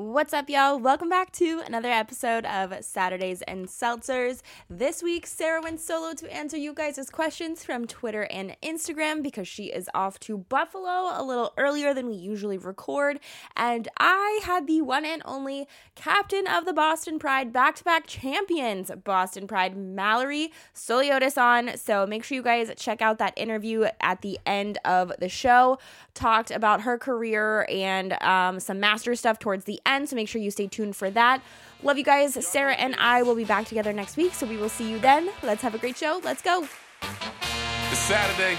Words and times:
What's 0.00 0.32
up, 0.32 0.48
y'all? 0.48 0.78
Welcome 0.78 1.10
back 1.10 1.30
to 1.32 1.60
another 1.66 1.90
episode 1.90 2.46
of 2.46 2.74
Saturdays 2.82 3.42
and 3.42 3.68
Seltzers. 3.68 4.40
This 4.70 5.02
week, 5.02 5.26
Sarah 5.26 5.60
went 5.60 5.78
solo 5.78 6.14
to 6.14 6.34
answer 6.34 6.56
you 6.56 6.72
guys' 6.72 7.10
questions 7.10 7.62
from 7.62 7.86
Twitter 7.86 8.22
and 8.22 8.56
Instagram 8.62 9.22
because 9.22 9.46
she 9.46 9.64
is 9.64 9.90
off 9.92 10.18
to 10.20 10.38
Buffalo 10.38 11.10
a 11.12 11.22
little 11.22 11.52
earlier 11.58 11.92
than 11.92 12.06
we 12.06 12.14
usually 12.14 12.56
record. 12.56 13.20
And 13.54 13.88
I 13.98 14.40
had 14.42 14.66
the 14.66 14.80
one 14.80 15.04
and 15.04 15.20
only 15.26 15.68
captain 15.96 16.46
of 16.46 16.64
the 16.64 16.72
Boston 16.72 17.18
Pride 17.18 17.52
back 17.52 17.76
to 17.76 17.84
back 17.84 18.06
champions, 18.06 18.90
Boston 19.04 19.46
Pride 19.46 19.76
Mallory 19.76 20.50
Souliotis, 20.74 21.36
on. 21.36 21.76
So 21.76 22.06
make 22.06 22.24
sure 22.24 22.36
you 22.36 22.42
guys 22.42 22.72
check 22.78 23.02
out 23.02 23.18
that 23.18 23.34
interview 23.36 23.84
at 24.00 24.22
the 24.22 24.38
end 24.46 24.78
of 24.82 25.12
the 25.18 25.28
show. 25.28 25.78
Talked 26.14 26.50
about 26.50 26.80
her 26.80 26.96
career 26.96 27.66
and 27.68 28.14
um, 28.22 28.60
some 28.60 28.80
master 28.80 29.14
stuff 29.14 29.38
towards 29.38 29.64
the 29.66 29.78
end, 29.90 30.08
so 30.08 30.16
make 30.16 30.28
sure 30.28 30.40
you 30.40 30.50
stay 30.50 30.66
tuned 30.66 30.96
for 30.96 31.10
that. 31.10 31.42
Love 31.82 31.98
you 31.98 32.04
guys. 32.04 32.34
Sarah 32.46 32.74
and 32.74 32.94
I 32.98 33.22
will 33.22 33.34
be 33.34 33.44
back 33.44 33.66
together 33.66 33.92
next 33.92 34.16
week, 34.16 34.34
so 34.34 34.46
we 34.46 34.56
will 34.56 34.68
see 34.68 34.88
you 34.90 34.98
then. 34.98 35.30
Let's 35.42 35.62
have 35.62 35.74
a 35.74 35.78
great 35.78 35.96
show. 35.96 36.20
Let's 36.22 36.42
go. 36.42 36.66
It's 37.02 37.98
Saturday. 37.98 38.56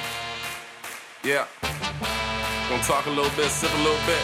Yeah. 1.23 1.45
Gonna 2.69 2.83
talk 2.83 3.05
a 3.05 3.09
little 3.09 3.31
bit, 3.35 3.49
sip 3.49 3.71
a 3.73 3.77
little 3.77 4.05
bit. 4.05 4.23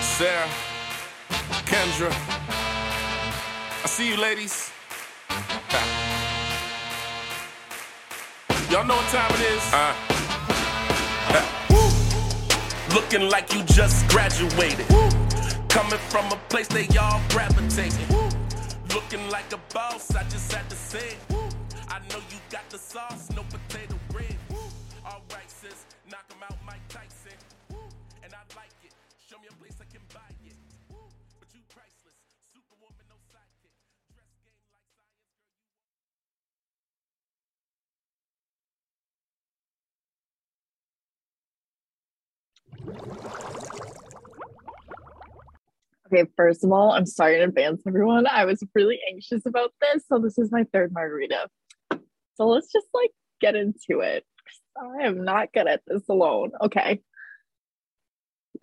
Sarah, 0.00 0.48
Kendra. 1.66 2.10
I 3.84 3.86
see 3.86 4.08
you, 4.10 4.16
ladies. 4.16 4.70
Y'all 8.70 8.84
know 8.84 8.96
what 8.96 9.08
time 9.08 9.30
it 9.34 9.40
is. 9.40 9.72
Uh. 9.72 9.94
Uh. 11.30 11.46
Looking 12.94 13.28
like 13.28 13.52
you 13.54 13.62
just 13.64 14.08
graduated. 14.08 14.86
Coming 15.68 15.98
from 16.10 16.26
a 16.32 16.36
place 16.48 16.68
they 16.68 16.88
all 16.98 17.20
gravitating. 17.30 18.08
Looking 18.94 19.30
like 19.30 19.52
a 19.52 19.60
boss, 19.74 20.14
I 20.14 20.22
just 20.24 20.52
had 20.52 20.68
to 20.70 20.76
say. 20.76 21.16
I 21.88 21.98
know 22.10 22.20
you 22.30 22.38
got 22.50 22.68
the 22.70 22.78
sauce, 22.78 23.28
no 23.36 23.42
potato 23.44 23.96
bread. 24.10 24.36
All 25.04 25.22
right, 25.34 25.50
sis, 25.50 25.86
knock 26.10 26.24
'em 26.30 26.42
out, 26.44 26.58
Mike 26.66 26.86
Tyson. 26.88 27.38
And 28.22 28.32
I 28.34 28.42
like 28.56 28.74
it. 28.84 28.92
Show 29.28 29.38
me 29.40 29.48
a 29.50 29.54
place 29.62 29.76
I 29.80 29.86
can 29.92 30.02
buy 30.14 30.32
it. 30.46 30.56
But 31.40 31.48
you 31.54 31.60
priceless. 31.68 32.18
Superwoman, 32.52 33.06
no 33.08 33.16
sidekick. 33.32 33.74
Dress 34.14 34.30
game 34.44 34.60
like 34.72 34.88
science. 43.42 43.47
Okay, 46.12 46.24
first 46.36 46.64
of 46.64 46.72
all, 46.72 46.92
I'm 46.92 47.04
sorry 47.04 47.36
in 47.36 47.46
advance, 47.46 47.82
everyone. 47.86 48.26
I 48.26 48.46
was 48.46 48.62
really 48.74 48.98
anxious 49.12 49.44
about 49.44 49.72
this. 49.80 50.04
So, 50.08 50.18
this 50.18 50.38
is 50.38 50.50
my 50.50 50.64
third 50.72 50.90
margarita. 50.92 51.48
So, 51.92 52.46
let's 52.46 52.72
just 52.72 52.86
like 52.94 53.10
get 53.42 53.54
into 53.54 54.00
it. 54.00 54.24
I 54.76 55.04
am 55.06 55.24
not 55.24 55.52
good 55.52 55.66
at 55.66 55.82
this 55.86 56.08
alone. 56.08 56.52
Okay. 56.62 57.02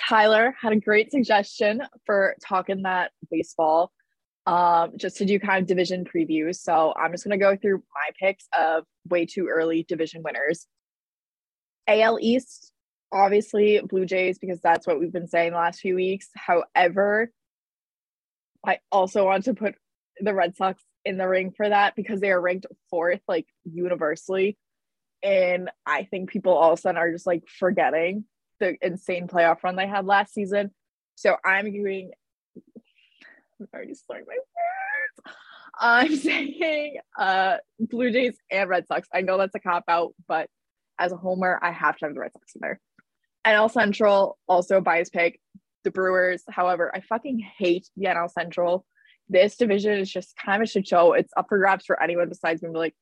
Tyler 0.01 0.55
had 0.59 0.73
a 0.73 0.79
great 0.79 1.11
suggestion 1.11 1.83
for 2.05 2.35
talking 2.43 2.81
that 2.81 3.11
baseball, 3.29 3.91
um, 4.47 4.93
just 4.97 5.17
to 5.17 5.25
do 5.25 5.39
kind 5.39 5.61
of 5.61 5.67
division 5.67 6.03
previews. 6.03 6.55
So, 6.55 6.95
I'm 6.99 7.11
just 7.11 7.25
going 7.25 7.39
to 7.39 7.43
go 7.43 7.55
through 7.55 7.83
my 7.93 8.09
picks 8.19 8.47
of 8.57 8.85
way 9.07 9.27
too 9.27 9.49
early 9.51 9.83
division 9.87 10.23
winners. 10.23 10.65
AL 11.87 12.17
East, 12.19 12.71
obviously 13.11 13.79
Blue 13.79 14.05
Jays 14.05 14.37
because 14.37 14.59
that's 14.61 14.87
what 14.87 14.99
we've 14.99 15.13
been 15.13 15.27
saying 15.27 15.51
the 15.51 15.57
last 15.57 15.79
few 15.79 15.95
weeks. 15.95 16.29
However, 16.35 17.31
I 18.65 18.79
also 18.91 19.25
want 19.25 19.45
to 19.45 19.53
put 19.53 19.75
the 20.19 20.33
Red 20.33 20.55
Sox 20.55 20.81
in 21.03 21.17
the 21.17 21.27
ring 21.27 21.53
for 21.55 21.67
that 21.69 21.95
because 21.95 22.19
they 22.19 22.31
are 22.31 22.41
ranked 22.41 22.65
fourth, 22.89 23.21
like 23.27 23.47
universally. 23.63 24.57
And 25.23 25.69
I 25.85 26.03
think 26.03 26.29
people 26.29 26.53
all 26.53 26.73
of 26.73 26.79
a 26.79 26.81
sudden 26.81 26.97
are 26.97 27.11
just 27.11 27.27
like 27.27 27.43
forgetting 27.47 28.25
the 28.59 28.75
insane 28.81 29.27
playoff 29.27 29.63
run 29.63 29.75
they 29.75 29.87
had 29.87 30.05
last 30.05 30.33
season. 30.33 30.71
So 31.15 31.35
I'm 31.45 31.71
doing, 31.71 32.11
I'm 33.59 33.67
already 33.73 33.93
slurring 33.93 34.25
my 34.27 34.35
words. 34.35 35.37
I'm 35.77 36.15
saying 36.17 36.99
uh 37.17 37.57
Blue 37.79 38.11
Jays 38.11 38.37
and 38.51 38.69
Red 38.69 38.87
Sox. 38.87 39.07
I 39.13 39.21
know 39.21 39.37
that's 39.37 39.55
a 39.55 39.59
cop 39.59 39.83
out, 39.87 40.13
but 40.27 40.49
as 40.97 41.11
a 41.11 41.17
homer, 41.17 41.59
I 41.61 41.71
have 41.71 41.97
to 41.97 42.05
have 42.05 42.13
the 42.13 42.21
Red 42.21 42.33
Sox 42.33 42.55
in 42.55 42.61
there. 42.61 42.79
NL 43.45 43.71
Central, 43.71 44.37
also 44.47 44.81
bias 44.81 45.09
pick, 45.09 45.39
the 45.83 45.91
Brewers. 45.91 46.43
However, 46.49 46.91
I 46.93 47.01
fucking 47.01 47.39
hate 47.39 47.87
the 47.95 48.07
NL 48.07 48.29
Central. 48.29 48.85
This 49.29 49.57
division 49.57 49.93
is 49.93 50.11
just 50.11 50.35
kind 50.37 50.61
of 50.61 50.67
a 50.67 50.69
shit 50.69 50.87
show. 50.87 51.13
It's 51.13 51.31
up 51.37 51.47
for 51.49 51.57
grabs 51.57 51.85
for 51.85 52.01
anyone 52.01 52.29
besides 52.29 52.61
maybe 52.61 52.75
like 52.75 52.95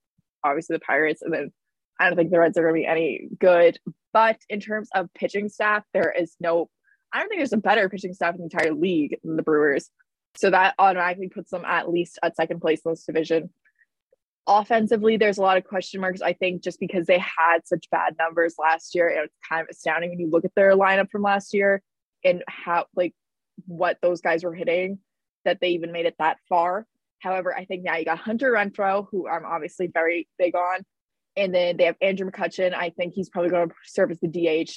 obviously 0.43 0.75
the 0.75 0.81
Pirates, 0.81 1.21
and 1.21 1.33
then 1.33 1.51
I 1.99 2.07
don't 2.07 2.17
think 2.17 2.31
the 2.31 2.39
Reds 2.39 2.57
are 2.57 2.61
going 2.61 2.75
to 2.75 2.79
be 2.81 2.85
any 2.85 3.29
good. 3.39 3.77
But 4.11 4.37
in 4.49 4.59
terms 4.59 4.89
of 4.93 5.13
pitching 5.13 5.49
staff, 5.49 5.83
there 5.93 6.13
is 6.17 6.35
no. 6.39 6.69
I 7.11 7.19
don't 7.19 7.29
think 7.29 7.39
there's 7.39 7.53
a 7.53 7.57
better 7.57 7.89
pitching 7.89 8.13
staff 8.13 8.35
in 8.35 8.39
the 8.39 8.45
entire 8.45 8.73
league 8.73 9.17
than 9.23 9.35
the 9.35 9.43
Brewers. 9.43 9.89
So 10.35 10.49
that 10.49 10.73
automatically 10.79 11.29
puts 11.29 11.51
them 11.51 11.63
at 11.65 11.89
least 11.89 12.17
at 12.23 12.35
second 12.35 12.59
place 12.59 12.81
in 12.85 12.91
this 12.91 13.05
division 13.05 13.51
offensively 14.45 15.15
there's 15.15 15.37
a 15.37 15.41
lot 15.41 15.55
of 15.57 15.63
question 15.63 16.01
marks 16.01 16.21
i 16.21 16.33
think 16.33 16.61
just 16.61 16.79
because 16.79 17.05
they 17.05 17.19
had 17.19 17.59
such 17.63 17.89
bad 17.89 18.13
numbers 18.19 18.55
last 18.59 18.93
year 18.93 19.07
and 19.07 19.19
it's 19.19 19.37
kind 19.47 19.61
of 19.61 19.67
astounding 19.69 20.09
when 20.09 20.19
you 20.19 20.29
look 20.29 20.43
at 20.43 20.53
their 20.55 20.75
lineup 20.75 21.09
from 21.09 21.21
last 21.21 21.53
year 21.53 21.81
and 22.25 22.43
how 22.49 22.85
like 22.95 23.13
what 23.67 23.97
those 24.01 24.19
guys 24.19 24.43
were 24.43 24.53
hitting 24.53 24.99
that 25.45 25.59
they 25.61 25.69
even 25.69 25.91
made 25.91 26.05
it 26.05 26.15
that 26.19 26.37
far. 26.49 26.85
However 27.19 27.55
i 27.55 27.63
think 27.63 27.83
now 27.83 27.95
you 27.95 28.03
got 28.03 28.17
hunter 28.17 28.51
renfroe 28.51 29.07
who 29.11 29.29
i'm 29.29 29.45
obviously 29.45 29.87
very 29.87 30.27
big 30.37 30.55
on 30.55 30.81
and 31.37 31.55
then 31.55 31.77
they 31.77 31.85
have 31.85 31.95
andrew 32.01 32.29
mccutchen. 32.29 32.73
I 32.73 32.89
think 32.89 33.13
he's 33.13 33.29
probably 33.29 33.49
going 33.49 33.69
to 33.69 33.75
serve 33.85 34.11
as 34.11 34.19
the 34.19 34.27
dh 34.27 34.69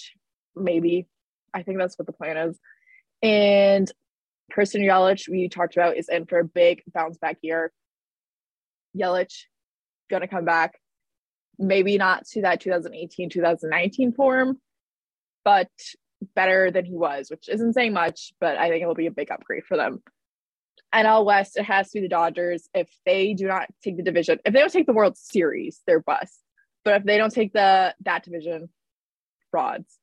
maybe. 0.55 1.06
I 1.53 1.62
think 1.62 1.78
that's 1.78 1.99
what 1.99 2.06
the 2.06 2.12
plan 2.12 2.37
is. 2.37 2.59
And 3.22 3.91
Christian 4.53 4.82
Yelich, 4.82 5.28
we 5.28 5.49
talked 5.49 5.76
about, 5.76 5.97
is 5.97 6.09
in 6.09 6.26
for 6.26 6.38
a 6.38 6.44
big 6.44 6.82
bounce 6.94 7.19
back 7.19 7.38
year. 7.43 7.72
Yelich 8.97 9.44
gonna 10.11 10.28
come 10.28 10.44
back. 10.44 10.78
Maybe 11.59 11.97
not 11.97 12.27
to 12.28 12.43
that 12.43 12.61
2018 12.61 13.31
2019 13.31 14.12
form, 14.12 14.61
but 15.44 15.71
better 16.34 16.71
than 16.71 16.84
he 16.84 16.94
was, 16.94 17.31
which 17.31 17.49
isn't 17.49 17.75
saying 17.75 17.93
much, 17.93 18.33
but 18.41 18.56
I 18.56 18.69
think 18.69 18.83
it'll 18.83 18.94
be 18.94 19.06
a 19.06 19.12
big 19.12 19.31
upgrade 19.31 19.65
for 19.65 19.77
them. 19.77 20.03
NL 20.94 21.25
West, 21.25 21.56
it 21.56 21.65
has 21.65 21.91
to 21.91 21.99
be 21.99 22.03
the 22.03 22.09
Dodgers. 22.09 22.69
If 22.75 22.89
they 23.05 23.34
do 23.34 23.47
not 23.47 23.69
take 23.83 23.97
the 23.97 24.03
division, 24.03 24.39
if 24.44 24.53
they 24.53 24.61
don't 24.61 24.72
take 24.72 24.87
the 24.87 24.93
World 24.93 25.17
Series, 25.17 25.83
they're 25.87 26.00
bust. 26.00 26.41
But 26.84 27.00
if 27.00 27.05
they 27.05 27.19
don't 27.19 27.33
take 27.33 27.53
the 27.53 27.94
that 28.05 28.23
division, 28.25 28.69
frauds. 29.50 29.99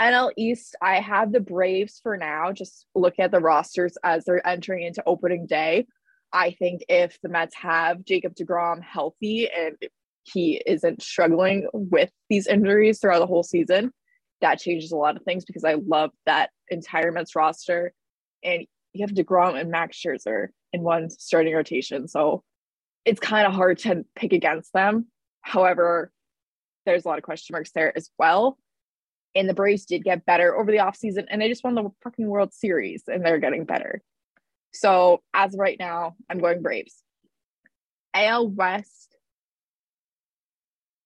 NL 0.00 0.30
East, 0.36 0.76
I 0.80 1.00
have 1.00 1.32
the 1.32 1.40
Braves 1.40 2.00
for 2.02 2.16
now. 2.16 2.52
Just 2.52 2.86
look 2.94 3.14
at 3.18 3.32
the 3.32 3.40
rosters 3.40 3.96
as 4.04 4.24
they're 4.24 4.46
entering 4.46 4.84
into 4.84 5.02
opening 5.06 5.46
day. 5.46 5.86
I 6.32 6.50
think 6.52 6.82
if 6.88 7.18
the 7.22 7.28
Mets 7.28 7.54
have 7.56 8.04
Jacob 8.04 8.34
DeGrom 8.34 8.82
healthy 8.82 9.48
and 9.50 9.76
he 10.24 10.62
isn't 10.66 11.02
struggling 11.02 11.68
with 11.72 12.10
these 12.28 12.46
injuries 12.46 13.00
throughout 13.00 13.20
the 13.20 13.26
whole 13.26 13.42
season, 13.42 13.92
that 14.40 14.60
changes 14.60 14.92
a 14.92 14.96
lot 14.96 15.16
of 15.16 15.22
things 15.22 15.44
because 15.44 15.64
I 15.64 15.74
love 15.74 16.10
that 16.26 16.50
entire 16.68 17.10
Mets 17.12 17.34
roster. 17.34 17.92
And 18.44 18.66
you 18.92 19.06
have 19.06 19.14
DeGrom 19.14 19.58
and 19.58 19.70
Max 19.70 19.98
Scherzer 19.98 20.48
in 20.72 20.82
one 20.82 21.10
starting 21.10 21.54
rotation. 21.54 22.08
So 22.08 22.42
it's 23.04 23.20
kind 23.20 23.46
of 23.46 23.54
hard 23.54 23.78
to 23.78 24.04
pick 24.14 24.32
against 24.32 24.72
them. 24.72 25.06
However, 25.40 26.12
there's 26.84 27.04
a 27.04 27.08
lot 27.08 27.18
of 27.18 27.24
question 27.24 27.54
marks 27.54 27.72
there 27.72 27.96
as 27.96 28.10
well. 28.18 28.58
And 29.34 29.48
the 29.48 29.54
Braves 29.54 29.86
did 29.86 30.04
get 30.04 30.26
better 30.26 30.56
over 30.56 30.70
the 30.70 30.78
offseason 30.78 31.26
and 31.28 31.40
they 31.40 31.48
just 31.48 31.64
won 31.64 31.74
the 31.74 31.90
fucking 32.02 32.26
World 32.26 32.52
Series 32.52 33.04
and 33.06 33.24
they're 33.24 33.38
getting 33.38 33.64
better. 33.64 34.02
So 34.72 35.22
as 35.34 35.54
of 35.54 35.60
right 35.60 35.78
now, 35.78 36.14
I'm 36.30 36.38
going 36.38 36.62
Braves. 36.62 37.02
AL 38.14 38.48
West. 38.48 39.16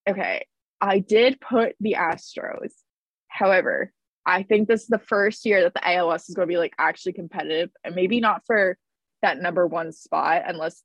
Okay, 0.08 0.46
I 0.80 0.98
did 0.98 1.40
put 1.40 1.74
the 1.80 1.96
Astros. 1.98 2.72
However, 3.28 3.92
I 4.26 4.42
think 4.42 4.68
this 4.68 4.82
is 4.82 4.88
the 4.88 4.98
first 4.98 5.44
year 5.46 5.62
that 5.62 5.74
the 5.74 5.88
AL 5.88 6.08
West 6.08 6.28
is 6.28 6.34
going 6.34 6.46
to 6.46 6.52
be 6.52 6.58
like 6.58 6.74
actually 6.78 7.12
competitive, 7.12 7.70
and 7.84 7.94
maybe 7.94 8.20
not 8.20 8.42
for 8.46 8.76
that 9.22 9.40
number 9.40 9.66
one 9.66 9.92
spot 9.92 10.42
unless 10.46 10.82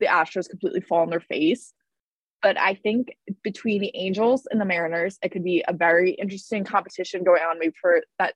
the 0.00 0.06
Astros 0.06 0.48
completely 0.48 0.80
fall 0.80 1.00
on 1.00 1.10
their 1.10 1.20
face. 1.20 1.72
But 2.42 2.58
I 2.58 2.74
think 2.74 3.16
between 3.42 3.80
the 3.80 3.92
Angels 3.94 4.46
and 4.50 4.60
the 4.60 4.64
Mariners, 4.64 5.18
it 5.22 5.30
could 5.30 5.44
be 5.44 5.64
a 5.66 5.72
very 5.72 6.12
interesting 6.12 6.64
competition 6.64 7.24
going 7.24 7.42
on, 7.42 7.58
maybe 7.58 7.74
for 7.80 8.02
that 8.18 8.34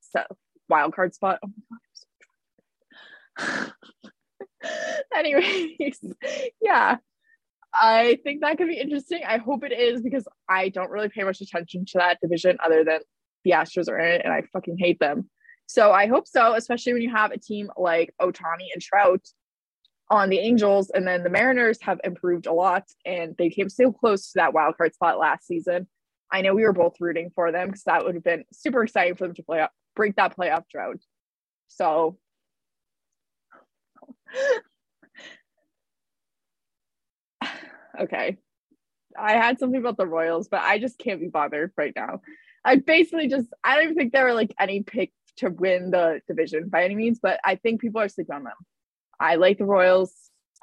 wild 0.69 0.95
card 0.95 1.15
spot. 1.15 1.39
Oh 1.45 1.49
my 1.49 1.53
god, 1.71 1.79
Anyways, 5.15 5.99
yeah, 6.61 6.97
I 7.75 8.19
think 8.25 8.41
that 8.41 8.59
could 8.59 8.69
be 8.69 8.79
interesting. 8.79 9.23
I 9.27 9.39
hope 9.39 9.65
it 9.65 9.73
is 9.73 10.03
because 10.03 10.27
I 10.49 10.69
don't 10.69 10.91
really 10.91 11.09
pay 11.09 11.23
much 11.23 11.41
attention 11.41 11.85
to 11.87 11.99
that 11.99 12.19
division 12.21 12.59
other 12.65 12.85
than 12.85 13.01
the 13.45 13.53
Astros 13.53 13.89
are 13.89 13.99
in 13.99 14.13
it 14.13 14.23
and 14.25 14.33
I 14.33 14.43
fucking 14.53 14.77
hate 14.79 14.99
them. 14.99 15.31
So 15.67 15.93
I 15.93 16.07
hope 16.09 16.27
so, 16.27 16.55
especially 16.55 16.95
when 16.95 17.03
you 17.03 17.11
have 17.11 17.31
a 17.31 17.39
team 17.39 17.71
like 17.77 18.13
Ohtani 18.21 18.69
and 18.73 18.83
Trout 18.83 19.25
on 20.11 20.29
the 20.29 20.39
Angels, 20.39 20.91
and 20.91 21.07
then 21.07 21.23
the 21.23 21.31
Mariners 21.31 21.79
have 21.83 22.01
improved 22.03 22.47
a 22.47 22.53
lot, 22.53 22.83
and 23.07 23.37
they 23.39 23.49
came 23.49 23.69
so 23.69 23.93
close 23.93 24.33
to 24.33 24.39
that 24.41 24.53
wild 24.53 24.77
card 24.77 24.93
spot 24.93 25.21
last 25.21 25.47
season. 25.47 25.87
I 26.33 26.43
know 26.43 26.55
we 26.55 26.65
were 26.65 26.73
both 26.73 26.97
rooting 26.99 27.31
for 27.35 27.53
them 27.53 27.69
because 27.69 27.85
that 27.85 28.05
would 28.05 28.17
have 28.17 28.25
been 28.25 28.45
super 28.53 28.83
exciting 28.83 29.15
for 29.15 29.29
them 29.29 29.37
to 29.37 29.43
play 29.45 29.61
up, 29.61 29.71
break 29.95 30.17
that 30.17 30.37
playoff 30.37 30.65
drought. 30.69 31.01
So 31.69 32.19
okay. 38.01 38.37
I 39.19 39.33
had 39.33 39.59
something 39.59 39.81
about 39.81 39.97
the 39.97 40.07
Royals, 40.07 40.49
but 40.49 40.61
I 40.61 40.79
just 40.79 40.99
can't 40.99 41.21
be 41.21 41.29
bothered 41.29 41.73
right 41.77 41.93
now. 41.95 42.21
I 42.65 42.77
basically 42.77 43.29
just 43.29 43.49
I 43.65 43.75
don't 43.75 43.85
even 43.85 43.97
think 43.97 44.13
there 44.13 44.25
were 44.25 44.35
like 44.35 44.55
any 44.59 44.83
pick 44.83 45.13
to 45.39 45.51
win 45.51 45.91
the 45.91 46.21
division 46.29 46.69
by 46.69 46.85
any 46.85 46.95
means, 46.95 47.19
but 47.21 47.41
I 47.45 47.57
think 47.57 47.81
people 47.81 48.01
are 48.01 48.09
sleeping 48.09 48.35
on 48.35 48.45
them. 48.45 48.55
I 49.19 49.37
like 49.37 49.59
the 49.59 49.65
Royals. 49.65 50.13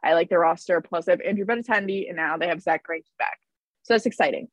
I 0.04 0.14
like 0.14 0.30
their 0.30 0.40
roster. 0.40 0.80
Plus, 0.81 1.06
they 1.06 1.12
have 1.12 1.22
Andrew 1.22 1.46
Benintendi, 1.46 2.08
and 2.08 2.16
now 2.18 2.38
they 2.38 2.48
have 2.48 2.62
Zack 2.62 2.84
Greinke 2.88 3.06
back. 3.18 3.40
So 3.84 3.94
that's 3.94 4.06
exciting. 4.06 4.48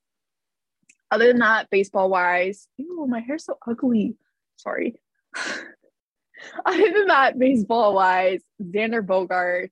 Other 1.10 1.28
than 1.28 1.38
that, 1.38 1.70
baseball 1.70 2.08
wise, 2.08 2.66
ew, 2.76 3.06
my 3.06 3.20
hair's 3.20 3.44
so 3.44 3.58
ugly. 3.66 4.16
Sorry. 4.56 4.96
Other 6.66 6.92
than 6.92 7.06
that, 7.06 7.38
baseball 7.38 7.94
wise, 7.94 8.40
Xander 8.62 9.04
Bogaerts 9.04 9.70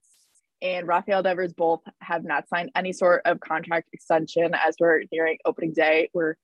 and 0.61 0.87
Rafael 0.87 1.23
Devers 1.23 1.53
both 1.53 1.81
have 2.01 2.25
not 2.25 2.49
signed 2.49 2.71
any 2.77 2.93
sort 2.93 3.23
of 3.25 3.41
contract 3.41 3.89
extension 3.93 4.55
as 4.55 4.77
we're 4.79 5.03
nearing 5.11 5.39
opening 5.45 5.73
day. 5.73 6.09
We're 6.15 6.37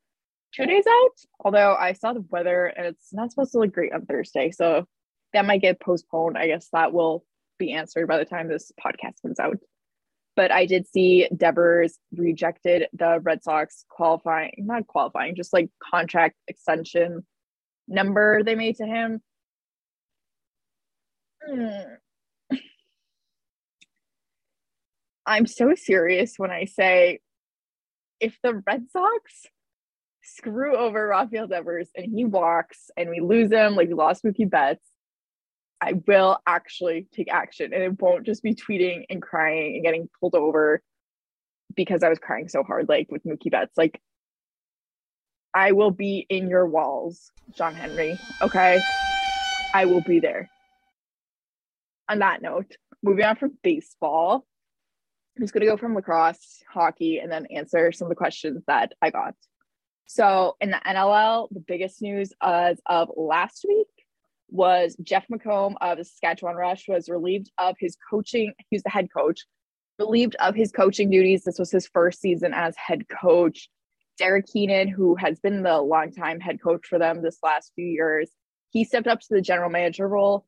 two 0.54 0.66
days 0.66 0.84
out, 0.88 1.14
although 1.40 1.76
I 1.78 1.92
saw 1.92 2.12
the 2.12 2.25
weather 2.28 2.66
and 2.66 2.86
it's 2.86 3.12
not 3.12 3.30
supposed 3.30 3.52
to 3.52 3.58
look 3.58 3.72
great 3.72 3.92
on 3.92 4.06
Thursday. 4.06 4.50
So 4.50 4.86
that 5.32 5.46
might 5.46 5.62
get 5.62 5.80
postponed. 5.80 6.36
I 6.36 6.48
guess 6.48 6.69
that 6.72 6.92
will 6.92 7.25
be 7.58 7.72
answered 7.72 8.08
by 8.08 8.19
the 8.19 8.25
time 8.25 8.48
this 8.48 8.72
podcast 8.84 9.22
comes 9.22 9.38
out. 9.38 9.58
But 10.36 10.52
I 10.52 10.66
did 10.66 10.86
see 10.86 11.28
Devers 11.36 11.98
rejected 12.16 12.86
the 12.92 13.19
Red 13.20 13.42
Sox 13.42 13.84
qualifying, 13.88 14.52
not 14.58 14.86
qualifying, 14.86 15.34
just 15.34 15.52
like 15.52 15.69
contract 15.82 16.36
extension 16.46 17.26
number 17.88 18.42
they 18.44 18.54
made 18.54 18.76
to 18.76 18.86
him. 18.86 19.20
Hmm. 21.49 22.56
I'm 25.27 25.47
so 25.47 25.75
serious 25.75 26.35
when 26.37 26.50
I 26.50 26.65
say 26.65 27.21
if 28.21 28.39
the 28.43 28.62
Red 28.67 28.91
Sox 28.91 29.47
screw 30.23 30.77
over 30.77 31.06
Rafael 31.09 31.47
Devers 31.47 31.91
and 31.95 32.06
he 32.12 32.25
walks 32.25 32.91
and 32.97 33.11
we 33.11 33.21
lose 33.21 33.50
him 33.50 33.77
like 33.77 33.89
we 33.89 33.95
lost 33.95 34.25
Mookie 34.25 34.49
Betts, 34.49 34.85
I 35.81 35.95
will 36.06 36.39
actually 36.47 37.06
take 37.12 37.33
action 37.33 37.73
and 37.73 37.83
it 37.83 38.00
won't 38.00 38.27
just 38.27 38.43
be 38.43 38.55
tweeting 38.55 39.05
and 39.11 39.23
crying 39.23 39.77
and 39.77 39.85
getting 39.85 40.09
pulled 40.21 40.35
over 40.35 40.83
because 41.75 42.03
I 42.03 42.09
was 42.09 42.19
crying 42.19 42.49
so 42.49 42.62
hard, 42.62 42.89
like 42.89 43.11
with 43.11 43.25
Mookie 43.25 43.50
Betts. 43.50 43.77
Like, 43.77 44.00
I 45.55 45.73
will 45.73 45.91
be 45.91 46.27
in 46.29 46.49
your 46.49 46.67
walls, 46.67 47.31
John 47.56 47.75
Henry. 47.75 48.19
Okay. 48.43 48.81
I 49.75 49.85
will 49.85 50.00
be 50.00 50.21
there. 50.21 50.50
On 52.08 52.20
that 52.20 52.43
note, 52.43 52.76
moving 53.02 53.25
on 53.25 53.37
from 53.37 53.58
baseball, 53.62 54.46
I'm 55.37 55.43
just 55.43 55.52
going 55.52 55.60
to 55.60 55.70
go 55.70 55.76
from 55.76 55.94
lacrosse, 55.94 56.62
hockey, 56.69 57.19
and 57.19 57.31
then 57.31 57.46
answer 57.46 57.93
some 57.93 58.06
of 58.06 58.10
the 58.10 58.16
questions 58.16 58.62
that 58.66 58.93
I 59.00 59.10
got. 59.10 59.34
So, 60.06 60.56
in 60.60 60.70
the 60.70 60.81
NLL, 60.87 61.49
the 61.50 61.60
biggest 61.60 62.00
news 62.00 62.32
as 62.43 62.81
of 62.87 63.10
last 63.14 63.64
week 63.69 63.87
was 64.49 64.96
Jeff 65.02 65.26
McComb 65.28 65.75
of 65.81 65.99
the 65.99 66.05
Saskatchewan 66.05 66.56
Rush 66.56 66.88
was 66.88 67.08
relieved 67.08 67.50
of 67.58 67.76
his 67.78 67.96
coaching. 68.11 68.52
He 68.70 68.76
was 68.76 68.82
the 68.82 68.90
head 68.90 69.08
coach, 69.14 69.44
relieved 69.99 70.34
of 70.40 70.54
his 70.54 70.72
coaching 70.72 71.11
duties. 71.11 71.44
This 71.44 71.58
was 71.58 71.70
his 71.70 71.87
first 71.87 72.20
season 72.20 72.52
as 72.54 72.75
head 72.76 73.06
coach. 73.08 73.69
Derek 74.16 74.46
Keenan, 74.46 74.88
who 74.88 75.14
has 75.16 75.38
been 75.38 75.62
the 75.62 75.78
longtime 75.78 76.40
head 76.40 76.61
coach 76.62 76.87
for 76.87 76.99
them 76.99 77.22
this 77.22 77.38
last 77.43 77.72
few 77.75 77.87
years, 77.87 78.31
he 78.70 78.84
stepped 78.84 79.06
up 79.06 79.20
to 79.20 79.26
the 79.31 79.40
general 79.40 79.70
manager 79.70 80.08
role. 80.08 80.46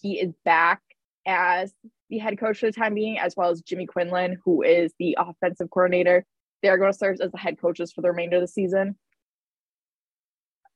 He 0.00 0.18
is 0.18 0.32
back 0.44 0.80
as 1.26 1.72
the 2.10 2.18
head 2.18 2.38
coach 2.38 2.58
for 2.58 2.66
the 2.66 2.72
time 2.72 2.94
being, 2.94 3.18
as 3.18 3.34
well 3.36 3.50
as 3.50 3.62
Jimmy 3.62 3.86
Quinlan, 3.86 4.38
who 4.44 4.62
is 4.62 4.92
the 4.98 5.16
offensive 5.18 5.70
coordinator. 5.70 6.24
They're 6.62 6.78
going 6.78 6.92
to 6.92 6.98
serve 6.98 7.20
as 7.20 7.32
the 7.32 7.38
head 7.38 7.60
coaches 7.60 7.92
for 7.92 8.00
the 8.00 8.08
remainder 8.08 8.36
of 8.36 8.42
the 8.42 8.48
season. 8.48 8.96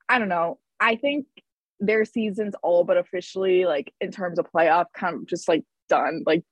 I 0.09 0.19
don't 0.19 0.29
know. 0.29 0.59
I 0.81 0.97
think 0.97 1.27
their 1.81 2.05
season's 2.05 2.55
all 2.63 2.85
but 2.85 2.97
officially 2.97 3.65
like 3.65 3.93
in 4.01 4.11
terms 4.11 4.39
of 4.39 4.47
playoff 4.53 4.87
kind 4.95 5.15
of 5.15 5.27
just 5.27 5.49
like 5.49 5.65
done. 5.89 6.23
Like 6.27 6.45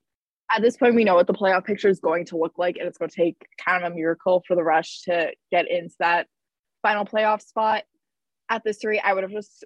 at 0.52 0.62
this 0.62 0.76
point, 0.76 0.94
we 0.94 1.04
know 1.04 1.16
what 1.16 1.26
the 1.26 1.34
playoff 1.34 1.64
picture 1.64 1.88
is 1.88 2.00
going 2.00 2.26
to 2.26 2.36
look 2.36 2.54
like, 2.56 2.76
and 2.76 2.86
it's 2.86 2.98
going 2.98 3.10
to 3.10 3.16
take 3.16 3.36
kind 3.64 3.84
of 3.84 3.92
a 3.92 3.94
miracle 3.94 4.42
for 4.46 4.54
the 4.54 4.62
Rush 4.62 5.02
to 5.02 5.32
get 5.50 5.68
into 5.70 5.94
that 5.98 6.28
final 6.82 7.04
playoff 7.04 7.42
spot. 7.42 7.82
At 8.48 8.62
this 8.62 8.84
rate, 8.84 9.00
I 9.04 9.12
would 9.12 9.24
have 9.24 9.32
just 9.32 9.64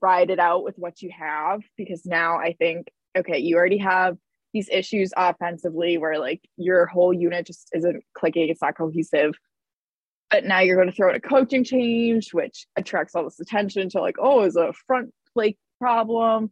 ride 0.00 0.30
it 0.30 0.38
out 0.38 0.62
with 0.62 0.76
what 0.76 1.02
you 1.02 1.10
have 1.18 1.62
because 1.76 2.06
now 2.06 2.38
I 2.38 2.52
think 2.52 2.86
okay, 3.16 3.38
you 3.38 3.56
already 3.56 3.78
have 3.78 4.16
these 4.52 4.68
issues 4.70 5.12
offensively 5.16 5.98
where 5.98 6.18
like 6.18 6.40
your 6.56 6.86
whole 6.86 7.12
unit 7.12 7.46
just 7.46 7.68
isn't 7.74 8.02
clicking, 8.14 8.48
it's 8.48 8.62
not 8.62 8.76
cohesive. 8.76 9.34
But 10.30 10.44
now 10.44 10.60
you're 10.60 10.76
going 10.76 10.88
to 10.88 10.94
throw 10.94 11.10
in 11.10 11.16
a 11.16 11.20
coaching 11.20 11.62
change, 11.62 12.32
which 12.32 12.66
attracts 12.76 13.14
all 13.14 13.24
this 13.24 13.38
attention 13.38 13.88
to 13.90 14.00
like, 14.00 14.16
oh, 14.18 14.42
is 14.42 14.56
a 14.56 14.72
front 14.86 15.12
plate 15.32 15.58
problem. 15.80 16.50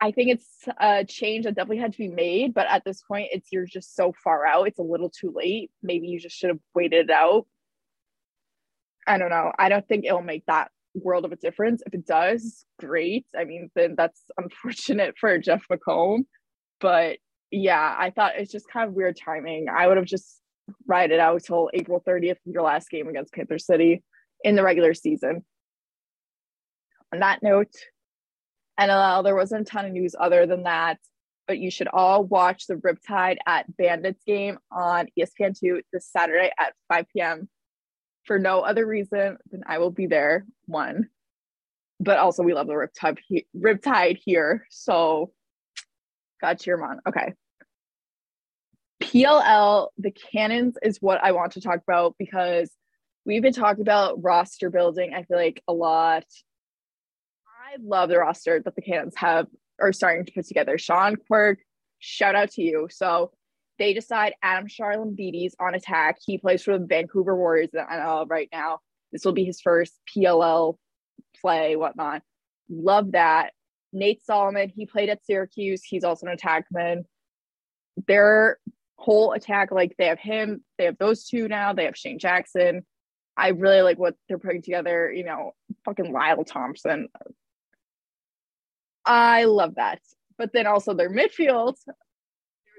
I 0.00 0.10
think 0.10 0.30
it's 0.30 0.48
a 0.78 1.04
change 1.04 1.44
that 1.44 1.54
definitely 1.54 1.78
had 1.78 1.92
to 1.92 1.98
be 1.98 2.08
made, 2.08 2.52
but 2.52 2.66
at 2.68 2.84
this 2.84 3.02
point, 3.02 3.28
it's 3.32 3.48
you're 3.50 3.64
just 3.64 3.94
so 3.94 4.12
far 4.24 4.44
out. 4.44 4.66
It's 4.66 4.78
a 4.78 4.82
little 4.82 5.08
too 5.08 5.32
late. 5.34 5.70
Maybe 5.82 6.08
you 6.08 6.20
just 6.20 6.36
should 6.36 6.50
have 6.50 6.58
waited 6.74 7.08
it 7.08 7.10
out. 7.10 7.46
I 9.06 9.18
don't 9.18 9.30
know. 9.30 9.52
I 9.58 9.68
don't 9.68 9.86
think 9.86 10.04
it'll 10.04 10.20
make 10.20 10.44
that 10.46 10.70
world 11.02 11.24
of 11.24 11.32
a 11.32 11.36
difference. 11.36 11.82
If 11.86 11.94
it 11.94 12.06
does, 12.06 12.64
great. 12.78 13.26
I 13.36 13.44
mean, 13.44 13.70
then 13.74 13.94
that's 13.96 14.20
unfortunate 14.38 15.14
for 15.18 15.38
Jeff 15.38 15.64
McComb. 15.70 16.24
But 16.80 17.18
yeah, 17.50 17.94
I 17.98 18.10
thought 18.10 18.32
it's 18.36 18.52
just 18.52 18.68
kind 18.68 18.88
of 18.88 18.94
weird 18.94 19.16
timing. 19.22 19.66
I 19.68 19.86
would 19.86 19.96
have 19.96 20.06
just 20.06 20.40
ride 20.86 21.12
it 21.12 21.20
out 21.20 21.42
till 21.44 21.70
April 21.72 22.02
30th, 22.06 22.38
your 22.44 22.62
last 22.62 22.90
game 22.90 23.08
against 23.08 23.32
Panther 23.32 23.58
City 23.58 24.02
in 24.42 24.56
the 24.56 24.62
regular 24.62 24.94
season. 24.94 25.44
On 27.12 27.20
that 27.20 27.42
note, 27.42 27.72
NLL, 28.78 29.22
there 29.22 29.36
wasn't 29.36 29.62
a 29.62 29.64
ton 29.64 29.86
of 29.86 29.92
news 29.92 30.14
other 30.18 30.44
than 30.44 30.64
that, 30.64 30.98
but 31.46 31.58
you 31.58 31.70
should 31.70 31.88
all 31.88 32.24
watch 32.24 32.66
the 32.66 32.74
Riptide 32.74 33.38
at 33.46 33.74
Bandits 33.76 34.22
game 34.24 34.58
on 34.72 35.06
ESPN2 35.18 35.82
this 35.92 36.10
Saturday 36.10 36.50
at 36.58 36.74
5 36.88 37.06
p.m 37.12 37.48
for 38.26 38.38
no 38.38 38.60
other 38.60 38.86
reason 38.86 39.38
than 39.50 39.62
I 39.66 39.78
will 39.78 39.90
be 39.90 40.06
there. 40.06 40.44
One, 40.66 41.08
but 42.00 42.18
also 42.18 42.42
we 42.42 42.54
love 42.54 42.66
the 42.66 42.74
Riptide 42.74 43.18
he- 43.26 43.46
Riptide 43.56 44.18
here, 44.22 44.66
so 44.70 45.32
got 46.40 46.66
your 46.66 46.84
on. 46.84 47.00
Okay. 47.08 47.34
PLL, 49.02 49.88
the 49.98 50.10
cannons 50.10 50.76
is 50.82 51.00
what 51.00 51.22
I 51.22 51.32
want 51.32 51.52
to 51.52 51.60
talk 51.60 51.80
about 51.86 52.16
because 52.18 52.70
we've 53.24 53.42
been 53.42 53.52
talking 53.52 53.82
about 53.82 54.22
roster 54.22 54.70
building. 54.70 55.14
I 55.14 55.22
feel 55.22 55.36
like 55.36 55.62
a 55.68 55.72
lot. 55.72 56.24
I 57.46 57.76
love 57.82 58.08
the 58.08 58.18
roster 58.18 58.60
that 58.64 58.74
the 58.74 58.82
cannons 58.82 59.14
have 59.16 59.46
are 59.80 59.92
starting 59.92 60.24
to 60.24 60.32
put 60.32 60.46
together. 60.46 60.78
Sean 60.78 61.16
Quirk, 61.16 61.58
shout 61.98 62.34
out 62.34 62.50
to 62.52 62.62
you. 62.62 62.88
So 62.90 63.32
they 63.78 63.92
decide 63.92 64.34
Adam 64.42 64.68
Charalambides 64.68 65.54
on 65.60 65.74
attack. 65.74 66.18
He 66.24 66.38
plays 66.38 66.62
for 66.62 66.78
the 66.78 66.86
Vancouver 66.86 67.36
Warriors 67.36 67.70
uh, 67.74 68.24
right 68.28 68.48
now. 68.52 68.80
This 69.12 69.24
will 69.24 69.32
be 69.32 69.44
his 69.44 69.60
first 69.60 69.98
PLL 70.14 70.76
play, 71.40 71.76
whatnot. 71.76 72.22
Love 72.68 73.12
that. 73.12 73.52
Nate 73.92 74.24
Solomon, 74.24 74.70
he 74.74 74.86
played 74.86 75.08
at 75.08 75.24
Syracuse. 75.24 75.82
He's 75.84 76.04
also 76.04 76.26
an 76.26 76.36
attackman. 76.36 77.04
Their 78.06 78.58
whole 78.96 79.32
attack, 79.32 79.70
like 79.70 79.94
they 79.98 80.06
have 80.06 80.18
him, 80.18 80.62
they 80.78 80.84
have 80.84 80.98
those 80.98 81.24
two 81.24 81.48
now. 81.48 81.72
They 81.72 81.84
have 81.84 81.96
Shane 81.96 82.18
Jackson. 82.18 82.84
I 83.36 83.48
really 83.48 83.82
like 83.82 83.98
what 83.98 84.14
they're 84.28 84.38
putting 84.38 84.62
together. 84.62 85.12
You 85.12 85.24
know, 85.24 85.52
fucking 85.84 86.12
Lyle 86.12 86.44
Thompson. 86.44 87.08
I 89.04 89.44
love 89.44 89.76
that. 89.76 90.00
But 90.36 90.52
then 90.52 90.66
also 90.66 90.94
their 90.94 91.10
midfield, 91.10 91.76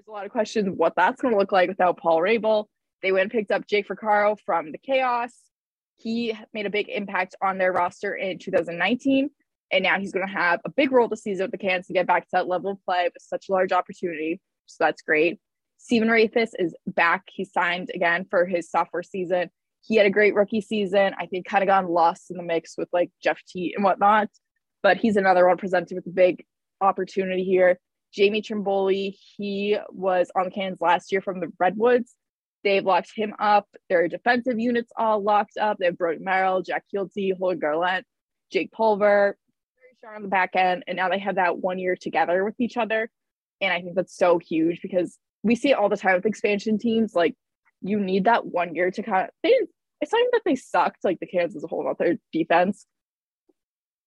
a 0.08 0.12
lot 0.12 0.26
of 0.26 0.32
questions 0.32 0.70
what 0.74 0.94
that's 0.96 1.22
going 1.22 1.34
to 1.34 1.38
look 1.38 1.52
like 1.52 1.68
without 1.68 1.98
Paul 1.98 2.20
Rabil. 2.20 2.66
They 3.02 3.12
went 3.12 3.24
and 3.24 3.32
picked 3.32 3.52
up 3.52 3.68
Jake 3.68 3.88
Vaccaro 3.88 4.38
from 4.46 4.72
the 4.72 4.78
Chaos. 4.78 5.34
He 5.98 6.38
made 6.54 6.66
a 6.66 6.70
big 6.70 6.88
impact 6.88 7.36
on 7.42 7.58
their 7.58 7.74
roster 7.74 8.16
in 8.16 8.40
2019. 8.40 9.30
And 9.72 9.84
now 9.84 10.00
he's 10.00 10.14
going 10.14 10.26
to 10.26 10.34
have 10.34 10.62
a 10.64 10.70
big 10.70 10.94
role 10.94 11.10
this 11.10 11.24
season 11.24 11.44
with 11.44 11.52
the 11.52 11.58
Cans 11.58 11.88
to 11.88 11.94
get 11.94 12.08
back 12.08 12.24
to 12.24 12.30
that 12.34 12.48
level 12.48 12.72
of 12.72 12.86
play 12.86 13.04
with 13.14 13.22
such 13.22 13.50
a 13.50 13.52
large 13.52 13.74
opportunity. 13.74 14.40
So 14.66 14.86
that's 14.86 15.02
great. 15.02 15.40
Stephen 15.78 16.08
Rehfuss 16.08 16.52
is 16.58 16.74
back. 16.86 17.24
He 17.28 17.44
signed 17.44 17.92
again 17.94 18.26
for 18.30 18.46
his 18.46 18.70
sophomore 18.70 19.04
season. 19.04 19.50
he 19.82 19.96
had 19.96 20.06
a 20.06 20.12
great 20.12 20.36
rookie 20.36 20.62
season. 20.62 21.14
I 21.20 21.26
think 21.26 21.46
kind 21.46 21.64
of 21.64 21.68
gone 21.68 21.88
lost 21.90 22.32
in 22.32 22.38
the 22.38 22.44
mix 22.44 22.76
with 22.78 22.88
like 22.94 23.12
Jeff 23.22 23.42
Teat 23.46 23.74
and 23.76 23.84
whatnot, 23.84 24.30
but 24.82 24.98
he's 24.98 25.18
another 25.18 25.46
one 25.48 25.58
presented 25.58 25.96
with 25.96 26.08
a 26.08 26.12
big 26.12 26.46
opportunity 26.82 27.44
here. 27.44 27.78
Jamie 28.18 28.42
Trimboli, 28.42 29.16
he 29.38 29.78
was 29.90 30.32
on 30.36 30.46
the 30.46 30.52
Cannons 30.52 30.82
last 30.82 31.12
year 31.12 31.22
from 31.22 31.40
the 31.40 31.54
Redwoods. 31.60 32.16
They've 32.64 32.84
locked 32.84 33.12
him 33.16 33.36
up. 33.38 33.68
Their 33.90 34.08
defensive 34.08 34.60
units 34.60 34.92
all 34.98 35.22
locked 35.22 35.58
up. 35.58 35.78
They 35.78 35.86
have 35.86 36.00
Brody 36.00 36.18
Merrill, 36.20 36.64
Jack 36.64 36.86
Keelty, 36.92 37.38
Holden 37.38 37.60
Garlent, 37.60 38.08
Jake 38.52 38.72
Pulver, 38.72 39.38
very 39.78 39.96
strong 39.98 40.16
on 40.16 40.22
the 40.24 40.30
back 40.30 40.56
end. 40.56 40.84
And 40.88 40.96
now 40.96 41.10
they 41.10 41.20
have 41.20 41.36
that 41.36 41.60
one 41.60 41.78
year 41.78 41.96
together 41.96 42.44
with 42.44 42.56
each 42.60 42.76
other. 42.76 43.12
And 43.62 43.72
I 43.72 43.82
think 43.82 43.96
that's 43.96 44.18
so 44.18 44.40
huge 44.40 44.82
because 44.82 45.20
we 45.44 45.56
see 45.56 45.70
it 45.70 45.78
all 45.78 45.88
the 45.88 45.96
time 45.96 46.16
with 46.16 46.26
expansion 46.26 46.80
teams. 46.80 47.14
Like 47.14 47.36
you 47.84 48.00
need 48.00 48.26
that 48.26 48.48
one 48.48 48.74
year 48.74 48.90
to 48.90 49.04
kind 49.04 49.26
of 49.26 49.30
they 49.44 49.54
it's 50.02 50.12
not 50.12 50.20
even 50.20 50.30
that 50.34 50.42
they 50.44 50.56
sucked 50.56 51.04
like 51.04 51.20
the 51.20 51.28
Cans 51.28 51.56
as 51.56 51.64
a 51.64 51.68
whole, 51.68 51.84
not 51.84 52.00
their 52.00 52.18
defense. 52.34 52.88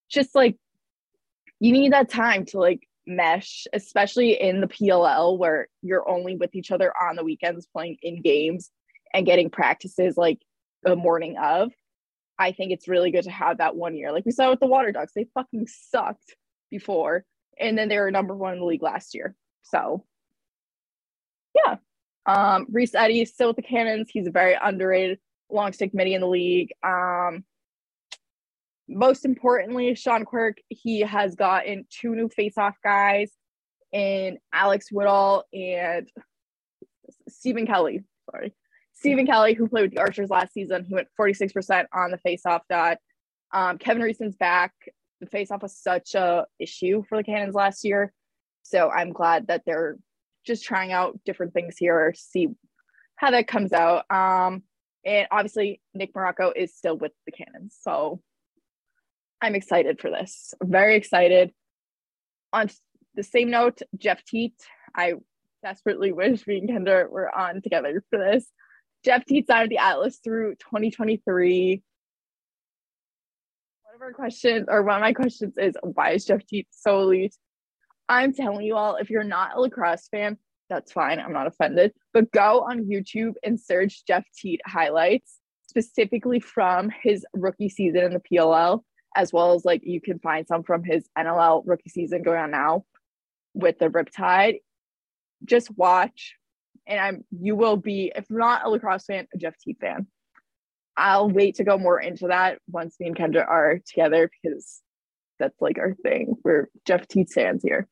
Just 0.09 0.35
like 0.35 0.57
you 1.61 1.71
need 1.71 1.93
that 1.93 2.09
time 2.09 2.45
to 2.47 2.59
like 2.59 2.89
mesh, 3.07 3.67
especially 3.73 4.41
in 4.41 4.61
the 4.61 4.67
PLL 4.67 5.39
where 5.39 5.69
you're 5.83 6.09
only 6.09 6.37
with 6.37 6.55
each 6.55 6.71
other 6.71 6.93
on 6.97 7.17
the 7.17 7.25
weekends 7.25 7.67
playing 7.67 7.99
in 8.03 8.23
games 8.23 8.71
and 9.13 9.27
getting 9.27 9.51
practices 9.51 10.17
like 10.17 10.39
the 10.83 10.97
morning 10.97 11.37
of. 11.39 11.71
I 12.39 12.53
think 12.53 12.73
it's 12.73 12.89
really 12.89 13.11
good 13.11 13.25
to 13.25 13.31
have 13.31 13.59
that 13.59 13.77
one 13.77 13.95
year. 13.95 14.13
Like 14.13 14.25
we 14.25 14.33
saw 14.33 14.51
with 14.51 14.61
the 14.61 14.67
Water 14.67 14.93
Ducks, 14.93 15.13
they 15.15 15.27
fucking 15.35 15.67
sucked 15.67 16.37
before, 16.71 17.25
and 17.59 17.77
then 17.77 17.89
they 17.89 17.99
were 17.99 18.11
number 18.11 18.35
one 18.35 18.55
in 18.55 18.61
the 18.61 18.65
league 18.65 18.83
last 18.83 19.15
year. 19.15 19.35
So, 19.63 20.05
yeah. 21.55 21.77
Um, 22.25 22.67
Reese 22.71 22.95
Eddy 22.95 23.25
still 23.25 23.49
with 23.49 23.57
the 23.57 23.63
Cannons. 23.63 24.09
He's 24.11 24.27
a 24.27 24.31
very 24.31 24.57
underrated 24.61 25.19
long 25.51 25.73
stick 25.73 25.93
midi 25.93 26.15
in 26.15 26.21
the 26.21 26.29
league. 26.29 26.73
Um, 26.83 27.45
most 28.91 29.25
importantly, 29.25 29.95
Sean 29.95 30.25
Quirk, 30.25 30.59
he 30.69 31.01
has 31.01 31.35
gotten 31.35 31.87
two 31.91 32.15
new 32.15 32.29
face-off 32.29 32.77
guys 32.83 33.33
in 33.93 34.39
Alex 34.53 34.91
Woodall 34.91 35.45
and 35.53 36.09
Stephen 37.29 37.67
Kelly. 37.67 38.03
Sorry. 38.31 38.53
Stephen 38.93 39.27
Kelly, 39.27 39.55
who 39.55 39.69
played 39.69 39.83
with 39.83 39.93
the 39.93 40.01
Archers 40.01 40.29
last 40.29 40.53
season, 40.53 40.85
he 40.85 40.95
went 40.95 41.09
46% 41.19 41.87
on 41.95 42.11
the 42.11 42.19
face-off 42.19 42.63
dot. 42.69 42.99
Um, 43.53 43.79
Kevin 43.79 44.03
Reeson's 44.03 44.37
back. 44.37 44.73
The 45.21 45.27
face-off 45.27 45.63
was 45.63 45.77
such 45.77 46.15
a 46.15 46.47
issue 46.59 47.03
for 47.09 47.17
the 47.17 47.25
Cannons 47.25 47.55
last 47.55 47.85
year. 47.85 48.13
So 48.63 48.91
I'm 48.91 49.13
glad 49.13 49.47
that 49.47 49.63
they're 49.65 49.97
just 50.47 50.65
trying 50.65 50.93
out 50.93 51.19
different 51.25 51.53
things 51.53 51.77
here, 51.79 52.13
see 52.17 52.49
how 53.17 53.31
that 53.31 53.47
comes 53.47 53.73
out. 53.73 54.05
Um, 54.11 54.63
and 55.05 55.27
obviously 55.31 55.81
Nick 55.95 56.15
Marrocco 56.15 56.53
is 56.55 56.75
still 56.75 56.97
with 56.97 57.13
the 57.27 57.33
Cannons. 57.33 57.77
So 57.81 58.21
I'm 59.43 59.55
excited 59.55 60.01
for 60.01 60.11
this. 60.11 60.55
Very 60.63 60.97
excited. 60.97 61.53
On 62.53 62.69
the 63.15 63.23
same 63.23 63.51
note, 63.51 63.81
Jeff 63.97 64.23
Teat, 64.25 64.55
I 64.95 65.15
desperately 65.63 66.13
wish 66.13 66.47
me 66.47 66.59
and 66.59 66.69
Kendra 66.69 67.09
were 67.09 67.35
on 67.35 67.63
together 67.63 68.03
for 68.11 68.19
this. 68.19 68.47
Jeff 69.05 69.25
Teat 69.25 69.47
signed 69.47 69.71
the 69.71 69.79
Atlas 69.79 70.19
through 70.23 70.57
2023. 70.57 71.83
One 73.85 73.95
of 73.95 74.03
our 74.03 74.13
questions, 74.13 74.67
or 74.69 74.83
one 74.83 74.97
of 74.97 75.01
my 75.01 75.13
questions 75.13 75.55
is, 75.57 75.75
why 75.83 76.13
is 76.13 76.25
Jeff 76.25 76.45
Teat 76.47 76.69
so 76.71 77.01
elite? 77.01 77.35
I'm 78.09 78.35
telling 78.35 78.67
you 78.67 78.77
all, 78.77 78.97
if 78.97 79.09
you're 79.09 79.25
not 79.25 79.57
a 79.57 79.61
lacrosse 79.61 80.09
fan, 80.09 80.37
that's 80.69 80.93
fine. 80.93 81.19
I'm 81.19 81.33
not 81.33 81.47
offended. 81.47 81.93
But 82.13 82.31
go 82.31 82.61
on 82.63 82.87
YouTube 82.87 83.35
and 83.43 83.59
search 83.59 84.05
Jeff 84.07 84.25
Teat 84.37 84.61
highlights, 84.67 85.39
specifically 85.69 86.41
from 86.41 86.91
his 87.03 87.25
rookie 87.33 87.69
season 87.69 88.03
in 88.05 88.13
the 88.13 88.21
PLL 88.21 88.83
as 89.17 89.33
well 89.33 89.55
as 89.55 89.65
like 89.65 89.83
you 89.85 90.01
can 90.01 90.19
find 90.19 90.47
some 90.47 90.63
from 90.63 90.85
his 90.85 91.09
NLL 91.19 91.63
rookie 91.67 91.91
season 91.91 92.23
going 92.23 92.39
on 92.39 92.51
now 92.51 92.85
with 93.55 93.79
the 93.79 93.89
Riptide. 93.89 94.61
Just 95.45 95.71
watch, 95.77 96.35
and 96.87 97.01
I'm 97.01 97.25
you 97.31 97.57
will 97.57 97.77
be 97.77 98.13
if 98.15 98.27
not 98.31 98.65
a 98.65 98.71
lacrosse 98.71 99.07
fan, 99.07 99.27
a 99.35 99.39
Jeff 99.39 99.57
Teat 99.59 99.79
fan. 99.81 100.07
I'll 100.97 101.31
wait 101.31 101.57
to 101.57 101.65
go 101.65 101.79
more 101.79 102.01
into 102.01 102.29
that 102.29 102.59
once 102.69 102.97
me 103.01 103.07
and 103.07 103.17
Kendra 103.17 103.49
are 103.49 103.81
together 103.87 104.31
because 104.43 104.83
that's 105.39 105.61
like 105.61 105.79
our 105.79 105.95
thing. 105.95 106.37
We're 106.45 106.69
Jeff 106.87 107.09
Teat 107.09 107.31
fans 107.31 107.63
here. 107.63 107.89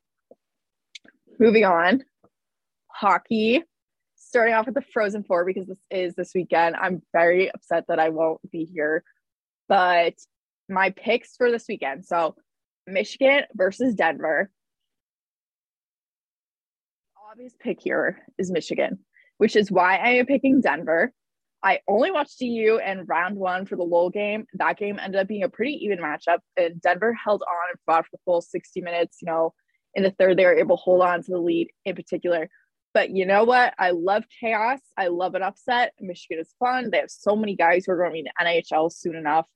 Moving 1.39 1.65
on, 1.65 2.05
hockey. 2.89 3.63
Starting 4.17 4.55
off 4.55 4.67
with 4.67 4.75
the 4.75 4.83
Frozen 4.93 5.25
Four 5.25 5.47
because 5.47 5.67
this 5.67 5.79
is 5.91 6.15
this 6.15 6.33
weekend. 6.35 6.77
I'm 6.77 7.01
very 7.15 7.51
upset 7.51 7.87
that 7.89 7.99
I 7.99 8.11
won't 8.11 8.41
be 8.51 8.67
here, 8.67 9.03
but 9.69 10.15
my 10.69 10.91
picks 10.91 11.37
for 11.37 11.51
this 11.51 11.67
weekend. 11.69 12.05
So 12.05 12.35
Michigan 12.87 13.45
versus 13.55 13.95
Denver. 13.95 14.51
Obvious 17.31 17.55
pick 17.61 17.81
here 17.81 18.23
is 18.39 18.51
Michigan, 18.51 18.99
which 19.37 19.55
is 19.55 19.71
why 19.71 19.97
I 19.97 20.11
am 20.11 20.27
picking 20.27 20.61
Denver. 20.61 21.13
I 21.63 21.81
only 21.89 22.11
watched 22.11 22.39
DU 22.39 22.81
and 22.83 23.09
round 23.09 23.37
one 23.37 23.67
for 23.67 23.77
the 23.77 23.83
Lowell 23.83 24.11
game. 24.11 24.47
That 24.55 24.79
game 24.79 24.99
ended 24.99 25.21
up 25.21 25.29
being 25.29 25.43
a 25.43 25.49
pretty 25.49 25.73
even 25.85 25.99
matchup, 25.99 26.39
and 26.57 26.81
Denver 26.81 27.13
held 27.13 27.43
on 27.43 27.71
and 27.71 27.79
fought 27.85 28.05
for 28.05 28.11
the 28.13 28.21
full 28.25 28.41
60 28.41 28.81
minutes. 28.81 29.19
You 29.21 29.27
know, 29.27 29.55
in 29.95 30.05
the 30.05 30.13
third, 30.13 30.37
they 30.37 30.45
were 30.45 30.57
able 30.57 30.77
to 30.77 30.83
hold 30.83 31.03
on 31.03 31.23
to 31.23 31.31
the 31.33 31.39
lead 31.39 31.69
in 31.85 31.97
particular. 31.97 32.49
But 32.95 33.11
you 33.11 33.27
know 33.27 33.45
what? 33.45 33.75
I 33.79 33.91
love 33.91 34.25
chaos. 34.41 34.81
I 34.97 35.09
love 35.09 35.35
an 35.35 35.43
upset. 35.43 35.93
Michigan 36.01 36.39
is 36.41 36.55
fun. 36.59 36.91
They 36.91 36.99
have 36.99 37.11
so 37.11 37.37
many 37.37 37.57
guys 37.57 37.85
who 37.85 37.93
are 37.93 37.99
going 37.99 38.11
to 38.11 38.15
be 38.15 38.21
in 38.21 38.27
the 38.27 38.45
NHL 38.45 38.93
soon 38.93 39.17
enough 39.17 39.47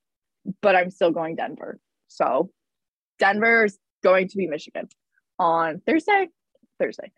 but 0.60 0.76
I'm 0.76 0.90
still 0.90 1.10
going 1.10 1.36
Denver. 1.36 1.78
So 2.08 2.50
Denver 3.18 3.64
is 3.64 3.78
going 4.02 4.28
to 4.28 4.36
be 4.36 4.46
Michigan 4.46 4.88
on 5.38 5.80
Thursday. 5.86 6.28
Thursday. 6.78 7.12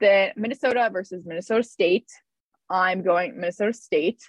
Then 0.00 0.32
Minnesota 0.36 0.88
versus 0.92 1.24
Minnesota 1.26 1.62
State. 1.62 2.08
I'm 2.68 3.02
going 3.02 3.38
Minnesota 3.38 3.72
State 3.72 4.20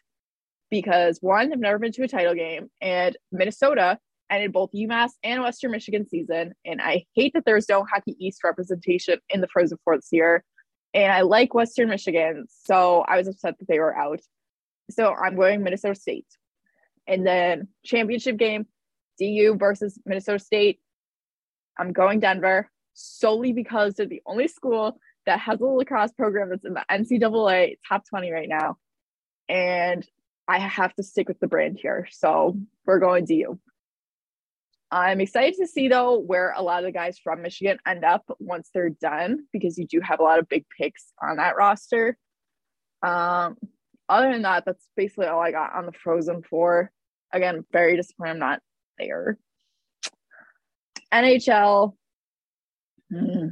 because 0.70 1.20
one, 1.22 1.52
I've 1.52 1.60
never 1.60 1.80
been 1.80 1.92
to 1.94 2.04
a 2.04 2.08
title 2.08 2.36
game, 2.36 2.70
and 2.82 3.18
Minnesota 3.32 3.98
ended 4.30 4.52
both 4.52 4.72
UMass 4.74 5.12
and 5.24 5.42
Western 5.42 5.72
Michigan 5.72 6.08
season. 6.08 6.54
And 6.66 6.82
I 6.82 7.06
hate 7.16 7.34
that 7.34 7.46
there's 7.46 7.70
no 7.70 7.86
Hockey 7.86 8.16
East 8.20 8.44
representation 8.44 9.20
in 9.30 9.42
the 9.42 9.48
Frozen 9.48 9.78
Four 9.84 9.98
this 9.98 10.10
year. 10.12 10.44
And 10.94 11.12
I 11.12 11.22
like 11.22 11.54
Western 11.54 11.90
Michigan, 11.90 12.46
so 12.50 13.06
I 13.08 13.18
was 13.18 13.28
upset 13.28 13.56
that 13.60 13.68
they 13.68 13.80
were 13.80 13.98
out. 13.98 14.20
So 14.90 15.14
I'm 15.14 15.36
going 15.36 15.64
Minnesota 15.64 15.96
State. 15.96 16.28
And 17.08 17.26
then 17.26 17.70
championship 17.86 18.38
game, 18.38 18.68
DU 19.20 19.56
versus 19.58 19.98
Minnesota 20.06 20.40
State. 20.40 20.80
I'm 21.80 21.94
going 21.94 22.20
Denver 22.20 22.70
solely 22.94 23.54
because 23.54 23.94
they're 23.94 24.08
the 24.08 24.22
only 24.26 24.48
school 24.48 25.00
that 25.26 25.40
has 25.40 25.62
a 25.62 25.66
lacrosse 25.66 26.12
program 26.14 26.50
that's 26.50 26.66
in 26.66 26.74
the 26.74 26.86
NCAA 26.90 27.78
top 27.88 28.04
20 28.10 28.32
right 28.32 28.50
now. 28.50 28.78
And 29.48 30.06
I 30.48 30.60
have 30.60 30.94
to 30.96 31.04
stick 31.04 31.28
with 31.28 31.40
the 31.40 31.48
brand 31.48 31.78
here. 31.80 32.08
So 32.12 32.58
we're 32.86 33.00
going 33.00 33.26
DU. 33.26 33.60
I'm 34.90 35.20
excited 35.20 35.56
to 35.60 35.68
see 35.68 35.90
though 35.90 36.18
where 36.18 36.54
a 36.56 36.62
lot 36.62 36.80
of 36.80 36.86
the 36.86 36.94
guys 36.94 37.20
from 37.20 37.42
Michigan 37.42 37.78
end 37.86 38.06
up 38.06 38.24
once 38.40 38.70
they're 38.74 38.90
done 38.90 39.40
because 39.52 39.78
you 39.78 39.86
do 39.86 40.00
have 40.02 40.22
a 40.22 40.24
lot 40.24 40.40
of 40.40 40.48
big 40.48 40.66
picks 40.78 41.12
on 41.22 41.38
that 41.38 41.58
roster. 41.58 42.18
Um, 43.04 43.58
other 44.08 44.32
than 44.32 44.44
that, 44.44 44.64
that's 44.66 44.88
basically 44.96 45.28
all 45.28 45.42
I 45.42 45.52
got 45.52 45.76
on 45.76 45.86
the 45.86 45.92
Frozen 45.92 46.44
Four 46.44 46.92
again, 47.32 47.66
very 47.72 47.96
disappointed 47.96 48.32
I'm 48.32 48.40
not 48.40 48.60
there. 48.98 49.38
NHL. 51.14 51.94
Hmm. 53.12 53.48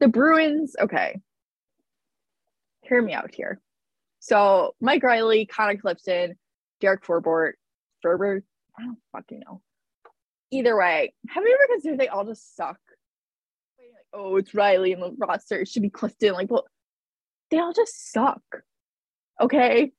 The 0.00 0.08
Bruins, 0.08 0.76
okay. 0.80 1.20
Hear 2.82 3.02
me 3.02 3.12
out 3.12 3.34
here. 3.34 3.60
So 4.20 4.74
Mike 4.80 5.02
Reilly, 5.02 5.46
Connor 5.46 5.76
Clifton, 5.76 6.36
Derek 6.80 7.04
Forbort, 7.04 7.52
Ferber, 8.02 8.42
I 8.78 8.82
don't 8.82 8.98
fucking 9.12 9.42
know. 9.46 9.60
Either 10.50 10.76
way, 10.76 11.12
have 11.28 11.44
you 11.44 11.54
ever 11.54 11.72
considered 11.74 12.00
they 12.00 12.08
all 12.08 12.24
just 12.24 12.56
suck? 12.56 12.78
Like, 13.78 13.88
oh, 14.12 14.36
it's 14.36 14.54
Reilly 14.54 14.92
and 14.92 15.02
the 15.02 15.14
roster. 15.18 15.60
It 15.60 15.68
should 15.68 15.82
be 15.82 15.90
Clifton. 15.90 16.32
Like, 16.32 16.50
well, 16.50 16.66
they 17.50 17.58
all 17.58 17.72
just 17.72 18.10
suck. 18.10 18.42
Okay 19.40 19.92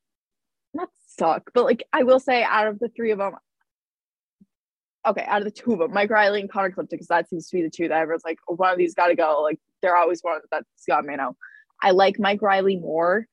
suck, 1.21 1.51
but 1.53 1.65
like 1.65 1.83
I 1.93 2.03
will 2.03 2.19
say, 2.19 2.43
out 2.43 2.67
of 2.67 2.79
the 2.79 2.89
three 2.89 3.11
of 3.11 3.19
them, 3.19 3.33
okay, 5.05 5.23
out 5.27 5.41
of 5.41 5.45
the 5.45 5.51
two 5.51 5.73
of 5.73 5.79
them, 5.79 5.93
Mike 5.93 6.09
Reilly 6.09 6.41
and 6.41 6.51
Connor 6.51 6.71
Clifton, 6.71 6.97
because 6.97 7.07
that 7.07 7.29
seems 7.29 7.47
to 7.49 7.57
be 7.57 7.63
the 7.63 7.69
two 7.69 7.87
that 7.87 7.99
everyone's 7.99 8.25
like, 8.25 8.39
oh, 8.49 8.55
one 8.55 8.71
of 8.71 8.77
these 8.77 8.95
got 8.95 9.07
to 9.07 9.15
go. 9.15 9.41
Like 9.41 9.59
they're 9.81 9.97
always 9.97 10.21
one 10.21 10.41
that's 10.49 10.65
got 10.87 11.05
me 11.05 11.15
now. 11.15 11.35
I 11.81 11.91
like 11.91 12.19
Mike 12.19 12.41
Reilly 12.41 12.77
more. 12.77 13.27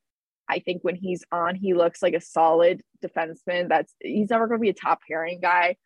I 0.51 0.61
think 0.61 0.83
when 0.83 0.97
he's 0.97 1.25
on, 1.31 1.55
he 1.55 1.75
looks 1.75 2.03
like 2.03 2.15
a 2.15 2.21
solid 2.21 2.83
defenseman. 3.05 3.69
That's 3.69 3.95
he's 4.01 4.31
never 4.31 4.47
going 4.47 4.61
to 4.61 4.63
be 4.63 4.71
a 4.71 4.75
top 4.75 5.01
pairing 5.09 5.41
guy, 5.41 5.77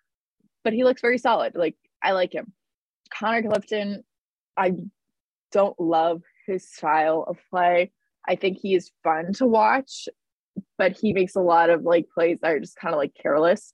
but 0.64 0.72
he 0.72 0.84
looks 0.84 1.00
very 1.00 1.18
solid. 1.18 1.54
Like 1.54 1.76
I 2.02 2.12
like 2.12 2.34
him. 2.34 2.52
Connor 3.12 3.42
Clifton, 3.42 4.02
I 4.56 4.72
don't 5.52 5.78
love 5.78 6.22
his 6.46 6.68
style 6.68 7.24
of 7.28 7.38
play. 7.50 7.92
I 8.26 8.36
think 8.36 8.58
he 8.58 8.74
is 8.74 8.90
fun 9.02 9.32
to 9.34 9.46
watch 9.46 10.08
but 10.78 10.92
he 10.92 11.12
makes 11.12 11.36
a 11.36 11.40
lot 11.40 11.70
of 11.70 11.82
like 11.82 12.06
plays 12.12 12.38
that 12.42 12.52
are 12.52 12.60
just 12.60 12.76
kind 12.76 12.94
of 12.94 12.98
like 12.98 13.14
careless. 13.20 13.72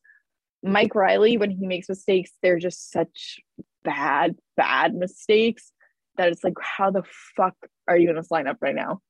Mike 0.62 0.94
Reilly, 0.94 1.36
when 1.36 1.50
he 1.50 1.66
makes 1.66 1.88
mistakes, 1.88 2.30
they're 2.42 2.58
just 2.58 2.90
such 2.90 3.38
bad, 3.84 4.36
bad 4.56 4.94
mistakes 4.94 5.72
that 6.16 6.28
it's 6.30 6.42
like, 6.42 6.54
how 6.60 6.90
the 6.90 7.04
fuck 7.36 7.54
are 7.86 7.96
you 7.96 8.08
gonna 8.08 8.24
line 8.30 8.48
up 8.48 8.58
right 8.60 8.74
now? 8.74 9.00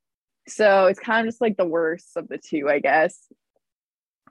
So 0.47 0.87
it's 0.87 1.01
kind 1.01 1.27
of 1.27 1.33
just 1.33 1.41
like 1.41 1.57
the 1.57 1.67
worst 1.67 2.17
of 2.17 2.29
the 2.29 2.39
two, 2.39 2.69
I 2.69 2.79
guess. 2.81 3.19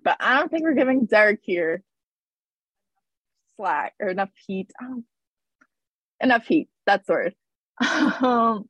But 0.03 0.17
I 0.19 0.37
don't 0.37 0.49
think 0.49 0.63
we're 0.63 0.73
giving 0.73 1.05
Derek 1.05 1.39
here 1.43 1.83
slack 3.57 3.93
or 3.99 4.09
enough 4.09 4.29
heat. 4.45 4.71
Oh, 4.81 5.03
enough 6.21 6.45
heat. 6.45 6.69
That's 6.85 7.05
the 7.07 7.13
word. 7.13 7.35
um, 8.23 8.65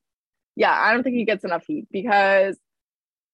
yeah, 0.55 0.74
I 0.74 0.93
don't 0.93 1.03
think 1.03 1.15
he 1.15 1.25
gets 1.25 1.43
enough 1.43 1.63
heat 1.67 1.88
because 1.91 2.57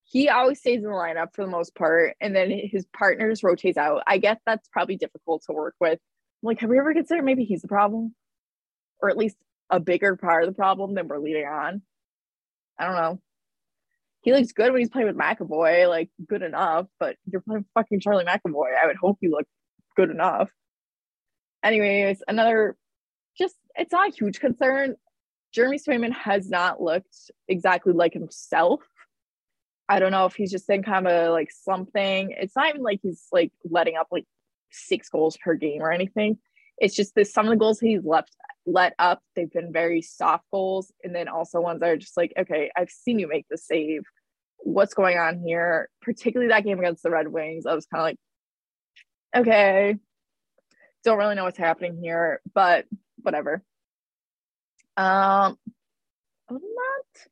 he 0.04 0.28
always 0.28 0.58
stays 0.58 0.78
in 0.78 0.84
the 0.84 0.90
lineup 0.90 1.34
for 1.34 1.44
the 1.44 1.50
most 1.50 1.74
part, 1.74 2.14
and 2.20 2.36
then 2.36 2.50
his 2.50 2.86
partners 2.96 3.42
rotates 3.42 3.78
out. 3.78 4.02
I 4.06 4.18
guess 4.18 4.38
that's 4.46 4.68
probably 4.68 4.96
difficult 4.96 5.42
to 5.46 5.52
work 5.52 5.74
with. 5.80 5.98
Like, 6.42 6.60
have 6.60 6.70
we 6.70 6.78
ever 6.78 6.92
considered 6.92 7.24
maybe 7.24 7.44
he's 7.44 7.62
the 7.62 7.68
problem, 7.68 8.14
or 9.00 9.08
at 9.08 9.16
least 9.16 9.36
a 9.70 9.80
bigger 9.80 10.16
part 10.16 10.44
of 10.44 10.50
the 10.50 10.56
problem 10.56 10.94
than 10.94 11.08
we're 11.08 11.18
leading 11.18 11.46
on? 11.46 11.82
I 12.78 12.86
don't 12.86 12.96
know. 12.96 13.20
He 14.20 14.32
looks 14.32 14.52
good 14.52 14.72
when 14.72 14.80
he's 14.80 14.90
playing 14.90 15.08
with 15.08 15.16
McAvoy, 15.16 15.88
like 15.88 16.10
good 16.26 16.42
enough. 16.42 16.86
But 16.98 17.16
you're 17.30 17.42
playing 17.42 17.66
fucking 17.74 18.00
Charlie 18.00 18.24
McAvoy. 18.24 18.72
I 18.82 18.86
would 18.86 18.96
hope 18.96 19.18
you 19.20 19.30
look 19.30 19.46
good 19.96 20.10
enough. 20.10 20.50
Anyways, 21.62 22.22
another 22.28 22.76
just 23.38 23.56
it's 23.74 23.92
not 23.92 24.08
a 24.08 24.14
huge 24.14 24.40
concern. 24.40 24.96
Jeremy 25.52 25.78
Swayman 25.78 26.12
has 26.12 26.50
not 26.50 26.80
looked 26.80 27.30
exactly 27.48 27.92
like 27.92 28.12
himself. 28.12 28.80
I 29.88 29.98
don't 29.98 30.12
know 30.12 30.26
if 30.26 30.34
he's 30.34 30.50
just 30.50 30.68
in 30.70 30.82
kind 30.82 31.06
of 31.06 31.32
like 31.32 31.50
something. 31.50 32.34
It's 32.38 32.56
not 32.56 32.68
even 32.70 32.82
like 32.82 33.00
he's 33.02 33.26
like 33.32 33.52
letting 33.64 33.96
up 33.96 34.08
like 34.10 34.24
six 34.70 35.08
goals 35.08 35.36
per 35.36 35.54
game 35.54 35.82
or 35.82 35.92
anything. 35.92 36.38
It's 36.78 36.94
just 36.94 37.14
that 37.14 37.28
some 37.28 37.46
of 37.46 37.50
the 37.50 37.56
goals 37.56 37.80
he's 37.80 38.04
left 38.04 38.34
let 38.66 38.94
up, 38.98 39.22
they've 39.36 39.52
been 39.52 39.72
very 39.72 40.02
soft 40.02 40.44
goals. 40.50 40.92
And 41.02 41.14
then 41.14 41.28
also 41.28 41.60
ones 41.60 41.80
that 41.80 41.90
are 41.90 41.96
just 41.96 42.16
like, 42.16 42.32
okay, 42.36 42.70
I've 42.76 42.90
seen 42.90 43.18
you 43.18 43.28
make 43.28 43.46
the 43.50 43.58
save. 43.58 44.02
What's 44.58 44.94
going 44.94 45.18
on 45.18 45.40
here? 45.40 45.88
Particularly 46.00 46.48
that 46.48 46.64
game 46.64 46.78
against 46.78 47.02
the 47.02 47.10
Red 47.10 47.28
Wings. 47.28 47.66
I 47.66 47.74
was 47.74 47.86
kind 47.86 48.00
of 48.00 48.04
like, 48.06 48.18
okay, 49.36 49.96
don't 51.04 51.18
really 51.18 51.34
know 51.34 51.44
what's 51.44 51.58
happening 51.58 51.98
here, 52.02 52.40
but 52.54 52.86
whatever. 53.22 53.62
Um, 54.96 55.58
other 56.48 56.60
than 56.60 56.60
that, 56.60 57.28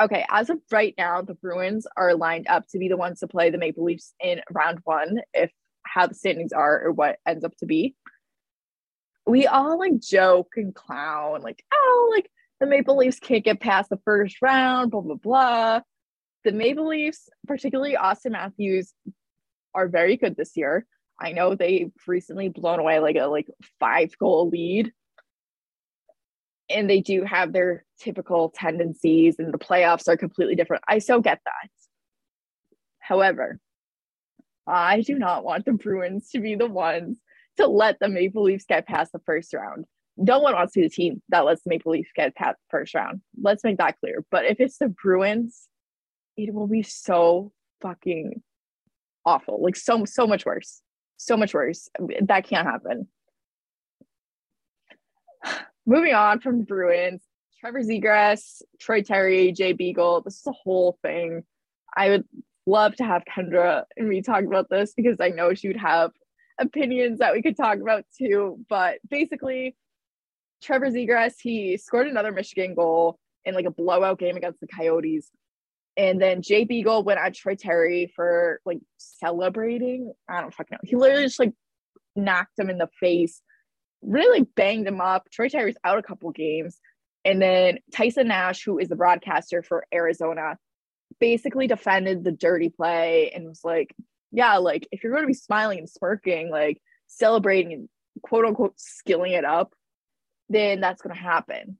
okay, 0.00 0.24
as 0.28 0.50
of 0.50 0.58
right 0.70 0.94
now, 0.98 1.22
the 1.22 1.34
Bruins 1.34 1.86
are 1.96 2.14
lined 2.14 2.46
up 2.48 2.66
to 2.68 2.78
be 2.78 2.88
the 2.88 2.96
ones 2.96 3.20
to 3.20 3.28
play 3.28 3.50
the 3.50 3.58
Maple 3.58 3.84
Leafs 3.84 4.14
in 4.20 4.40
round 4.50 4.80
one, 4.84 5.20
if 5.32 5.50
how 5.84 6.06
the 6.06 6.14
standings 6.14 6.52
are 6.52 6.86
or 6.86 6.92
what 6.92 7.18
ends 7.26 7.44
up 7.44 7.56
to 7.58 7.66
be. 7.66 7.94
We 9.26 9.46
all 9.46 9.78
like 9.78 9.98
joke 10.00 10.54
and 10.56 10.74
clown, 10.74 11.42
like, 11.42 11.64
oh, 11.72 12.12
like 12.14 12.30
the 12.60 12.66
Maple 12.66 12.96
Leafs 12.96 13.18
can't 13.18 13.44
get 13.44 13.60
past 13.60 13.90
the 13.90 14.00
first 14.04 14.40
round, 14.40 14.90
blah, 14.90 15.00
blah, 15.00 15.16
blah. 15.16 15.80
The 16.44 16.52
Maple 16.52 16.88
Leafs, 16.88 17.28
particularly 17.46 17.96
Auston 17.96 18.32
Matthews, 18.32 18.92
are 19.74 19.88
very 19.88 20.16
good 20.16 20.36
this 20.36 20.56
year. 20.56 20.86
I 21.20 21.32
know 21.32 21.54
they've 21.54 21.92
recently 22.06 22.48
blown 22.48 22.78
away 22.78 23.00
like 23.00 23.16
a 23.16 23.26
like 23.26 23.48
five 23.80 24.16
goal 24.18 24.48
lead. 24.48 24.92
And 26.68 26.90
they 26.90 27.00
do 27.00 27.24
have 27.24 27.52
their 27.52 27.84
typical 28.00 28.52
tendencies, 28.54 29.36
and 29.38 29.54
the 29.54 29.58
playoffs 29.58 30.08
are 30.08 30.16
completely 30.16 30.56
different. 30.56 30.82
I 30.88 30.98
so 30.98 31.20
get 31.20 31.40
that. 31.44 31.70
However, 32.98 33.60
I 34.66 35.02
do 35.02 35.16
not 35.16 35.44
want 35.44 35.64
the 35.64 35.72
Bruins 35.72 36.30
to 36.30 36.40
be 36.40 36.56
the 36.56 36.66
ones 36.66 37.18
to 37.56 37.68
let 37.68 37.98
the 38.00 38.08
Maple 38.08 38.42
Leafs 38.42 38.64
get 38.64 38.86
past 38.86 39.12
the 39.12 39.20
first 39.20 39.54
round. 39.54 39.84
No 40.16 40.40
one 40.40 40.54
wants 40.54 40.72
to 40.72 40.80
be 40.80 40.86
the 40.86 40.90
team 40.90 41.22
that 41.28 41.44
lets 41.44 41.62
the 41.62 41.70
Maple 41.70 41.92
Leafs 41.92 42.10
get 42.16 42.34
past 42.34 42.58
the 42.58 42.78
first 42.78 42.94
round. 42.94 43.20
Let's 43.40 43.62
make 43.62 43.78
that 43.78 43.98
clear. 44.00 44.24
But 44.30 44.46
if 44.46 44.58
it's 44.58 44.78
the 44.78 44.88
Bruins, 44.88 45.68
it 46.36 46.52
will 46.52 46.66
be 46.66 46.82
so 46.82 47.52
fucking 47.80 48.42
awful. 49.24 49.62
Like 49.62 49.76
so 49.76 50.04
so 50.04 50.26
much 50.26 50.44
worse 50.44 50.82
so 51.16 51.36
much 51.36 51.54
worse. 51.54 51.88
That 52.22 52.46
can't 52.46 52.66
happen. 52.66 53.08
Moving 55.86 56.14
on 56.14 56.40
from 56.40 56.58
the 56.58 56.64
Bruins, 56.64 57.22
Trevor 57.60 57.80
Zegras, 57.80 58.62
Troy 58.80 59.02
Terry, 59.02 59.52
Jay 59.52 59.72
Beagle. 59.72 60.22
This 60.22 60.40
is 60.40 60.46
a 60.46 60.52
whole 60.52 60.98
thing. 61.02 61.44
I 61.96 62.10
would 62.10 62.24
love 62.66 62.96
to 62.96 63.04
have 63.04 63.22
Kendra 63.24 63.84
and 63.96 64.08
me 64.08 64.20
talk 64.20 64.44
about 64.44 64.68
this 64.68 64.92
because 64.94 65.18
I 65.20 65.28
know 65.28 65.54
she 65.54 65.68
would 65.68 65.76
have 65.76 66.10
opinions 66.58 67.20
that 67.20 67.32
we 67.32 67.42
could 67.42 67.56
talk 67.56 67.78
about 67.78 68.04
too. 68.18 68.58
But 68.68 68.98
basically, 69.08 69.76
Trevor 70.62 70.90
Zegras, 70.90 71.34
he 71.40 71.76
scored 71.76 72.08
another 72.08 72.32
Michigan 72.32 72.74
goal 72.74 73.18
in 73.44 73.54
like 73.54 73.66
a 73.66 73.70
blowout 73.70 74.18
game 74.18 74.36
against 74.36 74.60
the 74.60 74.66
Coyotes. 74.66 75.30
And 75.96 76.20
then 76.20 76.42
Jay 76.42 76.64
Beagle 76.64 77.04
went 77.04 77.20
at 77.20 77.34
Troy 77.34 77.54
Terry 77.54 78.12
for 78.14 78.60
like 78.66 78.80
celebrating. 78.98 80.12
I 80.28 80.40
don't 80.40 80.52
fucking 80.52 80.74
know. 80.76 80.88
He 80.88 80.96
literally 80.96 81.24
just 81.24 81.38
like 81.38 81.54
knocked 82.14 82.58
him 82.58 82.68
in 82.68 82.78
the 82.78 82.88
face, 83.00 83.40
really 84.06 84.42
banged 84.42 84.86
him 84.86 85.00
up. 85.00 85.28
Troy 85.30 85.48
Terry's 85.48 85.76
out 85.84 85.98
a 85.98 86.02
couple 86.02 86.30
games. 86.30 86.78
And 87.24 87.42
then 87.42 87.78
Tyson 87.92 88.28
Nash, 88.28 88.64
who 88.64 88.78
is 88.78 88.88
the 88.88 88.96
broadcaster 88.96 89.62
for 89.62 89.84
Arizona, 89.92 90.58
basically 91.18 91.66
defended 91.66 92.22
the 92.22 92.32
dirty 92.32 92.68
play 92.68 93.32
and 93.34 93.46
was 93.48 93.62
like, 93.64 93.94
yeah, 94.30 94.58
like 94.58 94.86
if 94.92 95.02
you're 95.02 95.12
going 95.12 95.24
to 95.24 95.28
be 95.28 95.34
smiling 95.34 95.78
and 95.78 95.90
smirking, 95.90 96.50
like 96.50 96.80
celebrating 97.08 97.72
and 97.72 97.88
quote 98.22 98.44
unquote 98.44 98.78
skilling 98.78 99.32
it 99.32 99.44
up, 99.44 99.74
then 100.48 100.80
that's 100.80 101.02
going 101.02 101.14
to 101.14 101.20
happen. 101.20 101.78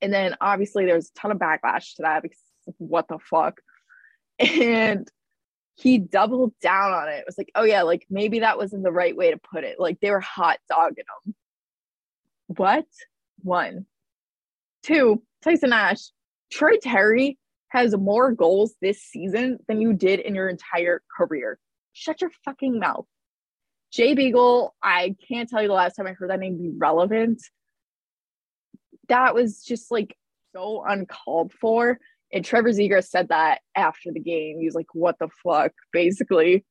And 0.00 0.12
then 0.12 0.36
obviously 0.40 0.84
there's 0.84 1.10
a 1.10 1.20
ton 1.20 1.32
of 1.32 1.38
backlash 1.38 1.96
to 1.96 2.02
that 2.02 2.22
because 2.22 2.38
what 2.78 3.08
the 3.08 3.18
fuck? 3.18 3.60
And 4.40 5.08
he 5.74 5.98
doubled 5.98 6.52
down 6.60 6.92
on 6.92 7.08
it. 7.08 7.18
It 7.18 7.24
was 7.26 7.38
like, 7.38 7.50
oh 7.54 7.64
yeah, 7.64 7.82
like 7.82 8.06
maybe 8.10 8.40
that 8.40 8.58
wasn't 8.58 8.84
the 8.84 8.92
right 8.92 9.16
way 9.16 9.30
to 9.30 9.38
put 9.38 9.64
it. 9.64 9.80
Like 9.80 10.00
they 10.00 10.10
were 10.10 10.20
hot 10.20 10.58
dogging 10.68 11.04
him. 11.26 11.34
What? 12.46 12.86
One. 13.42 13.86
Two, 14.82 15.22
Tyson 15.42 15.70
Nash. 15.70 16.10
Troy 16.50 16.76
Terry 16.82 17.38
has 17.68 17.96
more 17.96 18.32
goals 18.32 18.74
this 18.80 19.02
season 19.02 19.58
than 19.66 19.80
you 19.80 19.92
did 19.92 20.20
in 20.20 20.34
your 20.34 20.48
entire 20.48 21.02
career. 21.16 21.58
Shut 21.92 22.20
your 22.20 22.30
fucking 22.44 22.78
mouth. 22.78 23.06
Jay 23.90 24.14
Beagle, 24.14 24.74
I 24.82 25.16
can't 25.28 25.48
tell 25.48 25.62
you 25.62 25.68
the 25.68 25.74
last 25.74 25.94
time 25.94 26.06
I 26.06 26.12
heard 26.12 26.30
that 26.30 26.40
name 26.40 26.58
be 26.58 26.70
relevant 26.76 27.40
that 29.08 29.34
was 29.34 29.62
just 29.62 29.90
like 29.90 30.16
so 30.52 30.84
uncalled 30.86 31.52
for. 31.52 31.98
And 32.34 32.44
Trevor 32.44 32.70
Zegras 32.70 33.06
said 33.06 33.28
that 33.28 33.60
after 33.76 34.10
the 34.12 34.18
game. 34.18 34.58
He 34.58 34.64
was 34.66 34.74
like, 34.74 34.88
what 34.92 35.18
the 35.20 35.28
fuck, 35.44 35.72
basically. 35.92 36.64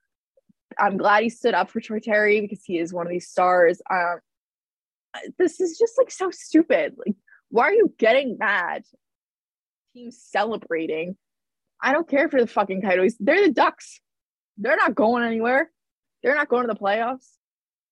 I'm 0.78 0.98
glad 0.98 1.24
he 1.24 1.30
stood 1.30 1.54
up 1.54 1.70
for 1.70 1.80
Troy 1.80 2.00
Terry 2.00 2.42
because 2.42 2.64
he 2.66 2.78
is 2.78 2.94
one 2.94 3.08
of 3.08 3.12
these 3.12 3.30
stars. 3.30 3.82
Um, 3.90 4.20
this 5.40 5.62
is 5.62 5.78
just 5.80 5.94
like 5.98 6.12
so 6.12 6.32
stupid. 6.32 6.96
Like, 6.98 7.16
why 7.50 7.70
are 7.70 7.74
you 7.74 7.94
getting 7.98 8.38
mad? 8.38 8.84
Team 9.94 10.12
celebrating. 10.12 11.16
I 11.82 11.94
don't 11.94 12.10
care 12.10 12.28
for 12.28 12.42
the 12.42 12.48
fucking 12.48 12.82
Coyotes. 12.82 13.16
They're 13.20 13.48
the 13.48 13.54
Ducks. 13.54 14.02
They're 14.58 14.76
not 14.76 14.96
going 14.96 15.24
anywhere. 15.24 15.72
They're 16.24 16.36
not 16.36 16.50
going 16.50 16.68
to 16.68 16.74
the 16.74 16.80
playoffs. 16.80 17.28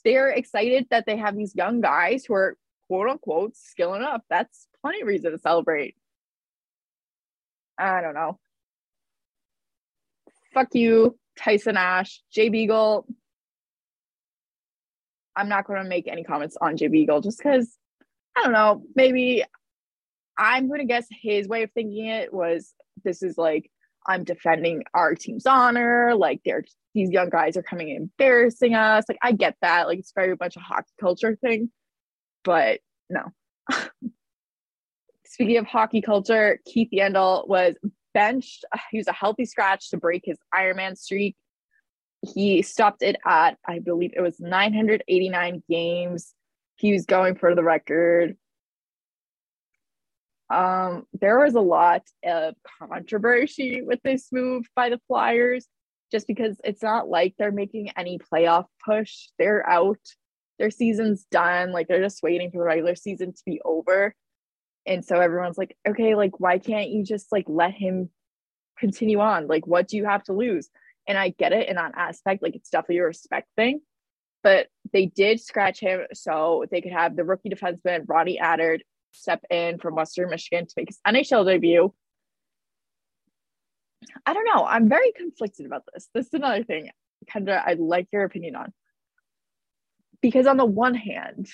They're 0.03 0.29
excited 0.29 0.87
that 0.89 1.05
they 1.05 1.15
have 1.15 1.37
these 1.37 1.55
young 1.55 1.79
guys 1.79 2.25
who 2.25 2.33
are 2.33 2.57
quote 2.87 3.07
unquote 3.07 3.55
skilling 3.55 4.01
up. 4.01 4.23
That's 4.29 4.67
plenty 4.81 5.01
of 5.01 5.07
reason 5.07 5.31
to 5.31 5.37
celebrate. 5.37 5.95
I 7.81 8.01
don't 8.01 8.13
know. 8.13 8.39
Fuck 10.53 10.69
you, 10.73 11.17
Tyson 11.37 11.75
Nash, 11.75 12.21
Jay 12.31 12.49
Beagle. 12.49 13.07
I'm 15.35 15.49
not 15.49 15.65
going 15.65 15.81
to 15.81 15.87
make 15.87 16.07
any 16.07 16.23
comments 16.23 16.57
on 16.59 16.77
Jay 16.77 16.87
Beagle 16.87 17.21
just 17.21 17.37
because 17.37 17.77
I 18.37 18.43
don't 18.43 18.51
know. 18.51 18.83
Maybe 18.95 19.43
I'm 20.37 20.67
going 20.67 20.81
to 20.81 20.85
guess 20.85 21.07
his 21.09 21.47
way 21.47 21.63
of 21.63 21.71
thinking 21.71 22.07
it 22.07 22.33
was 22.33 22.73
this 23.03 23.23
is 23.23 23.37
like 23.37 23.71
I'm 24.05 24.23
defending 24.23 24.83
our 24.93 25.15
team's 25.15 25.45
honor. 25.45 26.13
Like 26.15 26.41
they're 26.43 26.63
these 26.93 27.09
young 27.09 27.29
guys 27.29 27.55
are 27.55 27.63
coming 27.63 27.89
embarrassing 27.89 28.75
us. 28.75 29.05
Like 29.07 29.19
I 29.21 29.31
get 29.31 29.55
that. 29.61 29.87
Like 29.87 29.99
it's 29.99 30.11
very 30.13 30.35
much 30.39 30.57
a 30.57 30.59
hockey 30.59 30.91
culture 30.99 31.37
thing 31.37 31.71
but 32.43 32.79
no. 33.09 33.31
Speaking 35.31 35.55
of 35.55 35.65
hockey 35.65 36.01
culture, 36.01 36.59
Keith 36.65 36.89
Yandle 36.91 37.47
was 37.47 37.75
benched. 38.13 38.65
He 38.91 38.97
was 38.97 39.07
a 39.07 39.13
healthy 39.13 39.45
scratch 39.45 39.89
to 39.91 39.97
break 39.97 40.23
his 40.25 40.37
Ironman 40.53 40.97
streak. 40.97 41.37
He 42.21 42.61
stopped 42.63 43.01
it 43.01 43.15
at, 43.25 43.57
I 43.65 43.79
believe 43.79 44.11
it 44.13 44.19
was 44.19 44.41
989 44.41 45.63
games. 45.69 46.33
He 46.75 46.91
was 46.91 47.05
going 47.05 47.35
for 47.35 47.55
the 47.55 47.63
record. 47.63 48.35
Um, 50.53 51.05
there 51.13 51.39
was 51.39 51.55
a 51.55 51.61
lot 51.61 52.03
of 52.25 52.55
controversy 52.81 53.83
with 53.83 54.01
this 54.03 54.27
move 54.33 54.65
by 54.75 54.89
the 54.89 54.99
Flyers, 55.07 55.65
just 56.11 56.27
because 56.27 56.59
it's 56.65 56.83
not 56.83 57.07
like 57.07 57.35
they're 57.39 57.53
making 57.53 57.91
any 57.95 58.19
playoff 58.19 58.65
push. 58.85 59.29
They're 59.39 59.65
out. 59.67 60.01
Their 60.59 60.71
season's 60.71 61.23
done. 61.31 61.71
Like 61.71 61.87
they're 61.87 62.01
just 62.01 62.21
waiting 62.21 62.51
for 62.51 62.57
the 62.57 62.65
regular 62.65 62.95
season 62.95 63.31
to 63.31 63.41
be 63.45 63.61
over. 63.63 64.13
And 64.85 65.05
so 65.05 65.19
everyone's 65.19 65.57
like, 65.57 65.77
okay, 65.87 66.15
like 66.15 66.39
why 66.39 66.57
can't 66.57 66.89
you 66.89 67.03
just 67.03 67.31
like 67.31 67.45
let 67.47 67.73
him 67.73 68.09
continue 68.77 69.19
on? 69.19 69.47
Like, 69.47 69.67
what 69.67 69.87
do 69.87 69.97
you 69.97 70.05
have 70.05 70.23
to 70.23 70.33
lose? 70.33 70.69
And 71.07 71.17
I 71.17 71.29
get 71.29 71.53
it 71.53 71.69
in 71.69 71.75
that 71.75 71.93
aspect, 71.95 72.41
like 72.41 72.55
it's 72.55 72.69
definitely 72.69 72.99
a 72.99 73.05
respect 73.05 73.47
thing. 73.55 73.81
But 74.43 74.67
they 74.91 75.05
did 75.05 75.39
scratch 75.39 75.79
him 75.79 76.01
so 76.13 76.65
they 76.71 76.81
could 76.81 76.93
have 76.93 77.15
the 77.15 77.23
rookie 77.23 77.49
defenseman 77.49 78.05
Ronnie 78.07 78.39
Attard 78.41 78.79
step 79.11 79.43
in 79.49 79.77
from 79.77 79.95
Western 79.95 80.29
Michigan 80.29 80.65
to 80.65 80.73
make 80.75 80.89
his 80.89 80.99
NHL 81.07 81.45
debut. 81.45 81.93
I 84.25 84.33
don't 84.33 84.45
know. 84.45 84.65
I'm 84.65 84.89
very 84.89 85.11
conflicted 85.11 85.65
about 85.65 85.83
this. 85.93 86.09
This 86.13 86.27
is 86.27 86.33
another 86.33 86.63
thing, 86.63 86.89
Kendra, 87.29 87.61
I'd 87.65 87.79
like 87.79 88.07
your 88.11 88.23
opinion 88.23 88.55
on. 88.55 88.73
Because 90.21 90.47
on 90.47 90.57
the 90.57 90.65
one 90.65 90.95
hand, 90.95 91.47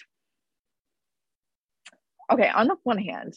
okay, 2.32 2.50
on 2.50 2.68
the 2.68 2.76
one 2.84 2.98
hand, 2.98 3.34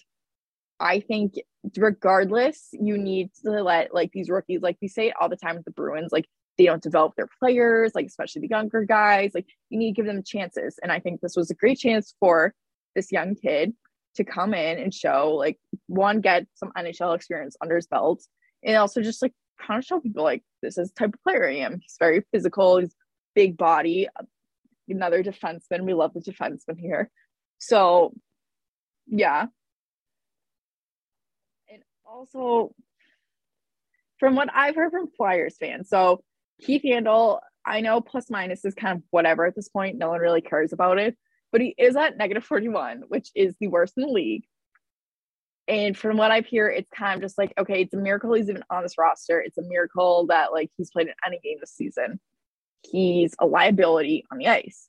I 0.79 1.01
think 1.01 1.35
regardless, 1.77 2.69
you 2.73 2.97
need 2.97 3.31
to 3.45 3.51
let 3.51 3.95
like 3.95 4.13
these 4.13 4.31
rookies, 4.31 4.63
like 4.63 4.79
we 4.81 4.89
say 4.89 5.13
all 5.13 5.29
the 5.29 5.37
time 5.37 5.57
with 5.57 5.65
the 5.65 5.71
Bruins, 5.71 6.13
like 6.13 6.27
they 6.57 6.65
don't 6.65 6.83
develop 6.83 7.15
their 7.17 7.29
players, 7.39 7.93
like 7.95 8.07
especially 8.07 8.43
the 8.43 8.49
younger 8.49 8.85
guys. 8.85 9.33
Like 9.35 9.47
you 9.69 9.79
need 9.79 9.95
to 9.95 9.97
give 9.97 10.07
them 10.07 10.23
chances. 10.23 10.79
And 10.83 10.91
I 10.91 11.01
think 11.01 11.21
this 11.21 11.37
was 11.37 11.51
a 11.51 11.55
great 11.55 11.79
chance 11.79 12.15
for 12.19 12.55
this 12.95 13.13
young 13.13 13.35
kid 13.35 13.75
to 14.17 14.25
come 14.25 14.55
in 14.55 14.79
and 14.79 14.93
show 14.93 15.35
like 15.37 15.59
one, 15.87 16.21
get 16.21 16.47
some 16.55 16.73
NHL 16.77 17.15
experience 17.15 17.57
under 17.63 17.77
his 17.77 17.87
belt, 17.87 18.23
and 18.63 18.77
also 18.77 19.03
just 19.03 19.23
like 19.23 19.33
kind 19.61 19.79
of 19.79 19.85
show 19.85 20.01
people 20.01 20.25
like 20.25 20.43
this 20.63 20.79
is 20.79 20.89
the 20.89 20.95
type 20.99 21.15
of 21.15 21.23
player 21.23 21.49
I 21.49 21.57
am. 21.57 21.79
He's 21.81 21.97
very 21.99 22.25
physical, 22.33 22.79
he's 22.79 22.95
big 23.35 23.57
body, 23.57 24.09
another 24.89 25.23
defenseman. 25.23 25.85
We 25.85 25.95
love 25.95 26.13
the 26.15 26.21
defenseman 26.21 26.79
here. 26.79 27.11
So 27.59 28.15
yeah. 29.11 29.47
And 31.69 31.83
also 32.07 32.75
from 34.19 34.37
what 34.37 34.49
I've 34.55 34.77
heard 34.77 34.93
from 34.93 35.11
Flyers 35.17 35.57
fans, 35.59 35.89
so 35.89 36.23
Keith 36.61 36.83
Yandle, 36.85 37.41
I 37.67 37.81
know 37.81 38.01
plus 38.01 38.31
minus 38.31 38.65
is 38.65 38.75
kind 38.75 38.99
of 38.99 39.03
whatever 39.11 39.47
at 39.47 39.55
this 39.55 39.69
point. 39.69 39.99
No 39.99 40.11
one 40.11 40.21
really 40.21 40.41
cares 40.41 40.73
about 40.73 40.99
it, 40.99 41.17
but 41.53 41.61
he 41.61 41.75
is 41.77 41.97
at 41.97 42.17
negative 42.17 42.45
41, 42.45 43.05
which 43.09 43.31
is 43.35 43.55
the 43.61 43.69
worst 43.69 43.95
in 43.97 44.05
the 44.05 44.13
league. 44.13 44.45
And 45.69 45.97
from 45.97 46.17
what 46.17 46.31
I've 46.31 46.49
heard, 46.51 46.71
it's 46.71 46.91
kind 46.91 47.15
of 47.15 47.23
just 47.23 47.39
like, 47.39 47.53
okay, 47.59 47.83
it's 47.83 47.95
a 47.95 47.99
miracle 47.99 48.33
he's 48.33 48.49
even 48.49 48.65
on 48.71 48.83
this 48.83 48.99
roster. 48.99 49.41
It's 49.41 49.59
a 49.59 49.63
miracle 49.63 50.27
that 50.29 50.53
like 50.53 50.71
he's 50.77 50.91
played 50.91 51.07
in 51.07 51.15
any 51.27 51.39
game 51.43 51.59
this 51.61 51.73
season. 51.73 52.19
He's 52.83 53.35
a 53.39 53.47
liability 53.47 54.25
on 54.33 54.39
the 54.39 54.49
ice. 54.49 54.89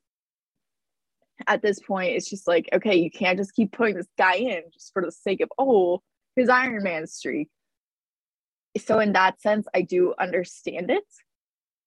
At 1.48 1.62
this 1.62 1.80
point, 1.80 2.16
it's 2.16 2.30
just 2.30 2.48
like, 2.48 2.70
okay, 2.74 2.96
you 2.96 3.12
can't 3.12 3.38
just 3.38 3.54
keep 3.54 3.72
putting 3.72 3.96
this 3.96 4.08
guy 4.18 4.36
in 4.36 4.64
just 4.74 4.92
for 4.94 5.04
the 5.04 5.12
sake 5.12 5.42
of, 5.42 5.50
oh, 5.58 6.02
his 6.36 6.50
Iron 6.50 6.84
Man 6.84 7.08
streak. 7.08 7.50
So 8.78 9.00
in 9.00 9.14
that 9.14 9.42
sense, 9.42 9.68
I 9.76 9.82
do 9.82 10.14
understand 10.18 10.90
it 10.92 11.04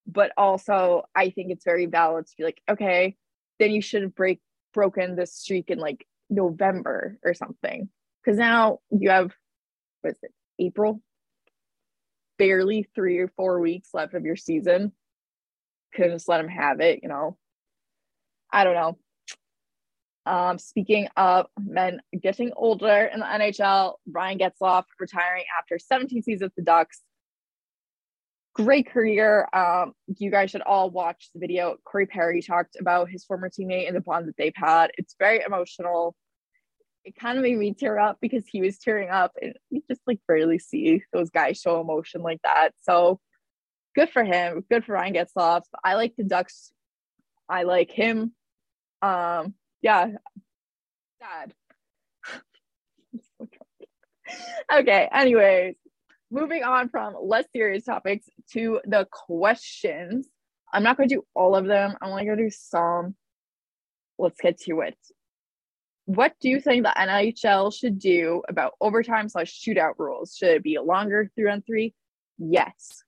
but 0.06 0.32
also 0.36 1.04
I 1.14 1.30
think 1.30 1.50
it's 1.50 1.64
very 1.64 1.86
valid 1.86 2.26
to 2.26 2.32
be 2.36 2.44
like, 2.44 2.60
okay, 2.68 3.16
then 3.58 3.70
you 3.70 3.80
should 3.80 4.02
have 4.02 4.14
break 4.14 4.40
broken 4.72 5.16
this 5.16 5.34
streak 5.34 5.70
in 5.70 5.78
like 5.78 6.06
November 6.30 7.18
or 7.24 7.34
something. 7.34 7.88
Cause 8.24 8.36
now 8.36 8.78
you 8.90 9.10
have 9.10 9.32
what 10.02 10.12
is 10.12 10.18
it, 10.22 10.32
April? 10.58 11.00
Barely 12.38 12.88
three 12.94 13.18
or 13.18 13.28
four 13.36 13.60
weeks 13.60 13.90
left 13.94 14.14
of 14.14 14.24
your 14.24 14.36
season. 14.36 14.92
Could 15.94 16.10
just 16.10 16.28
let 16.28 16.40
him 16.40 16.48
have 16.48 16.80
it, 16.80 17.00
you 17.02 17.08
know. 17.08 17.38
I 18.52 18.64
don't 18.64 18.74
know. 18.74 18.98
Um, 20.26 20.58
speaking 20.58 21.08
of 21.16 21.46
men 21.58 22.00
getting 22.22 22.52
older 22.56 23.10
in 23.12 23.20
the 23.20 23.26
NHL, 23.26 23.94
Ryan 24.10 24.38
Getzlaf 24.38 24.84
retiring 24.98 25.44
after 25.58 25.78
17 25.78 26.22
seasons 26.22 26.48
with 26.48 26.54
the 26.56 26.62
Ducks 26.62 27.02
great 28.54 28.88
career. 28.88 29.48
Um, 29.52 29.92
you 30.16 30.30
guys 30.30 30.50
should 30.50 30.62
all 30.62 30.88
watch 30.90 31.28
the 31.34 31.40
video. 31.40 31.76
Corey 31.84 32.06
Perry 32.06 32.40
talked 32.40 32.76
about 32.80 33.10
his 33.10 33.24
former 33.24 33.50
teammate 33.50 33.88
and 33.88 33.96
the 33.96 34.00
bond 34.00 34.28
that 34.28 34.36
they've 34.38 34.52
had. 34.54 34.92
It's 34.96 35.16
very 35.18 35.42
emotional. 35.44 36.14
It 37.04 37.16
kind 37.16 37.36
of 37.36 37.42
made 37.42 37.58
me 37.58 37.74
tear 37.74 37.98
up 37.98 38.18
because 38.20 38.44
he 38.46 38.62
was 38.62 38.78
tearing 38.78 39.10
up, 39.10 39.32
and 39.42 39.54
you 39.70 39.82
just 39.90 40.00
like 40.06 40.20
rarely 40.26 40.58
see 40.58 41.02
those 41.12 41.30
guys 41.30 41.60
show 41.60 41.80
emotion 41.80 42.22
like 42.22 42.40
that. 42.44 42.70
So 42.82 43.20
good 43.94 44.08
for 44.08 44.24
him. 44.24 44.64
Good 44.70 44.84
for 44.84 44.92
Ryan 44.92 45.14
Getzlaf. 45.14 45.62
I 45.82 45.94
like 45.94 46.14
the 46.16 46.24
Ducks. 46.24 46.72
I 47.48 47.64
like 47.64 47.90
him. 47.90 48.32
Um, 49.02 49.54
yeah, 49.84 50.08
sad. 51.20 51.54
okay. 54.74 55.08
Anyways, 55.12 55.74
moving 56.30 56.62
on 56.64 56.88
from 56.88 57.14
less 57.22 57.44
serious 57.54 57.84
topics 57.84 58.26
to 58.54 58.80
the 58.86 59.06
questions. 59.10 60.26
I'm 60.72 60.82
not 60.82 60.96
going 60.96 61.10
to 61.10 61.14
do 61.16 61.26
all 61.34 61.54
of 61.54 61.66
them. 61.66 61.96
I'm 62.00 62.10
only 62.10 62.24
going 62.24 62.38
to 62.38 62.44
do 62.44 62.50
some. 62.50 63.14
Let's 64.18 64.40
get 64.40 64.58
to 64.62 64.80
it. 64.80 64.96
What 66.06 66.32
do 66.40 66.48
you 66.48 66.60
think 66.60 66.84
the 66.84 66.94
NHL 66.96 67.74
should 67.74 67.98
do 67.98 68.42
about 68.48 68.72
overtime 68.80 69.28
slash 69.28 69.52
shootout 69.52 69.94
rules? 69.98 70.34
Should 70.34 70.48
it 70.48 70.62
be 70.62 70.76
a 70.76 70.82
longer 70.82 71.30
three 71.36 71.50
on 71.50 71.60
three? 71.60 71.94
Yes. 72.38 73.02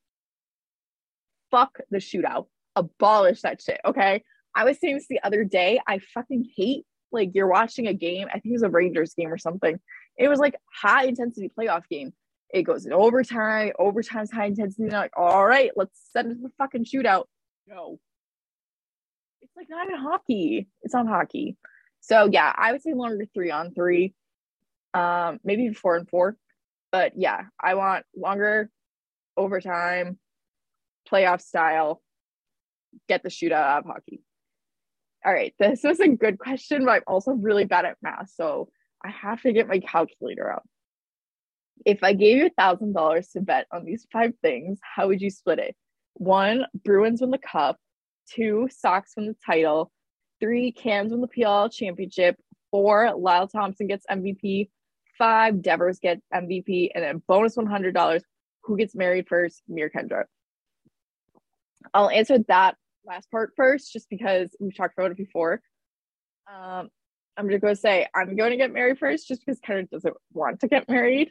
Fuck 1.51 1.81
the 1.91 1.99
shootout. 1.99 2.49
Abolish 2.75 3.41
that 3.41 3.63
shit. 3.63 3.81
Okay. 3.83 4.23
I 4.57 4.65
was 4.65 4.79
saying 4.81 4.97
this 4.97 5.07
the 5.09 5.21
other 5.23 5.45
day. 5.45 5.79
I 5.87 6.01
fucking 6.15 6.51
hate 6.57 6.85
like 7.13 7.31
you're 7.35 7.47
watching 7.47 7.87
a 7.87 7.95
game. 7.95 8.27
I 8.29 8.33
think 8.33 8.47
it 8.47 8.53
was 8.53 8.63
a 8.63 8.71
Rangers 8.71 9.15
game 9.15 9.33
or 9.33 9.39
something. 9.39 9.79
It 10.19 10.29
was 10.29 10.41
like 10.41 10.57
high 10.73 11.05
intensity 11.05 11.51
playoff 11.57 11.83
game 11.89 12.13
it 12.51 12.63
goes 12.63 12.87
in 12.87 12.93
overtime. 12.93 13.73
Overtime's 13.79 14.31
high 14.31 14.47
intensity. 14.47 14.89
They're 14.89 15.01
like, 15.01 15.17
all 15.17 15.47
right, 15.47 15.71
let's 15.77 15.99
send 16.13 16.33
it 16.33 16.35
to 16.37 16.43
the 16.43 16.53
fucking 16.59 16.85
shootout. 16.85 17.25
No. 17.67 17.99
It's 19.43 19.53
like 19.57 19.69
not 19.69 19.89
in 19.89 19.97
hockey. 19.97 20.69
It's 20.83 20.95
not 20.95 21.09
hockey. 21.09 21.57
So 22.01 22.29
yeah, 22.31 22.53
I 22.57 22.73
would 22.73 22.83
say 22.83 22.95
longer 22.95 23.25
three 23.35 23.51
on 23.51 23.75
three. 23.75 24.15
Um, 24.95 25.41
maybe 25.45 25.73
four 25.73 25.97
and 25.97 26.09
four. 26.09 26.37
But 26.93 27.13
yeah, 27.17 27.43
I 27.61 27.75
want 27.75 28.07
longer 28.17 28.71
overtime, 29.37 30.19
playoff 31.11 31.43
style, 31.43 32.01
get 33.09 33.23
the 33.23 33.29
shootout 33.29 33.53
out 33.53 33.81
of 33.81 33.87
hockey. 33.87 34.23
All 35.27 35.33
right, 35.33 35.53
this 35.59 35.83
was 35.83 35.99
a 35.99 36.09
good 36.09 36.39
question, 36.39 36.85
but 36.85 36.93
I'm 36.93 37.03
also 37.07 37.33
really 37.33 37.65
bad 37.65 37.85
at 37.85 37.97
math. 38.01 38.31
So 38.31 38.69
I 39.05 39.11
have 39.11 39.43
to 39.43 39.53
get 39.53 39.67
my 39.67 39.81
calculator 39.81 40.51
out 40.51 40.63
if 41.85 42.03
I 42.03 42.13
gave 42.13 42.39
you 42.39 42.47
a 42.47 42.51
thousand 42.51 42.95
dollars 42.95 43.29
to 43.29 43.41
bet 43.41 43.67
on 43.73 43.85
these 43.85 44.07
five 44.13 44.33
things, 44.41 44.79
how 44.83 45.09
would 45.09 45.21
you 45.21 45.31
split 45.31 45.59
it? 45.59 45.77
One, 46.15 46.67
Bruins 46.85 47.21
win 47.21 47.31
the 47.31 47.39
cup. 47.39 47.77
Two, 48.31 48.69
Sox 48.71 49.13
win 49.17 49.27
the 49.27 49.37
title. 49.45 49.93
Three, 50.41 50.73
Cams 50.73 51.13
win 51.13 51.21
the 51.21 51.29
PL 51.29 51.69
championship. 51.69 52.37
Four, 52.71 53.13
Lyle 53.17 53.49
Thompson 53.49 53.87
gets 53.87 54.07
MVP. 54.11 54.71
Five, 55.19 55.63
Devers 55.63 55.99
get 55.99 56.21
MVP. 56.33 56.91
And 56.95 57.05
then 57.05 57.23
bonus 57.27 57.57
$100. 57.57 58.23
Who 58.65 58.77
gets 58.77 58.95
married 58.95 59.29
first? 59.29 59.63
Mir 59.69 59.91
Kendra. 59.91 60.25
I'll 61.95 62.11
answer 62.11 62.39
that 62.49 62.77
last 63.07 63.31
part 63.31 63.53
first, 63.57 63.93
just 63.93 64.09
because 64.11 64.55
we've 64.61 64.77
talked 64.77 64.99
about 64.99 65.11
it 65.11 65.17
before. 65.17 65.61
Um, 66.49 66.89
I'm 67.37 67.49
just 67.51 67.61
going 67.61 67.61
to 67.61 67.67
go 67.67 67.75
say 67.75 68.07
I'm 68.15 68.37
going 68.37 68.51
to 68.51 68.57
get 68.57 68.73
married 68.73 68.99
first, 68.99 69.29
just 69.29 69.45
because 69.45 69.61
Kendra 69.61 69.89
doesn't 69.91 70.15
want 70.33 70.61
to 70.61 70.69
get 70.69 70.89
married. 70.89 71.31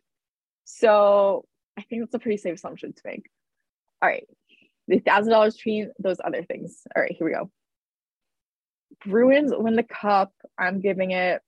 So 0.65 1.45
I 1.77 1.81
think 1.81 2.01
that's 2.01 2.13
a 2.13 2.19
pretty 2.19 2.37
safe 2.37 2.55
assumption 2.55 2.93
to 2.93 3.01
make. 3.05 3.29
All 4.01 4.09
right. 4.09 4.25
The 4.87 4.99
thousand 4.99 5.31
dollars 5.31 5.55
between 5.55 5.91
those 5.97 6.17
other 6.23 6.43
things. 6.43 6.81
All 6.95 7.01
right, 7.01 7.15
here 7.17 7.25
we 7.25 7.33
go. 7.33 7.49
Bruins 9.05 9.51
win 9.53 9.75
the 9.75 9.83
cup. 9.83 10.31
I'm 10.57 10.79
giving 10.79 11.11
it. 11.11 11.41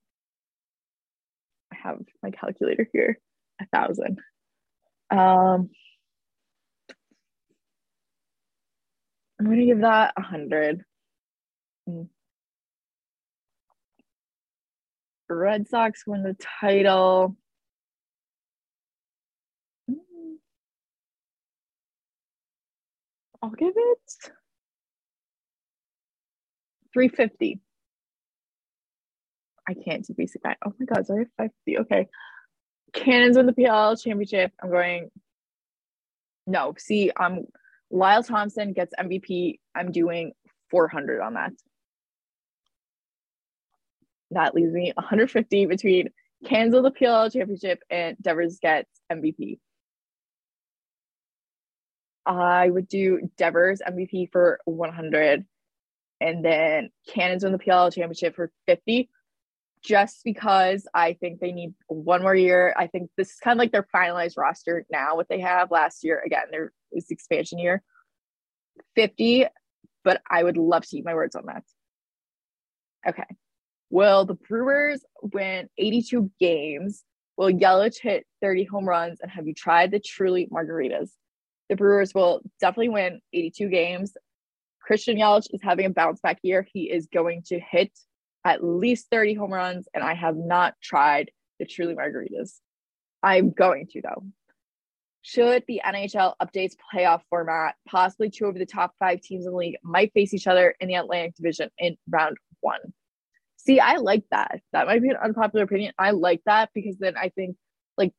I 1.72 1.76
have 1.82 1.98
my 2.22 2.30
calculator 2.30 2.88
here. 2.92 3.18
A 3.60 3.66
thousand. 3.66 4.18
Um, 5.10 5.70
I'm 9.38 9.46
gonna 9.46 9.66
give 9.66 9.80
that 9.80 10.14
a 10.16 10.22
hundred. 10.22 10.84
Mm. 11.88 12.08
Red 15.30 15.68
Sox 15.68 16.04
win 16.06 16.22
the 16.22 16.36
title. 16.60 17.36
I'll 23.42 23.50
give 23.50 23.74
it 23.76 23.98
350. 26.92 27.60
I 29.68 29.74
can't 29.74 30.04
do 30.04 30.14
basic 30.16 30.42
math. 30.42 30.56
Oh 30.66 30.72
my 30.78 30.86
god, 30.86 31.06
sorry, 31.06 31.26
550. 31.36 31.78
Okay. 31.80 32.08
Cannons 32.92 33.36
win 33.36 33.46
the 33.46 33.52
PL 33.52 33.96
championship. 33.96 34.52
I'm 34.62 34.70
going. 34.70 35.10
No, 36.46 36.74
see, 36.78 37.12
I'm 37.16 37.46
Lyle 37.90 38.22
Thompson 38.22 38.72
gets 38.72 38.94
MVP. 38.98 39.58
I'm 39.74 39.92
doing 39.92 40.32
400 40.70 41.20
on 41.20 41.34
that. 41.34 41.52
That 44.30 44.54
leaves 44.54 44.72
me 44.72 44.92
150 44.94 45.66
between 45.66 46.10
win 46.44 46.82
the 46.82 46.90
PLL 46.90 47.32
championship 47.32 47.82
and 47.90 48.16
Devers 48.20 48.58
gets 48.60 48.90
MVP. 49.10 49.58
I 52.26 52.68
would 52.68 52.88
do 52.88 53.30
Devers 53.38 53.80
MVP 53.86 54.30
for 54.30 54.60
100 54.66 55.46
and 56.20 56.44
then 56.44 56.90
Cannons 57.08 57.42
win 57.42 57.52
the 57.52 57.58
PLL 57.58 57.92
championship 57.92 58.36
for 58.36 58.52
50 58.66 59.08
just 59.82 60.22
because 60.24 60.86
I 60.92 61.14
think 61.14 61.40
they 61.40 61.52
need 61.52 61.72
one 61.86 62.22
more 62.22 62.34
year. 62.34 62.74
I 62.76 62.88
think 62.88 63.10
this 63.16 63.30
is 63.30 63.36
kind 63.36 63.56
of 63.56 63.58
like 63.58 63.72
their 63.72 63.86
finalized 63.94 64.36
roster 64.36 64.84
now, 64.90 65.16
what 65.16 65.28
they 65.28 65.40
have 65.40 65.70
last 65.70 66.04
year. 66.04 66.20
Again, 66.24 66.44
is 66.92 67.10
expansion 67.10 67.58
year. 67.58 67.82
50, 68.94 69.46
but 70.04 70.20
I 70.30 70.42
would 70.42 70.56
love 70.56 70.84
to 70.86 70.96
eat 70.96 71.04
my 71.04 71.14
words 71.14 71.34
on 71.36 71.46
that. 71.46 71.64
Okay. 73.06 73.24
Will 73.90 74.24
the 74.24 74.34
Brewers 74.34 75.04
win 75.22 75.68
82 75.78 76.30
games? 76.38 77.04
Will 77.36 77.52
Yelich 77.52 78.00
hit 78.00 78.26
30 78.42 78.64
home 78.64 78.84
runs? 78.86 79.20
And 79.20 79.30
have 79.30 79.46
you 79.46 79.54
tried 79.54 79.90
the 79.90 80.00
truly 80.00 80.48
margaritas? 80.52 81.10
The 81.68 81.76
Brewers 81.76 82.14
will 82.14 82.42
definitely 82.60 82.90
win 82.90 83.20
82 83.32 83.68
games. 83.68 84.14
Christian 84.82 85.18
Yelich 85.18 85.48
is 85.52 85.60
having 85.62 85.86
a 85.86 85.90
bounce 85.90 86.20
back 86.20 86.38
year. 86.42 86.66
He 86.72 86.90
is 86.90 87.06
going 87.12 87.42
to 87.46 87.60
hit 87.60 87.92
at 88.44 88.64
least 88.64 89.08
30 89.10 89.34
home 89.34 89.52
runs, 89.52 89.86
and 89.94 90.02
I 90.02 90.14
have 90.14 90.36
not 90.36 90.74
tried 90.82 91.30
the 91.58 91.66
Truly 91.66 91.94
Margaritas. 91.94 92.58
I'm 93.22 93.50
going 93.50 93.88
to, 93.92 94.00
though. 94.02 94.24
Should 95.22 95.64
the 95.66 95.82
NHL 95.84 96.34
updates 96.40 96.74
playoff 96.92 97.22
format, 97.28 97.74
possibly 97.86 98.30
two 98.30 98.46
of 98.46 98.54
the 98.54 98.66
top 98.66 98.94
five 98.98 99.20
teams 99.20 99.46
in 99.46 99.52
the 99.52 99.58
league 99.58 99.76
might 99.82 100.12
face 100.12 100.32
each 100.32 100.46
other 100.46 100.74
in 100.80 100.88
the 100.88 100.94
Atlantic 100.94 101.34
Division 101.34 101.70
in 101.78 101.96
round 102.08 102.36
one. 102.60 102.80
See, 103.56 103.80
I 103.80 103.96
like 103.96 104.24
that. 104.30 104.60
That 104.72 104.86
might 104.86 105.02
be 105.02 105.10
an 105.10 105.16
unpopular 105.22 105.64
opinion. 105.64 105.92
I 105.98 106.12
like 106.12 106.40
that 106.46 106.70
because 106.74 106.96
then 106.98 107.16
I 107.16 107.30
think, 107.30 107.56
like, 107.96 108.12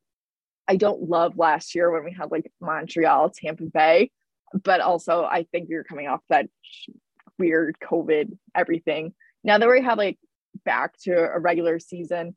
I 0.68 0.76
don't 0.76 1.10
love 1.10 1.38
last 1.38 1.74
year 1.74 1.90
when 1.90 2.04
we 2.04 2.14
had 2.14 2.32
like 2.32 2.52
Montreal, 2.62 3.32
Tampa 3.32 3.64
Bay, 3.64 4.12
but 4.54 4.82
also 4.82 5.24
I 5.24 5.48
think 5.52 5.70
were 5.70 5.84
coming 5.84 6.08
off 6.08 6.22
that 6.30 6.48
weird 7.40 7.78
COVID 7.82 8.38
everything 8.54 9.14
now 9.44 9.58
that 9.58 9.70
we 9.70 9.82
have 9.82 9.98
like 9.98 10.18
back 10.66 10.98
to 11.04 11.14
a 11.14 11.40
regular 11.40 11.80
season, 11.80 12.36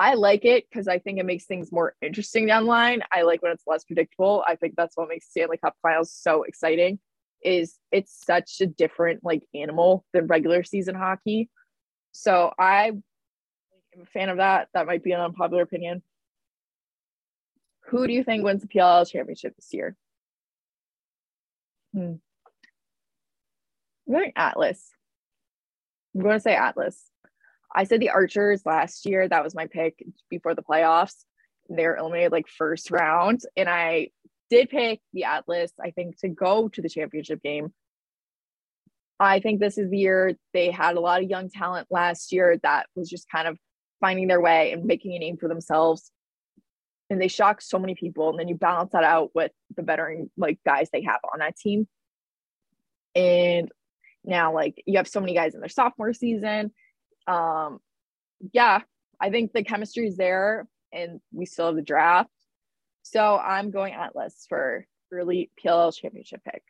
I 0.00 0.14
like 0.14 0.46
it 0.46 0.64
because 0.66 0.88
I 0.88 0.98
think 0.98 1.18
it 1.18 1.26
makes 1.26 1.44
things 1.44 1.70
more 1.70 1.94
interesting 2.00 2.46
down 2.46 2.62
the 2.62 2.70
line. 2.70 3.02
I 3.12 3.20
like 3.20 3.42
when 3.42 3.52
it's 3.52 3.66
less 3.66 3.84
predictable. 3.84 4.42
I 4.46 4.56
think 4.56 4.74
that's 4.74 4.96
what 4.96 5.10
makes 5.10 5.28
Stanley 5.28 5.58
Cup 5.58 5.76
finals 5.82 6.10
so 6.10 6.44
exciting. 6.44 6.98
Is 7.44 7.76
it's 7.92 8.24
such 8.24 8.62
a 8.62 8.66
different 8.66 9.20
like 9.22 9.42
animal 9.54 10.06
than 10.14 10.26
regular 10.26 10.64
season 10.64 10.94
hockey. 10.94 11.50
So 12.12 12.50
I 12.58 12.86
am 12.86 13.02
a 14.02 14.06
fan 14.06 14.30
of 14.30 14.38
that. 14.38 14.68
That 14.72 14.86
might 14.86 15.04
be 15.04 15.12
an 15.12 15.20
unpopular 15.20 15.62
opinion. 15.62 16.02
Who 17.88 18.06
do 18.06 18.14
you 18.14 18.24
think 18.24 18.42
wins 18.42 18.62
the 18.62 18.68
PLL 18.68 19.06
championship 19.06 19.54
this 19.54 19.68
year? 19.74 19.96
Hmm. 21.92 22.14
I'm 24.08 24.14
going 24.14 24.32
Atlas. 24.34 24.92
I'm 26.14 26.22
going 26.22 26.36
to 26.36 26.40
say 26.40 26.54
Atlas. 26.54 27.09
I 27.74 27.84
said 27.84 28.00
the 28.00 28.10
Archers 28.10 28.62
last 28.64 29.06
year. 29.06 29.28
That 29.28 29.44
was 29.44 29.54
my 29.54 29.66
pick 29.66 30.04
before 30.28 30.54
the 30.54 30.62
playoffs. 30.62 31.24
They're 31.68 31.96
eliminated 31.96 32.32
like 32.32 32.48
first 32.48 32.90
round. 32.90 33.42
And 33.56 33.68
I 33.68 34.08
did 34.50 34.70
pick 34.70 35.00
the 35.12 35.24
Atlas, 35.24 35.72
I 35.82 35.90
think, 35.90 36.18
to 36.20 36.28
go 36.28 36.68
to 36.68 36.82
the 36.82 36.88
championship 36.88 37.42
game. 37.42 37.72
I 39.20 39.40
think 39.40 39.60
this 39.60 39.78
is 39.78 39.90
the 39.90 39.98
year 39.98 40.36
they 40.52 40.70
had 40.70 40.96
a 40.96 41.00
lot 41.00 41.22
of 41.22 41.28
young 41.28 41.50
talent 41.50 41.86
last 41.90 42.32
year 42.32 42.58
that 42.62 42.86
was 42.96 43.08
just 43.08 43.28
kind 43.30 43.46
of 43.46 43.58
finding 44.00 44.28
their 44.28 44.40
way 44.40 44.72
and 44.72 44.84
making 44.84 45.14
a 45.14 45.18
name 45.18 45.36
for 45.36 45.46
themselves. 45.46 46.10
And 47.10 47.20
they 47.20 47.28
shocked 47.28 47.62
so 47.62 47.78
many 47.78 47.94
people. 47.94 48.30
And 48.30 48.38
then 48.38 48.48
you 48.48 48.54
balance 48.54 48.92
that 48.92 49.04
out 49.04 49.30
with 49.34 49.52
the 49.76 49.82
veteran 49.82 50.30
like 50.36 50.58
guys 50.64 50.88
they 50.90 51.02
have 51.02 51.20
on 51.32 51.40
that 51.40 51.56
team. 51.56 51.86
And 53.14 53.70
now 54.24 54.54
like 54.54 54.82
you 54.86 54.96
have 54.96 55.08
so 55.08 55.20
many 55.20 55.34
guys 55.34 55.54
in 55.54 55.60
their 55.60 55.68
sophomore 55.68 56.12
season 56.12 56.72
um 57.30 57.78
yeah 58.52 58.80
i 59.20 59.30
think 59.30 59.52
the 59.52 59.62
chemistry 59.62 60.06
is 60.06 60.16
there 60.16 60.66
and 60.92 61.20
we 61.32 61.46
still 61.46 61.66
have 61.66 61.76
the 61.76 61.82
draft 61.82 62.30
so 63.02 63.36
i'm 63.38 63.70
going 63.70 63.94
atlas 63.94 64.46
for 64.48 64.84
early 65.12 65.50
pll 65.62 65.94
championship 65.94 66.40
pick 66.44 66.62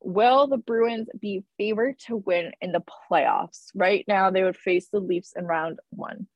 will 0.00 0.46
the 0.46 0.58
bruins 0.58 1.08
be 1.18 1.42
favored 1.56 1.98
to 1.98 2.16
win 2.16 2.52
in 2.60 2.72
the 2.72 2.82
playoffs 3.10 3.68
right 3.74 4.04
now 4.06 4.30
they 4.30 4.42
would 4.42 4.56
face 4.56 4.88
the 4.92 5.00
leafs 5.00 5.32
in 5.36 5.46
round 5.46 5.78
one 5.90 6.26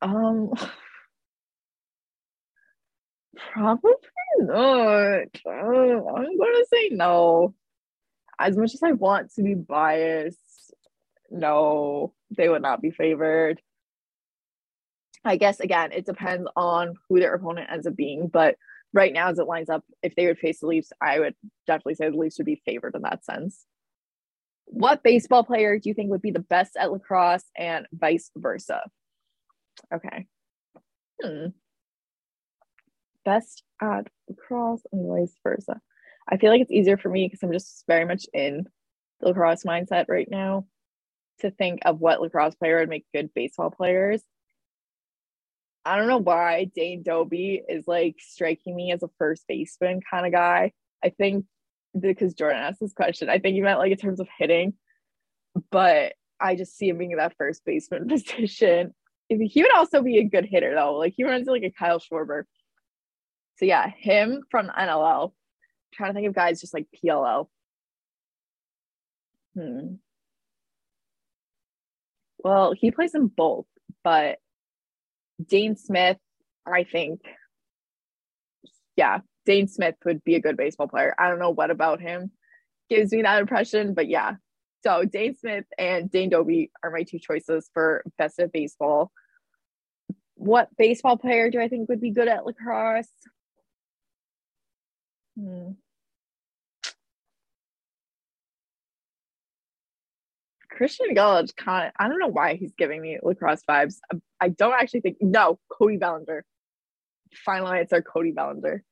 um 0.00 0.50
Probably 3.52 3.92
not. 4.40 5.28
Oh, 5.46 6.16
I'm 6.16 6.38
gonna 6.38 6.64
say 6.72 6.88
no. 6.90 7.54
As 8.38 8.56
much 8.56 8.74
as 8.74 8.82
I 8.82 8.92
want 8.92 9.32
to 9.34 9.42
be 9.42 9.54
biased, 9.54 10.74
no, 11.30 12.12
they 12.36 12.48
would 12.48 12.62
not 12.62 12.82
be 12.82 12.90
favored. 12.90 13.60
I 15.24 15.36
guess 15.36 15.60
again, 15.60 15.92
it 15.92 16.06
depends 16.06 16.48
on 16.54 16.94
who 17.08 17.18
their 17.18 17.34
opponent 17.34 17.70
ends 17.70 17.86
up 17.86 17.96
being. 17.96 18.28
But 18.28 18.56
right 18.92 19.12
now, 19.12 19.30
as 19.30 19.38
it 19.38 19.46
lines 19.46 19.68
up, 19.68 19.84
if 20.02 20.14
they 20.14 20.26
would 20.26 20.38
face 20.38 20.60
the 20.60 20.66
Leafs, 20.66 20.92
I 21.00 21.18
would 21.18 21.34
definitely 21.66 21.94
say 21.94 22.10
the 22.10 22.16
Leafs 22.16 22.38
would 22.38 22.46
be 22.46 22.62
favored 22.64 22.94
in 22.94 23.02
that 23.02 23.24
sense. 23.24 23.64
What 24.66 25.02
baseball 25.02 25.44
player 25.44 25.78
do 25.78 25.88
you 25.88 25.94
think 25.94 26.10
would 26.10 26.22
be 26.22 26.30
the 26.30 26.40
best 26.40 26.76
at 26.76 26.92
lacrosse 26.92 27.44
and 27.56 27.86
vice 27.92 28.30
versa? 28.36 28.82
Okay. 29.92 30.26
Hmm 31.22 31.46
best 33.26 33.64
at 33.82 34.06
lacrosse 34.28 34.86
and 34.92 35.06
vice 35.06 35.36
versa. 35.42 35.82
I 36.28 36.36
feel 36.36 36.50
like 36.50 36.60
it's 36.60 36.72
easier 36.72 36.96
for 36.96 37.08
me 37.08 37.26
because 37.26 37.42
I'm 37.42 37.52
just 37.52 37.84
very 37.86 38.04
much 38.04 38.26
in 38.32 38.66
the 39.20 39.28
lacrosse 39.28 39.64
mindset 39.64 40.06
right 40.08 40.28
now 40.30 40.66
to 41.40 41.50
think 41.50 41.80
of 41.84 42.00
what 42.00 42.20
lacrosse 42.20 42.54
player 42.54 42.78
would 42.80 42.88
make 42.88 43.06
good 43.14 43.32
baseball 43.34 43.70
players. 43.70 44.22
I 45.84 45.96
don't 45.96 46.08
know 46.08 46.18
why 46.18 46.70
Dane 46.74 47.04
Dobbie 47.04 47.62
is 47.68 47.86
like 47.86 48.16
striking 48.18 48.74
me 48.74 48.90
as 48.90 49.04
a 49.04 49.10
first 49.18 49.44
baseman 49.46 50.00
kind 50.10 50.26
of 50.26 50.32
guy. 50.32 50.72
I 51.04 51.10
think 51.10 51.44
because 51.98 52.34
Jordan 52.34 52.60
asked 52.60 52.80
this 52.80 52.92
question, 52.92 53.30
I 53.30 53.38
think 53.38 53.54
he 53.54 53.60
meant 53.60 53.78
like 53.78 53.92
in 53.92 53.98
terms 53.98 54.18
of 54.18 54.28
hitting, 54.36 54.74
but 55.70 56.14
I 56.40 56.56
just 56.56 56.76
see 56.76 56.88
him 56.88 56.98
being 56.98 57.12
in 57.12 57.18
that 57.18 57.36
first 57.38 57.64
baseman 57.64 58.08
position. 58.08 58.94
He 59.28 59.62
would 59.62 59.74
also 59.74 60.02
be 60.02 60.18
a 60.18 60.24
good 60.24 60.44
hitter 60.44 60.74
though. 60.74 60.96
Like 60.96 61.14
he 61.16 61.24
runs 61.24 61.46
like 61.46 61.62
a 61.62 61.70
Kyle 61.70 62.00
Schwarber. 62.00 62.44
So 63.58 63.64
yeah, 63.64 63.88
him 63.88 64.42
from 64.50 64.68
NLL. 64.68 65.32
Trying 65.96 66.10
to 66.10 66.14
think 66.14 66.28
of 66.28 66.34
guys 66.34 66.60
just 66.60 66.74
like 66.74 66.86
PLL. 66.94 67.48
Hmm. 69.54 69.94
Well, 72.38 72.72
he 72.72 72.90
plays 72.90 73.14
in 73.14 73.28
both, 73.28 73.66
but 74.04 74.38
Dhane 75.42 75.78
Smith, 75.78 76.18
I 76.66 76.84
think, 76.84 77.20
yeah, 78.96 79.20
Dhane 79.48 79.70
Smith 79.70 79.94
would 80.04 80.22
be 80.22 80.34
a 80.34 80.40
good 80.40 80.56
baseball 80.56 80.88
player. 80.88 81.14
I 81.18 81.28
don't 81.28 81.38
know 81.38 81.50
what 81.50 81.70
about 81.70 82.00
him 82.00 82.30
gives 82.88 83.12
me 83.12 83.22
that 83.22 83.40
impression, 83.40 83.94
but 83.94 84.08
yeah. 84.08 84.34
So 84.84 85.04
Dhane 85.04 85.36
Smith 85.36 85.64
and 85.78 86.10
Dane 86.10 86.30
Dobbie 86.30 86.70
are 86.82 86.90
my 86.90 87.02
two 87.02 87.18
choices 87.18 87.68
for 87.74 88.04
best 88.18 88.38
of 88.38 88.52
baseball. 88.52 89.10
What 90.34 90.68
baseball 90.76 91.16
player 91.16 91.50
do 91.50 91.60
I 91.60 91.68
think 91.68 91.88
would 91.88 92.00
be 92.00 92.10
good 92.10 92.28
at 92.28 92.46
lacrosse? 92.46 93.08
Hmm. 95.38 95.72
Christian 100.76 101.14
Yelich 101.14 101.56
kind 101.56 101.86
of, 101.86 101.92
I 101.98 102.08
don't 102.08 102.18
know 102.18 102.28
why 102.28 102.56
he's 102.56 102.74
giving 102.76 103.00
me 103.00 103.18
lacrosse 103.22 103.62
vibes. 103.68 103.96
I, 104.12 104.16
I 104.40 104.48
don't 104.50 104.74
actually 104.74 105.00
think, 105.00 105.16
no, 105.20 105.58
Cody 105.70 105.96
Bellinger. 105.96 106.44
Final 107.44 107.68
answer, 107.68 108.02
Cody 108.02 108.32
Bellinger. 108.32 108.84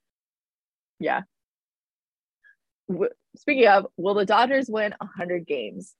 Yeah. 0.98 1.22
W- 2.88 3.10
speaking 3.36 3.68
of, 3.68 3.86
will 3.98 4.14
the 4.14 4.24
Dodgers 4.24 4.68
win 4.68 4.94
100 4.98 5.46
games? 5.46 5.94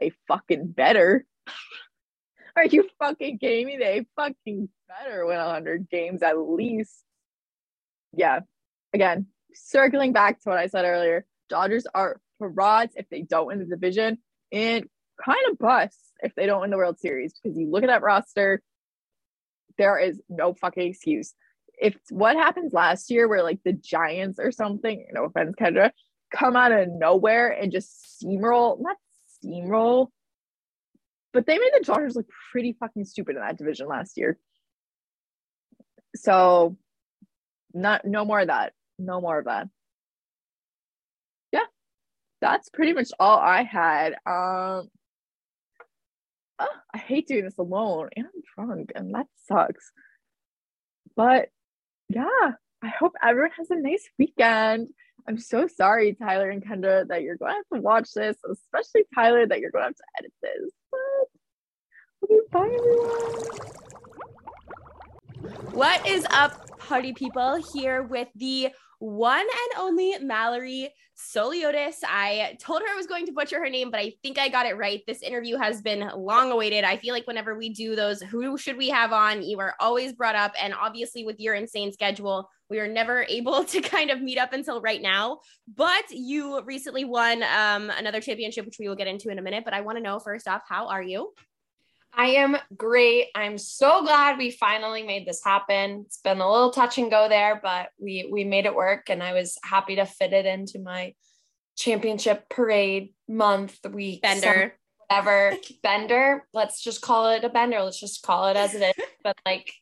They 0.00 0.12
fucking 0.26 0.68
better. 0.68 1.26
Are 2.56 2.64
you 2.64 2.88
fucking 2.98 3.38
kidding 3.38 3.66
me? 3.66 3.76
They 3.76 4.06
fucking 4.16 4.68
better 4.88 5.26
win 5.26 5.36
100 5.36 5.90
games 5.90 6.22
at 6.22 6.38
least. 6.38 6.94
Yeah. 8.16 8.40
Again, 8.94 9.26
circling 9.52 10.12
back 10.12 10.40
to 10.40 10.48
what 10.48 10.58
I 10.58 10.68
said 10.68 10.84
earlier, 10.84 11.26
Dodgers 11.50 11.86
are 11.94 12.20
frauds 12.38 12.94
if 12.96 13.08
they 13.10 13.22
don't 13.22 13.48
win 13.48 13.58
the 13.58 13.66
division. 13.66 14.18
And 14.50 14.88
kind 15.22 15.38
of 15.50 15.58
bust 15.58 15.98
if 16.22 16.34
they 16.34 16.46
don't 16.46 16.60
win 16.60 16.70
the 16.70 16.76
World 16.76 16.98
Series 16.98 17.34
because 17.34 17.58
you 17.58 17.70
look 17.70 17.82
at 17.82 17.88
that 17.88 18.02
roster, 18.02 18.62
there 19.78 19.98
is 19.98 20.20
no 20.28 20.54
fucking 20.54 20.88
excuse. 20.88 21.34
If 21.80 21.96
what 22.10 22.36
happens 22.36 22.72
last 22.72 23.10
year 23.10 23.28
where 23.28 23.42
like 23.42 23.60
the 23.64 23.72
Giants 23.72 24.38
or 24.38 24.52
something, 24.52 25.06
no 25.12 25.24
offense, 25.24 25.54
Kendra, 25.60 25.90
come 26.32 26.56
out 26.56 26.72
of 26.72 26.88
nowhere 26.88 27.50
and 27.50 27.72
just 27.72 28.22
steamroll, 28.22 28.80
not 28.80 28.96
steamroll, 29.44 30.08
but 31.32 31.46
they 31.46 31.58
made 31.58 31.72
the 31.74 31.84
Dodgers 31.84 32.16
look 32.16 32.28
pretty 32.52 32.76
fucking 32.78 33.04
stupid 33.04 33.36
in 33.36 33.42
that 33.42 33.58
division 33.58 33.88
last 33.88 34.16
year. 34.16 34.38
So 36.14 36.76
not 37.72 38.04
no 38.04 38.24
more 38.24 38.40
of 38.40 38.46
that. 38.46 38.72
No 38.98 39.20
more 39.20 39.40
of 39.40 39.46
that. 39.46 39.68
Yeah. 41.52 41.64
That's 42.40 42.68
pretty 42.68 42.92
much 42.92 43.10
all 43.18 43.38
I 43.38 43.64
had. 43.64 44.14
Um 44.24 44.88
oh, 46.58 46.68
I 46.92 46.98
hate 46.98 47.28
doing 47.28 47.44
this 47.44 47.58
alone 47.58 48.08
and 48.16 48.26
I'm 48.26 48.42
drunk 48.66 48.92
and 48.94 49.14
that 49.14 49.26
sucks. 49.46 49.92
But 51.16 51.48
yeah, 52.08 52.52
I 52.82 52.88
hope 52.88 53.14
everyone 53.22 53.52
has 53.56 53.70
a 53.70 53.76
nice 53.76 54.08
weekend. 54.18 54.88
I'm 55.26 55.38
so 55.38 55.66
sorry, 55.66 56.14
Tyler 56.14 56.50
and 56.50 56.62
Kendra, 56.62 57.08
that 57.08 57.22
you're 57.22 57.36
going 57.36 57.52
to 57.52 57.56
have 57.56 57.64
to 57.72 57.80
watch 57.80 58.12
this, 58.12 58.36
especially 58.50 59.04
Tyler, 59.14 59.46
that 59.46 59.60
you're 59.60 59.70
going 59.70 59.84
to 59.84 59.86
have 59.86 59.96
to 59.96 60.02
edit 60.18 60.32
this. 60.42 60.70
But 60.90 61.00
okay, 62.24 62.40
bye, 62.52 62.68
everyone. 62.78 63.74
What 65.72 66.06
is 66.06 66.26
up, 66.30 66.78
party 66.78 67.12
people? 67.14 67.62
Here 67.72 68.02
with 68.02 68.28
the 68.34 68.70
one 68.98 69.40
and 69.40 69.80
only 69.80 70.16
Mallory 70.20 70.90
Souliotis. 71.16 71.96
I 72.04 72.56
told 72.60 72.82
her 72.82 72.88
I 72.88 72.96
was 72.96 73.06
going 73.06 73.26
to 73.26 73.32
butcher 73.32 73.60
her 73.60 73.70
name, 73.70 73.90
but 73.90 74.00
I 74.00 74.14
think 74.22 74.38
I 74.38 74.48
got 74.48 74.66
it 74.66 74.76
right. 74.76 75.02
This 75.06 75.22
interview 75.22 75.56
has 75.56 75.80
been 75.80 76.10
long 76.16 76.50
awaited. 76.50 76.84
I 76.84 76.96
feel 76.96 77.14
like 77.14 77.26
whenever 77.26 77.56
we 77.56 77.68
do 77.68 77.94
those, 77.94 78.20
who 78.20 78.58
should 78.58 78.76
we 78.76 78.88
have 78.88 79.12
on? 79.12 79.42
You 79.42 79.60
are 79.60 79.74
always 79.78 80.12
brought 80.12 80.34
up. 80.34 80.52
And 80.60 80.74
obviously, 80.74 81.24
with 81.24 81.38
your 81.38 81.54
insane 81.54 81.92
schedule, 81.92 82.50
we 82.68 82.80
are 82.80 82.88
never 82.88 83.24
able 83.28 83.64
to 83.64 83.80
kind 83.80 84.10
of 84.10 84.20
meet 84.20 84.38
up 84.38 84.52
until 84.52 84.80
right 84.80 85.00
now. 85.00 85.38
But 85.68 86.10
you 86.10 86.62
recently 86.64 87.04
won 87.04 87.42
um, 87.42 87.90
another 87.90 88.20
championship, 88.20 88.66
which 88.66 88.78
we 88.78 88.88
will 88.88 88.96
get 88.96 89.06
into 89.06 89.30
in 89.30 89.38
a 89.38 89.42
minute. 89.42 89.64
But 89.64 89.74
I 89.74 89.82
want 89.82 89.98
to 89.98 90.02
know 90.02 90.18
first 90.18 90.48
off, 90.48 90.62
how 90.68 90.88
are 90.88 91.02
you? 91.02 91.32
I 92.16 92.26
am 92.26 92.56
great. 92.76 93.28
I'm 93.34 93.58
so 93.58 94.02
glad 94.02 94.38
we 94.38 94.50
finally 94.50 95.02
made 95.02 95.26
this 95.26 95.42
happen. 95.44 96.04
It's 96.06 96.18
been 96.18 96.40
a 96.40 96.50
little 96.50 96.70
touch 96.70 96.98
and 96.98 97.10
go 97.10 97.28
there, 97.28 97.58
but 97.62 97.88
we 97.98 98.28
we 98.30 98.44
made 98.44 98.66
it 98.66 98.74
work 98.74 99.10
and 99.10 99.22
I 99.22 99.32
was 99.32 99.58
happy 99.64 99.96
to 99.96 100.06
fit 100.06 100.32
it 100.32 100.46
into 100.46 100.78
my 100.78 101.14
championship 101.76 102.48
parade 102.48 103.14
month 103.28 103.78
week 103.90 104.22
Bender. 104.22 104.74
whatever 105.08 105.54
bender. 105.82 106.46
Let's 106.52 106.82
just 106.82 107.00
call 107.02 107.30
it 107.30 107.44
a 107.44 107.48
bender. 107.48 107.82
Let's 107.82 107.98
just 108.00 108.22
call 108.22 108.48
it 108.48 108.56
as 108.56 108.74
it 108.74 108.82
is. 108.96 109.04
But 109.24 109.36
like 109.46 109.72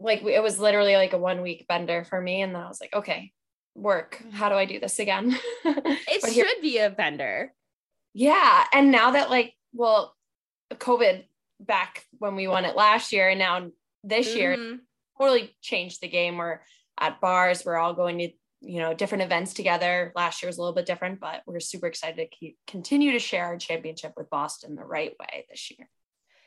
like 0.00 0.22
it 0.22 0.42
was 0.42 0.58
literally 0.58 0.96
like 0.96 1.12
a 1.12 1.18
one 1.18 1.42
week 1.42 1.66
bender 1.68 2.04
for 2.04 2.20
me 2.20 2.42
and 2.42 2.54
then 2.54 2.62
I 2.62 2.68
was 2.68 2.80
like, 2.80 2.94
okay, 2.94 3.32
work. 3.74 4.16
Mm-hmm. 4.18 4.30
How 4.30 4.48
do 4.48 4.56
I 4.56 4.64
do 4.64 4.80
this 4.80 4.98
again? 4.98 5.38
it 5.64 6.20
should 6.22 6.32
here- 6.32 6.46
be 6.60 6.78
a 6.78 6.90
bender. 6.90 7.52
yeah, 8.14 8.64
and 8.72 8.90
now 8.90 9.12
that 9.12 9.30
like 9.30 9.54
well 9.72 10.16
COVID 10.72 11.24
back 11.66 12.04
when 12.18 12.34
we 12.34 12.48
won 12.48 12.64
it 12.64 12.76
last 12.76 13.12
year 13.12 13.28
and 13.28 13.38
now 13.38 13.70
this 14.04 14.34
year 14.34 14.56
Mhm. 14.56 14.80
totally 15.18 15.56
changed 15.60 16.00
the 16.00 16.08
game. 16.08 16.36
We're 16.36 16.60
at 16.98 17.20
bars, 17.20 17.64
we're 17.64 17.76
all 17.78 17.94
going 17.94 18.18
to, 18.18 18.30
you 18.60 18.80
know, 18.80 18.94
different 18.94 19.22
events 19.22 19.54
together. 19.54 20.12
Last 20.14 20.42
year 20.42 20.48
was 20.48 20.58
a 20.58 20.60
little 20.60 20.74
bit 20.74 20.86
different, 20.86 21.20
but 21.20 21.42
we're 21.46 21.60
super 21.60 21.86
excited 21.86 22.16
to 22.16 22.26
keep 22.36 22.58
continue 22.66 23.12
to 23.12 23.18
share 23.18 23.46
our 23.46 23.56
championship 23.56 24.12
with 24.16 24.30
Boston 24.30 24.74
the 24.74 24.84
right 24.84 25.14
way 25.18 25.46
this 25.48 25.70
year. 25.70 25.88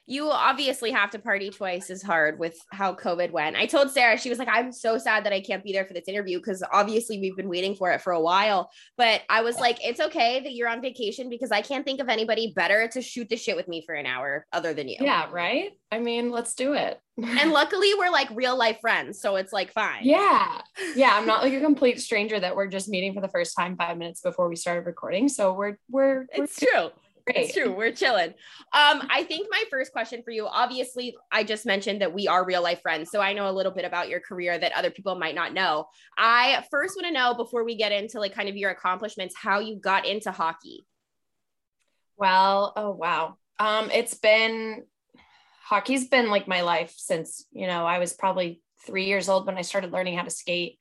You 0.08 0.30
obviously 0.30 0.92
have 0.92 1.10
to 1.12 1.20
party 1.20 1.50
twice 1.50 1.90
as 1.90 2.04
hard 2.04 2.38
with 2.38 2.56
how 2.72 2.94
COVID 2.94 3.32
went. 3.32 3.56
I 3.56 3.66
told 3.66 3.90
Sarah, 3.90 4.18
she 4.18 4.30
was 4.30 4.38
like, 4.38 4.48
I'm 4.52 4.72
so 4.72 4.98
sad 4.98 5.26
that 5.26 5.34
I 5.34 5.42
can't 5.42 5.64
be 5.64 5.74
there 5.74 5.86
for 5.86 5.94
this 5.94 6.08
interview 6.08 6.38
because 6.38 6.64
obviously 6.72 7.20
we've 7.20 7.36
been 7.36 7.50
waiting 7.50 7.76
for 7.76 7.92
it 7.92 8.02
for 8.02 8.14
a 8.14 8.22
while. 8.22 8.70
But 8.98 9.22
I 9.30 9.42
was 9.42 9.58
like, 9.58 9.84
it's 9.84 10.00
okay 10.00 10.42
that 10.42 10.54
you're 10.54 10.70
on 10.70 10.82
vacation 10.82 11.30
because 11.30 11.52
I 11.52 11.62
can't 11.62 11.84
think 11.86 12.00
of 12.02 12.10
anybody 12.10 12.54
better 12.56 12.88
to 12.90 13.02
shoot 13.02 13.30
the 13.30 13.36
shit 13.36 13.56
with 13.56 13.68
me 13.68 13.84
for 13.86 13.96
an 13.96 14.06
hour 14.06 14.46
other 14.54 14.74
than 14.74 14.88
you. 14.88 14.98
Yeah, 15.00 15.28
right? 15.32 15.72
I 15.92 16.00
mean, 16.00 16.30
let's 16.30 16.54
do 16.54 16.74
it. 16.74 17.00
And 17.18 17.52
luckily, 17.54 17.94
we're 17.98 18.12
like 18.12 18.30
real 18.32 18.58
life 18.58 18.78
friends. 18.82 19.20
So 19.22 19.38
it's 19.38 19.54
like 19.54 19.72
fine. 19.74 20.04
yeah. 20.04 20.62
Yeah, 20.96 21.12
I'm 21.14 21.26
not 21.26 21.42
like 21.42 21.54
a 21.54 21.60
complete 21.60 22.00
stranger 22.00 22.40
that 22.40 22.56
we're 22.56 22.68
just 22.68 22.88
meeting 22.88 23.14
for 23.14 23.20
the 23.20 23.28
first 23.28 23.56
time 23.58 23.76
5 23.76 23.98
minutes 23.98 24.22
before 24.22 24.48
we 24.48 24.56
started 24.56 24.86
recording. 24.86 25.28
So 25.28 25.54
we're 25.54 25.78
we're, 25.90 26.26
we're 26.38 26.44
It's 26.44 26.58
true. 26.58 26.90
Great. 27.26 27.46
It's 27.46 27.54
true. 27.54 27.74
We're 27.74 27.92
chilling. 27.92 28.30
Um, 28.74 29.04
I 29.10 29.26
think 29.28 29.48
my 29.50 29.64
first 29.70 29.92
question 29.92 30.22
for 30.24 30.32
you, 30.32 30.48
obviously, 30.48 31.16
I 31.32 31.44
just 31.44 31.66
mentioned 31.66 32.02
that 32.02 32.14
we 32.14 32.28
are 32.28 32.46
real 32.46 32.62
life 32.62 32.82
friends. 32.82 33.12
So 33.12 33.22
I 33.22 33.34
know 33.34 33.50
a 33.50 33.52
little 33.52 33.72
bit 33.72 33.86
about 33.86 34.10
your 34.10 34.20
career 34.20 34.58
that 34.58 34.74
other 34.74 34.92
people 34.92 35.16
might 35.16 35.36
not 35.36 35.54
know. 35.54 35.88
I 36.18 36.66
first 36.72 36.96
want 36.96 37.08
to 37.08 37.14
know 37.14 37.34
before 37.34 37.64
we 37.64 37.76
get 37.76 37.92
into 37.92 38.20
like 38.20 38.34
kind 38.34 38.50
of 38.50 38.56
your 38.56 38.72
accomplishments, 38.72 39.36
how 39.36 39.60
you 39.60 39.78
got 39.78 40.06
into 40.06 40.32
hockey. 40.32 40.86
Well, 42.18 42.74
oh 42.76 42.92
wow. 42.92 43.38
Um, 43.60 43.90
it's 43.92 44.16
been 44.16 44.84
hockey's 45.64 46.08
been 46.08 46.30
like 46.30 46.48
my 46.48 46.62
life 46.62 46.94
since 46.96 47.46
you 47.52 47.66
know 47.66 47.86
I 47.86 47.98
was 47.98 48.14
probably 48.14 48.62
three 48.86 49.06
years 49.06 49.30
old 49.30 49.48
when 49.48 49.58
I 49.58 49.62
started 49.62 49.92
learning 49.92 50.18
how 50.18 50.24
to 50.24 50.30
skate. 50.30 50.78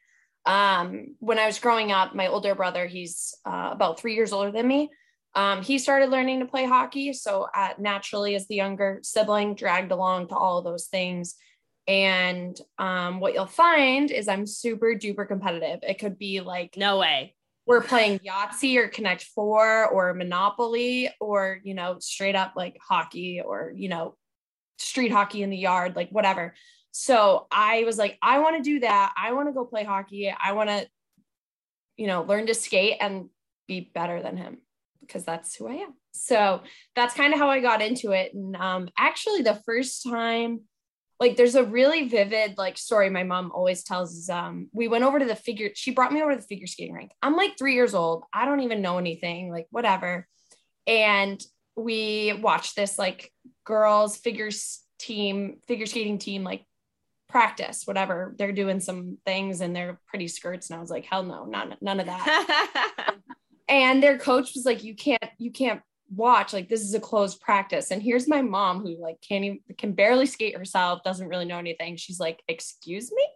Um, 0.46 1.16
when 1.20 1.38
I 1.38 1.46
was 1.46 1.58
growing 1.58 1.90
up, 1.90 2.14
my 2.14 2.26
older 2.26 2.54
brother, 2.54 2.86
he's 2.86 3.34
uh, 3.46 3.70
about 3.72 3.98
three 3.98 4.14
years 4.14 4.32
older 4.32 4.52
than 4.52 4.68
me. 4.68 4.90
Um, 5.36 5.62
he 5.62 5.78
started 5.78 6.10
learning 6.10 6.40
to 6.40 6.46
play 6.46 6.64
hockey, 6.64 7.12
so 7.12 7.48
uh, 7.54 7.70
naturally, 7.78 8.34
as 8.36 8.46
the 8.46 8.54
younger 8.54 9.00
sibling, 9.02 9.54
dragged 9.54 9.90
along 9.90 10.28
to 10.28 10.36
all 10.36 10.58
of 10.58 10.64
those 10.64 10.86
things. 10.86 11.34
And 11.86 12.58
um, 12.78 13.20
what 13.20 13.34
you'll 13.34 13.46
find 13.46 14.10
is 14.10 14.28
I'm 14.28 14.46
super 14.46 14.94
duper 14.94 15.26
competitive. 15.26 15.80
It 15.82 15.98
could 15.98 16.18
be 16.18 16.40
like 16.40 16.76
No 16.76 16.98
way. 16.98 17.34
we're 17.66 17.82
playing 17.82 18.20
Yahtzee 18.20 18.76
or 18.78 18.88
Connect 18.88 19.24
Four 19.24 19.86
or 19.88 20.14
Monopoly 20.14 21.10
or, 21.20 21.60
you 21.64 21.74
know, 21.74 21.98
straight 21.98 22.36
up 22.36 22.52
like 22.56 22.78
hockey 22.80 23.40
or, 23.44 23.72
you 23.76 23.88
know, 23.88 24.16
street 24.78 25.10
hockey 25.10 25.42
in 25.42 25.50
the 25.50 25.58
yard, 25.58 25.94
like 25.96 26.10
whatever. 26.10 26.54
So 26.92 27.46
I 27.50 27.84
was 27.84 27.98
like, 27.98 28.16
I 28.22 28.38
want 28.38 28.56
to 28.56 28.62
do 28.62 28.80
that. 28.80 29.12
I 29.16 29.32
want 29.32 29.48
to 29.48 29.52
go 29.52 29.64
play 29.64 29.84
hockey. 29.84 30.32
I 30.32 30.52
want 30.52 30.70
to, 30.70 30.86
you 31.96 32.06
know, 32.06 32.22
learn 32.22 32.46
to 32.46 32.54
skate 32.54 32.96
and 33.00 33.28
be 33.66 33.90
better 33.94 34.22
than 34.22 34.36
him 34.36 34.58
because 35.06 35.24
that's 35.24 35.54
who 35.54 35.68
I 35.68 35.74
am. 35.74 35.94
So 36.12 36.62
that's 36.94 37.14
kind 37.14 37.32
of 37.32 37.38
how 37.38 37.50
I 37.50 37.60
got 37.60 37.82
into 37.82 38.12
it. 38.12 38.32
And 38.34 38.56
um, 38.56 38.88
actually, 38.96 39.42
the 39.42 39.60
first 39.66 40.04
time, 40.04 40.60
like, 41.20 41.36
there's 41.36 41.54
a 41.54 41.64
really 41.64 42.08
vivid 42.08 42.58
like 42.58 42.76
story 42.76 43.08
my 43.10 43.22
mom 43.22 43.52
always 43.54 43.84
tells. 43.84 44.12
Is 44.14 44.30
um, 44.30 44.68
we 44.72 44.88
went 44.88 45.04
over 45.04 45.18
to 45.18 45.24
the 45.24 45.36
figure. 45.36 45.70
She 45.74 45.92
brought 45.92 46.12
me 46.12 46.22
over 46.22 46.32
to 46.32 46.40
the 46.40 46.46
figure 46.46 46.66
skating 46.66 46.94
rink. 46.94 47.12
I'm 47.22 47.36
like 47.36 47.58
three 47.58 47.74
years 47.74 47.94
old. 47.94 48.24
I 48.32 48.44
don't 48.44 48.60
even 48.60 48.82
know 48.82 48.98
anything. 48.98 49.50
Like 49.50 49.66
whatever. 49.70 50.26
And 50.86 51.42
we 51.76 52.38
watched 52.40 52.76
this 52.76 52.98
like 52.98 53.32
girls 53.64 54.16
figures 54.16 54.82
team 54.98 55.58
figure 55.66 55.86
skating 55.86 56.18
team 56.18 56.44
like 56.44 56.64
practice 57.28 57.82
whatever 57.84 58.34
they're 58.38 58.52
doing 58.52 58.78
some 58.78 59.18
things 59.26 59.60
and 59.60 59.74
they're 59.74 59.98
pretty 60.06 60.28
skirts 60.28 60.70
and 60.70 60.76
i 60.76 60.80
was 60.80 60.90
like 60.90 61.04
hell 61.04 61.24
no 61.24 61.44
none, 61.44 61.74
none 61.80 61.98
of 61.98 62.06
that 62.06 63.16
and 63.68 64.02
their 64.02 64.18
coach 64.18 64.52
was 64.54 64.64
like 64.64 64.84
you 64.84 64.94
can't 64.94 65.22
you 65.38 65.50
can't 65.50 65.80
watch 66.14 66.52
like 66.52 66.68
this 66.68 66.82
is 66.82 66.94
a 66.94 67.00
closed 67.00 67.40
practice. 67.40 67.90
And 67.90 68.02
here's 68.02 68.28
my 68.28 68.42
mom 68.42 68.82
who 68.82 69.00
like 69.00 69.20
can't 69.20 69.44
even 69.44 69.60
can 69.78 69.92
barely 69.92 70.26
skate 70.26 70.56
herself 70.56 71.02
doesn't 71.02 71.28
really 71.28 71.44
know 71.44 71.58
anything. 71.58 71.96
She's 71.96 72.20
like 72.20 72.42
excuse 72.48 73.10
me? 73.12 73.26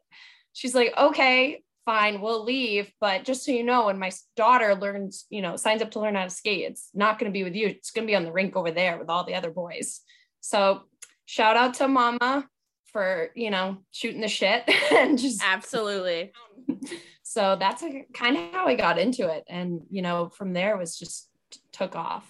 She's 0.53 0.75
like 0.75 0.93
okay 0.97 1.63
fine 1.85 2.21
we'll 2.21 2.45
leave. 2.45 2.93
But 3.01 3.25
just 3.25 3.45
so 3.45 3.53
you 3.53 3.65
know 3.65 3.87
when 3.87 3.99
my 3.99 4.13
daughter 4.37 4.75
learns 4.75 5.27
you 5.31 5.43
know 5.43 5.57
signs 5.57 5.83
up 5.83 5.93
to 5.93 6.01
learn 6.01 6.15
how 6.15 6.25
to 6.25 6.31
skate 6.31 6.71
it's 6.71 6.91
not 6.95 7.19
going 7.19 7.31
to 7.31 7.37
be 7.37 7.45
with 7.45 7.55
you. 7.55 7.69
It's 7.69 7.91
going 7.91 8.07
to 8.07 8.11
be 8.11 8.17
on 8.17 8.25
the 8.25 8.33
rink 8.33 8.57
over 8.57 8.71
there 8.71 8.99
with 8.99 9.09
all 9.09 9.25
the 9.25 9.35
other 9.35 9.51
boys. 9.51 10.01
So 10.41 10.83
shout 11.25 11.57
out 11.57 11.75
to 11.75 11.89
mama 11.89 12.49
for 12.93 13.31
you 13.35 13.51
know 13.51 13.79
shooting 13.91 14.21
the 14.21 14.29
shit 14.29 14.69
and 14.93 15.19
just 15.19 15.43
Absolutely. 15.45 16.33
so 17.29 17.57
that's 17.61 17.85
kind 18.15 18.39
of 18.39 18.53
how 18.55 18.67
I 18.67 18.75
got 18.75 18.99
into 18.99 19.29
it. 19.29 19.45
And, 19.51 19.83
you 19.91 20.01
know, 20.01 20.31
from 20.31 20.55
there 20.55 20.75
it 20.75 20.79
was 20.79 20.99
just 20.99 21.29
took 21.73 21.95
off. 21.95 22.27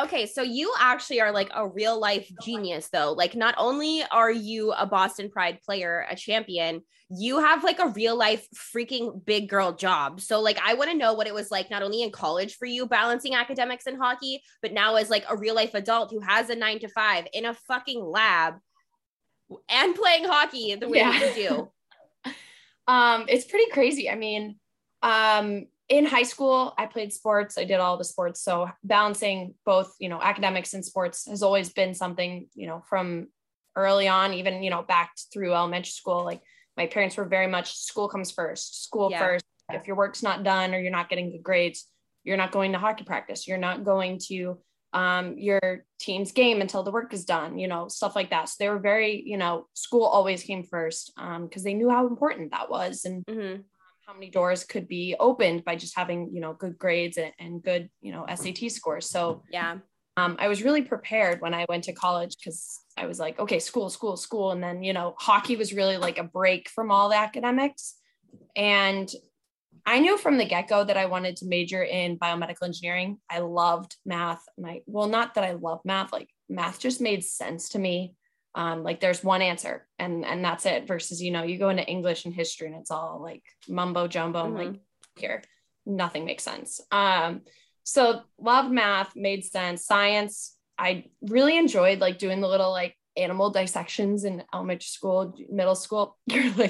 Okay, 0.00 0.26
so 0.26 0.40
you 0.40 0.72
actually 0.78 1.20
are 1.20 1.32
like 1.32 1.50
a 1.52 1.66
real 1.66 1.98
life 1.98 2.30
genius, 2.44 2.90
though. 2.92 3.12
Like, 3.12 3.34
not 3.34 3.56
only 3.58 4.04
are 4.12 4.30
you 4.30 4.70
a 4.70 4.86
Boston 4.86 5.30
Pride 5.30 5.58
player, 5.66 6.06
a 6.08 6.14
champion, 6.14 6.82
you 7.10 7.40
have 7.40 7.64
like 7.64 7.80
a 7.80 7.88
real 7.88 8.16
life 8.16 8.46
freaking 8.54 9.22
big 9.24 9.48
girl 9.48 9.72
job. 9.72 10.20
So, 10.20 10.40
like, 10.40 10.60
I 10.64 10.74
want 10.74 10.92
to 10.92 10.96
know 10.96 11.14
what 11.14 11.26
it 11.26 11.34
was 11.34 11.50
like, 11.50 11.68
not 11.68 11.82
only 11.82 12.04
in 12.04 12.12
college 12.12 12.54
for 12.54 12.66
you 12.66 12.86
balancing 12.86 13.34
academics 13.34 13.86
and 13.88 13.98
hockey, 13.98 14.42
but 14.62 14.72
now 14.72 14.94
as 14.94 15.10
like 15.10 15.24
a 15.28 15.36
real 15.36 15.56
life 15.56 15.74
adult 15.74 16.12
who 16.12 16.20
has 16.20 16.50
a 16.50 16.54
nine 16.54 16.78
to 16.78 16.88
five 16.88 17.26
in 17.32 17.46
a 17.46 17.54
fucking 17.66 18.00
lab 18.02 18.54
and 19.68 19.96
playing 19.96 20.22
hockey 20.24 20.76
the 20.76 20.88
way 20.88 20.98
Yeah. 20.98 21.34
you 21.34 21.34
do. 21.48 21.70
Um, 22.86 23.26
it's 23.28 23.44
pretty 23.44 23.70
crazy. 23.70 24.10
I 24.10 24.14
mean, 24.14 24.56
um, 25.02 25.66
in 25.88 26.06
high 26.06 26.22
school, 26.22 26.74
I 26.78 26.86
played 26.86 27.12
sports. 27.12 27.58
I 27.58 27.64
did 27.64 27.80
all 27.80 27.98
the 27.98 28.04
sports. 28.04 28.40
So 28.42 28.70
balancing 28.82 29.54
both, 29.66 29.94
you 29.98 30.08
know, 30.08 30.20
academics 30.20 30.74
and 30.74 30.84
sports 30.84 31.28
has 31.28 31.42
always 31.42 31.70
been 31.70 31.94
something, 31.94 32.48
you 32.54 32.66
know, 32.66 32.82
from 32.88 33.28
early 33.76 34.08
on, 34.08 34.32
even, 34.32 34.62
you 34.62 34.70
know, 34.70 34.82
back 34.82 35.12
through 35.32 35.54
elementary 35.54 35.90
school. 35.90 36.24
Like 36.24 36.40
my 36.76 36.86
parents 36.86 37.16
were 37.16 37.24
very 37.24 37.46
much 37.46 37.76
school 37.76 38.08
comes 38.08 38.30
first, 38.30 38.84
school 38.84 39.10
Yeah. 39.10 39.18
first. 39.18 39.44
If 39.70 39.86
your 39.86 39.96
work's 39.96 40.22
not 40.22 40.42
done 40.42 40.74
or 40.74 40.78
you're 40.80 40.90
not 40.90 41.08
getting 41.08 41.30
good 41.30 41.42
grades, 41.42 41.86
you're 42.24 42.36
not 42.36 42.52
going 42.52 42.72
to 42.72 42.78
hockey 42.78 43.04
practice. 43.04 43.48
You're 43.48 43.58
not 43.58 43.84
going 43.84 44.18
to 44.28 44.58
um, 44.92 45.38
your 45.38 45.84
team's 45.98 46.32
game 46.32 46.60
until 46.60 46.82
the 46.82 46.90
work 46.90 47.14
is 47.14 47.24
done, 47.24 47.58
you 47.58 47.68
know, 47.68 47.88
stuff 47.88 48.14
like 48.14 48.30
that. 48.30 48.48
So 48.48 48.56
they 48.58 48.68
were 48.68 48.78
very, 48.78 49.22
you 49.24 49.36
know, 49.36 49.66
school 49.74 50.04
always 50.04 50.42
came 50.42 50.64
first 50.64 51.12
because 51.16 51.62
they 51.62 51.74
knew 51.74 51.88
how 51.88 52.06
important 52.06 52.50
that 52.50 52.70
was 52.70 53.04
and 53.04 53.24
Mhm. 53.26 53.64
how 54.06 54.12
many 54.14 54.30
doors 54.30 54.64
could 54.64 54.88
be 54.88 55.14
opened 55.18 55.64
by 55.64 55.76
just 55.76 55.96
having, 55.96 56.34
you 56.34 56.40
know, 56.40 56.52
good 56.52 56.78
grades 56.78 57.16
and, 57.16 57.32
and 57.38 57.62
good, 57.62 57.88
you 58.00 58.12
know, 58.12 58.24
SAT 58.28 58.68
scores. 58.68 59.08
So 59.08 59.44
Yeah. 59.50 59.78
um, 60.16 60.36
I 60.38 60.48
was 60.48 60.62
really 60.62 60.82
prepared 60.82 61.40
when 61.40 61.54
I 61.54 61.64
went 61.68 61.84
to 61.84 61.92
college 61.94 62.36
because 62.36 62.80
I 62.98 63.06
was 63.06 63.18
like, 63.18 63.38
okay, 63.38 63.58
school, 63.58 63.88
school, 63.88 64.16
school. 64.18 64.50
And 64.50 64.62
then, 64.62 64.82
you 64.82 64.92
know, 64.92 65.14
hockey 65.18 65.56
was 65.56 65.72
really 65.72 65.96
like 65.96 66.18
a 66.18 66.24
break 66.24 66.68
from 66.68 66.90
all 66.90 67.08
the 67.08 67.16
academics. 67.16 67.94
And 68.54 69.10
I 69.84 69.98
knew 69.98 70.16
from 70.16 70.38
the 70.38 70.44
get 70.44 70.68
go 70.68 70.84
that 70.84 70.96
I 70.96 71.06
wanted 71.06 71.36
to 71.36 71.46
major 71.46 71.82
in 71.82 72.18
biomedical 72.18 72.64
engineering. 72.64 73.18
I 73.28 73.40
loved 73.40 73.96
math. 74.06 74.42
And 74.56 74.66
I, 74.66 74.82
well, 74.86 75.08
not 75.08 75.34
that 75.34 75.44
I 75.44 75.52
love 75.52 75.80
math, 75.84 76.12
like 76.12 76.28
math 76.48 76.78
just 76.78 77.00
made 77.00 77.24
sense 77.24 77.70
to 77.70 77.78
me. 77.78 78.14
Um, 78.54 78.82
like 78.82 79.00
there's 79.00 79.24
one 79.24 79.40
answer 79.40 79.88
and 79.98 80.26
and 80.26 80.44
that's 80.44 80.66
it 80.66 80.86
versus 80.86 81.22
you 81.22 81.30
know 81.30 81.42
you 81.42 81.56
go 81.56 81.70
into 81.70 81.88
english 81.88 82.26
and 82.26 82.34
history 82.34 82.66
and 82.66 82.76
it's 82.76 82.90
all 82.90 83.18
like 83.22 83.42
mumbo 83.66 84.06
jumbo 84.06 84.44
and 84.44 84.54
like 84.54 84.74
here 85.16 85.42
nothing 85.86 86.26
makes 86.26 86.42
sense 86.42 86.78
um 86.90 87.40
so 87.82 88.20
loved 88.38 88.70
math 88.70 89.16
made 89.16 89.42
sense 89.42 89.86
science 89.86 90.54
i 90.76 91.06
really 91.22 91.56
enjoyed 91.56 91.98
like 91.98 92.18
doing 92.18 92.42
the 92.42 92.46
little 92.46 92.70
like 92.70 92.94
animal 93.16 93.48
dissections 93.48 94.24
in 94.24 94.42
elementary 94.52 94.84
school 94.84 95.34
middle 95.48 95.74
school 95.74 96.18
you're 96.26 96.52
like 96.52 96.68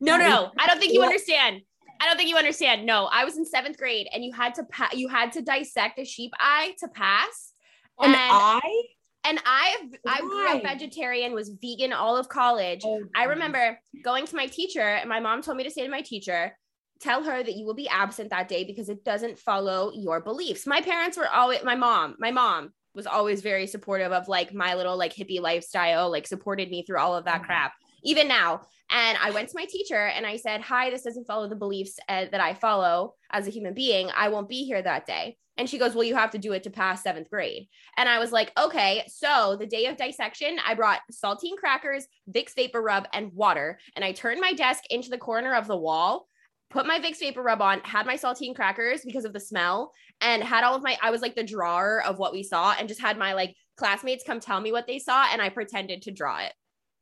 No, 0.00 0.16
no, 0.16 0.28
no. 0.28 0.50
I 0.58 0.66
don't 0.66 0.78
think 0.78 0.92
you 0.92 1.02
understand. 1.02 1.62
I 2.00 2.06
don't 2.06 2.16
think 2.16 2.28
you 2.28 2.36
understand. 2.36 2.84
No, 2.86 3.06
I 3.06 3.24
was 3.24 3.36
in 3.36 3.44
seventh 3.44 3.78
grade 3.78 4.08
and 4.12 4.24
you 4.24 4.32
had 4.32 4.54
to 4.56 4.64
pa- 4.64 4.90
you 4.94 5.08
had 5.08 5.32
to 5.32 5.42
dissect 5.42 5.98
a 5.98 6.04
sheep 6.04 6.32
eye 6.38 6.74
to 6.80 6.88
pass. 6.88 7.52
and 7.98 8.12
And- 8.14 8.16
i 8.20 8.82
And 9.24 9.40
I 9.44 9.76
I 10.06 10.20
grew 10.20 10.46
up 10.48 10.62
vegetarian, 10.62 11.32
was 11.34 11.48
vegan 11.48 11.92
all 11.92 12.16
of 12.16 12.28
college. 12.28 12.82
Oh, 12.84 13.02
I 13.16 13.24
remember 13.24 13.76
going 14.04 14.24
to 14.26 14.36
my 14.36 14.46
teacher, 14.46 14.80
and 14.82 15.08
my 15.08 15.18
mom 15.18 15.42
told 15.42 15.56
me 15.56 15.64
to 15.64 15.70
say 15.70 15.82
to 15.82 15.88
my 15.90 16.02
teacher, 16.02 16.56
tell 17.00 17.24
her 17.24 17.42
that 17.42 17.56
you 17.56 17.66
will 17.66 17.74
be 17.74 17.88
absent 17.88 18.30
that 18.30 18.46
day 18.48 18.62
because 18.64 18.88
it 18.88 19.02
doesn't 19.04 19.38
follow 19.38 19.90
your 19.92 20.20
beliefs. 20.20 20.64
My 20.66 20.80
parents 20.80 21.16
were 21.16 21.28
always, 21.28 21.64
my 21.64 21.74
mom, 21.74 22.14
my 22.20 22.30
mom 22.30 22.72
was 22.94 23.06
always 23.06 23.42
very 23.42 23.66
supportive 23.66 24.12
of 24.12 24.28
like 24.28 24.54
my 24.54 24.74
little 24.74 24.96
like 24.96 25.12
hippie 25.14 25.40
lifestyle, 25.40 26.08
like 26.10 26.26
supported 26.26 26.70
me 26.70 26.84
through 26.84 26.98
all 26.98 27.14
of 27.16 27.24
that 27.24 27.42
Mhm. 27.42 27.46
crap, 27.46 27.72
even 28.04 28.28
now. 28.28 28.62
And 28.90 29.18
I 29.20 29.30
went 29.30 29.48
to 29.48 29.56
my 29.56 29.64
teacher 29.64 30.06
and 30.06 30.24
I 30.26 30.36
said, 30.36 30.60
Hi, 30.62 30.90
this 30.90 31.02
doesn't 31.02 31.26
follow 31.26 31.48
the 31.48 31.56
beliefs 31.56 31.98
uh, 32.08 32.26
that 32.30 32.40
I 32.40 32.54
follow 32.54 33.14
as 33.30 33.46
a 33.46 33.50
human 33.50 33.74
being. 33.74 34.10
I 34.14 34.28
won't 34.28 34.48
be 34.48 34.64
here 34.64 34.80
that 34.80 35.06
day. 35.06 35.36
And 35.56 35.68
she 35.68 35.78
goes, 35.78 35.94
Well, 35.94 36.04
you 36.04 36.14
have 36.14 36.30
to 36.32 36.38
do 36.38 36.52
it 36.52 36.62
to 36.64 36.70
pass 36.70 37.02
seventh 37.02 37.30
grade. 37.30 37.68
And 37.96 38.08
I 38.08 38.18
was 38.18 38.32
like, 38.32 38.52
okay. 38.58 39.04
So 39.08 39.56
the 39.58 39.66
day 39.66 39.86
of 39.86 39.96
dissection, 39.96 40.58
I 40.64 40.74
brought 40.74 41.00
saltine 41.12 41.56
crackers, 41.58 42.06
Vicks 42.30 42.54
Vapor 42.54 42.82
Rub, 42.82 43.08
and 43.12 43.32
water. 43.32 43.78
And 43.94 44.04
I 44.04 44.12
turned 44.12 44.40
my 44.40 44.52
desk 44.52 44.84
into 44.90 45.08
the 45.08 45.18
corner 45.18 45.54
of 45.54 45.66
the 45.66 45.76
wall, 45.76 46.28
put 46.70 46.86
my 46.86 47.00
Vicks 47.00 47.20
Vapor 47.20 47.42
Rub 47.42 47.62
on, 47.62 47.80
had 47.80 48.06
my 48.06 48.16
saltine 48.16 48.54
crackers 48.54 49.02
because 49.04 49.24
of 49.24 49.32
the 49.32 49.40
smell, 49.40 49.92
and 50.20 50.42
had 50.42 50.64
all 50.64 50.74
of 50.74 50.82
my, 50.82 50.96
I 51.02 51.10
was 51.10 51.22
like 51.22 51.34
the 51.34 51.42
drawer 51.42 52.02
of 52.04 52.18
what 52.18 52.32
we 52.32 52.42
saw, 52.42 52.74
and 52.78 52.88
just 52.88 53.00
had 53.00 53.18
my 53.18 53.32
like 53.32 53.54
classmates 53.76 54.24
come 54.24 54.40
tell 54.40 54.60
me 54.60 54.72
what 54.72 54.86
they 54.86 54.98
saw. 54.98 55.26
And 55.32 55.40
I 55.40 55.48
pretended 55.48 56.02
to 56.02 56.12
draw 56.12 56.40
it. 56.40 56.52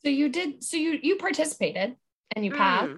So 0.05 0.11
you 0.11 0.29
did 0.29 0.63
so 0.63 0.77
you 0.77 0.99
you 1.03 1.17
participated 1.17 1.97
and 2.37 2.45
you 2.45 2.53
passed 2.53 2.91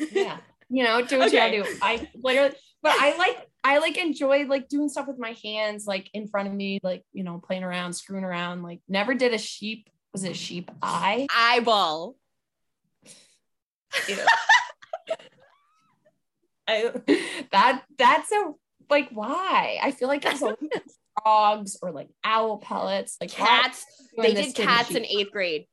Mm. 0.00 0.08
yeah 0.10 0.38
you 0.68 0.82
know 0.82 1.00
do 1.04 1.18
what 1.18 1.28
Okay. 1.28 1.54
you 1.56 1.62
gotta 1.62 1.70
do 1.72 1.78
i 1.80 2.08
literally 2.16 2.52
but 2.82 2.92
i 3.00 3.16
like 3.16 3.46
i 3.62 3.78
like 3.78 3.96
enjoy 3.98 4.44
like 4.46 4.68
doing 4.68 4.88
stuff 4.88 5.06
with 5.06 5.18
my 5.18 5.36
hands 5.44 5.86
like 5.86 6.10
in 6.12 6.26
front 6.26 6.48
of 6.48 6.54
me 6.54 6.80
like 6.82 7.04
you 7.12 7.22
know 7.22 7.38
playing 7.38 7.62
around 7.62 7.92
screwing 7.92 8.24
around 8.24 8.62
like 8.62 8.80
never 8.88 9.14
did 9.14 9.32
a 9.32 9.38
sheep 9.38 9.88
was 10.12 10.24
it 10.24 10.34
sheep 10.34 10.70
eye 10.82 11.26
Eyeball. 11.30 12.16
I, 16.66 16.92
that 17.52 17.82
that's 17.98 18.30
a 18.32 18.52
like 18.88 19.08
why 19.10 19.78
i 19.82 19.90
feel 19.90 20.08
like 20.08 20.22
there's 20.22 20.42
a 20.42 20.56
frogs 21.22 21.76
or 21.82 21.90
like 21.92 22.08
owl 22.24 22.58
pellets 22.58 23.16
like 23.20 23.30
Cats. 23.30 23.84
They 24.16 24.34
did 24.34 24.54
cats 24.54 24.90
in 24.90 25.04
eighth 25.04 25.30
grade. 25.32 25.66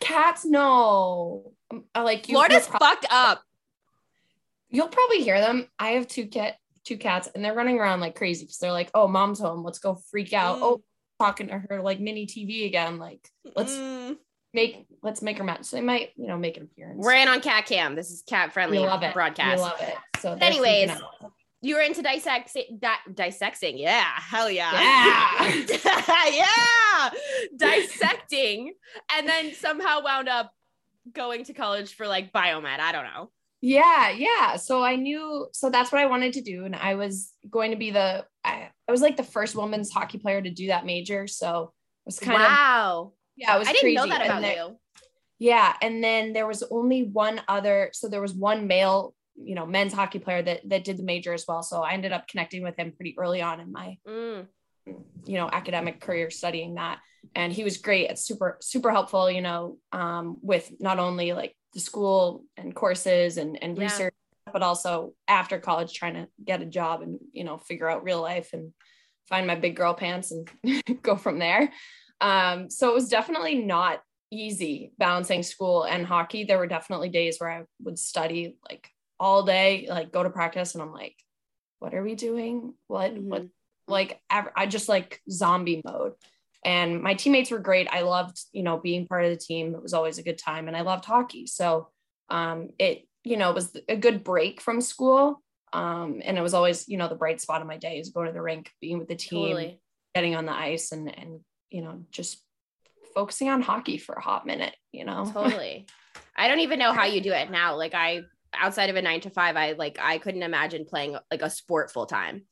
Cats 0.00 0.44
no 0.44 1.52
I 1.94 2.02
like 2.02 2.28
you 2.28 2.34
Florida's 2.34 2.68
you'll, 2.68 2.78
fucked 2.78 3.06
up. 3.10 3.42
you'll 4.70 4.88
probably 4.88 5.22
hear 5.22 5.40
them 5.40 5.68
i 5.78 5.90
have 5.92 6.06
two 6.06 6.26
cat 6.26 6.56
two 6.84 6.96
cats 6.96 7.28
and 7.34 7.44
they're 7.44 7.54
running 7.54 7.78
around 7.78 8.00
like 8.00 8.14
crazy 8.14 8.44
because 8.44 8.58
they're 8.58 8.72
like 8.72 8.90
oh 8.94 9.08
mom's 9.08 9.40
home 9.40 9.62
let's 9.64 9.78
go 9.78 9.94
freak 10.10 10.32
out 10.32 10.58
Mm. 10.58 10.62
oh 10.62 10.82
talking 11.20 11.48
to 11.48 11.58
her 11.68 11.80
like 11.82 12.00
mini 12.00 12.26
tv 12.26 12.66
again 12.66 12.98
like 12.98 13.28
let's 13.56 13.72
Mm. 13.74 14.16
make 14.52 14.86
let's 15.02 15.22
make 15.22 15.38
her 15.38 15.44
match 15.44 15.64
so 15.64 15.76
they 15.76 15.82
might 15.82 16.10
you 16.16 16.26
know 16.26 16.36
make 16.36 16.56
an 16.56 16.64
appearance 16.64 17.04
We're 17.04 17.14
in 17.14 17.28
on 17.28 17.40
cat 17.40 17.66
cam. 17.66 17.94
This 17.94 18.10
is 18.10 18.22
cat 18.26 18.52
friendly 18.52 18.78
we 18.78 18.86
love 18.86 19.02
it 19.02 19.14
broadcast. 19.14 19.56
we 19.56 19.62
love 19.62 19.80
it 19.80 19.94
so 20.20 20.32
Anyways. 20.40 20.90
You 21.64 21.76
were 21.76 21.80
into 21.80 22.02
dissecting 22.02 22.78
di- 22.80 23.12
dissecting 23.14 23.78
yeah 23.78 24.04
hell 24.18 24.50
yeah 24.50 24.72
Yeah. 24.72 26.26
yeah 26.32 27.10
dissecting 27.56 28.74
and 29.16 29.28
then 29.28 29.52
somehow 29.54 30.02
wound 30.02 30.28
up 30.28 30.52
going 31.12 31.44
to 31.44 31.52
college 31.54 31.94
for 31.94 32.06
like 32.06 32.32
biomed 32.32 32.78
i 32.78 32.92
don't 32.92 33.04
know 33.04 33.30
Yeah, 33.64 34.10
yeah. 34.10 34.56
So 34.56 34.82
I 34.82 34.96
knew, 34.96 35.46
so 35.52 35.70
that's 35.70 35.92
what 35.92 36.00
I 36.00 36.06
wanted 36.06 36.32
to 36.32 36.40
do. 36.42 36.64
And 36.64 36.74
I 36.74 36.96
was 36.96 37.30
going 37.48 37.70
to 37.70 37.76
be 37.76 37.92
the, 37.92 38.26
I, 38.42 38.70
I 38.88 38.90
was 38.90 39.00
like 39.02 39.16
the 39.16 39.22
first 39.36 39.54
women's 39.54 39.92
hockey 39.92 40.18
player 40.18 40.42
to 40.42 40.50
do 40.50 40.66
that 40.66 40.84
major. 40.84 41.28
So 41.28 41.70
it 41.70 42.06
was 42.10 42.18
kind 42.18 42.42
of, 42.42 42.48
wow 42.48 43.12
yeah, 43.36 43.54
it 43.54 43.58
was 43.60 43.68
i 43.68 43.72
didn't 43.72 43.94
know 43.94 44.02
crazy. 44.02 44.18
that 44.18 44.26
about 44.26 44.42
then- 44.42 44.56
you 44.56 44.76
Yeah. 45.38 45.74
And 45.80 46.02
then 46.02 46.32
there 46.32 46.48
was 46.48 46.64
only 46.72 47.04
one 47.04 47.40
other, 47.46 47.90
so 47.92 48.08
there 48.08 48.20
was 48.20 48.34
one 48.34 48.66
male, 48.66 49.14
you 49.44 49.54
know, 49.54 49.66
men's 49.66 49.92
hockey 49.92 50.18
player 50.18 50.42
that, 50.42 50.68
that 50.68 50.84
did 50.84 50.96
the 50.96 51.02
major 51.02 51.32
as 51.32 51.44
well. 51.46 51.62
So 51.62 51.82
I 51.82 51.92
ended 51.92 52.12
up 52.12 52.28
connecting 52.28 52.62
with 52.62 52.76
him 52.76 52.92
pretty 52.92 53.14
early 53.18 53.42
on 53.42 53.60
in 53.60 53.72
my, 53.72 53.98
Mm. 54.06 54.46
you 55.24 55.34
know, 55.34 55.48
academic 55.52 56.00
career 56.00 56.30
studying 56.30 56.74
that. 56.74 56.98
And 57.34 57.52
he 57.52 57.62
was 57.64 57.76
great. 57.78 58.10
It's 58.10 58.24
super, 58.24 58.58
super 58.60 58.90
helpful, 58.90 59.30
you 59.30 59.40
know, 59.40 59.78
um, 59.92 60.38
with 60.42 60.72
not 60.80 60.98
only 60.98 61.32
like 61.32 61.56
the 61.72 61.80
school 61.80 62.44
and 62.56 62.74
courses 62.74 63.36
and, 63.36 63.62
and 63.62 63.76
Yeah. 63.78 63.84
research, 63.84 64.14
but 64.52 64.62
also 64.62 65.14
after 65.28 65.58
college 65.60 65.92
trying 65.94 66.14
to 66.14 66.28
get 66.44 66.62
a 66.62 66.66
job 66.66 67.02
and, 67.02 67.18
you 67.32 67.44
know, 67.44 67.58
figure 67.58 67.88
out 67.88 68.02
real 68.02 68.20
life 68.20 68.52
and 68.52 68.72
find 69.28 69.46
my 69.46 69.54
big 69.54 69.76
girl 69.76 69.94
pants 69.94 70.32
and 70.32 70.50
go 71.02 71.16
from 71.16 71.38
there. 71.38 71.72
Um, 72.20 72.68
so 72.70 72.90
it 72.90 72.94
was 72.94 73.08
definitely 73.08 73.56
not 73.62 74.00
easy 74.32 74.92
balancing 74.98 75.42
school 75.42 75.84
and 75.84 76.06
hockey. 76.06 76.44
There 76.44 76.58
were 76.58 76.66
definitely 76.66 77.10
days 77.10 77.38
where 77.38 77.50
I 77.50 77.62
would 77.82 77.98
study 77.98 78.56
like 78.68 78.88
all 79.22 79.44
day, 79.44 79.86
like 79.88 80.10
go 80.10 80.24
to 80.24 80.30
practice 80.30 80.74
and 80.74 80.82
I'm 80.82 80.92
like, 80.92 81.14
what 81.78 81.94
are 81.94 82.02
we 82.02 82.16
doing? 82.16 82.74
What, 82.88 83.14
what, 83.14 83.46
like 83.86 84.20
I 84.28 84.66
just 84.66 84.88
like 84.88 85.20
zombie 85.30 85.80
mode. 85.84 86.14
And 86.64 87.00
my 87.00 87.14
teammates 87.14 87.52
were 87.52 87.60
great. 87.60 87.86
I 87.88 88.00
loved, 88.02 88.40
you 88.52 88.64
know, 88.64 88.78
being 88.78 89.06
part 89.06 89.24
of 89.24 89.30
the 89.30 89.36
team. 89.36 89.76
It 89.76 89.82
was 89.82 89.94
always 89.94 90.18
a 90.18 90.24
good 90.24 90.38
time 90.38 90.66
and 90.66 90.76
I 90.76 90.80
loved 90.80 91.04
hockey. 91.04 91.46
So 91.46 91.88
um, 92.30 92.70
it, 92.80 93.06
you 93.22 93.36
know, 93.36 93.52
was 93.52 93.76
a 93.88 93.96
good 93.96 94.24
break 94.24 94.60
from 94.60 94.80
school. 94.80 95.40
Um, 95.72 96.20
and 96.24 96.36
it 96.36 96.42
was 96.42 96.52
always, 96.52 96.88
you 96.88 96.98
know, 96.98 97.08
the 97.08 97.14
bright 97.14 97.40
spot 97.40 97.60
of 97.60 97.68
my 97.68 97.76
day 97.76 98.00
is 98.00 98.10
going 98.10 98.26
to 98.26 98.32
the 98.32 98.42
rink, 98.42 98.72
being 98.80 98.98
with 98.98 99.08
the 99.08 99.14
team, 99.14 99.50
totally 99.50 99.80
getting 100.16 100.34
on 100.34 100.46
the 100.46 100.52
ice 100.52 100.90
and, 100.90 101.16
and, 101.16 101.40
you 101.70 101.82
know, 101.82 102.02
just 102.10 102.42
focusing 103.14 103.48
on 103.48 103.62
hockey 103.62 103.98
for 103.98 104.16
a 104.16 104.20
hot 104.20 104.46
minute, 104.46 104.74
you 104.90 105.04
know? 105.04 105.24
totally 105.32 105.86
i 106.36 106.48
don't 106.48 106.60
even 106.60 106.78
know 106.78 106.92
how 106.92 107.04
you 107.04 107.20
do 107.20 107.32
it 107.32 107.50
now 107.50 107.76
like 107.76 107.94
i 107.94 108.22
outside 108.54 108.90
of 108.90 108.96
a 108.96 109.02
nine 109.02 109.20
to 109.20 109.30
five 109.30 109.56
i 109.56 109.72
like 109.72 109.98
i 110.00 110.18
couldn't 110.18 110.42
imagine 110.42 110.84
playing 110.84 111.16
like 111.30 111.42
a 111.42 111.50
sport 111.50 111.90
full 111.90 112.06
time 112.06 112.42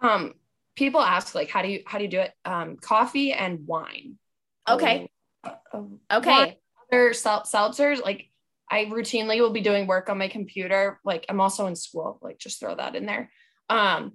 Um, 0.00 0.34
people 0.74 1.00
ask 1.00 1.34
like, 1.34 1.50
how 1.50 1.62
do 1.62 1.68
you, 1.68 1.82
how 1.86 1.98
do 1.98 2.04
you 2.04 2.10
do 2.10 2.20
it? 2.20 2.32
Um, 2.44 2.76
coffee 2.76 3.32
and 3.32 3.66
wine. 3.66 4.18
Okay. 4.68 5.08
Um, 5.72 6.00
okay 6.10 6.58
other 6.92 7.12
sel- 7.12 7.44
seltzers, 7.44 8.02
like 8.02 8.28
I 8.70 8.86
routinely 8.86 9.40
will 9.40 9.52
be 9.52 9.60
doing 9.60 9.86
work 9.86 10.08
on 10.08 10.18
my 10.18 10.28
computer. 10.28 11.00
Like 11.04 11.26
I'm 11.28 11.40
also 11.40 11.66
in 11.66 11.76
school, 11.76 12.18
like 12.22 12.38
just 12.38 12.60
throw 12.60 12.74
that 12.74 12.94
in 12.94 13.06
there. 13.06 13.30
Um, 13.68 14.12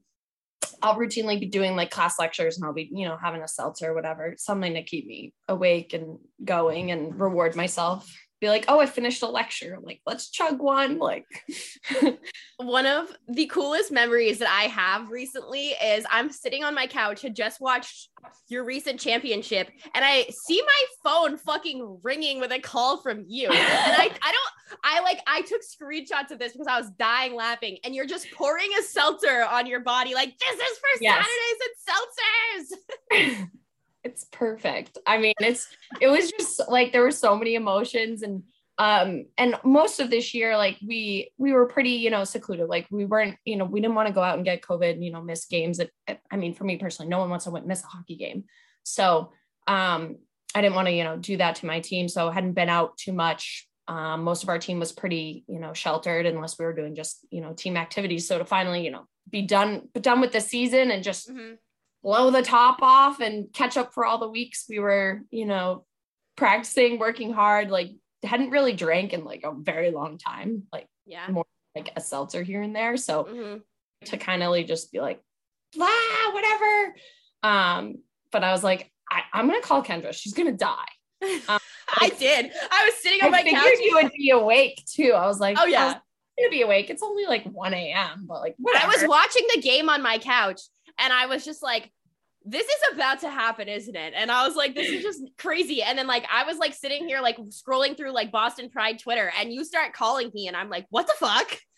I'll 0.82 0.96
routinely 0.96 1.40
be 1.40 1.48
doing 1.48 1.76
like 1.76 1.92
class 1.92 2.20
lectures 2.20 2.58
and 2.58 2.66
I'll 2.66 2.74
be, 2.74 2.90
you 2.92 3.08
know, 3.08 3.18
having 3.22 3.42
a 3.42 3.48
seltzer 3.48 3.92
or 3.92 3.96
whatever, 3.96 4.36
something 4.38 4.74
to 4.74 4.84
keep 4.84 5.08
me 5.08 5.34
awake 5.48 5.94
and 5.94 6.18
going 6.44 6.92
and 6.92 7.20
reward 7.20 7.56
myself. 7.56 8.12
Be 8.40 8.50
like, 8.50 8.66
oh, 8.68 8.80
I 8.80 8.86
finished 8.86 9.24
a 9.24 9.28
lecture. 9.28 9.74
I'm 9.74 9.84
like, 9.84 10.02
let's 10.06 10.30
chug 10.30 10.60
one. 10.60 11.00
Like, 11.00 11.26
one 12.58 12.86
of 12.86 13.10
the 13.28 13.48
coolest 13.48 13.92
memories 13.92 14.40
that 14.40 14.50
I 14.50 14.64
have 14.64 15.10
recently 15.10 15.70
is 15.70 16.06
I'm 16.12 16.32
sitting 16.32 16.64
on 16.64 16.76
my 16.76 16.86
couch, 16.86 17.22
had 17.22 17.36
just 17.36 17.60
watched 17.60 18.10
your 18.48 18.64
recent 18.64 19.00
championship, 19.00 19.70
and 19.96 20.06
I 20.06 20.28
see 20.30 20.62
my 20.62 20.86
phone 21.04 21.38
fucking 21.38 22.00
ringing 22.04 22.40
with 22.40 22.52
a 22.52 22.60
call 22.60 23.02
from 23.02 23.26
you. 23.28 23.48
And 23.48 23.58
I, 23.58 24.12
I 24.22 24.32
don't, 24.32 24.80
I 24.84 25.02
like, 25.02 25.20
I 25.26 25.42
took 25.42 25.62
screenshots 25.62 26.32
of 26.32 26.38
this 26.38 26.52
because 26.52 26.68
I 26.68 26.80
was 26.80 26.92
dying 26.92 27.36
laughing, 27.36 27.78
and 27.84 27.96
you're 27.96 28.06
just 28.06 28.32
pouring 28.32 28.70
a 28.80 28.84
seltzer 28.84 29.46
on 29.50 29.66
your 29.66 29.80
body, 29.80 30.14
like, 30.14 30.34
this 30.38 30.60
is 30.60 30.78
for 30.78 31.02
yes. 31.02 31.26
Saturdays 31.26 32.78
and 33.10 33.38
seltzers. 33.40 33.48
it's 34.08 34.24
perfect. 34.32 34.98
I 35.06 35.18
mean, 35.18 35.34
it's 35.40 35.68
it 36.02 36.08
was 36.08 36.32
just 36.32 36.62
like 36.70 36.92
there 36.92 37.04
were 37.04 37.12
so 37.12 37.36
many 37.36 37.56
emotions 37.56 38.24
and 38.24 38.44
um 38.80 39.26
and 39.40 39.56
most 39.64 40.00
of 40.00 40.12
this 40.12 40.36
year 40.36 40.56
like 40.56 40.78
we 40.86 41.32
we 41.40 41.52
were 41.52 41.66
pretty 41.66 41.92
you 41.92 42.10
know 42.10 42.24
secluded. 42.24 42.70
Like 42.70 42.88
we 42.90 43.06
weren't 43.06 43.38
you 43.44 43.58
know 43.58 43.66
we 43.66 43.82
didn't 43.82 43.96
want 43.96 44.08
to 44.08 44.14
go 44.14 44.24
out 44.24 44.36
and 44.36 44.46
get 44.46 44.62
covid 44.62 45.04
you 45.04 45.12
know 45.12 45.22
miss 45.22 45.46
games. 45.46 45.78
That 45.78 45.92
i 46.32 46.38
mean 46.38 46.54
for 46.54 46.64
me 46.64 46.78
personally 46.78 47.10
no 47.10 47.20
one 47.20 47.30
wants 47.30 47.46
to 47.46 47.62
miss 47.62 47.84
a 47.84 47.88
hockey 47.88 48.16
game. 48.16 48.46
So 48.84 49.34
um 49.68 50.18
i 50.56 50.62
didn't 50.62 50.76
want 50.76 50.88
to 50.88 50.94
you 50.94 51.04
know 51.04 51.18
do 51.18 51.38
that 51.38 51.56
to 51.58 51.66
my 51.66 51.80
team. 51.82 52.08
So 52.08 52.30
I 52.30 52.34
hadn't 52.34 52.54
been 52.54 52.70
out 52.70 52.98
too 52.98 53.14
much. 53.14 53.68
Um, 53.90 54.24
most 54.24 54.44
of 54.44 54.50
our 54.50 54.60
team 54.60 54.80
was 54.80 54.92
pretty 54.92 55.44
you 55.48 55.60
know 55.60 55.74
sheltered 55.74 56.26
unless 56.26 56.58
we 56.58 56.66
were 56.66 56.74
doing 56.74 56.96
just 56.96 57.26
you 57.30 57.42
know 57.42 57.54
team 57.54 57.76
activities. 57.78 58.28
So 58.28 58.38
to 58.38 58.46
finally 58.46 58.86
you 58.86 58.92
know 58.92 59.06
be 59.30 59.42
done 59.42 59.90
done 60.00 60.22
with 60.22 60.32
the 60.32 60.42
season 60.42 60.92
and 60.92 61.04
just 61.04 61.30
mm-hmm 61.30 61.56
blow 62.08 62.32
the 62.32 62.42
top 62.42 62.78
off 62.82 63.20
and 63.20 63.52
catch 63.52 63.76
up 63.76 63.94
for 63.94 64.06
all 64.06 64.18
the 64.18 64.30
weeks 64.30 64.64
we 64.70 64.80
were, 64.80 65.24
you 65.30 65.46
know, 65.46 65.84
practicing, 66.38 67.00
working 67.00 67.34
hard, 67.34 67.70
like 67.70 67.92
hadn't 68.24 68.50
really 68.50 68.72
drank 68.72 69.12
in 69.12 69.26
like 69.26 69.44
a 69.44 69.52
very 69.52 69.92
long 69.92 70.18
time, 70.18 70.64
like 70.72 70.88
yeah, 71.06 71.28
more 71.30 71.44
like 71.76 71.92
a 71.98 72.00
seltzer 72.00 72.44
here 72.44 72.62
and 72.62 72.74
there. 72.74 72.96
So 72.96 73.26
mm-hmm. 73.26 73.58
to 74.06 74.18
kind 74.18 74.42
of 74.42 74.52
like 74.52 74.68
just 74.68 74.90
be 74.94 75.02
like, 75.02 75.20
blah, 75.76 75.90
whatever. 76.32 76.96
Um, 77.44 77.96
but 78.32 78.42
I 78.42 78.54
was 78.54 78.64
like, 78.64 78.90
I, 79.12 79.24
am 79.34 79.48
gonna 79.50 79.60
call 79.60 79.84
Kendra. 79.84 80.14
She's 80.14 80.34
gonna 80.34 80.54
die. 80.54 80.88
Um, 81.50 81.60
I 82.00 82.10
did. 82.10 82.52
I 82.72 82.86
was 82.86 82.96
sitting 83.02 83.22
on 83.22 83.34
I 83.34 83.44
my 83.44 83.50
couch. 83.50 83.80
You 83.82 83.96
would 83.96 84.12
be 84.14 84.30
awake 84.30 84.82
too. 84.86 85.12
I 85.14 85.28
was 85.28 85.42
like, 85.42 85.58
oh 85.60 85.66
yeah, 85.66 85.96
gonna 86.38 86.50
be 86.52 86.62
awake. 86.62 86.90
It's 86.90 87.04
only 87.04 87.26
like 87.26 87.44
1 87.44 87.74
a.m. 87.74 88.26
But 88.28 88.40
like, 88.40 88.56
whatever. 88.58 88.86
I 88.86 88.88
was 88.88 89.04
watching 89.08 89.46
the 89.54 89.62
game 89.62 89.90
on 89.90 90.02
my 90.02 90.20
couch, 90.20 90.62
and 90.98 91.12
I 91.12 91.26
was 91.26 91.44
just 91.44 91.64
like, 91.64 91.92
this 92.48 92.66
is 92.66 92.94
about 92.94 93.20
to 93.20 93.30
happen, 93.30 93.68
isn't 93.68 93.96
it? 93.96 94.14
And 94.16 94.32
I 94.32 94.48
was 94.48 94.56
like, 94.56 94.74
this 94.74 94.88
is 94.88 95.04
just 95.04 95.22
crazy. 95.38 95.84
And 95.84 95.98
then 95.98 96.08
like 96.08 96.26
I 96.32 96.46
was 96.46 96.58
like 96.58 96.74
sitting 96.74 97.06
here 97.06 97.20
like 97.20 97.38
scrolling 97.50 97.98
through 97.98 98.14
like 98.14 98.32
Boston 98.32 98.70
Pride 98.70 99.00
Twitter, 99.00 99.32
and 99.40 99.52
you 99.52 99.66
start 99.66 99.94
calling 99.94 100.32
me, 100.34 100.48
and 100.48 100.56
I'm 100.56 100.70
like, 100.70 100.86
what 100.90 101.08
the 101.08 101.14
fuck? 101.18 101.60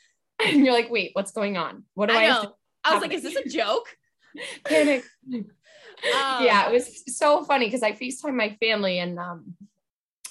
And 0.42 0.64
you're 0.64 0.74
like, 0.74 0.90
wait, 0.90 1.12
what's 1.12 1.34
going 1.34 1.58
on? 1.58 1.84
What 1.96 2.08
do 2.08 2.16
I, 2.16 2.24
I 2.24 2.28
know? 2.28 2.56
I 2.86 2.94
was 2.94 3.02
like, 3.02 3.12
is 3.12 3.24
this 3.24 3.36
a 3.36 3.50
joke? 3.50 3.90
Panic. 4.66 5.04
Um, 5.34 5.44
yeah, 6.02 6.70
it 6.70 6.72
was 6.72 7.04
so 7.18 7.44
funny 7.44 7.66
because 7.66 7.84
I 7.84 7.92
FaceTime 7.92 8.36
my 8.36 8.56
family 8.62 9.00
and 9.00 9.20
um 9.20 9.56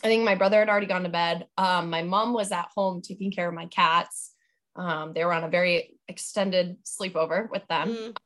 I 0.02 0.06
think 0.06 0.24
my 0.24 0.34
brother 0.34 0.60
had 0.60 0.70
already 0.70 0.86
gone 0.86 1.02
to 1.02 1.10
bed. 1.10 1.46
Um, 1.58 1.90
my 1.90 2.00
mom 2.00 2.32
was 2.32 2.50
at 2.52 2.68
home 2.74 3.02
taking 3.02 3.32
care 3.32 3.46
of 3.46 3.54
my 3.54 3.66
cats. 3.66 4.32
Um, 4.76 5.12
they 5.12 5.26
were 5.26 5.34
on 5.34 5.44
a 5.44 5.48
very 5.50 5.98
extended 6.08 6.78
sleepover 6.84 7.50
with 7.50 7.68
them. 7.68 7.90
Mm 7.94 8.16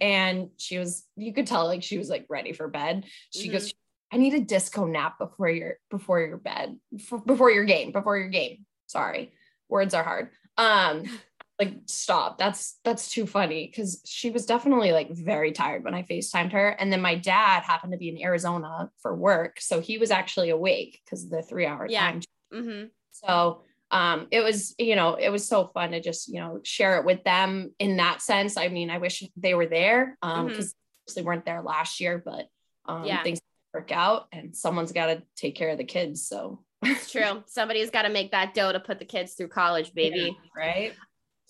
and 0.00 0.50
she 0.56 0.78
was 0.78 1.06
you 1.16 1.32
could 1.32 1.46
tell 1.46 1.66
like 1.66 1.82
she 1.82 1.98
was 1.98 2.08
like 2.08 2.26
ready 2.28 2.52
for 2.52 2.68
bed 2.68 3.04
she 3.32 3.44
mm-hmm. 3.44 3.52
goes 3.52 3.72
i 4.12 4.16
need 4.16 4.34
a 4.34 4.40
disco 4.40 4.86
nap 4.86 5.18
before 5.18 5.48
your 5.48 5.74
before 5.90 6.20
your 6.20 6.36
bed 6.36 6.76
for, 7.06 7.18
before 7.18 7.50
your 7.50 7.64
game 7.64 7.92
before 7.92 8.18
your 8.18 8.28
game 8.28 8.66
sorry 8.86 9.32
words 9.68 9.94
are 9.94 10.04
hard 10.04 10.30
um 10.58 11.04
like 11.58 11.74
stop 11.86 12.38
that's 12.38 12.78
that's 12.84 13.10
too 13.10 13.26
funny 13.26 13.66
because 13.66 14.00
she 14.06 14.30
was 14.30 14.46
definitely 14.46 14.92
like 14.92 15.10
very 15.10 15.52
tired 15.52 15.84
when 15.84 15.94
i 15.94 16.02
facetimed 16.02 16.52
her 16.52 16.68
and 16.68 16.90
then 16.90 17.02
my 17.02 17.14
dad 17.14 17.62
happened 17.62 17.92
to 17.92 17.98
be 17.98 18.08
in 18.08 18.22
arizona 18.22 18.90
for 19.02 19.14
work 19.14 19.60
so 19.60 19.80
he 19.80 19.98
was 19.98 20.10
actually 20.10 20.48
awake 20.48 21.00
because 21.04 21.24
of 21.24 21.30
the 21.30 21.42
three 21.42 21.66
hour 21.66 21.86
yeah. 21.88 22.12
time 22.12 22.20
mm-hmm. 22.52 22.86
so 23.10 23.62
um, 23.90 24.28
it 24.30 24.40
was, 24.42 24.74
you 24.78 24.96
know, 24.96 25.14
it 25.14 25.30
was 25.30 25.46
so 25.46 25.70
fun 25.74 25.92
to 25.92 26.00
just, 26.00 26.28
you 26.28 26.40
know, 26.40 26.60
share 26.62 26.98
it 26.98 27.04
with 27.04 27.24
them 27.24 27.74
in 27.78 27.96
that 27.96 28.22
sense. 28.22 28.56
I 28.56 28.68
mean, 28.68 28.90
I 28.90 28.98
wish 28.98 29.22
they 29.36 29.54
were 29.54 29.66
there 29.66 30.16
um, 30.22 30.46
because 30.46 30.68
mm-hmm. 30.68 31.14
they 31.16 31.22
weren't 31.22 31.44
there 31.44 31.62
last 31.62 32.00
year, 32.00 32.22
but 32.24 32.46
um, 32.86 33.04
yeah. 33.04 33.22
things 33.22 33.40
work 33.74 33.92
out 33.92 34.26
and 34.32 34.54
someone's 34.54 34.92
got 34.92 35.06
to 35.06 35.22
take 35.36 35.56
care 35.56 35.70
of 35.70 35.78
the 35.78 35.84
kids. 35.84 36.26
So 36.26 36.62
it's 36.82 37.10
true. 37.10 37.42
Somebody's 37.46 37.90
got 37.90 38.02
to 38.02 38.10
make 38.10 38.30
that 38.30 38.54
dough 38.54 38.72
to 38.72 38.80
put 38.80 38.98
the 38.98 39.04
kids 39.04 39.34
through 39.34 39.48
college, 39.48 39.92
baby. 39.92 40.36
Yeah, 40.36 40.50
right. 40.56 40.94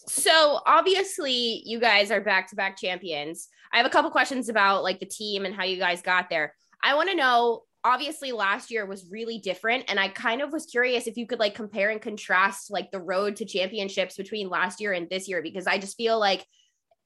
So 0.07 0.61
obviously, 0.66 1.62
you 1.64 1.78
guys 1.78 2.11
are 2.11 2.20
back 2.22 2.49
to 2.51 2.57
back 2.57 2.78
champions. 2.78 3.49
I 3.72 3.76
have 3.76 3.86
a 3.86 3.91
couple 3.91 4.11
questions 4.11 4.49
about 4.49 4.82
like 4.82 4.99
the 4.99 5.07
team 5.07 5.45
and 5.45 5.55
how 5.55 5.64
you 5.64 5.78
guys 5.78 6.03
got 6.03 6.30
there. 6.30 6.55
I 6.82 6.95
want 6.95 7.11
to 7.11 7.14
know 7.14 7.62
obviously 7.85 8.33
last 8.33 8.70
year 8.70 8.85
was 8.85 9.09
really 9.11 9.39
different 9.39 9.85
and 9.89 9.99
i 9.99 10.09
kind 10.09 10.43
of 10.43 10.53
was 10.53 10.66
curious 10.66 11.07
if 11.07 11.16
you 11.16 11.26
could 11.26 11.39
like 11.39 11.55
compare 11.55 11.91
and 11.91 12.03
contrast 12.03 12.70
like 12.70 12.91
the 12.91 13.01
road 13.01 13.37
to 13.37 13.45
championships 13.45 14.16
between 14.16 14.49
last 14.49 14.81
year 14.81 14.93
and 14.93 15.09
this 15.09 15.28
year 15.28 15.43
because 15.43 15.66
i 15.66 15.78
just 15.78 15.97
feel 15.97 16.18
like 16.18 16.45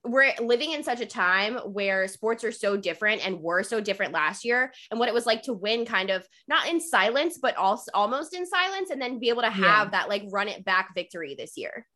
we're 0.05 0.35
living 0.41 0.73
in 0.73 0.83
such 0.83 1.01
a 1.01 1.07
time 1.07 1.57
where 1.73 2.07
sports 2.09 2.45
are 2.45 2.53
so 2.53 2.77
different 2.77 3.27
and 3.27 3.41
were 3.41 3.63
so 3.63 3.81
different 3.81 4.13
last 4.13 4.45
year 4.45 4.73
and 4.91 5.01
what 5.01 5.09
it 5.09 5.15
was 5.15 5.27
like 5.27 5.43
to 5.43 5.55
win 5.55 5.87
kind 5.87 6.11
of 6.11 6.27
not 6.47 6.69
in 6.69 6.81
silence 6.81 7.39
but 7.41 7.57
also 7.57 7.91
almost 7.95 8.35
in 8.35 8.47
silence 8.47 8.91
and 8.91 9.01
then 9.01 9.19
be 9.19 9.31
able 9.31 9.43
to 9.43 9.51
have 9.51 9.87
yeah. 9.87 9.91
that 9.91 10.09
like 10.09 10.25
run 10.31 10.49
it 10.49 10.65
back 10.65 10.95
victory 10.95 11.35
this 11.39 11.57
year 11.57 11.87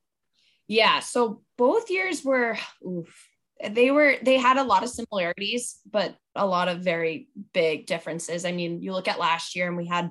yeah 0.68 1.01
so 1.01 1.43
both 1.57 1.91
years 1.91 2.24
were 2.24 2.57
oof, 2.87 3.29
they 3.70 3.91
were 3.91 4.16
they 4.22 4.39
had 4.39 4.57
a 4.57 4.64
lot 4.64 4.83
of 4.83 4.89
similarities 4.89 5.79
but 5.91 6.16
a 6.39 6.47
lot 6.47 6.68
of 6.68 6.80
very 6.80 7.28
big 7.53 7.86
differences. 7.86 8.45
I 8.45 8.53
mean 8.53 8.82
you 8.82 8.93
look 8.93 9.09
at 9.09 9.18
last 9.18 9.57
year 9.57 9.66
and 9.66 9.76
we 9.76 9.86
had 9.86 10.11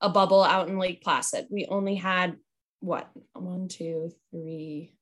a 0.00 0.08
bubble 0.08 0.42
out 0.42 0.68
in 0.68 0.78
lake 0.78 1.02
placid. 1.02 1.46
We 1.50 1.66
only 1.66 1.94
had 1.96 2.36
what 2.80 3.10
one 3.34 3.68
two 3.68 4.10
three 4.30 4.94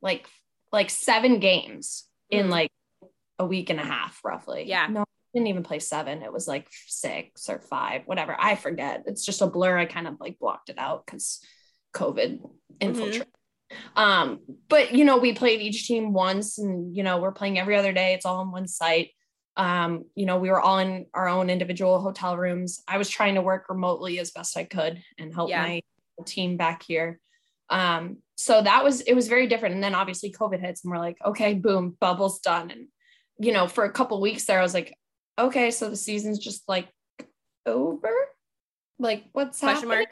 like 0.00 0.26
like 0.72 0.90
seven 0.90 1.38
games 1.38 2.08
mm. 2.32 2.40
in 2.40 2.50
like 2.50 2.70
a 3.38 3.46
week 3.46 3.70
and 3.70 3.80
a 3.80 3.84
half 3.84 4.20
roughly. 4.24 4.64
Yeah. 4.66 4.86
No 4.88 5.04
didn't 5.34 5.48
even 5.48 5.62
play 5.62 5.78
seven. 5.78 6.22
It 6.22 6.30
was 6.30 6.46
like 6.46 6.68
six 6.88 7.48
or 7.48 7.58
five 7.58 8.02
whatever. 8.04 8.36
I 8.38 8.54
forget. 8.54 9.04
It's 9.06 9.24
just 9.24 9.40
a 9.40 9.46
blur. 9.46 9.78
I 9.78 9.86
kind 9.86 10.06
of 10.06 10.16
like 10.20 10.38
blocked 10.38 10.68
it 10.68 10.78
out 10.78 11.06
because 11.06 11.40
covid 11.94 12.40
infiltrated. 12.80 13.22
Mm-hmm 13.22 13.30
um, 13.96 14.40
but 14.68 14.92
you 14.92 15.04
know, 15.04 15.18
we 15.18 15.32
played 15.32 15.60
each 15.60 15.86
team 15.86 16.12
once 16.12 16.58
and 16.58 16.94
you 16.96 17.02
know, 17.02 17.18
we're 17.18 17.32
playing 17.32 17.58
every 17.58 17.76
other 17.76 17.92
day. 17.92 18.14
It's 18.14 18.26
all 18.26 18.40
on 18.40 18.52
one 18.52 18.68
site. 18.68 19.10
Um, 19.56 20.06
you 20.14 20.26
know, 20.26 20.38
we 20.38 20.50
were 20.50 20.60
all 20.60 20.78
in 20.78 21.06
our 21.12 21.28
own 21.28 21.50
individual 21.50 22.00
hotel 22.00 22.36
rooms. 22.36 22.82
I 22.88 22.98
was 22.98 23.10
trying 23.10 23.34
to 23.34 23.42
work 23.42 23.68
remotely 23.68 24.18
as 24.18 24.30
best 24.30 24.56
I 24.56 24.64
could 24.64 25.02
and 25.18 25.34
help 25.34 25.50
yeah. 25.50 25.62
my 25.62 25.82
team 26.24 26.56
back 26.56 26.82
here. 26.82 27.20
Um, 27.68 28.18
so 28.36 28.62
that 28.62 28.84
was 28.84 29.02
it 29.02 29.14
was 29.14 29.28
very 29.28 29.46
different. 29.46 29.74
And 29.74 29.84
then 29.84 29.94
obviously 29.94 30.32
COVID 30.32 30.60
hits 30.60 30.84
and 30.84 30.90
we're 30.90 30.98
like, 30.98 31.18
okay, 31.24 31.54
boom, 31.54 31.96
bubble's 32.00 32.40
done. 32.40 32.70
And 32.70 32.88
you 33.38 33.52
know, 33.52 33.66
for 33.66 33.84
a 33.84 33.92
couple 33.92 34.20
weeks 34.20 34.44
there, 34.44 34.58
I 34.58 34.62
was 34.62 34.74
like, 34.74 34.96
okay, 35.38 35.70
so 35.70 35.88
the 35.88 35.96
season's 35.96 36.38
just 36.38 36.68
like 36.68 36.88
over. 37.66 38.12
Like, 38.98 39.24
what's 39.32 39.58
Question 39.60 39.90
happening? 39.90 40.06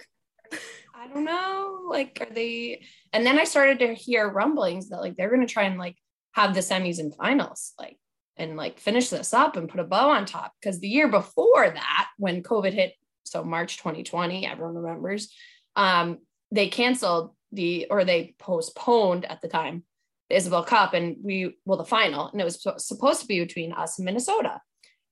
Mark. 0.53 0.61
I 0.95 1.07
don't 1.09 1.25
know. 1.25 1.87
Like, 1.89 2.19
are 2.21 2.35
they? 2.35 2.85
And 3.13 3.25
then 3.25 3.39
I 3.39 3.45
started 3.45 3.79
to 3.81 3.95
hear 3.95 4.29
rumblings 4.29 4.91
that 4.91 5.01
like 5.01 5.17
they're 5.17 5.31
going 5.31 5.47
to 5.47 5.53
try 5.53 5.65
and 5.65 5.79
like 5.79 5.97
have 6.33 6.55
the 6.55 6.61
semis 6.61 6.99
and 6.99 7.15
finals, 7.15 7.73
like, 7.79 7.99
and 8.41 8.57
like 8.57 8.81
finish 8.81 9.09
this 9.09 9.33
up 9.33 9.57
and 9.57 9.69
put 9.69 9.81
a 9.81 9.85
bow 9.85 10.11
on 10.11 10.27
top. 10.27 10.53
Because 10.61 10.81
the 10.81 10.89
year 10.89 11.09
before 11.09 11.71
that, 11.71 12.09
when 12.19 12.43
COVID 12.43 12.73
hit, 12.73 12.95
so 13.25 13.45
March 13.45 13.79
2020, 13.79 14.47
everyone 14.47 14.75
remembers, 14.75 15.33
um, 15.77 16.19
they 16.51 16.69
canceled 16.69 17.35
the 17.53 17.87
or 17.91 18.05
they 18.05 18.35
postponed 18.39 19.25
at 19.25 19.41
the 19.41 19.49
time 19.49 19.85
the 20.29 20.37
Isobel 20.37 20.67
Cup 20.67 20.95
and 20.95 21.17
we 21.23 21.57
well 21.65 21.79
the 21.79 21.85
final, 21.85 22.29
and 22.29 22.41
it 22.41 22.45
was 22.45 22.67
supposed 22.79 23.21
to 23.21 23.27
be 23.27 23.41
between 23.41 23.73
us 23.73 23.99
and 23.99 24.07
Minnesota. 24.07 24.61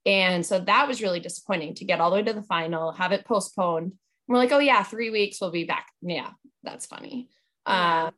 And 0.07 0.45
so 0.47 0.61
that 0.61 0.89
was 0.89 1.03
really 1.03 1.21
disappointing 1.21 1.75
to 1.75 1.85
get 1.85 2.01
all 2.01 2.11
the 2.11 2.17
way 2.17 2.23
to 2.23 2.33
the 2.33 2.43
final, 2.43 2.93
have 2.93 3.13
it 3.13 3.25
postponed 3.25 3.93
we're 4.29 4.37
like, 4.37 4.53
oh 4.53 4.59
yeah, 4.59 4.83
three 4.83 5.11
weeks 5.11 5.41
we'll 5.41 5.51
be 5.51 5.65
back. 5.65 5.89
Yeah, 6.03 6.31
that's 6.63 6.87
funny. 6.87 7.29
Uh, 7.65 8.11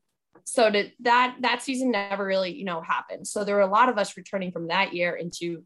so 0.45 0.71
that 1.01 1.37
that 1.41 1.63
season 1.63 1.91
never 1.91 2.25
really, 2.25 2.53
you 2.53 2.65
know, 2.65 2.81
happened. 2.81 3.27
So 3.27 3.45
there 3.45 3.55
were 3.57 3.61
a 3.61 3.67
lot 3.67 3.89
of 3.89 3.99
us 3.99 4.17
returning 4.17 4.53
from 4.53 4.69
that 4.69 4.95
year 4.95 5.15
into 5.15 5.65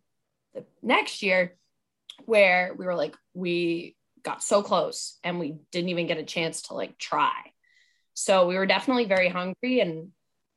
the 0.54 0.64
next 0.82 1.22
year 1.22 1.56
where 2.26 2.74
we 2.76 2.84
were 2.84 2.94
like, 2.94 3.16
we 3.32 3.96
got 4.22 4.42
so 4.42 4.62
close 4.62 5.18
and 5.24 5.38
we 5.38 5.56
didn't 5.72 5.90
even 5.90 6.06
get 6.06 6.18
a 6.18 6.24
chance 6.24 6.62
to 6.62 6.74
like 6.74 6.98
try. 6.98 7.32
So 8.14 8.46
we 8.46 8.56
were 8.56 8.66
definitely 8.66 9.06
very 9.06 9.28
hungry. 9.28 9.80
And 9.80 10.08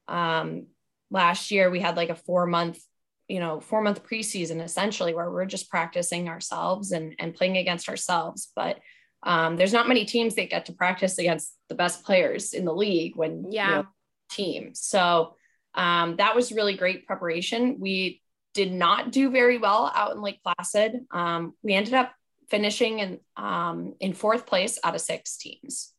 um, 0.08 0.68
last 1.10 1.52
year 1.52 1.70
we 1.70 1.80
had 1.80 1.98
like 1.98 2.10
a 2.10 2.16
four 2.16 2.46
month, 2.46 2.80
you 3.28 3.40
know, 3.40 3.60
four 3.60 3.82
month 3.82 4.04
preseason 4.04 4.62
essentially 4.64 5.14
where 5.14 5.30
we 5.30 5.36
we're 5.36 5.46
just 5.46 5.70
practicing 5.70 6.30
ourselves 6.30 6.92
and 6.92 7.16
and 7.20 7.34
playing 7.34 7.58
against 7.58 7.90
ourselves. 7.90 8.52
But 8.56 8.80
um, 9.24 9.58
there's 9.58 9.74
not 9.74 9.88
many 9.88 10.06
teams 10.06 10.36
that 10.36 10.50
get 10.50 10.66
to 10.66 10.74
practice 10.74 11.18
against 11.18 11.54
the 11.70 11.76
best 11.76 12.04
players 12.04 12.54
in 12.54 12.66
the 12.66 12.74
league 12.74 13.16
when 13.16 13.52
Yeah. 13.52 13.68
you 13.70 13.76
know, 13.76 13.88
team. 14.30 14.72
So 14.74 15.36
um, 15.74 16.16
that 16.18 16.36
was 16.36 16.52
really 16.52 16.76
great 16.76 17.06
preparation. 17.06 17.78
We 17.80 18.22
did 18.54 18.72
not 18.72 19.12
do 19.12 19.30
very 19.30 19.58
well 19.58 19.92
out 19.94 20.16
in 20.16 20.22
Lake 20.22 20.40
Placid. 20.44 21.02
Um, 21.12 21.54
we 21.62 21.74
ended 21.74 21.94
up 21.94 22.12
finishing 22.50 23.00
in 23.00 23.20
um, 23.36 23.94
in 24.00 24.14
fourth 24.14 24.46
place 24.46 24.80
out 24.84 24.96
of 24.96 25.02
six 25.02 25.38
teams. 25.38 25.94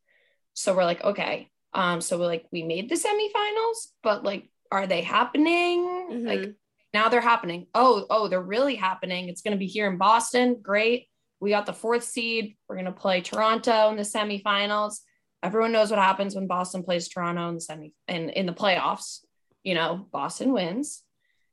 So 0.53 0.75
we're 0.75 0.83
like, 0.83 1.03
okay. 1.03 1.49
Um, 1.73 2.01
so 2.01 2.17
we're 2.17 2.25
like, 2.25 2.45
we 2.51 2.63
made 2.63 2.89
the 2.89 2.95
semifinals, 2.95 3.91
but 4.03 4.23
like, 4.23 4.49
are 4.71 4.87
they 4.87 5.01
happening? 5.01 6.25
Like 6.25 6.39
Mhm. 6.41 6.55
now 6.93 7.09
they're 7.09 7.21
happening. 7.21 7.67
Oh, 7.73 8.05
oh, 8.09 8.27
they're 8.27 8.41
really 8.41 8.75
happening. 8.75 9.29
It's 9.29 9.41
going 9.41 9.53
to 9.53 9.59
be 9.59 9.67
here 9.67 9.89
in 9.89 9.97
Boston. 9.97 10.57
Great. 10.61 11.07
We 11.39 11.51
got 11.51 11.65
the 11.65 11.73
fourth 11.73 12.03
seed. 12.03 12.57
We're 12.67 12.75
going 12.75 12.85
to 12.85 12.91
play 12.91 13.21
Toronto 13.21 13.89
in 13.91 13.95
the 13.97 14.03
semifinals. 14.03 14.99
Everyone 15.41 15.71
knows 15.71 15.89
what 15.89 15.99
happens 15.99 16.35
when 16.35 16.47
Boston 16.47 16.83
plays 16.83 17.07
Toronto 17.07 17.47
in 17.49 17.55
the 17.55 17.61
semi 17.61 17.93
in, 18.07 18.29
in 18.29 18.45
the 18.45 18.53
playoffs. 18.53 19.19
You 19.63 19.75
know, 19.75 20.07
Boston 20.11 20.51
wins. 20.53 21.03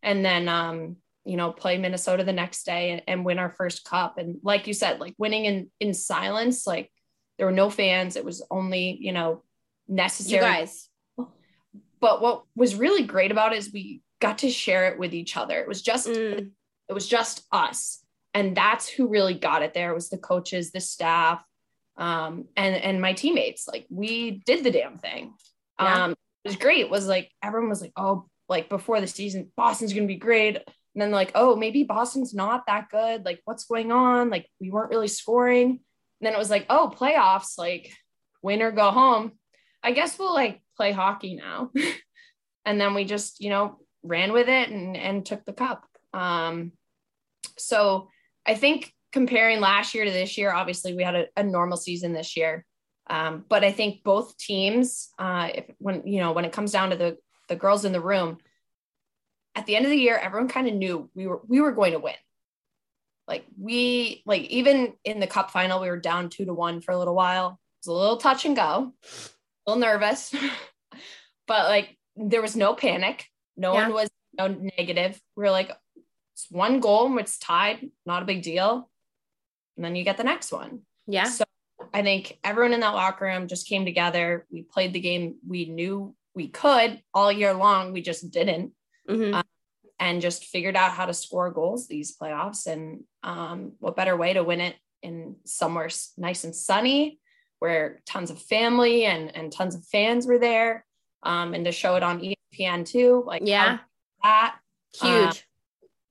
And 0.03 0.25
then 0.25 0.49
um, 0.49 0.97
you 1.25 1.37
know, 1.37 1.51
play 1.53 1.77
Minnesota 1.79 2.23
the 2.25 2.33
next 2.33 2.65
day 2.65 2.91
and, 2.91 3.03
and 3.09 3.25
win 3.25 3.39
our 3.39 3.51
first 3.51 3.85
cup. 3.85 4.19
And 4.19 4.37
like 4.43 4.67
you 4.67 4.75
said, 4.75 5.01
like 5.01 5.15
winning 5.19 5.45
in 5.45 5.71
in 5.81 5.95
silence, 5.95 6.67
like 6.67 6.91
there 7.39 7.47
were 7.47 7.53
no 7.53 7.71
fans. 7.71 8.17
It 8.17 8.25
was 8.25 8.45
only, 8.51 8.97
you 9.01 9.13
know, 9.13 9.43
necessary 9.89 10.37
You 10.45 10.51
guys. 10.53 10.89
but 12.01 12.21
what 12.23 12.45
was 12.55 12.75
really 12.75 13.05
great 13.05 13.31
about 13.31 13.53
it 13.53 13.59
is 13.59 13.73
we 13.73 14.03
got 14.21 14.39
to 14.39 14.51
share 14.51 14.89
it 14.89 14.99
with 14.99 15.15
each 15.15 15.37
other. 15.37 15.59
It 15.61 15.69
was 15.69 15.83
just 15.83 16.09
Mm. 16.09 16.51
it 16.89 16.93
was 16.93 17.09
just 17.09 17.43
us. 17.53 18.03
And 18.35 18.57
that's 18.57 18.89
who 18.89 19.09
really 19.09 19.35
got 19.35 19.63
it 19.63 19.75
there 19.75 19.95
was 19.95 20.09
the 20.11 20.19
coaches, 20.19 20.71
the 20.71 20.81
staff, 20.81 21.43
um, 21.97 22.47
and 22.57 22.75
and 22.75 23.01
my 23.01 23.13
teammates. 23.13 23.67
Like 23.69 23.87
we 23.91 24.43
did 24.47 24.65
the 24.65 24.71
damn 24.71 24.99
thing. 24.99 25.35
Yeah. 25.81 26.05
Um, 26.05 26.11
it 26.13 26.49
was 26.49 26.57
great. 26.57 26.81
It 26.81 26.91
was 26.91 27.07
like 27.07 27.31
everyone 27.43 27.71
was 27.71 27.81
like, 27.81 27.93
oh, 27.97 28.27
like 28.49 28.69
before 28.69 29.01
the 29.01 29.07
season, 29.07 29.53
Boston's 29.57 29.93
gonna 29.93 30.07
be 30.07 30.17
great. 30.17 30.57
And 30.57 31.03
then 31.03 31.11
like, 31.11 31.33
oh, 31.35 31.57
maybe 31.57 31.83
Boston's 31.83 32.33
not 32.33 32.67
that 32.67 32.89
good. 32.91 33.25
Like, 33.25 33.41
what's 33.45 33.65
going 33.65 33.93
on? 33.93 34.31
Like, 34.31 34.47
we 34.61 34.71
weren't 34.71 34.91
really 34.91 35.09
scoring. 35.09 35.69
And 35.69 35.79
then 36.23 36.33
it 36.33 36.39
was 36.39 36.49
like, 36.49 36.65
oh, 36.71 36.91
playoffs, 36.95 37.59
like 37.59 37.93
win 38.43 38.63
or 38.63 38.73
go 38.73 38.91
home. 38.91 39.33
I 39.83 39.93
guess 39.93 40.19
we'll 40.19 40.33
like 40.33 40.63
play 40.77 40.93
hockey 40.93 41.35
now. 41.35 41.71
and 42.65 42.81
then 42.81 42.95
we 42.95 43.05
just, 43.05 43.41
you 43.41 43.51
know, 43.51 43.79
ran 44.03 44.33
with 44.33 44.49
it 44.49 44.71
and 44.71 44.97
and 44.97 45.27
took 45.27 45.45
the 45.45 45.53
cup. 45.53 45.85
Um, 46.15 46.73
so 47.59 48.09
I 48.47 48.55
think 48.55 48.93
comparing 49.17 49.61
last 49.61 49.95
year 49.95 50.05
to 50.05 50.11
this 50.11 50.37
year, 50.37 50.53
obviously 50.53 50.95
we 50.95 51.03
had 51.03 51.15
a, 51.15 51.27
a 51.39 51.43
normal 51.43 51.79
season 51.79 52.13
this 52.13 52.37
year. 52.37 52.67
Um, 53.09 53.47
but 53.49 53.65
I 53.65 53.73
think 53.73 54.05
both 54.05 54.37
teams, 54.37 55.09
uh, 55.19 55.49
if 55.55 55.65
when 55.79 56.07
you 56.07 56.21
know 56.21 56.33
when 56.33 56.45
it 56.45 56.53
comes 56.53 56.71
down 56.71 56.91
to 56.91 56.97
the 56.97 57.17
the 57.49 57.57
girls 57.57 57.87
in 57.87 57.93
the 57.93 58.01
room, 58.13 58.37
at 59.55 59.65
the 59.65 59.75
end 59.75 59.87
of 59.87 59.91
the 59.91 59.97
year, 59.97 60.19
everyone 60.19 60.49
kind 60.49 60.69
of 60.69 60.75
knew 60.75 61.09
we 61.15 61.27
were 61.27 61.41
we 61.49 61.63
were 61.63 61.73
going 61.73 61.93
to 61.93 61.99
win. 61.99 62.21
Like 63.27 63.47
we 63.59 64.23
like 64.27 64.43
even 64.43 64.93
in 65.03 65.19
the 65.19 65.27
cup 65.27 65.51
final, 65.51 65.81
we 65.81 65.89
were 65.89 65.97
down 65.99 66.29
two 66.29 66.45
to 66.45 66.53
one 66.53 66.83
for 66.83 66.93
a 66.93 66.99
little 66.99 67.15
while. 67.15 67.49
It 67.49 67.89
was 67.89 67.97
a 67.97 67.99
little 67.99 68.19
touch 68.19 68.45
and 68.45 68.55
go, 68.55 68.93
a 69.03 69.71
little 69.71 69.81
nervous, 69.81 70.35
but 71.47 71.69
like 71.71 71.97
there 72.17 72.43
was 72.43 72.55
no 72.55 72.75
panic. 72.75 73.25
No 73.57 73.73
Yeah. 73.73 73.85
one 73.85 73.95
was 73.95 74.11
no 74.37 74.49
negative. 74.49 75.19
We 75.37 75.45
were 75.45 75.51
like, 75.51 75.71
it's 76.35 76.49
one 76.51 76.81
goal 76.81 77.07
and 77.07 77.19
it's 77.19 77.39
tied, 77.39 77.89
not 78.05 78.23
a 78.23 78.27
big 78.27 78.43
deal. 78.43 78.91
And 79.77 79.85
then 79.85 79.95
you 79.97 80.05
get 80.05 80.17
the 80.17 80.25
next 80.25 80.53
one. 80.53 80.81
Yeah. 81.07 81.25
So 81.25 81.45
I 81.93 82.03
think 82.03 82.39
everyone 82.43 82.73
in 82.73 82.81
that 82.81 82.95
locker 82.95 83.27
room 83.27 83.49
just 83.49 83.69
came 83.69 83.85
together. 83.85 84.47
We 84.51 84.63
played 84.63 84.93
the 84.93 85.01
game 85.01 85.37
we 85.47 85.67
knew 85.67 86.15
we 86.35 86.49
could 86.49 87.03
all 87.15 87.31
year 87.31 87.55
long. 87.55 87.93
We 87.93 88.03
just 88.03 88.31
didn't 88.31 88.73
Mhm. 89.09 89.35
Uh, 89.35 89.43
and 89.99 90.21
just 90.21 90.45
figured 90.45 90.77
out 90.77 90.91
how 90.91 91.07
to 91.07 91.15
score 91.15 91.51
goals 91.51 91.87
these 91.89 92.17
playoffs. 92.17 92.67
And 92.67 93.05
um, 93.23 93.73
what 93.79 93.97
better 93.97 94.17
way 94.17 94.33
to 94.35 94.43
win 94.43 94.61
it 94.61 94.77
in 95.03 95.37
somewhere 95.45 95.89
nice 96.19 96.45
and 96.45 96.55
sunny 96.55 97.21
where 97.61 98.03
tons 98.05 98.31
of 98.31 98.43
family 98.43 99.05
and, 99.07 99.35
and 99.35 99.51
tons 99.51 99.75
of 99.75 99.87
fans 99.87 100.27
were 100.27 100.39
there 100.39 100.85
um, 101.23 101.55
and 101.55 101.65
to 101.65 101.73
show 101.73 101.97
it 101.97 102.03
on 102.03 102.21
ESPN 102.21 102.85
too. 102.85 103.23
Like, 103.27 103.43
Yeah. 103.45 103.79
that 104.23 104.59
Huge. 105.01 105.46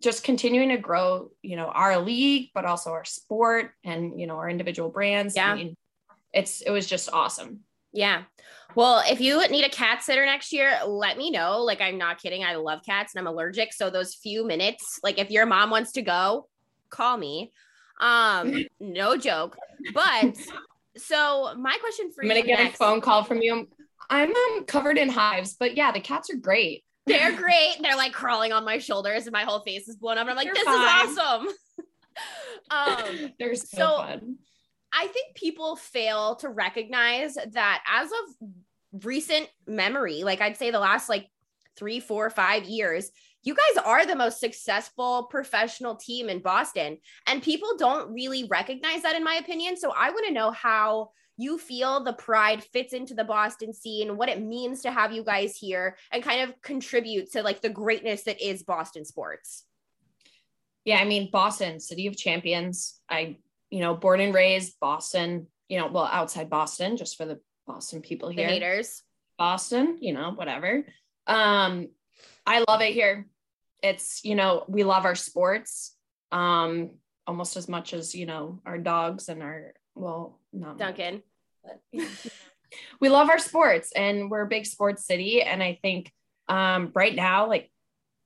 Just 0.06 0.24
continuing 0.24 0.70
to 0.70 0.78
grow, 0.78 1.32
you 1.42 1.56
know, 1.56 1.66
our 1.66 2.00
league, 2.00 2.52
but 2.54 2.64
also 2.64 2.92
our 2.92 3.04
sport 3.04 3.72
and, 3.84 4.20
you 4.20 4.28
know, 4.28 4.36
our 4.36 4.48
individual 4.48 4.88
brands. 4.88 5.36
Yeah. 5.36 5.52
I 5.52 5.56
mean, 5.56 5.76
it's, 6.32 6.62
it 6.62 6.70
was 6.70 6.86
just 6.86 7.10
awesome. 7.12 7.62
Yeah. 7.92 8.24
Well, 8.76 9.02
if 9.10 9.20
you 9.20 9.46
need 9.48 9.66
a 9.66 9.70
cat 9.70 10.04
sitter 10.04 10.24
next 10.24 10.54
year, 10.54 10.78
let 10.86 11.18
me 11.18 11.32
know. 11.32 11.64
Like, 11.64 11.82
I'm 11.82 11.98
not 11.98 12.22
kidding. 12.22 12.44
I 12.44 12.56
love 12.56 12.82
cats 12.86 13.16
and 13.16 13.20
I'm 13.20 13.34
allergic. 13.34 13.74
So 13.74 13.90
those 13.90 14.14
few 14.14 14.46
minutes, 14.46 15.00
like 15.02 15.18
if 15.18 15.32
your 15.32 15.48
mom 15.48 15.72
wants 15.72 15.94
to 15.94 16.04
go, 16.04 16.48
call 16.92 17.18
me. 17.18 17.52
Um, 18.00 18.64
no 18.80 19.18
joke. 19.18 19.58
But 19.92 20.38
so 20.98 21.56
my 21.58 21.78
question 21.82 22.12
for 22.12 22.24
you. 22.24 22.30
I'm 22.30 22.36
going 22.36 22.44
to 22.44 22.48
get 22.48 22.60
next, 22.60 22.76
a 22.76 22.78
phone 22.78 23.02
call 23.02 23.24
from 23.24 23.42
you. 23.42 23.68
I'm 24.08 24.36
um, 24.36 24.66
covered 24.66 25.00
in 25.00 25.10
hives, 25.10 25.56
but 25.60 25.76
yeah, 25.76 25.92
the 25.92 26.00
cats 26.00 26.30
are 26.30 26.38
great. 26.38 26.84
They're 27.06 27.36
great. 27.36 27.76
They're 27.82 27.96
like 27.96 28.14
crawling 28.14 28.52
on 28.52 28.66
my 28.66 28.78
shoulders 28.78 29.26
and 29.26 29.34
my 29.34 29.44
whole 29.44 29.60
face 29.60 29.88
is 29.88 29.96
blown 29.96 30.18
up. 30.18 30.22
And 30.22 30.32
I'm 30.32 30.36
like, 30.36 30.46
You're 30.46 30.56
this 30.56 30.64
fine. 30.64 31.10
is 31.10 31.18
awesome. 31.18 31.48
um, 32.72 33.34
They're 33.40 33.56
so, 33.56 33.78
so- 33.78 33.98
fun. 33.98 34.38
I 34.98 35.08
think 35.08 35.36
people 35.36 35.76
fail 35.76 36.36
to 36.38 36.48
recognize 36.48 37.36
that 37.36 37.84
as 37.86 38.10
of 38.10 39.04
recent 39.04 39.50
memory, 39.68 40.24
like 40.24 40.40
I'd 40.40 40.56
say 40.56 40.72
the 40.72 40.80
last 40.80 41.10
like 41.10 41.30
three, 41.76 42.00
four, 42.00 42.30
five 42.30 42.64
years, 42.64 43.12
you 43.44 43.54
guys 43.56 43.84
are 43.84 44.06
the 44.06 44.16
most 44.16 44.40
successful 44.40 45.24
professional 45.30 45.96
team 45.96 46.30
in 46.30 46.40
Boston. 46.40 46.98
And 47.28 47.44
people 47.44 47.78
don't 47.78 48.14
really 48.14 48.46
recognize 48.46 49.02
that, 49.02 49.16
in 49.16 49.24
my 49.24 49.36
opinion. 49.36 49.76
So 49.76 49.92
I 49.96 50.12
want 50.12 50.28
to 50.28 50.34
know 50.34 50.52
how 50.52 51.12
you 51.38 51.58
feel 51.58 52.04
the 52.04 52.14
pride 52.14 52.64
fits 52.64 52.94
into 52.94 53.14
the 53.14 53.24
Boston 53.24 53.74
scene, 53.74 54.18
what 54.18 54.30
it 54.30 54.42
means 54.42 54.82
to 54.82 54.92
have 54.92 55.12
you 55.12 55.24
guys 55.24 55.58
here, 55.58 55.98
and 56.12 56.24
kind 56.24 56.42
of 56.42 56.62
contribute 56.62 57.32
to 57.32 57.44
like 57.44 57.62
the 57.62 57.70
greatness 57.70 58.24
that 58.24 58.42
is 58.42 58.64
Boston 58.64 59.06
sports. 59.06 59.66
Yeah, 60.84 60.98
I 60.98 61.06
mean, 61.06 61.30
Boston, 61.32 61.80
city 61.80 62.08
of 62.08 62.16
champions. 62.16 63.00
I, 63.10 63.38
you 63.70 63.80
know, 63.80 63.96
born 63.96 64.20
and 64.20 64.34
raised 64.34 64.80
Boston, 64.80 65.48
you 65.68 65.80
know, 65.80 65.88
well, 65.88 66.10
outside 66.12 66.50
Boston, 66.50 66.96
just 66.96 67.18
for 67.18 67.26
the 67.26 67.40
Boston 67.66 68.02
people 68.02 68.30
here. 68.30 68.48
The 68.48 68.54
haters. 68.54 69.02
Boston, 69.38 69.98
you 70.00 70.14
know, 70.14 70.32
whatever. 70.32 70.86
Um, 71.28 71.90
I 72.46 72.64
love 72.68 72.82
it 72.82 72.94
here. 72.94 73.28
It's, 73.82 74.24
you 74.24 74.36
know, 74.36 74.64
we 74.68 74.84
love 74.84 75.06
our 75.06 75.16
sports 75.16 75.92
um 76.32 76.92
almost 77.28 77.56
as 77.56 77.68
much 77.68 77.94
as, 77.94 78.14
you 78.14 78.26
know, 78.26 78.60
our 78.66 78.78
dogs 78.78 79.30
and 79.30 79.42
our 79.42 79.74
well, 79.96 80.40
not 80.54 80.78
much, 80.78 80.98
Duncan. 80.98 81.24
you 81.92 82.08
we 83.00 83.10
love 83.10 83.30
our 83.30 83.40
sports 83.40 83.92
and 83.96 84.30
we're 84.30 84.42
a 84.42 84.48
big 84.48 84.66
sports 84.66 85.06
city. 85.06 85.42
And 85.42 85.64
I 85.64 85.80
think 85.82 86.12
um 86.48 86.92
right 86.94 87.16
now, 87.16 87.48
like 87.48 87.72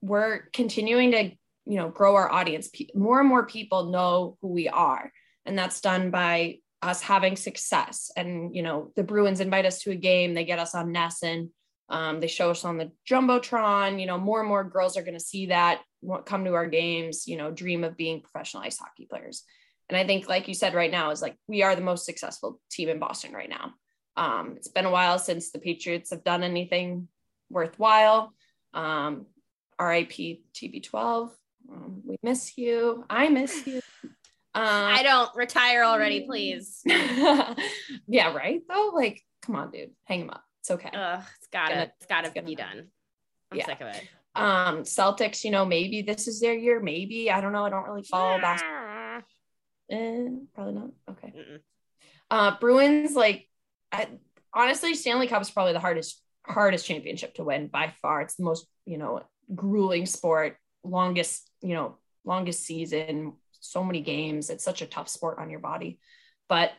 we're 0.01 0.49
continuing 0.53 1.11
to, 1.11 1.23
you 1.65 1.75
know, 1.75 1.89
grow 1.89 2.15
our 2.15 2.31
audience. 2.31 2.69
More 2.95 3.19
and 3.19 3.29
more 3.29 3.45
people 3.45 3.91
know 3.91 4.37
who 4.41 4.49
we 4.49 4.67
are. 4.69 5.11
And 5.45 5.57
that's 5.57 5.81
done 5.81 6.11
by 6.11 6.59
us 6.81 7.01
having 7.01 7.35
success. 7.35 8.11
And, 8.15 8.55
you 8.55 8.61
know, 8.61 8.91
the 8.95 9.03
Bruins 9.03 9.41
invite 9.41 9.65
us 9.65 9.81
to 9.83 9.91
a 9.91 9.95
game, 9.95 10.33
they 10.33 10.45
get 10.45 10.59
us 10.59 10.73
on 10.73 10.93
NESN, 10.93 11.49
um, 11.89 12.19
they 12.19 12.27
show 12.27 12.51
us 12.51 12.63
on 12.63 12.77
the 12.77 12.91
Jumbotron. 13.09 13.99
You 13.99 14.05
know, 14.05 14.17
more 14.17 14.39
and 14.39 14.47
more 14.47 14.63
girls 14.63 14.95
are 14.95 15.03
going 15.03 15.17
to 15.17 15.19
see 15.19 15.47
that, 15.47 15.81
come 16.25 16.45
to 16.45 16.53
our 16.53 16.67
games, 16.67 17.27
you 17.27 17.37
know, 17.37 17.51
dream 17.51 17.83
of 17.83 17.97
being 17.97 18.21
professional 18.21 18.63
ice 18.63 18.77
hockey 18.77 19.07
players. 19.09 19.43
And 19.89 19.97
I 19.97 20.05
think, 20.05 20.29
like 20.29 20.47
you 20.47 20.53
said 20.53 20.75
right 20.75 20.91
now, 20.91 21.09
is 21.11 21.21
like 21.21 21.35
we 21.47 21.63
are 21.63 21.75
the 21.75 21.81
most 21.81 22.05
successful 22.05 22.59
team 22.71 22.89
in 22.89 22.99
Boston 22.99 23.33
right 23.33 23.49
now. 23.49 23.73
Um, 24.15 24.53
it's 24.55 24.67
been 24.67 24.85
a 24.85 24.91
while 24.91 25.17
since 25.17 25.51
the 25.51 25.59
Patriots 25.59 26.11
have 26.11 26.23
done 26.23 26.43
anything 26.43 27.07
worthwhile. 27.49 28.33
Um, 28.73 29.25
RIP 29.81 30.11
TB12. 30.53 31.31
Um, 31.71 32.01
we 32.05 32.17
miss 32.21 32.57
you. 32.57 33.03
I 33.09 33.29
miss 33.29 33.65
you. 33.65 33.81
Um, 34.03 34.63
I 34.65 35.03
don't 35.03 35.33
retire 35.35 35.83
already, 35.83 36.21
please. 36.25 36.81
yeah, 36.85 38.33
right. 38.33 38.61
Though, 38.67 38.91
like, 38.93 39.21
come 39.41 39.55
on, 39.55 39.71
dude, 39.71 39.91
hang 40.05 40.21
him 40.21 40.29
up. 40.31 40.43
It's 40.61 40.71
okay. 40.71 40.89
Ugh, 40.93 41.23
it's 41.37 41.47
gotta, 41.51 41.73
Gonna- 41.73 41.91
it's 41.97 42.05
gotta 42.07 42.27
it's 42.27 42.33
gonna 42.35 42.47
be 42.47 42.55
happen. 42.55 42.77
done. 42.77 42.87
I'm 43.51 43.57
Yeah. 43.59 43.65
sick 43.65 43.81
of 43.81 43.87
it. 43.87 44.03
Um, 44.35 44.83
Celtics, 44.83 45.43
you 45.43 45.51
know, 45.51 45.65
maybe 45.65 46.01
this 46.01 46.27
is 46.27 46.39
their 46.39 46.53
year. 46.53 46.79
Maybe 46.79 47.31
I 47.31 47.41
don't 47.41 47.51
know. 47.53 47.65
I 47.65 47.69
don't 47.69 47.85
really 47.85 48.03
follow 48.03 48.39
basketball. 48.39 48.78
Eh, 49.91 50.27
probably 50.53 50.73
not. 50.73 50.89
Okay. 51.09 51.33
Mm-mm. 51.35 51.59
Uh, 52.29 52.57
Bruins, 52.59 53.15
like, 53.15 53.47
I, 53.91 54.07
honestly, 54.53 54.93
Stanley 54.93 55.27
Cup 55.27 55.41
is 55.41 55.49
probably 55.49 55.73
the 55.73 55.79
hardest 55.79 56.21
hardest 56.45 56.85
championship 56.85 57.35
to 57.35 57.43
win 57.43 57.67
by 57.67 57.93
far. 58.01 58.21
It's 58.21 58.35
the 58.35 58.43
most, 58.43 58.67
you 58.85 58.97
know, 58.97 59.21
grueling 59.53 60.05
sport, 60.05 60.57
longest, 60.83 61.49
you 61.61 61.75
know, 61.75 61.97
longest 62.23 62.63
season, 62.63 63.33
so 63.59 63.83
many 63.83 64.01
games. 64.01 64.49
It's 64.49 64.63
such 64.63 64.81
a 64.81 64.87
tough 64.87 65.09
sport 65.09 65.37
on 65.39 65.49
your 65.49 65.59
body. 65.59 65.99
But 66.47 66.71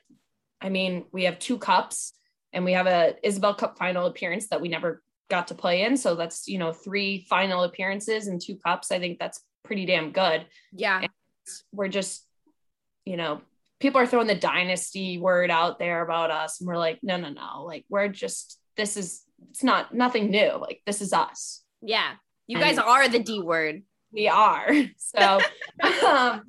I 0.61 0.68
mean, 0.68 1.04
we 1.12 1.24
have 1.24 1.38
two 1.38 1.58
cups 1.58 2.12
and 2.52 2.64
we 2.64 2.72
have 2.72 2.86
a 2.86 3.14
Isobel 3.24 3.56
Cup 3.56 3.78
final 3.78 4.06
appearance 4.06 4.48
that 4.48 4.61
we 4.61 4.68
never 4.68 5.02
got 5.28 5.48
to 5.48 5.54
play 5.54 5.82
in. 5.82 5.96
So 5.96 6.16
that's, 6.16 6.48
you 6.48 6.58
know, 6.58 6.72
three 6.72 7.26
final 7.30 7.62
appearances 7.62 8.26
and 8.26 8.40
two 8.40 8.56
cups. 8.56 8.90
I 8.90 8.98
think 8.98 9.18
that's 9.18 9.40
pretty 9.62 9.86
damn 9.86 10.11
good. 10.11 10.46
Yeah. 10.72 11.00
And 11.00 11.11
we're 11.72 11.88
just, 11.88 12.26
you 13.05 13.16
know, 13.16 13.40
people 13.80 14.01
are 14.01 14.07
throwing 14.07 14.26
the 14.26 14.34
dynasty 14.34 15.18
word 15.18 15.51
out 15.51 15.78
there 15.78 16.03
about 16.03 16.30
us. 16.30 16.61
And 16.61 16.68
we're 16.68 16.78
like, 16.78 16.98
no, 17.03 17.16
no, 17.16 17.30
no. 17.30 17.64
Like, 17.64 17.84
we're 17.88 18.09
just, 18.09 18.59
this 18.76 18.96
is, 18.96 19.22
it's 19.51 19.64
not 19.64 19.94
nothing 19.94 20.30
new. 20.30 20.53
Like, 20.61 20.82
this 20.86 21.01
is 21.01 21.12
us. 21.12 21.62
Yeah. 21.80 22.12
You 22.46 22.59
And- 22.59 22.64
guys 22.64 22.78
are 22.78 23.09
the 23.09 23.20
D 23.20 23.40
word. 23.40 23.82
We 24.12 24.28
are. 24.28 24.70
So, 24.98 25.40
um, 26.07 26.42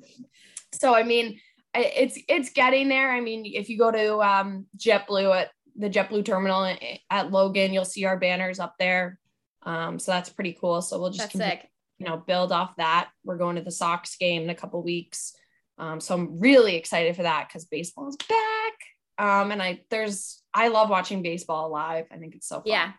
so 0.72 0.94
I 0.94 1.02
mean, 1.02 1.40
it's 1.74 2.18
it's 2.28 2.50
getting 2.50 2.88
there. 2.88 3.10
I 3.10 3.20
mean, 3.20 3.44
if 3.46 3.68
you 3.68 3.78
go 3.78 3.90
to 3.90 4.20
um, 4.20 4.66
JetBlue 4.76 5.34
at 5.34 5.50
the 5.76 5.88
JetBlue 5.88 6.24
terminal 6.24 6.76
at 7.10 7.30
Logan, 7.30 7.72
you'll 7.72 7.84
see 7.84 8.04
our 8.04 8.18
banners 8.18 8.60
up 8.60 8.74
there. 8.78 9.18
Um, 9.62 9.98
so 9.98 10.12
that's 10.12 10.28
pretty 10.28 10.56
cool. 10.60 10.82
So 10.82 11.00
we'll 11.00 11.10
just 11.10 11.30
continue, 11.30 11.62
you 11.98 12.06
know 12.06 12.16
build 12.18 12.52
off 12.52 12.76
that. 12.76 13.10
We're 13.24 13.38
going 13.38 13.56
to 13.56 13.62
the 13.62 13.70
Sox 13.70 14.16
game 14.16 14.42
in 14.42 14.50
a 14.50 14.54
couple 14.54 14.82
weeks. 14.82 15.34
Um, 15.82 15.98
so 15.98 16.14
I'm 16.14 16.38
really 16.38 16.76
excited 16.76 17.16
for 17.16 17.24
that 17.24 17.48
because 17.48 17.64
baseball 17.64 18.08
is 18.08 18.16
back. 18.16 18.72
Um, 19.18 19.50
and 19.50 19.60
I 19.60 19.80
there's 19.90 20.40
I 20.54 20.68
love 20.68 20.88
watching 20.88 21.22
baseball 21.22 21.70
live. 21.70 22.06
I 22.12 22.18
think 22.18 22.36
it's 22.36 22.46
so 22.46 22.56
fun. 22.56 22.62
Yeah. 22.66 22.92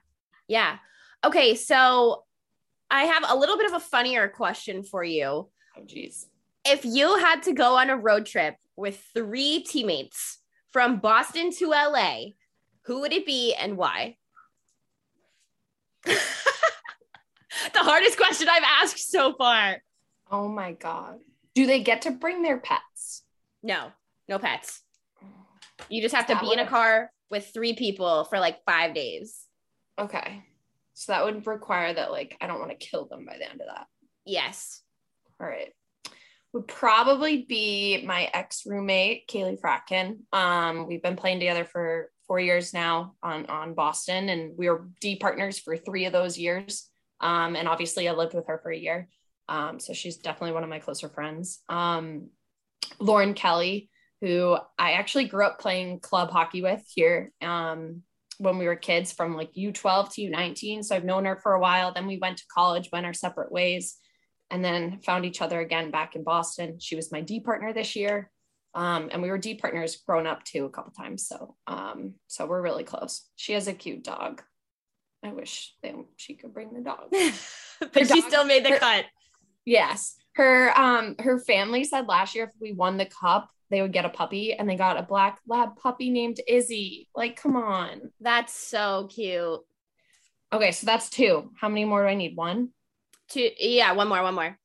Yeah. 0.50 0.78
Okay. 1.24 1.56
So 1.56 2.26
I 2.92 3.04
have 3.04 3.24
a 3.30 3.38
little 3.38 3.56
bit 3.56 3.68
of 3.68 3.74
a 3.74 3.80
funnier 3.80 4.28
question 4.28 4.84
for 4.84 5.02
you. 5.02 5.50
Oh 5.78 5.86
geez. 5.86 6.28
If 6.66 6.84
you 6.84 7.18
had 7.20 7.44
to 7.44 7.54
go 7.54 7.78
on 7.78 7.90
a 7.90 7.96
road 7.96 8.26
trip 8.26 8.58
with 8.76 9.02
three 9.14 9.64
teammates 9.64 10.40
from 10.74 11.00
Boston 11.00 11.52
to 11.52 11.70
LA, 11.70 12.32
who 12.82 13.00
would 13.00 13.14
it 13.14 13.26
be 13.26 13.54
and 13.54 13.78
why? 13.78 14.18
the 16.04 16.20
hardest 17.76 18.18
question 18.18 18.50
I've 18.50 18.64
asked 18.82 19.10
so 19.10 19.34
far. 19.36 19.82
Oh 20.30 20.50
my 20.50 20.74
god. 20.74 21.20
Do 21.56 21.66
they 21.66 21.82
get 21.82 22.04
to 22.04 22.12
bring 22.12 22.42
their 22.42 22.58
pets? 22.58 23.24
No, 23.62 23.92
no 24.28 24.40
pets. 24.40 24.82
You 25.90 26.02
just 26.02 26.16
have 26.16 26.28
to 26.28 26.40
be 26.40 26.52
in 26.52 26.60
a 26.60 26.68
car 26.68 27.12
with 27.30 27.52
three 27.54 27.74
people 27.74 28.26
for 28.26 28.40
like 28.40 28.64
five 28.66 28.94
days. 28.94 29.46
Okay. 30.00 30.44
So 30.94 31.12
that 31.12 31.26
would 31.26 31.46
require 31.48 31.94
that 31.94 32.12
like 32.12 32.38
I 32.42 32.48
don't 32.48 32.60
want 32.60 32.72
to 32.72 32.88
kill 32.88 33.06
them 33.06 33.26
by 33.26 33.38
the 33.38 33.50
end 33.50 33.62
of 33.62 33.68
that. 33.68 33.88
Yes. 34.26 34.82
All 35.40 35.48
right. 35.48 35.74
Would 36.54 36.68
probably 36.68 37.44
be 37.44 38.04
my 38.06 38.30
ex 38.32 38.64
roommate, 38.66 39.28
Kaleigh 39.28 39.60
Fratkin. 39.60 40.20
Um, 40.32 40.88
we've 40.88 41.02
been 41.02 41.16
playing 41.16 41.40
together 41.40 41.66
for 41.66 42.12
four 42.28 42.40
years 42.40 42.74
now 42.74 43.16
on 43.24 43.48
on 43.48 43.74
Boston, 43.74 44.30
and 44.30 44.56
we 44.56 44.70
were 44.70 44.88
D 45.02 45.16
partners 45.16 45.58
for 45.58 45.76
three 45.76 46.06
of 46.06 46.14
those 46.14 46.38
years. 46.38 46.90
Um, 47.20 47.56
and 47.56 47.68
obviously, 47.68 48.08
I 48.08 48.12
lived 48.12 48.36
with 48.36 48.48
her 48.48 48.60
for 48.62 48.72
a 48.72 48.78
year. 48.78 49.08
Um, 49.50 49.80
so 49.80 49.94
she's 49.94 50.18
definitely 50.18 50.54
one 50.54 50.64
of 50.64 50.70
my 50.70 50.80
closer 50.80 51.10
friends. 51.10 51.60
Um, 51.70 52.30
Lauren 53.00 53.34
Kelly, 53.34 53.90
who 54.22 54.58
I 54.78 54.94
actually 54.94 55.26
grew 55.26 55.46
up 55.46 55.60
playing 55.60 56.00
club 56.00 56.32
hockey 56.32 56.62
with 56.62 56.84
here 56.94 57.32
um, 57.42 58.04
when 58.38 58.58
we 58.58 58.66
were 58.66 58.76
kids 58.76 59.12
from 59.12 59.36
like 59.36 59.54
U12 59.54 60.14
to 60.14 60.22
U19. 60.22 60.84
So 60.84 60.96
I've 60.96 61.04
known 61.04 61.26
her 61.26 61.36
for 61.36 61.54
a 61.54 61.60
while. 61.60 61.94
Then 61.94 62.08
we 62.08 62.18
went 62.18 62.38
to 62.38 62.46
college, 62.54 62.90
went 62.92 63.06
our 63.06 63.14
separate 63.14 63.52
ways 63.52 63.98
and 64.50 64.64
then 64.64 65.00
found 65.00 65.26
each 65.26 65.42
other 65.42 65.60
again 65.60 65.92
back 65.92 66.16
in 66.16 66.24
Boston. 66.24 66.78
She 66.80 66.96
was 66.96 67.12
my 67.12 67.22
D 67.22 67.40
partner 67.40 67.74
this 67.74 67.96
year. 67.96 68.30
Um, 68.76 69.10
and 69.12 69.22
we 69.22 69.30
were 69.30 69.38
D 69.38 69.56
partners 69.56 69.98
growing 70.08 70.26
up 70.26 70.44
too 70.44 70.66
a 70.66 70.70
couple 70.70 70.92
times. 70.92 71.28
So, 71.28 71.56
um, 71.68 72.16
so 72.28 72.46
we're 72.46 72.62
really 72.62 72.84
close. 72.84 73.28
She 73.36 73.54
has 73.54 73.68
a 73.68 73.74
cute 73.74 74.04
dog. 74.04 74.42
I 75.24 75.32
wish 75.32 75.76
they, 75.82 75.94
she 76.18 76.36
could 76.36 76.54
bring 76.54 76.74
the 76.74 76.82
dog. 76.82 77.10
but 77.94 78.08
she 78.08 78.22
still 78.22 78.46
made 78.46 78.66
the 78.66 78.72
her- 78.72 78.80
cut. 78.80 79.06
Yes. 79.66 80.16
Her, 80.36 80.78
um, 80.78 81.16
her 81.20 81.40
family 81.40 81.84
said 81.84 82.08
last 82.08 82.36
year 82.36 82.46
if 82.46 82.52
we 82.60 82.74
won 82.74 82.98
the 82.98 83.06
cup, 83.06 83.50
they 83.70 83.82
would 83.82 83.94
get 83.94 84.06
a 84.06 84.10
puppy 84.10 84.54
and 84.54 84.70
they 84.70 84.76
got 84.76 84.98
a 84.98 85.04
black 85.04 85.40
lab 85.48 85.76
puppy 85.76 86.10
named 86.10 86.40
Izzy. 86.48 87.10
Like, 87.16 87.36
come 87.36 87.56
on. 87.56 88.12
That's 88.20 88.54
so 88.54 89.08
cute. 89.12 89.62
Okay. 90.52 90.72
So 90.72 90.86
that's 90.86 91.10
two. 91.10 91.52
How 91.60 91.70
many 91.70 91.86
more 91.86 92.04
do 92.04 92.10
I 92.10 92.16
need? 92.16 92.36
One? 92.36 92.70
Two, 93.30 93.50
yeah, 93.58 93.94
one 93.94 94.10
more, 94.10 94.22
one 94.22 94.36
more. 94.36 94.58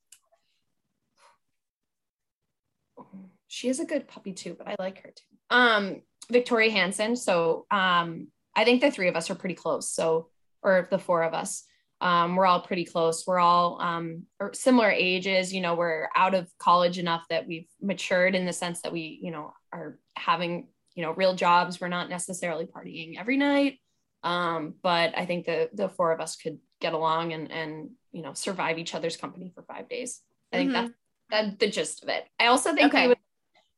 she 3.49 3.67
is 3.67 3.79
a 3.79 3.85
good 3.85 4.07
puppy 4.07 4.31
too, 4.31 4.55
but 4.57 4.67
I 4.67 4.75
like 4.79 5.03
her 5.03 5.09
too. 5.09 5.35
Um, 5.49 6.01
Victoria 6.31 6.71
Hansen. 6.71 7.15
So 7.15 7.65
um, 7.71 8.27
I 8.55 8.63
think 8.63 8.79
the 8.79 8.91
three 8.91 9.09
of 9.09 9.15
us 9.15 9.29
are 9.29 9.35
pretty 9.35 9.55
close. 9.55 9.89
So, 9.89 10.29
or 10.61 10.87
the 10.89 10.99
four 10.99 11.23
of 11.23 11.33
us, 11.33 11.63
um, 12.01 12.35
we're 12.35 12.45
all 12.45 12.61
pretty 12.61 12.85
close. 12.85 13.25
We're 13.27 13.39
all 13.39 13.81
um, 13.81 14.23
similar 14.53 14.89
ages. 14.89 15.53
You 15.53 15.61
know, 15.61 15.75
we're 15.75 16.07
out 16.15 16.33
of 16.33 16.49
college 16.57 16.97
enough 16.97 17.25
that 17.29 17.47
we've 17.47 17.67
matured 17.81 18.35
in 18.35 18.45
the 18.45 18.53
sense 18.53 18.81
that 18.81 18.91
we, 18.93 19.19
you 19.21 19.31
know, 19.31 19.53
are 19.73 19.99
having 20.15 20.67
you 20.95 21.03
know 21.03 21.11
real 21.11 21.35
jobs. 21.35 21.79
We're 21.79 21.87
not 21.89 22.09
necessarily 22.09 22.65
partying 22.65 23.17
every 23.19 23.37
night. 23.37 23.79
Um, 24.23 24.75
but 24.81 25.17
I 25.17 25.25
think 25.25 25.45
the 25.45 25.69
the 25.73 25.89
four 25.89 26.11
of 26.11 26.19
us 26.19 26.35
could 26.35 26.59
get 26.81 26.93
along 26.93 27.33
and 27.33 27.51
and 27.51 27.91
you 28.11 28.21
know 28.21 28.33
survive 28.33 28.77
each 28.77 28.95
other's 28.95 29.17
company 29.17 29.51
for 29.53 29.63
five 29.63 29.87
days. 29.89 30.21
I 30.51 30.57
think 30.57 30.71
Mhm. 30.71 30.73
that's 30.73 30.91
that 31.29 31.59
the 31.59 31.69
gist 31.69 32.03
of 32.03 32.09
it. 32.09 32.25
I 32.39 32.47
also 32.47 32.73
think 32.73 32.93
Okay. 32.93 33.03
we 33.03 33.07
would 33.09 33.17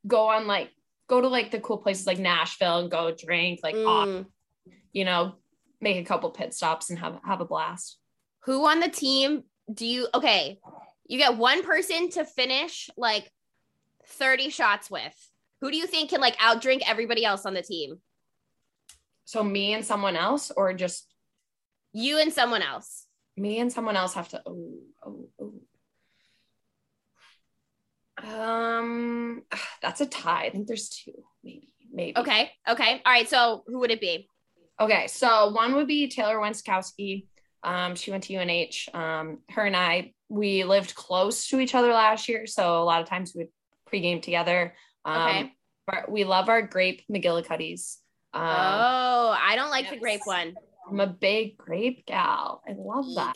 go 0.08 0.30
on 0.30 0.48
like 0.48 0.72
go 1.08 1.22
to 1.22 1.28
like 1.28 1.52
the 1.52 1.60
cool 1.60 1.78
places 1.78 2.08
like 2.08 2.18
Nashville 2.18 2.80
and 2.80 2.90
go 2.90 3.14
drink 3.14 3.60
like 3.62 3.76
off, 3.76 4.08
Mm. 4.08 4.26
you 4.94 5.06
know, 5.06 5.36
make 5.82 5.98
a 5.98 6.06
couple 6.06 6.30
pit 6.32 6.54
stops 6.54 6.90
and 6.90 6.98
have 7.00 7.20
have 7.26 7.42
a 7.42 7.46
blast. 7.46 7.98
Who 8.46 8.66
on 8.68 8.80
the 8.80 8.90
team 8.90 9.44
do 9.72 9.86
you 9.86 10.08
okay? 10.14 10.60
You 11.08 11.18
get 11.18 11.38
one 11.38 11.64
person 11.64 12.10
to 12.12 12.26
finish 12.26 12.90
like 12.98 13.30
30 14.06 14.50
shots 14.50 14.90
with. 14.90 15.14
Who 15.62 15.70
do 15.72 15.78
you 15.78 15.86
think 15.88 16.10
can 16.10 16.22
like 16.22 16.38
outdrink 16.38 16.82
everybody 16.86 17.24
else 17.26 17.46
on 17.46 17.54
the 17.54 17.62
team? 17.62 18.00
So 19.26 19.44
me 19.44 19.74
and 19.74 19.86
someone 19.86 20.16
else, 20.16 20.52
or 20.56 20.74
just 20.74 21.08
You 21.94 22.20
and 22.20 22.34
someone 22.34 22.62
else. 22.62 23.06
me 23.38 23.60
and 23.60 23.72
someone 23.72 23.96
else 23.96 24.14
have 24.16 24.28
to. 24.30 24.42
Oh, 24.46 24.80
oh, 25.06 25.30
oh. 25.40 25.54
Um, 28.24 29.44
that's 29.82 30.02
a 30.02 30.06
tie. 30.06 30.46
I 30.46 30.50
think 30.50 30.68
there's 30.68 30.90
two, 30.90 31.24
maybe, 31.44 31.70
maybe. 31.92 32.18
Okay. 32.18 32.52
Okay. 32.68 33.02
All 33.06 33.12
right. 33.12 33.30
So 33.30 33.64
who 33.68 33.80
would 33.80 33.92
it 33.92 34.02
be? 34.02 34.28
Okay, 34.80 35.06
so 35.08 35.52
one 35.52 35.76
would 35.76 35.86
be 35.88 36.08
Taylor 36.08 36.38
Wenczkowski. 36.38 37.28
Um, 37.64 37.96
she 37.96 38.12
went 38.12 38.24
to 38.26 38.36
UNH. 38.36 38.90
Um, 38.94 39.40
her 39.50 39.66
and 39.66 39.76
I, 39.76 40.14
we 40.30 40.64
lived 40.64 40.96
close 40.96 41.48
to 41.48 41.60
each 41.60 41.76
other 41.76 41.92
last 41.92 42.28
year, 42.30 42.48
so 42.48 42.82
a 42.82 42.86
lot 42.86 43.02
of 43.02 43.08
times 43.10 43.34
we 43.36 43.44
would 43.44 43.52
pregame 43.92 44.22
together. 44.22 44.74
Um, 45.06 45.22
Okay. 45.22 45.54
but 45.88 46.12
we 46.12 46.24
love 46.24 46.50
our 46.50 46.62
grape 46.62 47.04
McGillicuddies. 47.12 47.98
Um, 48.34 48.44
oh, 48.44 49.36
I 49.38 49.56
don't 49.56 49.72
like 49.72 49.90
the 49.90 49.98
grape 49.98 50.22
one. 50.26 50.56
I'm 50.90 51.00
a 51.00 51.08
big 51.08 51.58
grape 51.58 52.06
gal. 52.06 52.62
I 52.68 52.74
love 52.78 53.06
that. 53.16 53.36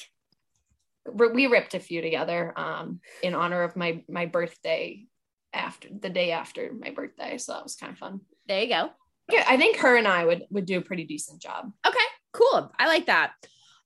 We 1.12 1.28
we 1.28 1.48
ripped 1.48 1.76
a 1.76 1.80
few 1.80 2.02
together 2.02 2.54
um, 2.58 3.00
in 3.22 3.36
honor 3.36 3.62
of 3.64 3.76
my 3.76 4.04
my 4.10 4.26
birthday 4.26 5.06
after 5.54 5.88
the 5.92 6.10
day 6.10 6.32
after 6.32 6.72
my 6.74 6.90
birthday, 6.92 7.38
so 7.38 7.54
that 7.54 7.64
was 7.64 7.76
kind 7.76 7.92
of 7.94 8.00
fun. 8.00 8.22
There 8.48 8.62
you 8.62 8.70
go. 8.70 8.90
Yeah, 9.32 9.46
I 9.48 9.58
think 9.58 9.78
her 9.78 9.98
and 9.98 10.08
I 10.08 10.26
would 10.26 10.46
would 10.50 10.66
do 10.66 10.78
a 10.78 10.82
pretty 10.82 11.04
decent 11.04 11.42
job. 11.42 11.72
Okay, 11.86 11.98
cool. 12.34 12.72
I 12.80 12.88
like 12.88 13.06
that. 13.08 13.34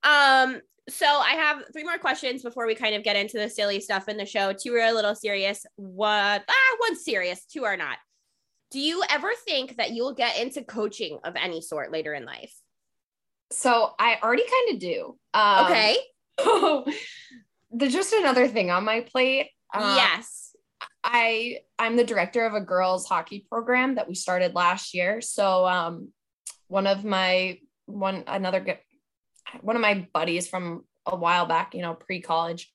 Um, 0.04 0.62
so 0.88 1.06
I 1.06 1.32
have 1.34 1.64
three 1.72 1.84
more 1.84 1.98
questions 1.98 2.42
before 2.42 2.66
we 2.66 2.76
kind 2.76 2.96
of 2.96 3.04
get 3.04 3.16
into 3.16 3.38
the 3.38 3.50
silly 3.50 3.80
stuff 3.80 4.08
in 4.08 4.18
the 4.18 4.26
show. 4.26 4.54
Two 4.54 4.74
are 4.74 4.88
a 4.88 4.94
little 4.94 5.16
serious. 5.16 5.66
What? 5.76 6.44
Ah, 6.48 6.78
one's 6.82 7.04
serious. 7.04 7.46
Two 7.46 7.66
are 7.66 7.78
not. 7.78 7.98
Do 8.72 8.80
you 8.80 9.04
ever 9.10 9.30
think 9.46 9.78
that 9.78 9.92
you'll 9.92 10.14
get 10.14 10.38
into 10.38 10.64
coaching 10.64 11.20
of 11.24 11.36
any 11.36 11.62
sort 11.62 11.92
later 11.92 12.14
in 12.14 12.26
life? 12.26 12.54
So 13.52 13.94
I 14.00 14.18
already 14.22 14.44
kind 14.44 14.76
of 14.76 14.80
do. 14.80 15.18
Um, 15.34 15.66
Okay. 15.66 15.98
there's 17.72 17.94
just 17.94 18.14
another 18.14 18.48
thing 18.48 18.72
on 18.72 18.86
my 18.86 19.02
plate. 19.02 19.50
Um, 19.74 19.96
yes. 19.96 20.56
I 21.04 21.60
I'm 21.78 21.96
the 21.96 22.04
director 22.04 22.46
of 22.46 22.54
a 22.54 22.62
girls 22.62 23.08
hockey 23.08 23.46
program 23.50 23.96
that 23.96 24.08
we 24.08 24.16
started 24.16 24.56
last 24.56 24.94
year. 24.94 25.22
So 25.22 25.66
um, 25.68 26.10
one 26.68 26.88
of 26.88 27.04
my 27.04 27.60
one 27.86 28.24
another 28.28 28.60
one 29.62 29.76
of 29.76 29.82
my 29.82 30.08
buddies 30.14 30.48
from 30.48 30.84
a 31.06 31.16
while 31.16 31.46
back, 31.46 31.74
you 31.74 31.82
know, 31.82 31.94
pre 31.94 32.22
college, 32.22 32.72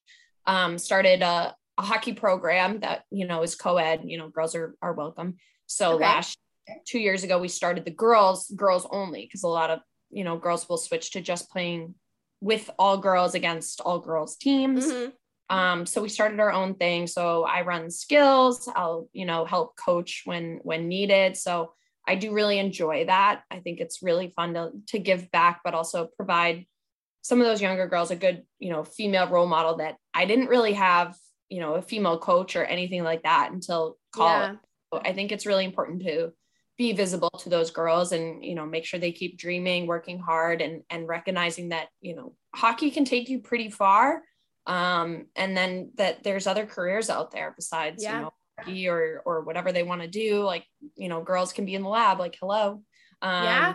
um, 0.46 0.78
started 0.78 1.22
a, 1.22 1.54
a 1.78 1.82
hockey 1.82 2.12
program 2.12 2.80
that 2.80 3.04
you 3.10 3.26
know 3.26 3.42
is 3.42 3.54
co-ed. 3.54 4.02
You 4.04 4.18
know, 4.18 4.28
girls 4.28 4.54
are 4.54 4.74
are 4.82 4.92
welcome. 4.92 5.36
So 5.66 5.94
Okay. 5.94 6.04
last 6.04 6.38
two 6.86 6.98
years 6.98 7.24
ago, 7.24 7.38
we 7.38 7.48
started 7.48 7.84
the 7.84 7.90
girls 7.90 8.50
girls 8.50 8.86
only 8.90 9.22
because 9.22 9.42
a 9.42 9.48
lot 9.48 9.70
of 9.70 9.80
you 10.10 10.24
know 10.24 10.36
girls 10.38 10.68
will 10.68 10.76
switch 10.76 11.12
to 11.12 11.20
just 11.20 11.50
playing 11.50 11.94
with 12.40 12.68
all 12.78 12.98
girls 12.98 13.34
against 13.34 13.80
all 13.80 13.98
girls 13.98 14.36
teams. 14.36 14.92
Mhm. 14.92 15.12
Um, 15.50 15.86
so 15.86 16.02
we 16.02 16.08
started 16.08 16.40
our 16.40 16.52
own 16.52 16.74
thing. 16.74 17.06
So 17.06 17.44
I 17.44 17.62
run 17.62 17.90
skills. 17.90 18.68
I'll, 18.74 19.08
you 19.12 19.26
know, 19.26 19.44
help 19.44 19.76
coach 19.76 20.22
when 20.24 20.60
when 20.62 20.88
needed. 20.88 21.36
So 21.36 21.74
I 22.06 22.14
do 22.16 22.32
really 22.32 22.58
enjoy 22.58 23.06
that. 23.06 23.42
I 23.50 23.60
think 23.60 23.80
it's 23.80 24.02
really 24.02 24.28
fun 24.36 24.54
to 24.54 24.70
to 24.88 24.98
give 24.98 25.30
back, 25.30 25.60
but 25.64 25.74
also 25.74 26.08
provide 26.16 26.66
some 27.22 27.40
of 27.40 27.46
those 27.46 27.62
younger 27.62 27.86
girls 27.88 28.10
a 28.10 28.16
good, 28.16 28.42
you 28.58 28.70
know, 28.70 28.84
female 28.84 29.28
role 29.28 29.46
model 29.46 29.76
that 29.78 29.96
I 30.12 30.26
didn't 30.26 30.48
really 30.48 30.74
have, 30.74 31.16
you 31.48 31.60
know, 31.60 31.74
a 31.74 31.82
female 31.82 32.18
coach 32.18 32.54
or 32.54 32.64
anything 32.64 33.02
like 33.02 33.22
that 33.22 33.50
until 33.50 33.96
college. 34.14 34.58
So 34.92 35.00
I 35.02 35.12
think 35.14 35.32
it's 35.32 35.46
really 35.46 35.64
important 35.64 36.02
to 36.02 36.32
be 36.76 36.92
visible 36.92 37.30
to 37.38 37.48
those 37.48 37.70
girls 37.70 38.12
and 38.12 38.44
you 38.44 38.54
know 38.54 38.66
make 38.66 38.84
sure 38.84 38.98
they 38.98 39.12
keep 39.12 39.38
dreaming 39.38 39.86
working 39.86 40.18
hard 40.18 40.60
and 40.60 40.82
and 40.90 41.06
recognizing 41.06 41.68
that 41.68 41.88
you 42.00 42.16
know 42.16 42.34
hockey 42.54 42.90
can 42.90 43.04
take 43.04 43.28
you 43.28 43.38
pretty 43.40 43.70
far 43.70 44.22
um 44.66 45.26
and 45.36 45.56
then 45.56 45.92
that 45.94 46.24
there's 46.24 46.46
other 46.48 46.66
careers 46.66 47.10
out 47.10 47.30
there 47.30 47.52
besides 47.54 48.02
Yeah. 48.02 48.16
you 48.16 48.22
know 48.24 48.32
hockey 48.58 48.88
or 48.88 49.22
or 49.24 49.42
whatever 49.42 49.72
they 49.72 49.82
want 49.82 50.02
to 50.02 50.08
do 50.08 50.42
like 50.42 50.64
you 50.96 51.08
know 51.08 51.22
girls 51.22 51.52
can 51.52 51.64
be 51.64 51.74
in 51.74 51.82
the 51.82 51.88
lab 51.88 52.18
like 52.18 52.36
hello. 52.40 52.82
Um 53.22 53.44
Yeah. 53.44 53.74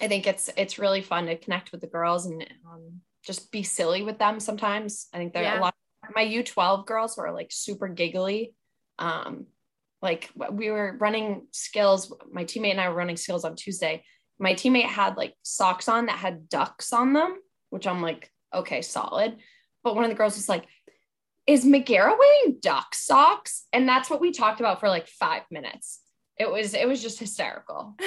i 0.00 0.08
think 0.08 0.26
it's 0.26 0.50
it's 0.56 0.78
really 0.78 1.02
fun 1.02 1.26
to 1.26 1.36
connect 1.36 1.72
with 1.72 1.80
the 1.80 1.86
girls 1.86 2.26
and 2.26 2.42
um, 2.70 3.00
just 3.24 3.50
be 3.52 3.62
silly 3.62 4.02
with 4.02 4.18
them 4.18 4.40
sometimes. 4.40 5.06
I 5.12 5.18
think 5.18 5.32
there 5.32 5.46
are 5.46 5.58
a 5.58 5.60
lot 5.60 5.74
my 6.14 6.24
u12 6.24 6.86
girls 6.86 7.16
were 7.16 7.32
like 7.32 7.50
super 7.50 7.88
giggly. 7.88 8.54
Um 8.98 9.46
like 10.02 10.30
we 10.50 10.70
were 10.70 10.96
running 11.00 11.46
skills 11.52 12.12
my 12.30 12.44
teammate 12.44 12.72
and 12.72 12.80
i 12.80 12.88
were 12.88 12.94
running 12.94 13.16
skills 13.16 13.44
on 13.44 13.56
tuesday. 13.56 14.04
My 14.38 14.54
teammate 14.54 14.86
had 14.86 15.16
like 15.16 15.34
socks 15.42 15.88
on 15.88 16.06
that 16.06 16.18
had 16.18 16.48
ducks 16.48 16.92
on 16.92 17.12
them 17.12 17.38
which 17.70 17.86
i'm 17.86 18.02
like 18.02 18.30
okay 18.52 18.82
solid. 18.82 19.36
But 19.82 19.94
one 19.94 20.04
of 20.04 20.10
the 20.10 20.16
girls 20.16 20.36
was 20.36 20.48
like 20.48 20.66
is 21.46 21.64
Meghara 21.64 22.16
wearing 22.18 22.58
duck 22.60 22.94
socks 22.94 23.66
and 23.72 23.88
that's 23.88 24.08
what 24.08 24.20
we 24.20 24.32
talked 24.32 24.60
about 24.60 24.80
for 24.80 24.88
like 24.88 25.06
five 25.08 25.42
minutes 25.50 26.00
it 26.38 26.50
was 26.50 26.74
it 26.74 26.88
was 26.88 27.02
just 27.02 27.18
hysterical 27.18 27.94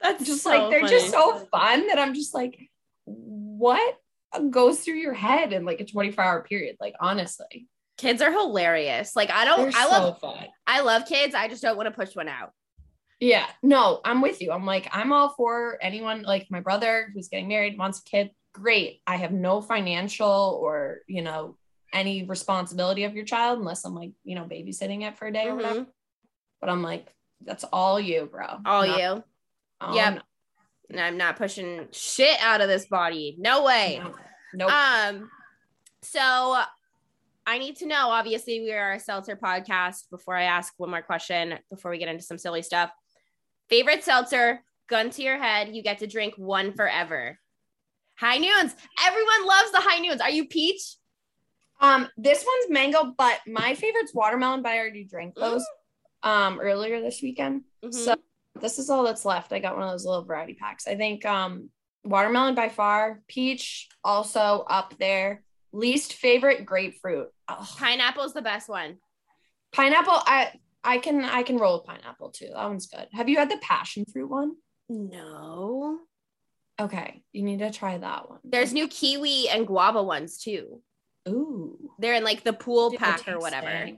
That's 0.00 0.24
just 0.24 0.42
so 0.42 0.50
like 0.50 0.70
they're 0.70 0.80
funny. 0.80 0.92
just 0.92 1.10
so 1.12 1.46
fun 1.52 1.86
that 1.86 1.98
i'm 1.98 2.12
just 2.12 2.34
like 2.34 2.58
what 3.04 3.96
goes 4.50 4.80
through 4.80 4.96
your 4.96 5.14
head 5.14 5.52
in 5.52 5.64
like 5.64 5.80
a 5.80 5.84
24 5.84 6.24
hour 6.24 6.42
period 6.42 6.76
like 6.80 6.94
honestly 6.98 7.68
kids 8.02 8.20
are 8.20 8.32
hilarious. 8.32 9.14
Like 9.14 9.30
I 9.30 9.44
don't 9.44 9.70
they're 9.70 9.80
I 9.80 9.84
so 9.84 9.90
love 9.90 10.18
fun 10.18 10.46
I 10.66 10.80
love 10.80 11.06
kids. 11.06 11.34
I 11.34 11.48
just 11.48 11.62
don't 11.62 11.76
want 11.76 11.86
to 11.86 11.94
push 11.94 12.14
one 12.14 12.28
out. 12.28 12.50
Yeah, 13.20 13.46
no, 13.62 14.00
I'm 14.04 14.20
with 14.20 14.42
you. 14.42 14.50
I'm 14.50 14.66
like, 14.66 14.88
I'm 14.90 15.12
all 15.12 15.28
for 15.36 15.78
anyone 15.80 16.22
like 16.22 16.48
my 16.50 16.58
brother 16.58 17.08
who's 17.14 17.28
getting 17.28 17.46
married, 17.46 17.78
wants 17.78 18.00
a 18.00 18.04
kid. 18.04 18.30
Great. 18.52 19.00
I 19.06 19.16
have 19.16 19.30
no 19.30 19.60
financial 19.60 20.58
or, 20.60 20.98
you 21.06 21.22
know, 21.22 21.56
any 21.92 22.24
responsibility 22.24 23.04
of 23.04 23.14
your 23.14 23.24
child 23.24 23.58
unless 23.58 23.84
I'm 23.84 23.94
like, 23.94 24.12
you 24.24 24.34
know, 24.34 24.44
babysitting 24.44 25.02
it 25.06 25.16
for 25.18 25.26
a 25.26 25.32
day 25.32 25.48
or 25.48 25.54
whatever. 25.54 25.80
Mhm. 25.80 25.86
But 26.60 26.70
I'm 26.70 26.82
like, 26.82 27.12
that's 27.44 27.64
all 27.64 28.00
you, 28.00 28.26
bro. 28.30 28.46
All 28.64 28.86
Not- 28.86 28.98
you. 28.98 29.24
all 29.80 29.94
Yep. 29.94 30.22
And 30.90 31.00
I'm 31.00 31.16
not 31.16 31.36
pushing 31.36 31.88
shit 31.92 32.38
out 32.40 32.60
of 32.60 32.68
this 32.68 32.86
body. 32.86 33.36
No 33.38 33.64
way. 33.64 33.98
no, 34.02 34.14
Nope. 34.54 34.70
Um, 34.72 35.30
so 36.02 36.62
I 37.46 37.58
need 37.58 37.76
to 37.76 37.86
know. 37.86 38.10
Obviously, 38.10 38.60
we 38.60 38.72
are 38.72 38.92
a 38.92 39.00
seltzer 39.00 39.34
podcast. 39.36 40.10
Before 40.10 40.36
I 40.36 40.44
ask 40.44 40.74
one 40.76 40.90
more 40.90 41.02
question, 41.02 41.58
before 41.70 41.90
we 41.90 41.98
get 41.98 42.08
into 42.08 42.22
some 42.22 42.38
silly 42.38 42.62
stuff, 42.62 42.90
favorite 43.70 44.04
seltzer, 44.04 44.62
gun 44.88 45.10
to 45.10 45.22
your 45.22 45.38
head. 45.38 45.74
You 45.74 45.82
get 45.82 45.98
to 45.98 46.06
drink 46.06 46.34
one 46.36 46.72
forever. 46.74 47.38
High 48.18 48.36
noons. 48.38 48.76
Everyone 49.04 49.46
loves 49.46 49.72
the 49.72 49.80
high 49.80 49.98
noons. 49.98 50.20
Are 50.20 50.30
you 50.30 50.46
peach? 50.46 50.96
Um, 51.82 52.08
this 52.16 52.44
one's 52.46 52.70
mango, 52.72 53.12
but 53.18 53.40
my 53.46 53.74
favorite's 53.74 54.14
watermelon, 54.14 54.62
but 54.62 54.72
I 54.72 54.78
already 54.78 55.04
drank 55.04 55.34
those 55.34 55.64
um 56.22 56.60
earlier 56.60 57.00
this 57.00 57.20
weekend. 57.20 57.62
Mhm. 57.84 57.92
So 57.92 58.14
this 58.60 58.78
is 58.78 58.88
all 58.88 59.02
that's 59.02 59.24
left. 59.24 59.52
I 59.52 59.58
got 59.58 59.74
one 59.74 59.82
of 59.84 59.90
those 59.90 60.06
little 60.06 60.24
variety 60.24 60.54
packs. 60.54 60.86
I 60.86 60.94
think 60.94 61.24
um 61.26 61.68
watermelon 62.04 62.54
by 62.54 62.68
far, 62.68 63.20
peach 63.28 63.88
also 64.04 64.64
up 64.70 64.94
there. 64.98 65.42
Least 65.72 66.14
favorite 66.14 66.64
grapefruit. 66.64 67.28
Ugh. 67.48 67.66
pineapple's 67.78 68.34
the 68.34 68.42
best 68.42 68.68
one. 68.68 68.98
Pineapple. 69.72 70.12
I 70.14 70.52
I 70.84 70.98
can 70.98 71.24
I 71.24 71.42
can 71.42 71.56
roll 71.58 71.78
with 71.78 71.86
pineapple 71.86 72.30
too. 72.30 72.50
That 72.54 72.68
one's 72.68 72.86
good. 72.86 73.08
Have 73.12 73.28
you 73.28 73.38
had 73.38 73.50
the 73.50 73.58
passion 73.62 74.04
fruit 74.04 74.28
one? 74.30 74.52
No. 74.88 75.98
Okay, 76.80 77.22
you 77.32 77.42
need 77.42 77.60
to 77.60 77.70
try 77.70 77.98
that 77.98 78.28
one. 78.28 78.38
There's 78.44 78.72
new 78.72 78.88
kiwi 78.88 79.48
and 79.48 79.66
guava 79.66 80.02
ones 80.02 80.38
too. 80.38 80.82
Ooh 81.28 81.90
They're 81.98 82.14
in 82.14 82.24
like 82.24 82.44
the 82.44 82.52
pool 82.52 82.92
pack 82.96 83.26
or 83.28 83.38
whatever. 83.38 83.90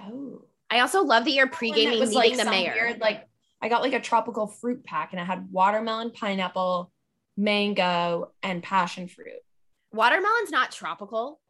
Oh. 0.00 0.42
I 0.70 0.80
also 0.80 1.02
love 1.02 1.24
that 1.24 1.30
you're 1.30 1.46
pre-gaming 1.46 2.00
was, 2.00 2.10
meeting 2.14 2.36
the 2.36 2.44
some 2.44 2.50
mayor. 2.50 2.72
weird, 2.74 3.00
like 3.00 3.28
I 3.62 3.68
got 3.68 3.82
like 3.82 3.92
a 3.92 4.00
tropical 4.00 4.46
fruit 4.46 4.84
pack 4.84 5.12
and 5.12 5.20
I 5.20 5.24
had 5.24 5.50
watermelon, 5.50 6.10
pineapple, 6.10 6.90
mango, 7.36 8.32
and 8.42 8.62
passion 8.62 9.06
fruit. 9.08 9.42
Watermelon's 9.92 10.50
not 10.50 10.72
tropical. 10.72 11.40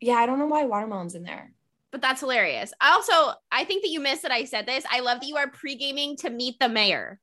Yeah, 0.00 0.14
I 0.14 0.26
don't 0.26 0.38
know 0.38 0.46
why 0.46 0.64
watermelon's 0.64 1.14
in 1.14 1.22
there. 1.22 1.52
but 1.90 2.02
that's 2.02 2.20
hilarious. 2.20 2.72
I 2.80 2.90
also 2.90 3.34
I 3.50 3.64
think 3.64 3.82
that 3.82 3.90
you 3.90 4.00
missed 4.00 4.22
that 4.22 4.32
I 4.32 4.44
said 4.44 4.66
this. 4.66 4.84
I 4.90 5.00
love 5.00 5.20
that 5.20 5.26
you 5.26 5.36
are 5.36 5.48
pre-gaming 5.48 6.16
to 6.18 6.30
meet 6.30 6.58
the 6.58 6.68
mayor. 6.68 7.20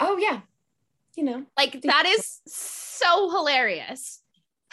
Oh 0.00 0.18
yeah, 0.18 0.40
you 1.16 1.24
know. 1.24 1.44
Like 1.56 1.80
that 1.82 2.04
is 2.06 2.40
so 2.46 3.30
hilarious. 3.30 4.22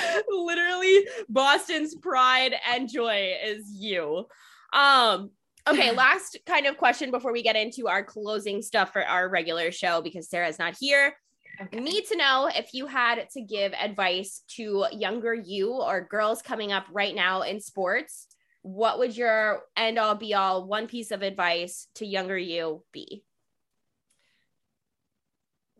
Literally 0.28 1.06
Boston's 1.28 1.94
pride 1.94 2.54
and 2.70 2.88
joy 2.88 3.34
is 3.44 3.70
you. 3.74 4.26
Um 4.72 5.30
okay, 5.68 5.90
last 5.96 6.38
kind 6.46 6.66
of 6.66 6.76
question 6.76 7.10
before 7.10 7.32
we 7.32 7.42
get 7.42 7.56
into 7.56 7.88
our 7.88 8.02
closing 8.02 8.62
stuff 8.62 8.92
for 8.92 9.04
our 9.04 9.28
regular 9.28 9.72
show 9.72 10.02
because 10.02 10.28
Sarah's 10.28 10.58
not 10.58 10.76
here. 10.78 11.14
Okay. 11.60 11.80
Need 11.80 12.06
to 12.06 12.16
know 12.16 12.50
if 12.52 12.72
you 12.72 12.86
had 12.86 13.28
to 13.30 13.42
give 13.42 13.72
advice 13.74 14.42
to 14.56 14.86
younger 14.90 15.34
you 15.34 15.72
or 15.72 16.00
girls 16.00 16.42
coming 16.42 16.72
up 16.72 16.86
right 16.90 17.14
now 17.14 17.42
in 17.42 17.60
sports, 17.60 18.26
what 18.62 18.98
would 18.98 19.16
your 19.16 19.62
end 19.76 19.98
all 19.98 20.14
be 20.14 20.34
all 20.34 20.66
one 20.66 20.86
piece 20.86 21.10
of 21.10 21.22
advice 21.22 21.88
to 21.96 22.06
younger 22.06 22.38
you 22.38 22.82
be? 22.92 23.22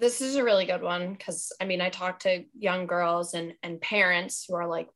This 0.03 0.21
is 0.21 0.35
a 0.35 0.43
really 0.43 0.67
good 0.67 0.83
one 0.83 1.13
because 1.13 1.53
I 1.61 1.65
mean 1.65 1.81
I 1.81 1.89
talk 1.89 2.19
to 2.21 2.43
young 2.59 2.89
girls 2.89 3.35
and 3.35 3.55
and 3.63 3.81
parents 3.81 4.45
who 4.45 4.57
are 4.57 4.67
like 4.67 4.89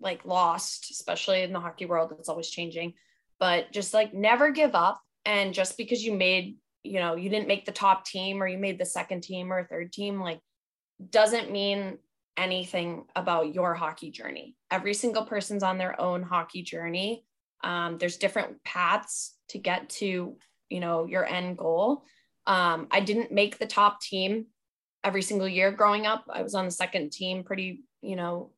like 0.00 0.24
lost, 0.24 0.90
especially 0.90 1.42
in 1.42 1.52
the 1.52 1.60
hockey 1.60 1.84
world. 1.84 2.14
It's 2.18 2.30
always 2.30 2.48
changing, 2.48 2.94
but 3.38 3.70
just 3.70 3.92
like 3.92 4.14
never 4.14 4.50
give 4.50 4.74
up. 4.74 5.02
And 5.26 5.52
just 5.52 5.76
because 5.76 6.02
you 6.02 6.14
made 6.14 6.56
you 6.82 7.00
know 7.00 7.16
you 7.16 7.28
didn't 7.28 7.48
make 7.48 7.66
the 7.66 7.72
top 7.72 8.06
team 8.06 8.42
or 8.42 8.48
you 8.48 8.56
made 8.56 8.78
the 8.80 8.86
second 8.86 9.20
team 9.20 9.52
or 9.52 9.66
third 9.66 9.92
team, 9.92 10.18
like 10.18 10.40
doesn't 11.10 11.52
mean 11.52 11.98
anything 12.38 13.04
about 13.14 13.54
your 13.54 13.74
hockey 13.74 14.10
journey. 14.10 14.56
Every 14.70 14.94
single 14.94 15.26
person's 15.26 15.62
on 15.62 15.76
their 15.76 16.00
own 16.00 16.22
hockey 16.22 16.62
journey. 16.62 17.26
Um, 17.62 17.98
there's 17.98 18.16
different 18.16 18.64
paths 18.64 19.36
to 19.50 19.58
get 19.58 19.90
to 20.00 20.38
you 20.70 20.80
know 20.80 21.04
your 21.04 21.26
end 21.26 21.58
goal 21.58 22.04
um, 22.46 22.88
I 22.90 23.00
didn't 23.00 23.32
make 23.32 23.58
the 23.58 23.66
top 23.66 24.00
team 24.00 24.46
every 25.04 25.22
single 25.22 25.48
year 25.48 25.70
growing 25.70 26.06
up. 26.06 26.24
I 26.28 26.42
was 26.42 26.54
on 26.54 26.64
the 26.64 26.70
second 26.70 27.12
team 27.12 27.44
pretty, 27.44 27.84
you 28.02 28.16
know, 28.16 28.52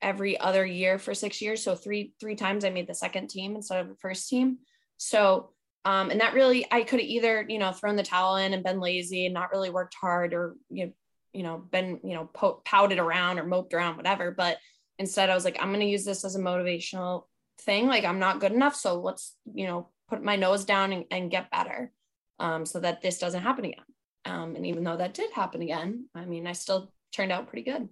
every 0.00 0.38
other 0.38 0.64
year 0.64 0.98
for 0.98 1.14
six 1.14 1.40
years. 1.40 1.62
So 1.62 1.74
three 1.74 2.14
three 2.20 2.36
times 2.36 2.64
I 2.64 2.70
made 2.70 2.86
the 2.86 2.94
second 2.94 3.28
team 3.28 3.56
instead 3.56 3.80
of 3.80 3.88
the 3.88 3.96
first 3.96 4.28
team. 4.28 4.58
So 4.96 5.50
um, 5.84 6.10
and 6.10 6.20
that 6.20 6.34
really 6.34 6.66
I 6.70 6.82
could 6.82 7.00
have 7.00 7.08
either 7.08 7.44
you 7.48 7.58
know 7.58 7.72
thrown 7.72 7.96
the 7.96 8.02
towel 8.02 8.36
in 8.36 8.52
and 8.52 8.64
been 8.64 8.80
lazy 8.80 9.26
and 9.26 9.34
not 9.34 9.50
really 9.52 9.70
worked 9.70 9.94
hard 9.94 10.34
or 10.34 10.56
you 10.70 10.86
know, 10.86 10.92
you 11.32 11.42
know 11.42 11.58
been 11.58 12.00
you 12.04 12.14
know 12.14 12.28
po- 12.32 12.62
pouted 12.64 12.98
around 12.98 13.38
or 13.38 13.44
moped 13.44 13.74
around 13.74 13.96
whatever. 13.96 14.30
But 14.30 14.58
instead 14.98 15.30
I 15.30 15.34
was 15.34 15.44
like 15.44 15.56
I'm 15.60 15.68
going 15.68 15.80
to 15.80 15.86
use 15.86 16.04
this 16.04 16.24
as 16.24 16.36
a 16.36 16.40
motivational 16.40 17.24
thing. 17.62 17.86
Like 17.86 18.04
I'm 18.04 18.18
not 18.18 18.40
good 18.40 18.52
enough, 18.52 18.74
so 18.74 19.00
let's 19.00 19.36
you 19.52 19.66
know 19.66 19.88
put 20.08 20.22
my 20.22 20.36
nose 20.36 20.64
down 20.64 20.92
and, 20.92 21.04
and 21.10 21.30
get 21.30 21.50
better 21.50 21.92
um, 22.38 22.64
so 22.66 22.80
that 22.80 23.02
this 23.02 23.18
doesn't 23.18 23.42
happen 23.42 23.64
again. 23.66 23.84
Um, 24.24 24.56
and 24.56 24.66
even 24.66 24.84
though 24.84 24.96
that 24.96 25.14
did 25.14 25.30
happen 25.32 25.62
again, 25.62 26.06
I 26.14 26.24
mean, 26.24 26.46
I 26.46 26.52
still 26.52 26.92
turned 27.12 27.32
out 27.32 27.48
pretty 27.48 27.62
good. 27.70 27.88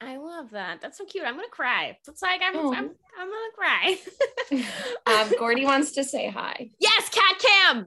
I 0.00 0.16
love 0.18 0.50
that. 0.50 0.80
That's 0.80 0.98
so 0.98 1.04
cute. 1.04 1.24
I'm 1.24 1.34
gonna 1.36 1.48
cry. 1.48 1.96
It's 2.06 2.20
like 2.22 2.40
I'm 2.44 2.56
Oh. 2.56 2.72
I'm, 2.74 2.90
I'm 3.18 3.28
gonna 3.30 3.52
cry. 3.56 3.98
Um, 5.06 5.32
Gordy 5.38 5.64
wants 5.64 5.92
to 5.92 6.04
say 6.04 6.28
hi. 6.28 6.70
yes, 6.78 7.08
Cat 7.08 7.38
Cam. 7.38 7.86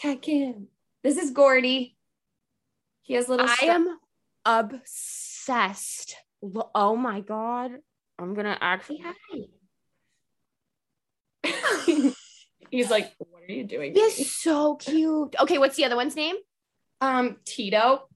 Cat 0.00 0.22
Cam. 0.22 0.68
This 1.02 1.16
is 1.18 1.30
Gordy. 1.30 1.96
He 3.02 3.14
has 3.14 3.28
little. 3.28 3.46
I 3.48 3.54
stuff- 3.54 3.68
am 3.68 3.98
obsessed. 4.44 6.16
Oh 6.74 6.96
my 6.96 7.20
god. 7.20 7.72
I'm 8.18 8.34
gonna 8.34 8.56
actually 8.60 9.02
He's 12.70 12.90
like, 12.90 13.12
what 13.18 13.42
are 13.48 13.52
you 13.52 13.64
doing? 13.64 13.94
He 13.94 14.00
is 14.00 14.32
so 14.32 14.76
cute. 14.76 15.34
Okay, 15.40 15.58
what's 15.58 15.76
the 15.76 15.84
other 15.84 15.96
one's 15.96 16.16
name? 16.16 16.36
Um, 17.00 17.36
Tito. 17.44 18.08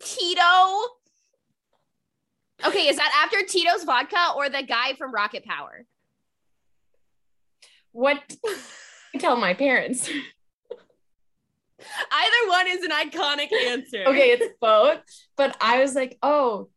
Tito. 0.00 0.42
Okay, 2.64 2.88
is 2.88 2.96
that 2.96 3.22
after 3.24 3.44
Tito's 3.46 3.84
vodka 3.84 4.32
or 4.36 4.48
the 4.48 4.62
guy 4.62 4.94
from 4.94 5.12
Rocket 5.12 5.44
Power? 5.44 5.84
What? 7.92 8.20
I 9.14 9.18
tell 9.18 9.36
my 9.36 9.54
parents. 9.54 10.08
Either 12.10 12.48
one 12.48 12.66
is 12.68 12.82
an 12.82 12.90
iconic 12.90 13.52
answer. 13.52 14.04
okay, 14.06 14.30
it's 14.30 14.54
both. 14.60 15.00
But 15.36 15.56
I 15.60 15.80
was 15.80 15.94
like, 15.94 16.18
oh, 16.22 16.68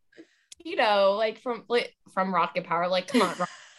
you 0.64 0.76
know, 0.76 1.14
like 1.18 1.42
from 1.42 1.64
like 1.68 1.96
from 2.14 2.34
Rocket 2.34 2.66
Power, 2.66 2.88
like 2.88 3.08
come 3.08 3.22
on, 3.22 3.36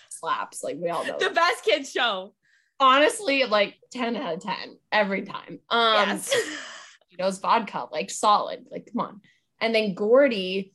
slaps. 0.08 0.62
Like 0.64 0.76
we 0.78 0.88
all 0.88 1.04
know. 1.06 1.18
The 1.18 1.26
that. 1.26 1.34
best 1.34 1.64
kids 1.64 1.90
show. 1.90 2.34
Honestly, 2.80 3.44
like 3.44 3.76
10 3.92 4.16
out 4.16 4.34
of 4.34 4.40
10 4.40 4.54
every 4.90 5.22
time. 5.22 5.60
Um 5.68 6.08
yes. 6.08 6.34
Cheetos 7.12 7.40
vodka, 7.40 7.86
like 7.92 8.10
solid. 8.10 8.64
Like, 8.70 8.88
come 8.92 9.00
on. 9.00 9.20
And 9.60 9.74
then 9.74 9.94
Gordy, 9.94 10.72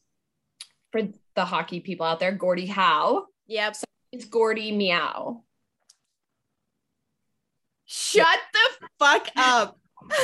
for 0.91 1.01
the 1.35 1.45
hockey 1.45 1.79
people 1.79 2.05
out 2.05 2.19
there, 2.19 2.31
Gordie 2.31 2.67
Howe. 2.67 3.25
Yep. 3.47 3.77
It's 4.11 4.25
Gordy 4.25 4.71
Meow. 4.71 5.43
Shut 7.85 8.39
the 8.53 8.87
fuck 8.99 9.27
up. 9.35 9.79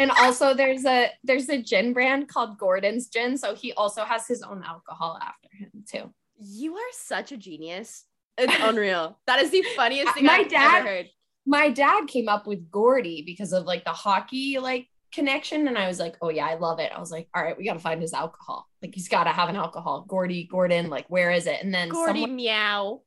And 0.00 0.12
also 0.12 0.54
there's 0.54 0.84
a 0.84 1.10
there's 1.24 1.48
a 1.48 1.60
gin 1.60 1.92
brand 1.92 2.28
called 2.28 2.56
Gordon's 2.56 3.08
Gin. 3.08 3.36
So 3.36 3.56
he 3.56 3.72
also 3.72 4.04
has 4.04 4.28
his 4.28 4.42
own 4.44 4.62
alcohol 4.64 5.18
after 5.20 5.48
him 5.58 5.70
too. 5.90 6.14
You 6.38 6.76
are 6.76 6.92
such 6.92 7.32
a 7.32 7.36
genius. 7.36 8.04
It's 8.36 8.54
unreal. 8.60 9.18
That 9.26 9.40
is 9.40 9.50
the 9.50 9.64
funniest 9.74 10.14
thing 10.14 10.26
My 10.26 10.34
I've 10.34 10.48
dad- 10.48 10.76
ever 10.78 10.86
heard. 10.88 11.06
My 11.48 11.70
dad 11.70 12.06
came 12.08 12.28
up 12.28 12.46
with 12.46 12.70
Gordy 12.70 13.22
because 13.24 13.52
of 13.54 13.64
like 13.64 13.84
the 13.84 13.90
hockey 13.90 14.58
like 14.58 14.86
connection. 15.12 15.66
And 15.66 15.78
I 15.78 15.86
was 15.88 15.98
like, 15.98 16.16
oh 16.20 16.28
yeah, 16.28 16.46
I 16.46 16.56
love 16.56 16.78
it. 16.78 16.92
I 16.94 17.00
was 17.00 17.10
like, 17.10 17.28
all 17.34 17.42
right, 17.42 17.56
we 17.56 17.64
gotta 17.64 17.80
find 17.80 18.02
his 18.02 18.12
alcohol. 18.12 18.68
Like 18.82 18.94
he's 18.94 19.08
gotta 19.08 19.30
have 19.30 19.48
an 19.48 19.56
alcohol. 19.56 20.04
Gordy, 20.06 20.46
Gordon, 20.50 20.90
like 20.90 21.06
where 21.08 21.30
is 21.30 21.46
it? 21.46 21.62
And 21.62 21.72
then 21.72 21.88
Gordy 21.88 22.20
someone 22.20 22.36
meow. 22.36 23.00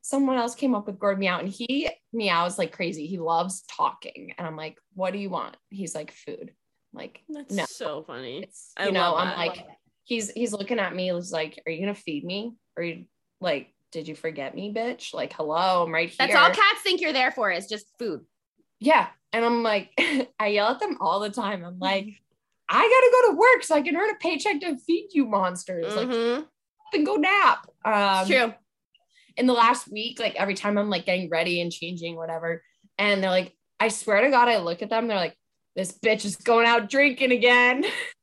someone 0.00 0.36
else 0.38 0.54
came 0.54 0.76
up 0.76 0.86
with 0.86 1.00
Gordon 1.00 1.18
Meow 1.20 1.40
and 1.40 1.48
he 1.48 1.90
meows 2.12 2.56
like 2.58 2.70
crazy. 2.72 3.06
He 3.06 3.18
loves 3.18 3.64
talking. 3.68 4.32
And 4.38 4.46
I'm 4.46 4.56
like, 4.56 4.78
what 4.94 5.12
do 5.12 5.18
you 5.18 5.28
want? 5.30 5.56
He's 5.70 5.94
like, 5.94 6.12
food. 6.12 6.52
I'm 6.94 7.00
like, 7.00 7.20
That's 7.28 7.52
no. 7.52 7.64
so 7.68 8.04
funny. 8.06 8.44
It's, 8.44 8.70
I 8.76 8.86
you 8.86 8.92
know, 8.92 9.16
I'm 9.16 9.28
that. 9.30 9.38
like, 9.38 9.66
he's 10.04 10.30
he's 10.30 10.52
looking 10.52 10.78
at 10.78 10.94
me, 10.94 11.12
he's 11.12 11.32
like, 11.32 11.60
Are 11.66 11.72
you 11.72 11.80
gonna 11.80 11.94
feed 11.96 12.24
me? 12.24 12.54
Are 12.76 12.82
you 12.84 13.06
like, 13.40 13.74
did 13.96 14.06
you 14.08 14.14
forget 14.14 14.54
me, 14.54 14.70
bitch? 14.74 15.14
Like, 15.14 15.32
hello, 15.32 15.82
I'm 15.84 15.90
right 15.94 16.10
here. 16.10 16.16
That's 16.18 16.34
all 16.34 16.50
cats 16.50 16.82
think 16.82 17.00
you're 17.00 17.14
there 17.14 17.30
for 17.30 17.50
is 17.50 17.66
just 17.66 17.86
food. 17.98 18.20
yeah. 18.78 19.08
And 19.32 19.42
I'm 19.42 19.62
like, 19.62 19.90
I 20.38 20.48
yell 20.48 20.68
at 20.68 20.80
them 20.80 20.98
all 21.00 21.20
the 21.20 21.30
time. 21.30 21.64
I'm 21.64 21.78
like, 21.78 22.08
I 22.68 22.74
gotta 22.76 23.10
go 23.12 23.32
to 23.32 23.38
work 23.38 23.64
so 23.64 23.74
I 23.74 23.80
can 23.80 23.96
earn 23.96 24.10
a 24.10 24.14
paycheck 24.16 24.60
to 24.60 24.76
feed 24.76 25.08
you 25.12 25.24
monsters. 25.24 25.94
Like, 25.96 26.08
Mhm. 26.08 26.46
and 26.92 27.06
go 27.06 27.16
nap. 27.16 27.66
Um, 27.86 28.26
true. 28.26 28.52
in 29.38 29.46
the 29.46 29.54
last 29.54 29.90
week, 29.90 30.20
like 30.20 30.34
every 30.36 30.54
time 30.54 30.76
I'm 30.76 30.90
like 30.90 31.06
getting 31.06 31.30
ready 31.30 31.62
and 31.62 31.72
changing, 31.72 32.16
whatever, 32.16 32.62
and 32.98 33.22
they're 33.22 33.30
like, 33.30 33.54
I 33.80 33.88
swear 33.88 34.20
to 34.20 34.30
God, 34.30 34.48
I 34.48 34.58
look 34.58 34.82
at 34.82 34.90
them, 34.90 35.08
they're 35.08 35.16
like, 35.16 35.36
this 35.74 35.92
bitch 35.92 36.26
is 36.26 36.36
going 36.36 36.66
out 36.66 36.90
drinking 36.90 37.32
again. 37.32 37.84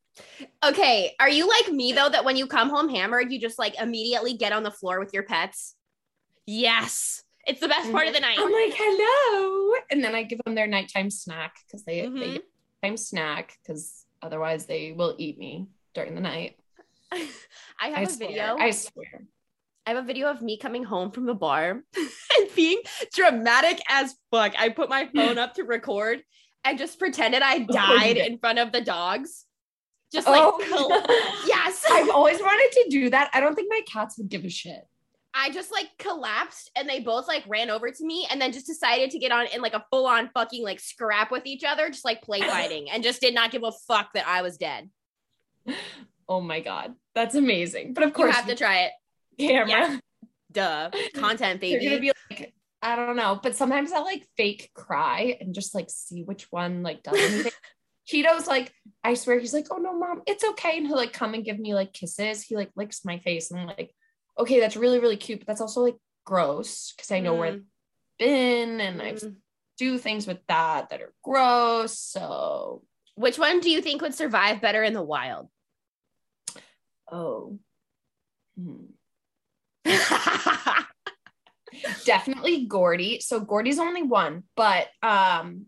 Okay. 0.64 1.14
Are 1.20 1.30
you 1.30 1.48
like 1.48 1.72
me 1.72 1.92
though 1.92 2.10
that 2.10 2.24
when 2.26 2.36
you 2.38 2.48
come 2.48 2.70
home 2.70 2.90
hammered, 2.90 3.32
you 3.32 3.40
just 3.40 3.58
like 3.60 3.80
immediately 3.80 4.34
get 4.36 4.52
on 4.54 4.64
the 4.64 4.72
floor 4.72 5.00
with 5.00 5.14
your 5.14 5.24
pets? 5.24 5.76
Yes. 6.46 7.24
It's 7.46 7.60
the 7.60 7.68
best 7.68 7.92
part 7.92 8.08
of 8.08 8.14
the 8.14 8.20
night. 8.22 8.38
I'm 8.40 8.52
like, 8.52 8.74
hello. 8.76 9.76
And 9.92 10.04
then 10.04 10.16
I 10.16 10.24
give 10.24 10.40
them 10.46 10.56
their 10.56 10.68
nighttime 10.68 11.10
snack 11.10 11.56
because 11.68 11.84
they, 11.84 12.02
they 12.02 12.08
Mhm. 12.08 12.34
get 12.36 12.44
nighttime 12.84 12.98
snack 12.98 13.58
because 13.62 14.06
otherwise 14.22 14.66
they 14.66 14.94
will 14.94 15.16
eat 15.18 15.38
me 15.38 15.68
during 15.94 16.16
the 16.16 16.22
night. 16.22 16.58
I 17.12 17.18
have 17.90 17.98
I 17.98 18.02
a 18.04 18.08
swear. 18.10 18.30
video. 18.30 18.58
I 18.58 18.72
swear. 18.72 19.26
I 19.86 19.90
have 19.92 20.04
a 20.04 20.08
video 20.08 20.30
of 20.30 20.42
me 20.42 20.58
coming 20.58 20.86
home 20.86 21.12
from 21.12 21.26
the 21.26 21.34
bar 21.34 21.84
and 21.98 22.56
being 22.56 22.80
dramatic 23.14 23.82
as 23.90 24.16
fuck. 24.32 24.54
I 24.58 24.70
put 24.70 24.90
my 24.90 25.10
phone 25.14 25.38
up 25.44 25.56
to 25.56 25.64
record 25.64 26.24
and 26.64 26.78
just 26.80 26.98
pretended 26.98 27.42
I 27.42 27.60
died 27.60 28.16
did. 28.16 28.26
in 28.32 28.38
front 28.40 28.60
of 28.60 28.72
the 28.72 28.80
dogs. 28.80 29.46
Just 30.14 30.28
like, 30.28 30.42
Oh, 30.44 31.42
yes. 31.48 31.84
I've 31.90 32.10
always 32.10 32.40
wanted 32.40 32.72
to 32.84 32.90
do 32.90 33.10
that. 33.10 33.30
I 33.34 33.40
don't 33.40 33.56
think 33.56 33.68
my 33.70 33.82
cats 33.92 34.18
would 34.18 34.30
give 34.30 34.46
a 34.46 34.50
shit. 34.50 34.88
I 35.36 35.50
just 35.50 35.72
like 35.72 35.88
collapsed 35.98 36.70
and 36.76 36.88
they 36.88 37.00
both 37.00 37.28
like 37.28 37.44
ran 37.48 37.72
over 37.72 37.90
to 37.90 38.06
me 38.06 38.28
and 38.30 38.40
then 38.40 38.52
just 38.52 38.68
decided 38.68 39.10
to 39.12 39.18
get 39.20 39.32
on 39.32 39.48
in 39.48 39.62
like 39.62 39.74
a 39.74 39.84
full 39.90 40.06
on 40.06 40.30
fucking 40.32 40.64
like 40.64 40.80
scrap 40.80 41.32
with 41.32 41.48
each 41.48 41.64
other, 41.64 41.90
just 41.90 42.06
like 42.06 42.22
play 42.22 42.42
fighting 42.48 42.90
and 42.92 43.02
just 43.04 43.20
did 43.20 43.34
not 43.34 43.50
give 43.50 43.64
a 43.64 43.72
fuck 43.88 44.14
that 44.14 44.28
I 44.28 44.44
was 44.44 44.58
dead. 44.58 44.90
Oh 46.30 46.40
my 46.40 46.60
god, 46.60 46.94
that's 47.16 47.36
amazing. 47.36 47.94
But 47.94 48.04
of 48.04 48.14
course, 48.14 48.28
You 48.30 48.34
have 48.34 48.48
to 48.48 48.56
try 48.56 48.82
it. 48.84 48.92
camera. 49.40 49.68
Yeah. 49.70 50.00
Duh. 50.52 50.92
Content, 51.16 51.62
They're 51.62 51.80
gonna 51.82 52.00
be 52.00 52.12
like, 52.30 52.54
I 52.82 52.96
don't 52.96 53.16
know, 53.16 53.40
but 53.42 53.56
sometimes 53.56 53.92
I 53.92 54.00
like 54.00 54.28
fake 54.38 54.70
cry 54.76 55.38
and 55.42 55.56
just 55.56 55.74
like 55.74 55.90
see 55.90 56.22
which 56.22 56.52
one 56.52 56.84
like 56.84 57.02
does 57.02 57.16
anything. 57.18 57.52
Cheeto's 58.08 58.48
like, 58.48 58.74
I 59.04 59.14
swear, 59.14 59.40
he's 59.40 59.54
like, 59.54 59.68
oh 59.72 59.78
no, 59.78 59.98
mom, 59.98 60.22
it's 60.28 60.44
okay, 60.44 60.78
and 60.78 60.88
he'll 60.88 60.98
like 60.98 61.14
come 61.14 61.34
and 61.34 61.46
give 61.46 61.60
me 61.60 61.74
like 61.74 61.94
kisses. 61.94 62.44
He 62.44 62.56
like 62.56 62.72
licks 62.76 63.06
my 63.06 63.20
face, 63.20 63.52
and 63.52 63.60
I'm 63.62 63.68
like, 63.68 63.94
okay, 64.38 64.60
that's 64.60 64.76
really 64.76 65.00
really 65.00 65.18
cute, 65.18 65.40
but 65.40 65.48
that's 65.48 65.62
also 65.62 65.82
like 65.82 65.96
gross 66.26 66.94
because 66.96 67.12
I 67.12 67.20
know 67.20 67.36
where 67.36 67.52
Mm, 67.52 67.56
it's 67.56 67.66
been 68.20 68.82
and 68.82 69.02
I 69.02 69.14
mm. 69.14 69.36
do 69.78 69.98
things 69.98 70.28
with 70.28 70.40
that 70.48 70.90
that 70.90 71.02
are 71.02 71.14
gross. 71.24 71.98
So, 72.00 72.84
Which 73.16 73.38
one 73.40 73.60
do 73.60 73.70
you 73.70 73.82
think 73.82 74.02
would 74.02 74.14
survive 74.16 74.62
better 74.62 74.84
in 74.84 74.94
the 74.94 75.02
wild? 75.04 75.50
oh. 77.12 77.60
Hmm. 78.58 78.86
definitely 82.06 82.66
Gordy. 82.66 83.20
So 83.20 83.40
Gordy's 83.40 83.80
only 83.80 84.04
one, 84.04 84.44
but 84.56 84.88
um 85.02 85.66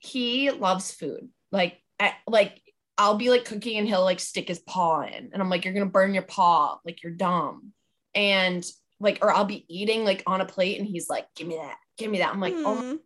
he 0.00 0.50
loves 0.50 0.90
food. 0.90 1.28
Like 1.52 1.80
I, 2.00 2.14
like 2.26 2.60
I'll 2.98 3.16
be 3.16 3.30
like 3.30 3.44
cooking 3.44 3.78
and 3.78 3.86
he'll 3.86 4.02
like 4.04 4.20
stick 4.20 4.48
his 4.48 4.58
paw 4.58 5.02
in 5.02 5.30
and 5.32 5.40
I'm 5.40 5.48
like 5.48 5.64
you're 5.64 5.74
going 5.74 5.86
to 5.86 5.92
burn 5.92 6.12
your 6.14 6.24
paw, 6.24 6.78
like 6.84 7.02
you're 7.02 7.12
dumb. 7.12 7.72
And 8.14 8.64
like 8.98 9.18
or 9.22 9.32
I'll 9.32 9.44
be 9.44 9.64
eating 9.68 10.04
like 10.04 10.22
on 10.26 10.40
a 10.40 10.46
plate 10.46 10.78
and 10.78 10.88
he's 10.88 11.08
like 11.08 11.26
give 11.36 11.46
me 11.46 11.56
that. 11.56 11.76
Give 11.96 12.10
me 12.10 12.18
that. 12.18 12.32
I'm 12.32 12.40
like 12.40 12.54
oh 12.56 12.74
my 12.74 12.82
Mm. 12.82 12.98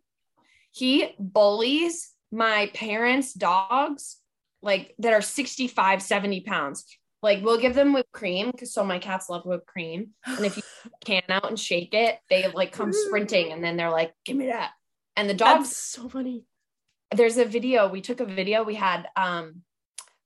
he 0.71 1.13
bullies 1.19 2.11
my 2.31 2.71
parents' 2.73 3.33
dogs 3.33 4.17
like 4.61 4.95
that 4.99 5.13
are 5.13 5.21
65, 5.21 6.01
70 6.01 6.41
pounds. 6.41 6.85
Like 7.21 7.43
we'll 7.43 7.59
give 7.59 7.75
them 7.75 7.93
whipped 7.93 8.11
cream 8.11 8.51
because 8.51 8.73
so 8.73 8.83
my 8.83 8.99
cats 8.99 9.29
love 9.29 9.45
whipped 9.45 9.67
cream. 9.67 10.09
And 10.25 10.45
if 10.45 10.57
you 10.57 10.63
can 11.05 11.23
out 11.29 11.47
and 11.49 11.59
shake 11.59 11.93
it, 11.93 12.19
they 12.29 12.47
like 12.51 12.71
come 12.71 12.93
sprinting 12.93 13.51
and 13.51 13.63
then 13.63 13.77
they're 13.77 13.91
like, 13.91 14.13
give 14.25 14.37
me 14.37 14.47
that. 14.47 14.71
And 15.15 15.29
the 15.29 15.33
dogs, 15.33 15.69
That's 15.69 15.77
so 15.77 16.09
funny. 16.09 16.43
There's 17.13 17.37
a 17.37 17.45
video, 17.45 17.89
we 17.89 18.01
took 18.01 18.19
a 18.19 18.25
video, 18.25 18.63
we 18.63 18.75
had 18.75 19.07
um 19.15 19.61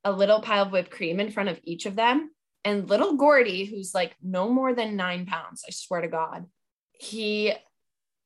a 0.03 0.11
little 0.11 0.41
pile 0.41 0.63
of 0.63 0.71
whipped 0.71 0.91
cream 0.91 1.19
in 1.19 1.31
front 1.31 1.49
of 1.49 1.59
each 1.63 1.85
of 1.85 1.95
them. 1.95 2.31
And 2.65 2.89
little 2.89 3.15
Gordy, 3.15 3.65
who's 3.65 3.93
like 3.93 4.15
no 4.21 4.49
more 4.49 4.73
than 4.73 4.95
nine 4.95 5.25
pounds, 5.25 5.63
I 5.67 5.71
swear 5.71 6.01
to 6.01 6.07
God, 6.07 6.45
he 6.99 7.53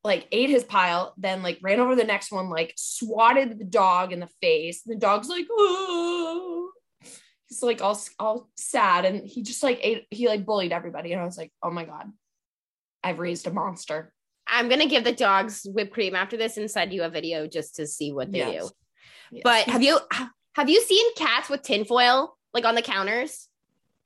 like 0.03 0.27
ate 0.31 0.49
his 0.49 0.63
pile, 0.63 1.13
then 1.17 1.43
like 1.43 1.59
ran 1.61 1.79
over 1.79 1.95
the 1.95 2.03
next 2.03 2.31
one, 2.31 2.49
like 2.49 2.73
swatted 2.75 3.57
the 3.57 3.65
dog 3.65 4.11
in 4.11 4.19
the 4.19 4.29
face. 4.41 4.81
The 4.81 4.95
dog's 4.95 5.29
like, 5.29 5.45
oh, 5.49 6.71
he's 7.47 7.63
like 7.63 7.81
all 7.81 7.99
all 8.19 8.49
sad, 8.57 9.05
and 9.05 9.25
he 9.25 9.43
just 9.43 9.63
like 9.63 9.79
ate. 9.81 10.05
He 10.11 10.27
like 10.27 10.45
bullied 10.45 10.73
everybody, 10.73 11.13
and 11.13 11.21
I 11.21 11.25
was 11.25 11.37
like, 11.37 11.51
oh 11.61 11.71
my 11.71 11.85
god, 11.85 12.11
I've 13.03 13.19
raised 13.19 13.47
a 13.47 13.51
monster. 13.51 14.13
I'm 14.53 14.69
gonna 14.69 14.87
give 14.87 15.03
the 15.03 15.11
dogs 15.11 15.65
whipped 15.69 15.93
cream 15.93 16.15
after 16.15 16.37
this 16.37 16.57
and 16.57 16.69
send 16.69 16.93
you 16.93 17.03
a 17.03 17.09
video 17.09 17.47
just 17.47 17.75
to 17.75 17.87
see 17.87 18.11
what 18.11 18.31
they 18.31 18.39
Yes. 18.39 18.63
do. 18.65 18.69
Yes. 19.31 19.41
But 19.43 19.65
have 19.65 19.81
you 19.83 19.99
have 20.55 20.69
you 20.69 20.81
seen 20.81 21.15
cats 21.15 21.49
with 21.49 21.63
tinfoil 21.63 22.37
like 22.53 22.65
on 22.65 22.75
the 22.75 22.81
counters? 22.81 23.49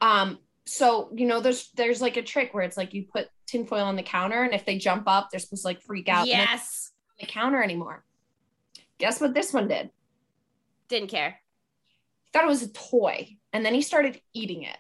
um, 0.01 0.39
so 0.65 1.09
you 1.15 1.25
know, 1.25 1.39
there's 1.39 1.69
there's 1.75 2.01
like 2.01 2.17
a 2.17 2.21
trick 2.21 2.53
where 2.53 2.63
it's 2.63 2.77
like 2.77 2.93
you 2.93 3.05
put 3.05 3.27
tinfoil 3.45 3.83
on 3.83 3.95
the 3.95 4.03
counter, 4.03 4.43
and 4.43 4.53
if 4.53 4.65
they 4.65 4.77
jump 4.77 5.03
up, 5.07 5.29
they're 5.31 5.39
supposed 5.39 5.63
to 5.63 5.67
like 5.67 5.81
freak 5.81 6.07
out. 6.09 6.19
and 6.21 6.27
Yes. 6.27 6.91
on 7.21 7.25
the 7.27 7.31
counter 7.31 7.61
anymore. 7.63 8.03
Guess 8.99 9.21
what 9.21 9.33
this 9.33 9.53
one 9.53 9.67
did? 9.67 9.89
Didn't 10.89 11.09
care. 11.09 11.39
thought 12.33 12.43
it 12.43 12.47
was 12.47 12.63
a 12.63 12.71
toy 12.71 13.37
and 13.53 13.65
then 13.65 13.73
he 13.73 13.81
started 13.81 14.19
eating 14.33 14.63
it 14.63 14.77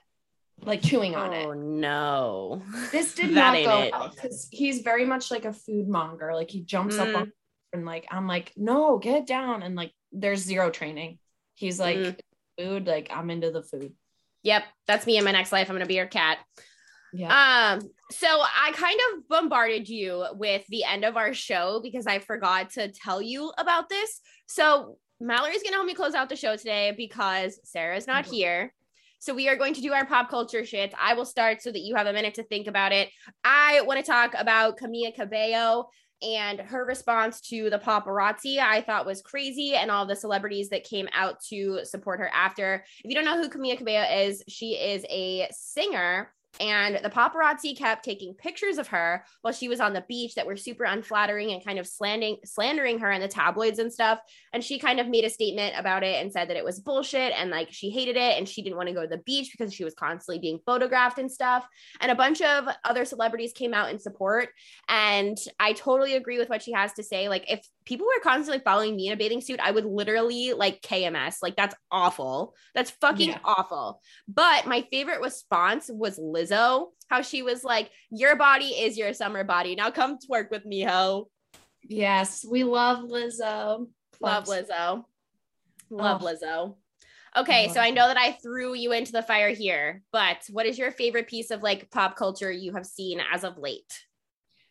like 0.63 0.81
chewing 0.81 1.15
on 1.15 1.33
it. 1.33 1.45
Oh 1.45 1.53
no. 1.53 2.61
this 2.91 3.13
did 3.19 3.31
not 3.31 3.55
go 3.63 3.89
well 3.91 4.09
because 4.09 4.47
he's 4.51 4.81
very 4.81 5.05
much 5.05 5.31
like 5.31 5.45
a 5.45 5.53
food 5.53 5.87
monger 5.87 6.33
like 6.33 6.49
he 6.49 6.61
jumps 6.61 6.97
up 6.97 7.07
Mm. 7.09 7.15
on 7.15 7.31
and 7.73 7.85
like 7.85 8.05
i'm 8.11 8.27
like 8.27 8.53
no 8.55 8.97
get 8.97 9.27
down 9.27 9.61
and 9.61 9.75
like 9.75 9.91
there's 10.11 10.39
zero 10.41 10.69
training 10.69 11.19
he's 11.55 11.79
like 11.79 11.97
Mm. 11.97 12.19
food 12.57 12.87
like 12.87 13.09
i'm 13.11 13.29
into 13.29 13.51
the 13.51 13.61
food 13.63 13.93
Yep, 14.43 14.63
that's 14.87 15.05
me 15.05 15.17
in 15.17 15.25
my 15.25 15.31
next 15.31 15.51
life. 15.51 15.69
I'm 15.69 15.75
gonna 15.75 15.85
be 15.85 15.95
your 15.95 16.05
cat. 16.07 16.37
yeah 17.11 17.73
Um, 17.79 17.81
so 18.11 18.27
I 18.27 18.71
kind 18.73 18.97
of 19.13 19.27
bombarded 19.27 19.89
you 19.89 20.25
with 20.33 20.65
the 20.69 20.85
end 20.85 21.03
of 21.03 21.17
our 21.17 21.33
show 21.33 21.81
because 21.83 22.07
I 22.07 22.19
forgot 22.19 22.69
to 22.71 22.89
tell 22.91 23.21
you 23.21 23.51
about 23.57 23.89
this. 23.89 24.21
So 24.45 24.97
Mallory's 25.19 25.63
gonna 25.63 25.75
help 25.75 25.87
me 25.87 25.95
close 25.95 26.13
out 26.13 26.29
the 26.29 26.35
show 26.37 26.55
today 26.55 26.93
because 26.95 27.59
Sarah's 27.65 28.07
not 28.07 28.25
Mhm. 28.25 28.31
here. 28.31 28.73
So 29.19 29.33
we 29.33 29.49
are 29.49 29.55
going 29.55 29.73
to 29.73 29.81
do 29.81 29.93
our 29.93 30.05
pop 30.05 30.29
culture 30.29 30.65
shit. 30.65 30.93
I 30.99 31.13
will 31.13 31.25
start 31.25 31.61
so 31.61 31.71
that 31.71 31.81
you 31.81 31.95
have 31.95 32.07
a 32.07 32.13
minute 32.13 32.35
to 32.35 32.43
think 32.43 32.67
about 32.67 32.91
it. 32.91 33.09
I 33.43 33.81
want 33.81 33.99
to 33.99 34.05
talk 34.05 34.33
about 34.37 34.77
Camila 34.79 35.13
Cabello 35.15 35.89
and 36.21 36.59
her 36.59 36.85
response 36.85 37.41
to 37.41 37.69
the 37.69 37.77
paparazzi 37.77 38.57
I 38.57 38.81
thought 38.81 39.05
was 39.05 39.21
crazy, 39.21 39.75
and 39.75 39.91
all 39.91 40.07
the 40.07 40.15
celebrities 40.15 40.69
that 40.69 40.83
came 40.83 41.07
out 41.13 41.39
to 41.49 41.81
support 41.83 42.19
her 42.19 42.29
after. 42.33 42.83
If 43.03 43.09
you 43.09 43.13
don't 43.13 43.25
know 43.25 43.39
who 43.39 43.49
Camila 43.49 43.77
Cabello 43.77 44.05
is, 44.23 44.43
she 44.47 44.71
is 44.71 45.05
a 45.09 45.47
singer 45.51 46.33
and 46.59 46.99
the 47.03 47.09
paparazzi 47.09 47.77
kept 47.77 48.03
taking 48.03 48.33
pictures 48.33 48.77
of 48.77 48.87
her 48.89 49.23
while 49.41 49.53
she 49.53 49.67
was 49.67 49.79
on 49.79 49.93
the 49.93 50.05
beach 50.07 50.35
that 50.35 50.45
were 50.45 50.57
super 50.57 50.83
unflattering 50.83 51.51
and 51.51 51.63
kind 51.63 51.79
of 51.79 51.87
slandering 51.87 52.37
slandering 52.45 52.99
her 52.99 53.11
in 53.11 53.21
the 53.21 53.27
tabloids 53.27 53.79
and 53.79 53.91
stuff. 53.91 54.19
And 54.53 54.63
she 54.63 54.79
kind 54.79 54.99
of 54.99 55.07
made 55.07 55.25
a 55.25 55.29
statement 55.29 55.75
about 55.77 56.03
it 56.03 56.21
and 56.21 56.31
said 56.31 56.49
that 56.49 56.57
it 56.57 56.65
was 56.65 56.79
bullshit 56.79 57.33
and 57.33 57.49
like 57.49 57.71
she 57.71 57.89
hated 57.89 58.15
it 58.15 58.37
and 58.37 58.47
she 58.47 58.61
didn't 58.61 58.77
want 58.77 58.89
to 58.89 58.95
go 58.95 59.01
to 59.01 59.07
the 59.07 59.17
beach 59.19 59.51
because 59.51 59.73
she 59.73 59.83
was 59.83 59.93
constantly 59.93 60.39
being 60.39 60.59
photographed 60.65 61.19
and 61.19 61.31
stuff. 61.31 61.67
And 61.99 62.11
a 62.11 62.15
bunch 62.15 62.41
of 62.41 62.65
other 62.83 63.05
celebrities 63.05 63.53
came 63.53 63.73
out 63.73 63.89
in 63.89 63.99
support. 63.99 64.49
And 64.87 65.37
I 65.59 65.73
totally 65.73 66.15
agree 66.15 66.37
with 66.39 66.49
what 66.49 66.61
she 66.61 66.71
has 66.73 66.93
to 66.93 67.03
say. 67.03 67.29
Like 67.29 67.51
if 67.51 67.67
people 67.85 68.05
were 68.05 68.21
constantly 68.21 68.61
following 68.63 68.95
me 68.95 69.07
in 69.07 69.13
a 69.13 69.17
bathing 69.17 69.41
suit, 69.41 69.59
I 69.61 69.71
would 69.71 69.85
literally 69.85 70.53
like 70.53 70.81
KMS. 70.81 71.37
Like 71.41 71.55
that's 71.55 71.75
awful. 71.91 72.53
That's 72.75 72.91
fucking 72.91 73.29
yeah. 73.29 73.39
awful. 73.43 74.01
But 74.27 74.67
my 74.67 74.85
favorite 74.91 75.21
response 75.21 75.89
was 75.91 76.19
Lizzo, 76.49 76.87
how 77.09 77.21
she 77.21 77.41
was 77.41 77.63
like, 77.63 77.89
Your 78.09 78.35
body 78.35 78.67
is 78.67 78.97
your 78.97 79.13
summer 79.13 79.43
body. 79.43 79.75
Now 79.75 79.91
come 79.91 80.17
twerk 80.17 80.51
with 80.51 80.65
me, 80.65 80.83
ho. 80.83 81.29
Yes, 81.83 82.45
we 82.49 82.63
love 82.63 82.99
Lizzo. 82.99 83.87
Love 84.19 84.45
Lizzo. 84.45 85.03
Love 85.89 86.23
oh. 86.23 86.25
Lizzo. 86.25 86.75
Okay, 87.35 87.69
so 87.69 87.79
I 87.79 87.91
know 87.91 88.07
that 88.07 88.17
I 88.17 88.31
threw 88.31 88.73
you 88.73 88.93
into 88.93 89.11
the 89.11 89.21
fire 89.21 89.49
here, 89.49 90.01
but 90.11 90.37
what 90.49 90.65
is 90.65 90.77
your 90.77 90.91
favorite 90.91 91.27
piece 91.27 91.51
of 91.51 91.61
like 91.61 91.91
pop 91.91 92.15
culture 92.15 92.51
you 92.51 92.73
have 92.73 92.85
seen 92.85 93.21
as 93.31 93.43
of 93.43 93.59
late? 93.59 93.93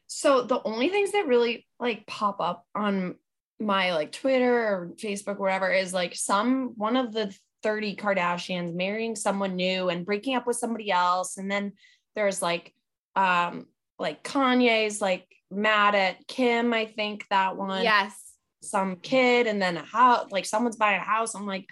So 0.08 0.42
the 0.42 0.60
only 0.64 0.88
things 0.88 1.12
that 1.12 1.26
really 1.26 1.66
like 1.78 2.06
pop 2.06 2.40
up 2.40 2.64
on 2.74 3.16
my 3.60 3.94
like 3.94 4.12
Twitter 4.12 4.52
or 4.52 4.92
Facebook, 4.96 5.38
whatever, 5.38 5.70
is 5.70 5.94
like 5.94 6.14
some 6.16 6.72
one 6.76 6.96
of 6.96 7.12
the 7.12 7.34
30 7.62 7.96
Kardashians 7.96 8.74
marrying 8.74 9.16
someone 9.16 9.56
new 9.56 9.88
and 9.88 10.06
breaking 10.06 10.36
up 10.36 10.46
with 10.46 10.56
somebody 10.56 10.90
else. 10.90 11.36
And 11.36 11.50
then 11.50 11.72
there's 12.14 12.42
like 12.42 12.74
um 13.14 13.66
like 13.98 14.22
Kanye's 14.22 15.00
like 15.00 15.26
mad 15.50 15.94
at 15.94 16.26
Kim, 16.26 16.72
I 16.72 16.86
think 16.86 17.26
that 17.30 17.56
one. 17.56 17.82
Yes. 17.82 18.22
Some 18.62 18.96
kid 18.96 19.46
and 19.46 19.60
then 19.60 19.76
a 19.76 19.84
house, 19.84 20.30
like 20.30 20.44
someone's 20.44 20.76
buying 20.76 21.00
a 21.00 21.04
house. 21.04 21.34
I'm 21.34 21.46
like, 21.46 21.66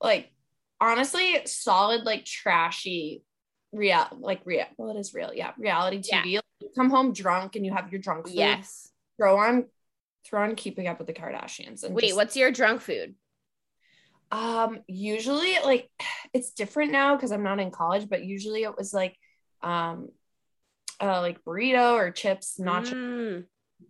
like 0.00 0.32
honestly, 0.80 1.40
solid, 1.44 2.04
like 2.04 2.24
trashy 2.24 3.22
real 3.74 4.06
like 4.20 4.40
real 4.44 4.64
well 4.78 4.96
it 4.96 4.98
is 4.98 5.12
real 5.14 5.30
yeah 5.34 5.52
reality 5.58 5.98
tv 5.98 6.22
yeah. 6.24 6.40
Like, 6.60 6.70
come 6.76 6.90
home 6.90 7.12
drunk 7.12 7.56
and 7.56 7.66
you 7.66 7.72
have 7.72 7.90
your 7.90 8.00
drunk 8.00 8.28
food 8.28 8.36
yes 8.36 8.90
throw 9.16 9.36
on 9.38 9.66
throw 10.24 10.42
on 10.42 10.54
keeping 10.54 10.86
up 10.86 10.98
with 10.98 11.06
the 11.06 11.12
kardashians 11.12 11.82
and 11.82 11.94
wait 11.94 12.04
just, 12.04 12.16
what's 12.16 12.36
your 12.36 12.50
drunk 12.50 12.80
food 12.80 13.14
um 14.34 14.80
usually 14.88 15.54
like 15.64 15.88
it's 16.32 16.52
different 16.52 16.90
now 16.90 17.14
because 17.14 17.30
i'm 17.30 17.44
not 17.44 17.60
in 17.60 17.70
college 17.70 18.08
but 18.08 18.24
usually 18.24 18.64
it 18.64 18.76
was 18.76 18.92
like 18.92 19.16
um 19.62 20.08
uh 21.00 21.20
like 21.20 21.42
burrito 21.44 21.92
or 21.92 22.10
chips 22.10 22.58
nacho 22.58 23.46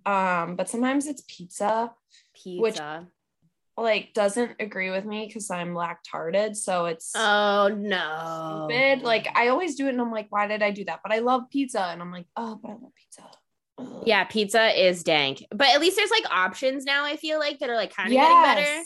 mm. 0.06 0.10
um 0.10 0.56
but 0.56 0.68
sometimes 0.68 1.06
it's 1.06 1.22
pizza 1.26 1.90
pizza 2.34 2.60
which 2.60 2.78
like 3.76 4.12
doesn't 4.14 4.52
agree 4.60 4.90
with 4.90 5.04
me 5.04 5.26
because 5.26 5.50
I'm 5.50 5.74
lactarded. 5.74 6.54
So 6.54 6.84
it's 6.84 7.10
oh 7.16 7.74
no 7.76 8.68
stupid. 8.70 9.02
Like 9.02 9.26
I 9.34 9.48
always 9.48 9.74
do 9.74 9.86
it 9.86 9.90
and 9.90 10.00
I'm 10.00 10.12
like, 10.12 10.28
why 10.30 10.46
did 10.46 10.62
I 10.62 10.70
do 10.70 10.84
that? 10.84 11.00
But 11.02 11.12
I 11.12 11.18
love 11.18 11.50
pizza. 11.50 11.80
And 11.80 12.00
I'm 12.00 12.12
like, 12.12 12.26
oh, 12.36 12.58
but 12.62 12.68
I 12.68 12.74
love 12.74 12.92
pizza. 12.94 13.22
Ugh. 13.78 14.04
Yeah, 14.06 14.22
pizza 14.24 14.80
is 14.80 15.02
dank. 15.02 15.44
But 15.50 15.70
at 15.70 15.80
least 15.80 15.96
there's 15.96 16.10
like 16.12 16.24
options 16.30 16.84
now, 16.84 17.04
I 17.04 17.16
feel 17.16 17.40
like 17.40 17.58
that 17.58 17.68
are 17.68 17.74
like 17.74 17.92
kind 17.92 18.08
of 18.08 18.12
yes. 18.12 18.28
getting 18.28 18.64
better. 18.64 18.84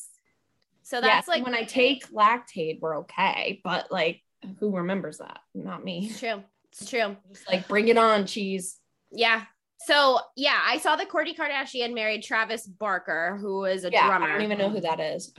So 0.89 1.01
that's 1.01 1.27
yes. 1.27 1.29
like 1.29 1.45
when 1.45 1.55
I 1.55 1.65
take 1.65 2.11
Lactaid, 2.11 2.81
we're 2.81 3.01
okay. 3.01 3.61
But 3.63 3.93
like 3.93 4.23
who 4.59 4.75
remembers 4.75 5.19
that? 5.19 5.41
Not 5.55 5.85
me. 5.85 6.09
It's 6.11 6.21
true. 6.21 6.43
It's 6.73 6.89
true. 6.89 7.17
Just 7.31 7.49
like 7.49 7.69
bring 7.69 7.89
it 7.89 7.99
on, 7.99 8.27
cheese. 8.27 8.79
Yeah, 9.11 9.43
so 9.81 10.19
yeah, 10.37 10.59
I 10.65 10.79
saw 10.79 10.97
that 10.97 11.09
Kourtney 11.09 11.37
Kardashian 11.37 11.95
married 11.95 12.23
Travis 12.23 12.67
Barker, 12.67 13.39
who 13.41 13.65
is 13.65 13.85
a 13.85 13.91
yeah, 13.91 14.07
drummer. 14.07 14.27
I 14.27 14.33
don't 14.33 14.43
even 14.43 14.59
know 14.59 14.71
who 14.71 14.81
that 14.81 15.01
is. 15.01 15.33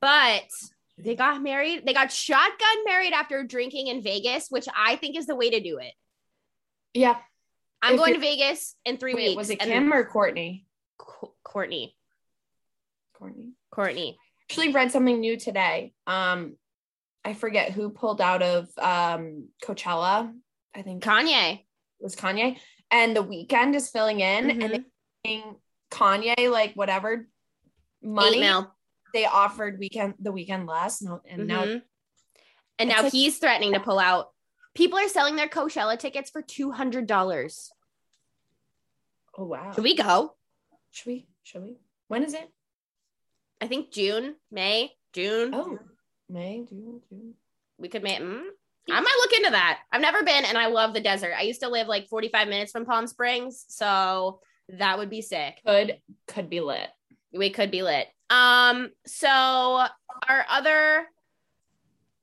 But 0.00 0.50
they 0.98 1.14
got 1.14 1.42
married. 1.42 1.86
They 1.86 1.92
got 1.92 2.12
shotgun 2.12 2.84
married 2.84 3.12
after 3.12 3.42
drinking 3.44 3.86
in 3.88 4.02
Vegas, 4.02 4.48
which 4.50 4.66
I 4.76 4.96
think 4.96 5.16
is 5.16 5.26
the 5.26 5.36
way 5.36 5.50
to 5.50 5.60
do 5.60 5.78
it. 5.78 5.92
Yeah. 6.94 7.16
I'm 7.80 7.94
if 7.94 7.98
going 7.98 8.14
to 8.14 8.20
Vegas 8.20 8.74
in 8.84 8.96
three 8.96 9.14
wait, 9.14 9.28
weeks. 9.28 9.36
Was 9.36 9.50
it 9.50 9.60
Kim 9.60 9.92
or 9.92 10.04
Kourtney? 10.08 10.64
Kourtney. 11.44 11.92
Kourtney. 13.20 13.52
Kourtney. 13.72 14.16
Actually 14.50 14.72
read 14.72 14.90
something 14.90 15.20
new 15.20 15.36
today. 15.36 15.92
Um, 16.06 16.56
I 17.24 17.34
forget 17.34 17.72
who 17.72 17.90
pulled 17.90 18.20
out 18.20 18.42
of 18.42 18.68
um 18.78 19.48
Coachella. 19.64 20.32
I 20.74 20.82
think 20.82 21.02
Kanye. 21.02 21.64
was 22.00 22.16
Kanye 22.16 22.58
and 22.90 23.16
the 23.16 23.24
Weeknd 23.24 23.74
is 23.74 23.90
filling 23.90 24.20
in 24.20 24.46
mm-hmm. 24.46 24.62
and 24.62 24.84
they 25.24 25.44
Kanye 25.90 26.50
like 26.50 26.74
whatever 26.74 27.28
money 28.02 28.40
they 29.12 29.24
offered 29.24 29.80
Weeknd 29.80 30.14
the 30.20 30.32
Weeknd 30.32 30.68
less 30.68 31.00
and, 31.00 31.18
and 31.28 31.40
mm-hmm. 31.40 31.48
now 31.48 31.80
and 32.78 32.88
now 32.88 33.02
like, 33.02 33.12
he's 33.12 33.38
threatening 33.38 33.72
to 33.72 33.80
pull 33.80 33.98
out. 33.98 34.28
People 34.74 34.98
are 34.98 35.08
selling 35.08 35.34
their 35.34 35.48
Coachella 35.48 35.98
tickets 35.98 36.30
for 36.30 36.42
two 36.42 36.70
hundred 36.70 37.06
dollars. 37.06 37.70
Oh 39.36 39.46
wow! 39.46 39.72
Should 39.74 39.84
we 39.84 39.96
go? 39.96 40.36
Should 40.90 41.06
we? 41.06 41.28
Should 41.42 41.62
we? 41.62 41.78
When 42.06 42.22
is 42.22 42.34
it? 42.34 42.48
I 43.60 43.66
think 43.66 43.92
June, 43.92 44.36
May, 44.50 44.92
June. 45.12 45.52
Oh, 45.54 45.78
May, 46.28 46.64
June, 46.68 47.00
June. 47.08 47.34
We 47.78 47.88
could 47.88 48.02
make. 48.02 48.20
Mm, 48.20 48.42
I 48.90 49.00
might 49.00 49.16
look 49.20 49.32
into 49.32 49.50
that. 49.50 49.80
I've 49.92 50.00
never 50.00 50.22
been 50.22 50.44
and 50.44 50.56
I 50.56 50.66
love 50.66 50.94
the 50.94 51.00
desert. 51.00 51.34
I 51.36 51.42
used 51.42 51.60
to 51.60 51.68
live 51.68 51.88
like 51.88 52.08
45 52.08 52.48
minutes 52.48 52.72
from 52.72 52.86
Palm 52.86 53.06
Springs. 53.06 53.64
So 53.68 54.40
that 54.70 54.98
would 54.98 55.10
be 55.10 55.22
sick. 55.22 55.60
Could 55.66 55.98
could 56.26 56.48
be 56.48 56.60
lit. 56.60 56.88
We 57.32 57.50
could 57.50 57.70
be 57.70 57.82
lit. 57.82 58.06
Um, 58.30 58.90
so 59.06 59.28
our 60.28 60.46
other 60.48 61.06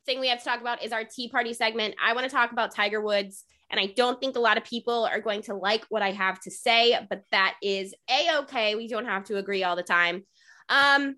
thing 0.05 0.19
we 0.19 0.29
have 0.29 0.39
to 0.39 0.45
talk 0.45 0.61
about 0.61 0.83
is 0.83 0.91
our 0.91 1.03
tea 1.03 1.29
party 1.29 1.53
segment. 1.53 1.95
I 2.03 2.13
want 2.13 2.29
to 2.29 2.35
talk 2.35 2.51
about 2.51 2.73
Tiger 2.73 3.01
Woods. 3.01 3.43
And 3.71 3.79
I 3.79 3.87
don't 3.87 4.19
think 4.19 4.35
a 4.35 4.39
lot 4.39 4.57
of 4.57 4.63
people 4.63 5.05
are 5.05 5.19
going 5.19 5.41
to 5.43 5.55
like 5.55 5.85
what 5.89 6.03
I 6.03 6.11
have 6.11 6.39
to 6.41 6.51
say, 6.51 6.97
but 7.09 7.23
that 7.31 7.55
is 7.63 7.95
a 8.09 8.37
okay. 8.39 8.75
We 8.75 8.87
don't 8.87 9.05
have 9.05 9.23
to 9.25 9.37
agree 9.37 9.63
all 9.63 9.75
the 9.75 9.83
time. 9.83 10.23
Um, 10.69 11.15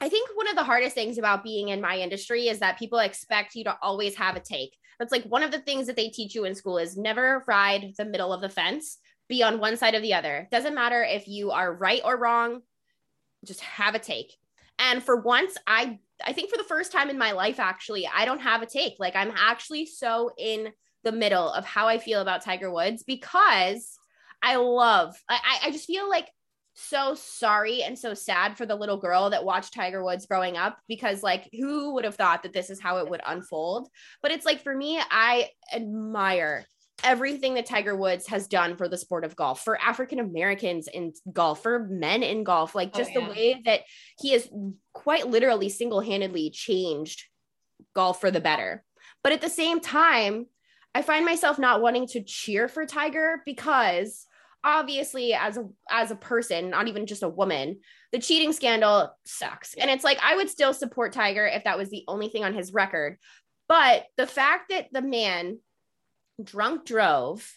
I 0.00 0.08
think 0.08 0.30
one 0.34 0.48
of 0.48 0.56
the 0.56 0.64
hardest 0.64 0.94
things 0.94 1.18
about 1.18 1.44
being 1.44 1.68
in 1.68 1.80
my 1.80 1.98
industry 1.98 2.48
is 2.48 2.58
that 2.60 2.78
people 2.78 2.98
expect 2.98 3.54
you 3.54 3.64
to 3.64 3.76
always 3.82 4.14
have 4.16 4.34
a 4.34 4.40
take. 4.40 4.76
That's 4.98 5.12
like 5.12 5.24
one 5.24 5.42
of 5.42 5.50
the 5.50 5.60
things 5.60 5.86
that 5.86 5.96
they 5.96 6.08
teach 6.08 6.34
you 6.34 6.44
in 6.44 6.54
school 6.54 6.78
is 6.78 6.96
never 6.96 7.44
ride 7.46 7.92
the 7.98 8.04
middle 8.04 8.32
of 8.32 8.40
the 8.40 8.48
fence, 8.48 8.98
be 9.28 9.42
on 9.42 9.60
one 9.60 9.76
side 9.76 9.94
or 9.94 10.00
the 10.00 10.14
other. 10.14 10.48
Doesn't 10.50 10.74
matter 10.74 11.02
if 11.02 11.28
you 11.28 11.50
are 11.50 11.74
right 11.74 12.00
or 12.04 12.16
wrong, 12.16 12.62
just 13.44 13.60
have 13.60 13.94
a 13.94 13.98
take. 13.98 14.34
And 14.78 15.02
for 15.02 15.16
once, 15.16 15.56
I 15.66 15.98
I 16.24 16.32
think 16.32 16.50
for 16.50 16.56
the 16.56 16.64
first 16.64 16.92
time 16.92 17.10
in 17.10 17.18
my 17.18 17.32
life 17.32 17.60
actually, 17.60 18.06
I 18.06 18.24
don't 18.24 18.40
have 18.40 18.62
a 18.62 18.66
take. 18.66 18.94
Like 18.98 19.16
I'm 19.16 19.32
actually 19.36 19.86
so 19.86 20.30
in 20.38 20.68
the 21.04 21.12
middle 21.12 21.50
of 21.50 21.64
how 21.64 21.88
I 21.88 21.98
feel 21.98 22.20
about 22.20 22.42
Tiger 22.42 22.70
Woods 22.70 23.02
because 23.02 23.98
I 24.42 24.56
love 24.56 25.14
I 25.28 25.58
I 25.64 25.70
just 25.70 25.86
feel 25.86 26.08
like 26.08 26.28
so 26.80 27.14
sorry 27.14 27.82
and 27.82 27.98
so 27.98 28.14
sad 28.14 28.56
for 28.56 28.66
the 28.66 28.74
little 28.74 28.96
girl 28.96 29.30
that 29.30 29.44
watched 29.44 29.74
Tiger 29.74 30.02
Woods 30.02 30.26
growing 30.26 30.56
up 30.56 30.78
because 30.88 31.22
like 31.22 31.48
who 31.52 31.94
would 31.94 32.04
have 32.04 32.16
thought 32.16 32.42
that 32.42 32.52
this 32.52 32.70
is 32.70 32.80
how 32.80 32.98
it 32.98 33.08
would 33.08 33.20
unfold 33.26 33.88
but 34.22 34.30
it's 34.30 34.46
like 34.46 34.62
for 34.62 34.74
me 34.74 35.00
I 35.10 35.50
admire 35.72 36.64
everything 37.02 37.54
that 37.54 37.66
Tiger 37.66 37.96
Woods 37.96 38.26
has 38.28 38.46
done 38.46 38.76
for 38.76 38.88
the 38.88 38.98
sport 38.98 39.24
of 39.24 39.36
golf 39.36 39.62
for 39.62 39.80
African 39.80 40.18
Americans 40.18 40.88
in 40.88 41.12
golf 41.32 41.62
for 41.62 41.86
men 41.88 42.22
in 42.22 42.44
golf 42.44 42.74
like 42.74 42.90
oh, 42.94 42.98
just 42.98 43.12
oh, 43.16 43.20
yeah. 43.20 43.26
the 43.26 43.32
way 43.32 43.62
that 43.64 43.80
he 44.18 44.32
has 44.32 44.48
quite 44.92 45.28
literally 45.28 45.68
single-handedly 45.68 46.50
changed 46.50 47.24
golf 47.94 48.20
for 48.20 48.30
the 48.30 48.40
better 48.40 48.84
but 49.22 49.32
at 49.32 49.40
the 49.40 49.48
same 49.48 49.80
time 49.80 50.46
I 50.94 51.02
find 51.02 51.24
myself 51.24 51.58
not 51.58 51.82
wanting 51.82 52.08
to 52.08 52.22
cheer 52.22 52.66
for 52.68 52.84
Tiger 52.84 53.42
because 53.46 54.26
obviously 54.62 55.32
as 55.32 55.56
a 55.56 55.66
as 55.90 56.10
a 56.10 56.16
person 56.16 56.70
not 56.70 56.86
even 56.86 57.06
just 57.06 57.22
a 57.22 57.28
woman 57.28 57.78
the 58.12 58.18
cheating 58.18 58.52
scandal 58.52 59.10
sucks. 59.24 59.74
And 59.74 59.90
it's 59.90 60.04
like 60.04 60.18
i 60.22 60.36
would 60.36 60.50
still 60.50 60.74
support 60.74 61.12
tiger 61.12 61.46
if 61.46 61.64
that 61.64 61.78
was 61.78 61.90
the 61.90 62.04
only 62.08 62.28
thing 62.28 62.44
on 62.44 62.54
his 62.54 62.72
record. 62.72 63.18
But 63.68 64.06
the 64.16 64.26
fact 64.26 64.70
that 64.70 64.88
the 64.92 65.02
man 65.02 65.60
drunk 66.42 66.84
drove 66.84 67.48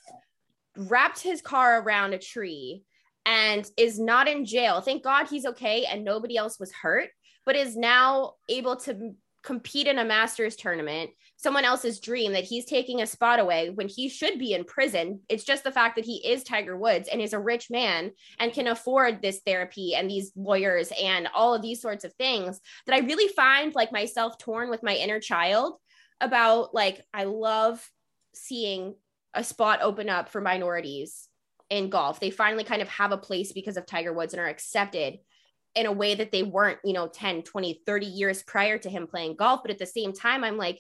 wrapped 0.78 1.22
his 1.22 1.42
car 1.42 1.82
around 1.82 2.14
a 2.14 2.20
tree 2.20 2.84
and 3.26 3.68
is 3.78 4.00
not 4.00 4.28
in 4.28 4.46
jail. 4.46 4.82
Thank 4.82 5.04
god 5.04 5.28
he's 5.28 5.46
okay 5.46 5.86
and 5.86 6.04
nobody 6.04 6.38
else 6.38 6.60
was 6.60 6.72
hurt 6.72 7.10
but 7.46 7.56
is 7.56 7.76
now 7.76 8.34
able 8.50 8.78
to 8.78 9.16
compete 9.44 9.88
in 9.88 10.00
a 10.00 10.06
Masters 10.06 10.56
tournament, 10.56 11.12
someone 11.44 11.66
else's 11.66 12.00
dream 12.00 12.32
that 12.32 12.46
he's 12.46 12.64
taking 12.64 13.02
a 13.02 13.06
spot 13.06 13.38
away 13.38 13.70
when 13.70 13.90
he 13.90 14.08
should 14.08 14.40
be 14.40 14.54
in 14.54 14.64
prison. 14.64 15.20
It's 15.28 15.44
just 15.44 15.66
the 15.66 15.74
fact 15.74 15.98
that 15.98 16.06
he 16.06 16.26
is 16.26 16.42
Tiger 16.42 16.78
Woods 16.78 17.10
and 17.12 17.22
is 17.22 17.34
a 17.34 17.40
rich 17.40 17.70
man 17.70 18.12
and 18.40 18.54
can 18.54 18.68
afford 18.68 19.22
this 19.22 19.42
therapy 19.46 19.94
and 19.94 20.10
these 20.10 20.32
lawyers 20.38 20.94
and 20.98 21.28
all 21.36 21.54
of 21.54 21.62
these 21.62 21.82
sorts 21.82 22.06
of 22.06 22.14
things 22.14 22.62
that 22.88 22.96
I 22.96 23.06
really 23.06 23.28
find 23.28 23.76
like 23.76 23.92
myself 23.92 24.38
torn 24.38 24.70
with 24.70 24.84
my 24.84 24.96
inner 24.96 25.20
child 25.20 25.76
about 26.22 26.74
like 26.74 27.06
I 27.14 27.26
love 27.26 27.86
seeing 28.34 28.96
a 29.34 29.44
spot 29.44 29.80
open 29.82 30.08
up 30.08 30.30
for 30.30 30.40
minorities 30.40 31.28
in 31.70 31.90
golf. 31.90 32.22
They 32.22 32.30
finally 32.30 32.64
kind 32.64 32.82
of 32.82 32.88
have 32.88 33.12
a 33.12 33.18
place 33.18 33.52
because 33.52 33.76
of 33.76 33.86
Tiger 33.86 34.14
Woods 34.14 34.34
and 34.34 34.40
are 34.40 34.48
accepted 34.48 35.20
in 35.76 35.88
a 35.88 35.92
way 35.92 36.16
that 36.16 36.32
they 36.32 36.44
weren't, 36.44 36.80
you 36.86 36.94
know, 36.94 37.08
10, 37.08 37.44
20, 37.44 37.82
30 37.86 38.06
years 38.06 38.44
prior 38.44 38.78
to 38.78 38.90
him 38.90 39.08
playing 39.08 39.36
golf. 39.36 39.62
But 39.62 39.72
at 39.72 39.80
the 39.80 39.86
same 39.86 40.14
time, 40.14 40.46
I'm 40.46 40.58
like, 40.58 40.80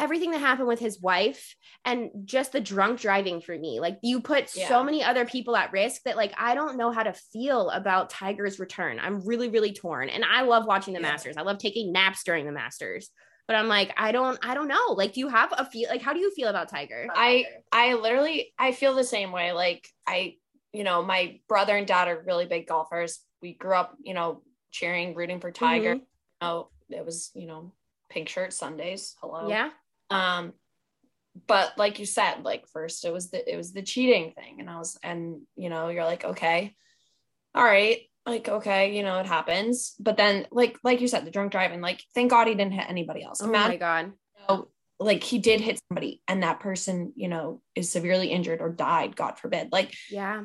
everything 0.00 0.30
that 0.32 0.38
happened 0.40 0.66
with 0.66 0.80
his 0.80 1.00
wife 1.00 1.54
and 1.84 2.10
just 2.24 2.52
the 2.52 2.60
drunk 2.60 3.00
driving 3.00 3.40
for 3.40 3.56
me, 3.56 3.78
like 3.80 3.98
you 4.02 4.20
put 4.20 4.54
Yeah. 4.56 4.68
so 4.68 4.82
many 4.82 5.04
other 5.04 5.24
people 5.24 5.54
at 5.54 5.72
risk 5.72 6.02
that 6.04 6.16
like 6.16 6.32
I 6.38 6.54
don't 6.54 6.76
know 6.76 6.90
how 6.90 7.02
to 7.04 7.12
feel 7.12 7.70
about 7.70 8.10
Tiger's 8.10 8.58
return. 8.58 8.98
I'm 8.98 9.24
really, 9.26 9.48
really 9.48 9.72
torn. 9.72 10.08
And 10.08 10.24
I 10.24 10.42
love 10.42 10.66
watching 10.66 10.94
the 10.94 11.00
Yeah. 11.00 11.10
Masters. 11.10 11.36
I 11.36 11.42
love 11.42 11.58
taking 11.58 11.92
naps 11.92 12.24
during 12.24 12.46
the 12.46 12.52
Masters. 12.52 13.10
But 13.46 13.56
I'm 13.56 13.68
like, 13.68 13.92
I 13.96 14.12
don't, 14.12 14.38
I 14.44 14.54
don't 14.54 14.68
know. 14.68 14.92
Like, 14.92 15.12
do 15.12 15.20
you 15.20 15.28
have 15.28 15.52
a 15.56 15.64
feel? 15.64 15.88
Like, 15.88 16.02
how 16.02 16.12
do 16.12 16.20
you 16.20 16.30
feel 16.30 16.48
about 16.48 16.68
Tiger? 16.68 17.08
I 17.14 17.46
I 17.72 17.94
literally 17.94 18.52
I 18.58 18.72
feel 18.72 18.94
the 18.94 19.02
same 19.04 19.32
way. 19.32 19.52
Like 19.52 19.88
I, 20.06 20.36
you 20.72 20.84
know, 20.84 21.02
my 21.02 21.40
brother 21.48 21.76
and 21.76 21.86
dad 21.86 22.06
are 22.08 22.22
really 22.24 22.46
big 22.46 22.68
golfers. 22.68 23.20
We 23.42 23.54
grew 23.54 23.74
up, 23.74 23.96
you 24.02 24.14
know, 24.14 24.42
cheering, 24.70 25.14
rooting 25.16 25.40
for 25.40 25.50
Tiger. 25.50 25.96
Mhm. 25.96 26.02
Oh, 26.40 26.68
it 26.90 27.04
was, 27.04 27.32
you 27.34 27.46
know, 27.48 27.72
pink 28.08 28.28
shirt 28.28 28.52
Sundays. 28.52 29.16
Hello. 29.20 29.48
Yeah. 29.48 29.70
Um, 30.10 30.52
but 31.46 31.78
like 31.78 31.98
you 31.98 32.06
said, 32.06 32.42
like 32.42 32.66
first 32.68 33.04
it 33.04 33.12
was 33.12 33.30
the 33.30 33.52
it 33.52 33.56
was 33.56 33.72
the 33.72 33.82
cheating 33.82 34.32
thing, 34.32 34.60
and 34.60 34.68
I 34.68 34.78
was 34.78 34.98
and 35.02 35.42
you 35.56 35.68
know 35.68 35.88
you're 35.88 36.04
like 36.04 36.24
okay, 36.24 36.74
all 37.54 37.64
right, 37.64 38.00
like 38.26 38.48
okay, 38.48 38.96
you 38.96 39.02
know 39.02 39.18
it 39.18 39.26
happens. 39.26 39.94
But 40.00 40.16
then 40.16 40.46
like 40.50 40.78
like 40.82 41.00
you 41.00 41.08
said, 41.08 41.24
the 41.24 41.30
drunk 41.30 41.52
driving, 41.52 41.80
like 41.80 42.02
thank 42.14 42.30
God 42.30 42.48
he 42.48 42.54
didn't 42.54 42.72
hit 42.72 42.88
anybody 42.88 43.22
else. 43.22 43.40
Oh 43.40 43.48
Imagine 43.48 43.70
my 43.70 43.76
God. 43.76 44.12
know, 44.48 44.68
like 45.00 45.24
he 45.24 45.38
did 45.38 45.60
hit 45.60 45.80
somebody 45.88 46.20
and 46.28 46.42
that 46.42 46.60
person, 46.60 47.12
you 47.16 47.26
know, 47.26 47.62
is 47.74 47.90
severely 47.90 48.28
injured 48.28 48.60
or 48.60 48.68
died, 48.68 49.16
God 49.16 49.38
forbid. 49.38 49.72
Like, 49.72 49.94
Yeah. 50.10 50.44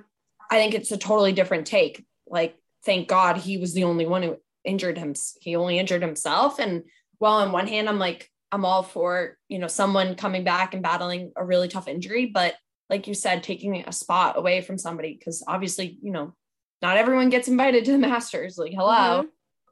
I 0.50 0.58
think 0.58 0.74
it's 0.74 0.92
a 0.92 0.98
totally 0.98 1.34
different 1.34 1.68
take. 1.68 2.06
Like, 2.26 2.56
thank 2.86 3.10
God 3.10 3.36
he 3.38 3.58
was 3.58 3.74
the 3.74 3.84
only 3.84 4.06
one 4.06 4.24
who 4.24 4.38
injured 4.64 4.98
him. 4.98 5.14
He 5.42 5.58
only 5.58 5.78
injured 5.78 6.02
himself. 6.02 6.58
And 6.60 6.84
while 7.18 7.38
on 7.40 7.52
one 7.52 7.68
hand, 7.68 7.90
I'm 7.90 8.00
like, 8.00 8.32
I'm 8.56 8.64
all 8.64 8.84
for, 8.84 9.38
you 9.50 9.60
know, 9.60 9.68
someone 9.68 10.16
coming 10.16 10.46
back 10.46 10.74
and 10.74 10.82
battling 10.82 11.34
a 11.36 11.44
really 11.44 11.68
tough 11.68 11.90
injury. 11.90 12.28
But 12.28 12.56
like 12.90 13.06
you 13.06 13.14
said, 13.14 13.44
taking 13.44 13.84
a 13.86 13.92
spot 13.92 14.38
away 14.38 14.62
from 14.62 14.78
somebody, 14.78 15.14
because 15.14 15.44
obviously, 15.46 16.00
you 16.02 16.12
know, 16.14 16.34
not 16.82 16.96
everyone 16.96 17.30
gets 17.30 17.50
invited 17.50 17.84
to 17.84 17.92
the 17.92 17.98
Masters. 18.08 18.58
Like, 18.58 18.72
hello. 18.72 19.26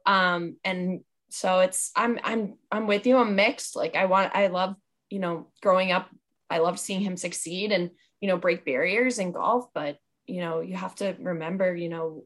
Um, 0.04 0.56
and 0.64 1.00
so 1.30 1.60
it's 1.60 1.92
I'm 1.96 2.20
I'm 2.22 2.58
I'm 2.70 2.86
with 2.86 3.06
you. 3.06 3.16
I'm 3.16 3.34
mixed. 3.34 3.74
Like 3.74 3.96
I 3.96 4.04
want 4.04 4.36
I 4.36 4.48
love, 4.48 4.76
you 5.08 5.18
know, 5.18 5.48
growing 5.62 5.90
up, 5.90 6.10
I 6.50 6.58
love 6.58 6.78
seeing 6.78 7.00
him 7.00 7.16
succeed 7.16 7.72
and, 7.72 7.90
you 8.20 8.28
know, 8.28 8.36
break 8.36 8.66
barriers 8.66 9.18
in 9.18 9.32
golf, 9.32 9.66
but 9.72 9.96
you 10.26 10.42
know, 10.42 10.60
you 10.60 10.76
have 10.76 10.94
to 10.96 11.16
remember, 11.18 11.74
you 11.74 11.88
know, 11.88 12.24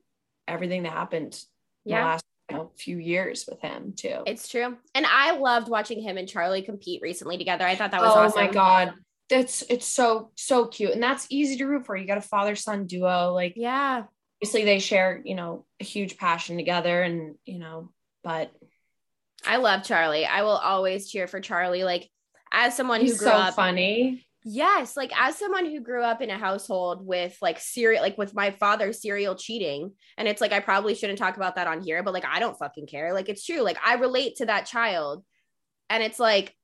everything 0.48 0.82
that 0.82 0.93
happened 0.93 1.40
in 1.86 1.94
the 1.94 2.02
last 2.02 2.24
know, 2.57 2.70
few 2.79 2.99
years 2.99 3.45
with 3.49 3.61
him 3.61 3.93
too. 3.97 4.23
It's 4.27 4.49
true. 4.49 4.77
And 4.95 5.07
I 5.07 5.37
loved 5.39 5.69
watching 5.69 6.03
him 6.03 6.16
and 6.16 6.29
Charlie 6.29 6.62
compete 6.62 7.03
recently 7.03 7.39
together. 7.39 7.66
I 7.66 7.75
thought 7.77 7.91
that 7.91 8.01
was 8.01 8.12
oh 8.15 8.20
awesome. 8.20 8.45
my 8.47 8.51
god. 8.51 8.95
That's 9.29 9.62
it's 9.69 9.87
so 9.87 10.31
so 10.37 10.66
cute. 10.66 10.93
And 10.93 11.03
that's 11.03 11.27
easy 11.31 11.57
to 11.59 11.66
root 11.66 11.85
for. 11.85 11.97
You 11.97 12.07
got 12.07 12.19
a 12.19 12.23
father-son 12.23 12.87
duo. 12.87 13.33
Like 13.35 13.55
Yeah. 13.57 14.05
obviously 14.41 14.65
they 14.65 14.79
share, 14.79 15.20
you 15.25 15.35
know, 15.35 15.66
a 15.81 15.85
huge 15.85 16.16
passion 16.16 16.57
together 16.57 17.03
and, 17.03 17.35
you 17.45 17.59
know, 17.59 17.93
but 18.25 18.51
I 19.47 19.57
love 19.59 19.85
Charlie. 19.85 20.25
I 20.27 20.43
will 20.43 20.51
always 20.51 21.11
cheer 21.11 21.27
for 21.27 21.41
Charlie. 21.41 21.85
Like 21.85 22.09
as 22.51 22.77
someone 22.77 23.01
who 23.01 23.07
he's 23.07 23.19
grew 23.19 23.29
so 23.29 23.35
up 23.35 23.55
funny. 23.55 24.27
Yes, 24.51 24.97
like 24.97 25.12
as 25.15 25.37
someone 25.37 25.66
who 25.66 25.81
grew 25.81 26.03
up 26.03 26.23
in 26.23 26.31
a 26.31 26.39
household 26.39 27.07
with 27.07 27.37
like 27.43 27.61
serial 27.61 28.01
like 28.01 28.16
with 28.16 28.35
my 28.35 28.51
father 28.51 28.95
serial 28.95 29.35
cheating 29.35 29.93
and 30.16 30.27
it's 30.27 30.41
like 30.41 30.53
I 30.53 30.61
probably 30.61 30.95
shouldn't 30.95 31.19
talk 31.19 31.37
about 31.37 31.57
that 31.57 31.66
on 31.66 31.83
here 31.83 32.03
but 32.03 32.15
like 32.15 32.25
I 32.25 32.41
don't 32.41 32.59
fucking 32.59 32.87
care. 32.87 33.12
Like 33.12 33.29
it's 33.29 33.45
true. 33.45 33.61
Like 33.61 33.77
I 33.85 33.97
relate 33.97 34.37
to 34.37 34.47
that 34.47 34.65
child 34.65 35.23
and 35.91 36.03
it's 36.03 36.19
like 36.19 36.55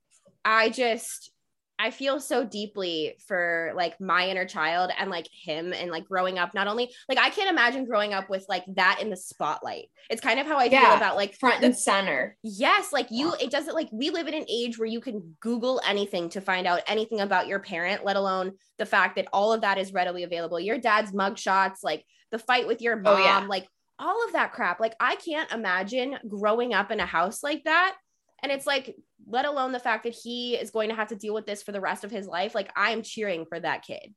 I 0.43 0.69
just 0.69 1.31
I 1.77 1.91
feel 1.91 2.21
so 2.21 2.45
deeply 2.45 3.15
for 3.27 3.73
like 3.75 3.99
my 3.99 4.29
inner 4.29 4.45
child 4.45 4.91
and 4.97 5.09
like 5.09 5.27
him 5.31 5.73
and 5.73 5.91
like 5.91 6.05
growing 6.05 6.39
up 6.39 6.53
not 6.53 6.67
only 6.67 6.93
like 7.09 7.17
I 7.17 7.29
can't 7.29 7.49
imagine 7.49 7.85
growing 7.85 8.13
up 8.13 8.29
with 8.29 8.45
like 8.47 8.63
that 8.75 8.99
in 9.01 9.09
the 9.09 9.17
spotlight. 9.17 9.87
It's 10.09 10.21
kind 10.21 10.39
of 10.39 10.47
how 10.47 10.57
I 10.57 10.69
feel 10.69 10.79
about 10.95 11.15
like 11.17 11.35
Front 11.35 11.59
the 11.59 11.67
and 11.67 11.77
center. 11.77 12.37
Yes, 12.43 12.93
like 12.93 13.07
you, 13.11 13.33
it 13.41 13.51
doesn't 13.51 13.75
like 13.75 13.89
we 13.91 14.09
live 14.09 14.27
in 14.27 14.33
an 14.33 14.45
age 14.49 14.77
where 14.79 14.87
you 14.87 15.01
can 15.01 15.35
Google 15.41 15.81
anything 15.85 16.29
to 16.29 16.41
find 16.41 16.65
out 16.65 16.81
anything 16.87 17.19
about 17.19 17.47
your 17.47 17.59
parent, 17.59 18.05
let 18.05 18.15
alone 18.15 18.53
the 18.77 18.85
fact 18.85 19.17
that 19.17 19.27
all 19.33 19.51
of 19.51 19.61
that 19.61 19.77
is 19.77 19.91
readily 19.93 20.23
available. 20.23 20.59
Your 20.59 20.77
dad's 20.77 21.11
mugshots, 21.11 21.83
like 21.83 22.05
the 22.31 22.39
fight 22.39 22.67
with 22.67 22.81
your 22.81 22.95
mom, 22.95 23.15
Oh, 23.15 23.23
yeah. 23.23 23.45
like 23.49 23.67
all 23.99 24.25
of 24.25 24.33
that 24.33 24.53
crap. 24.53 24.79
Like 24.79 24.95
I 24.99 25.15
can't 25.17 25.51
imagine 25.51 26.17
growing 26.27 26.73
up 26.73 26.91
in 26.91 26.99
a 26.99 27.05
house 27.05 27.43
like 27.43 27.63
that. 27.65 27.95
And 28.43 28.51
it's 28.51 28.67
like, 28.67 28.95
let 29.27 29.45
alone 29.45 29.71
the 29.71 29.79
fact 29.79 30.03
that 30.03 30.13
he 30.13 30.55
is 30.55 30.71
going 30.71 30.89
to 30.89 30.95
have 30.95 31.07
to 31.09 31.15
deal 31.15 31.33
with 31.33 31.45
this 31.45 31.63
for 31.63 31.71
the 31.71 31.81
rest 31.81 32.03
of 32.03 32.11
his 32.11 32.27
life. 32.27 32.53
Like 32.53 32.71
I'm 32.75 33.01
cheering 33.01 33.45
for 33.45 33.59
that 33.59 33.83
kid. 33.85 34.13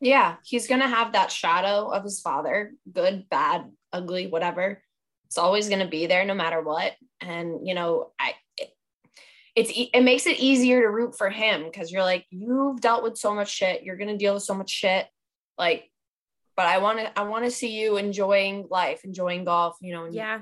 Yeah, 0.00 0.36
he's 0.44 0.66
gonna 0.66 0.88
have 0.88 1.12
that 1.12 1.30
shadow 1.30 1.88
of 1.92 2.02
his 2.04 2.20
father, 2.20 2.72
good, 2.90 3.28
bad, 3.28 3.70
ugly, 3.92 4.28
whatever. 4.28 4.82
It's 5.26 5.36
always 5.36 5.68
gonna 5.68 5.86
be 5.88 6.06
there 6.06 6.24
no 6.24 6.32
matter 6.34 6.62
what. 6.62 6.94
And 7.20 7.68
you 7.68 7.74
know, 7.74 8.10
I 8.18 8.32
it, 8.56 8.70
it's 9.54 9.70
it 9.74 10.00
makes 10.02 10.26
it 10.26 10.38
easier 10.40 10.80
to 10.80 10.88
root 10.88 11.18
for 11.18 11.28
him 11.28 11.64
because 11.64 11.92
you're 11.92 12.02
like, 12.02 12.24
you've 12.30 12.80
dealt 12.80 13.02
with 13.02 13.18
so 13.18 13.34
much 13.34 13.50
shit, 13.50 13.82
you're 13.82 13.98
gonna 13.98 14.16
deal 14.16 14.32
with 14.32 14.42
so 14.42 14.54
much 14.54 14.70
shit. 14.70 15.06
Like, 15.58 15.90
but 16.56 16.64
I 16.64 16.78
want 16.78 16.98
to 17.00 17.18
I 17.18 17.24
want 17.24 17.44
to 17.44 17.50
see 17.50 17.78
you 17.78 17.98
enjoying 17.98 18.68
life, 18.70 19.04
enjoying 19.04 19.44
golf, 19.44 19.76
you 19.82 19.92
know, 19.92 20.06
and 20.06 20.14
Yeah. 20.14 20.40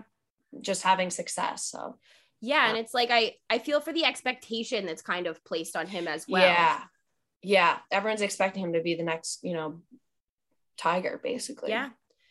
just 0.61 0.83
having 0.85 1.11
success. 1.11 1.65
So 1.65 1.99
Yeah. 2.41 2.69
And 2.69 2.77
uh, 2.77 2.81
it's 2.81 2.95
like 2.95 3.11
I 3.11 3.35
I 3.51 3.59
feel 3.59 3.81
for 3.81 3.93
the 3.93 4.05
expectation 4.05 4.87
that's 4.87 5.03
kind 5.03 5.27
of 5.27 5.45
placed 5.45 5.77
on 5.77 5.87
him 5.87 6.07
as 6.09 6.27
well. 6.29 6.43
yeah, 6.43 6.81
yeah, 7.43 7.79
everyone's 7.91 8.23
expecting 8.23 8.63
him 8.65 8.73
to 8.75 8.81
be 8.83 8.95
the 8.95 9.03
next, 9.03 9.41
you 9.43 9.55
know, 9.55 9.81
tiger, 10.77 11.21
basically. 11.23 11.71
Yeah. 11.71 11.91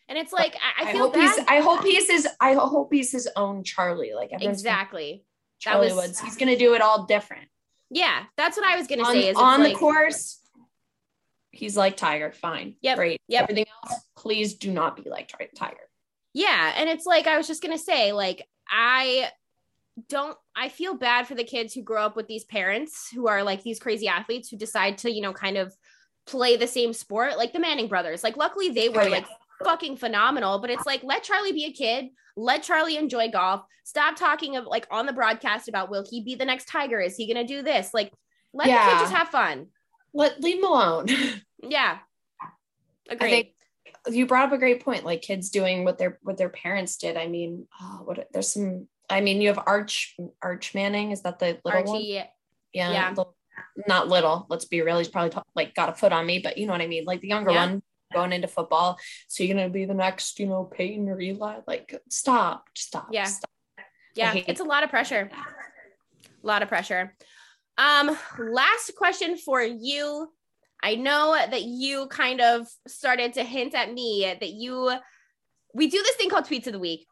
And 0.10 0.18
it's 0.18 0.32
like 0.32 0.56
I, 0.56 0.86
I 0.86 0.90
I 0.92 0.98
hope 0.98 1.14
bad. 1.14 1.22
he's 1.36 1.46
I 1.48 1.60
hope 1.60 1.84
he's 1.84 2.10
his 2.10 2.28
I 2.40 2.54
hope 2.54 2.94
he's 2.94 3.12
his 3.12 3.28
own 3.36 3.64
Charlie. 3.64 4.14
Like 4.16 4.30
exactly. 4.40 5.24
That 5.66 5.72
Charlie 5.72 5.88
was- 5.88 5.96
Woods. 5.96 6.20
He's 6.22 6.38
gonna 6.38 6.58
do 6.58 6.74
it 6.76 6.82
all 6.82 7.06
different. 7.06 7.50
Yeah, 7.90 8.24
that's 8.38 8.58
what 8.58 8.66
I 8.66 8.78
was 8.78 8.88
gonna 8.88 9.04
On, 9.04 9.14
say. 9.14 9.30
Is 9.30 9.38
on 9.38 9.62
like, 9.64 9.74
the 9.74 9.80
course, 9.80 10.40
he's 11.52 11.76
like 11.78 11.98
Tiger. 11.98 12.32
Fine. 12.32 12.76
Yep, 12.82 12.98
Great. 12.98 13.22
yep. 13.28 13.44
Everything 13.44 13.66
else, 13.84 14.00
please 14.18 14.56
do 14.56 14.72
not 14.72 15.02
be 15.02 15.10
like 15.10 15.32
Tiger. 15.56 15.78
Yeah, 16.34 16.74
and 16.78 16.90
it's 16.90 17.06
like 17.06 17.28
I 17.28 17.38
was 17.38 17.48
just 17.48 17.62
gonna 17.62 17.78
say, 17.78 18.12
like 18.14 18.48
I 18.70 19.30
don't. 20.10 20.38
I 20.56 20.70
feel 20.70 20.94
bad 20.96 21.28
for 21.28 21.36
the 21.36 21.44
kids 21.44 21.74
who 21.74 21.82
grow 21.82 22.04
up 22.06 22.16
with 22.16 22.28
these 22.28 22.44
parents 22.44 23.10
who 23.14 23.28
are 23.28 23.44
like 23.44 23.64
these 23.64 23.80
crazy 23.80 24.08
athletes 24.08 24.50
who 24.50 24.58
decide 24.58 24.98
to, 25.00 25.12
you 25.12 25.22
know, 25.22 25.34
kind 25.34 25.58
of 25.58 25.74
play 26.26 26.56
the 26.58 26.68
same 26.68 26.94
sport, 26.94 27.38
like 27.38 27.54
the 27.54 27.60
Manning 27.60 27.88
brothers. 27.88 28.24
Like, 28.24 28.38
luckily 28.38 28.70
they 28.70 28.90
were 28.90 29.02
Oh, 29.02 29.06
yeah. 29.06 29.10
like 29.10 29.28
fucking 29.64 29.98
phenomenal. 29.98 30.60
But 30.60 30.70
it's 30.70 30.86
like 30.86 31.04
let 31.04 31.24
Charlie 31.24 31.54
be 31.54 31.66
a 31.66 31.72
kid. 31.72 32.08
Let 32.36 32.64
Charlie 32.64 32.98
enjoy 32.98 33.30
golf. 33.32 33.62
Stop 33.84 34.16
talking 34.16 34.58
of 34.58 34.66
like 34.66 34.86
on 34.92 35.06
the 35.06 35.14
broadcast 35.14 35.68
about 35.68 35.90
will 35.90 36.06
he 36.08 36.22
be 36.22 36.36
the 36.36 36.46
next 36.46 36.66
Tiger? 36.68 37.00
Is 37.00 37.16
he 37.16 37.28
gonna 37.32 37.48
do 37.48 37.62
this? 37.64 37.94
Like, 37.94 38.12
let 38.54 38.66
the 38.66 38.72
kid 38.92 39.00
just 39.02 39.14
have 39.14 39.30
fun. 39.30 39.68
Let 40.14 40.40
leave 40.42 40.58
him 40.60 40.66
alone. 40.66 41.08
Yeah. 41.64 41.98
Agreed. 43.10 43.30
think- 43.30 43.54
you 44.10 44.26
brought 44.28 44.46
up 44.48 44.52
a 44.54 44.58
great 44.58 44.84
point. 44.86 45.04
Like 45.04 45.22
kids 45.22 45.50
doing 45.50 45.84
what 45.84 45.98
their 45.98 46.20
what 46.22 46.38
their 46.38 46.50
parents 46.50 46.98
did. 46.98 47.18
I 47.18 47.28
mean, 47.28 47.68
oh, 47.82 48.02
what 48.06 48.28
there's 48.32 48.54
some. 48.54 48.88
I 49.10 49.22
mean, 49.22 49.42
you 49.42 49.48
have 49.50 49.60
Arch 49.66 50.16
Arch 50.42 50.74
Manning. 50.76 51.12
Is 51.12 51.22
that 51.22 51.40
the 51.40 51.60
little 51.64 51.84
one? 51.84 51.96
Archie, 51.96 52.24
Yeah. 52.74 52.92
Yeah. 52.92 53.10
little- 53.10 53.36
not 53.88 54.08
little. 54.08 54.46
Let's 54.50 54.66
be 54.66 54.82
real. 54.82 54.98
He's 55.00 55.08
probably 55.08 55.32
t- 55.32 55.40
like 55.56 55.74
got 55.74 55.90
a 55.90 55.94
foot 55.94 56.12
on 56.12 56.26
me, 56.26 56.40
but 56.40 56.58
you 56.58 56.68
know 56.68 56.74
what 56.74 56.82
I 56.82 56.88
mean. 56.88 57.06
Like 57.06 57.22
the 57.22 57.28
younger 57.30 57.52
Yeah. 57.52 57.66
one 57.66 57.84
going 58.14 58.32
into 58.34 58.48
football. 58.48 59.00
So 59.28 59.44
you're 59.44 59.56
gonna 59.56 59.70
be 59.70 59.86
the 59.86 59.94
next, 59.94 60.40
you 60.40 60.46
know, 60.46 60.64
Peyton 60.66 61.10
or 61.10 61.20
Eli. 61.20 61.60
Like 61.66 62.00
stop, 62.10 62.68
stop. 62.76 63.08
Yeah. 63.12 63.24
stop. 63.26 63.50
yeah 64.16 64.34
it's 64.48 64.60
a 64.62 64.64
lot 64.64 64.84
of 64.84 64.90
pressure 64.90 65.30
a 66.44 66.48
lot 66.48 66.62
of 66.64 66.68
pressure 66.70 67.16
um 67.78 68.18
last 68.40 68.96
question 68.96 69.38
for 69.38 69.62
you 69.62 70.28
i 70.82 70.96
know 70.96 71.34
that 71.36 71.62
you 71.64 72.08
kind 72.08 72.42
of 72.42 72.66
started 72.88 73.34
to 73.34 73.44
hint 73.44 73.76
at 73.76 73.94
me 73.94 74.24
that 74.40 74.50
you 74.50 74.92
we 75.76 75.88
do 75.88 76.02
this 76.02 76.16
thing 76.16 76.30
called 76.32 76.46
tweets 76.46 76.66
of 76.66 76.74
the 76.74 76.80
week 76.80 77.06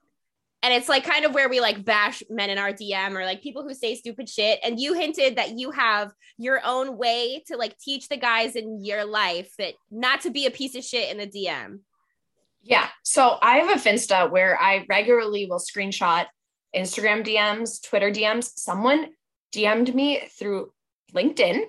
and 0.65 0.73
it's 0.73 0.89
like 0.89 1.03
kind 1.03 1.25
of 1.25 1.35
where 1.35 1.47
we 1.47 1.61
like 1.61 1.85
bash 1.85 2.23
men 2.27 2.49
in 2.49 2.57
our 2.57 2.73
DM 2.73 3.11
or 3.11 3.23
like 3.23 3.43
people 3.43 3.61
who 3.61 3.75
say 3.75 3.93
stupid 3.93 4.27
shit. 4.27 4.59
And 4.63 4.79
you 4.79 4.95
hinted 4.95 5.35
that 5.35 5.59
you 5.59 5.69
have 5.69 6.11
your 6.39 6.59
own 6.65 6.97
way 6.97 7.43
to 7.45 7.55
like 7.55 7.77
teach 7.77 8.09
the 8.09 8.17
guys 8.17 8.55
in 8.55 8.83
your 8.83 9.05
life 9.05 9.53
that 9.59 9.75
not 9.91 10.21
to 10.21 10.31
be 10.31 10.47
a 10.47 10.51
piece 10.51 10.73
of 10.73 10.83
shit 10.83 11.11
in 11.11 11.19
the 11.19 11.27
DM. 11.27 11.81
Yeah. 12.63 12.87
So 13.03 13.37
I 13.43 13.57
have 13.57 13.77
a 13.77 13.79
Finsta 13.79 14.31
where 14.31 14.59
I 14.59 14.87
regularly 14.89 15.45
will 15.45 15.59
screenshot 15.59 16.25
Instagram 16.75 17.23
DMs, 17.23 17.87
Twitter 17.87 18.09
DMs. 18.09 18.49
Someone 18.55 19.09
DM'd 19.53 19.93
me 19.93 20.23
through 20.31 20.71
LinkedIn 21.13 21.61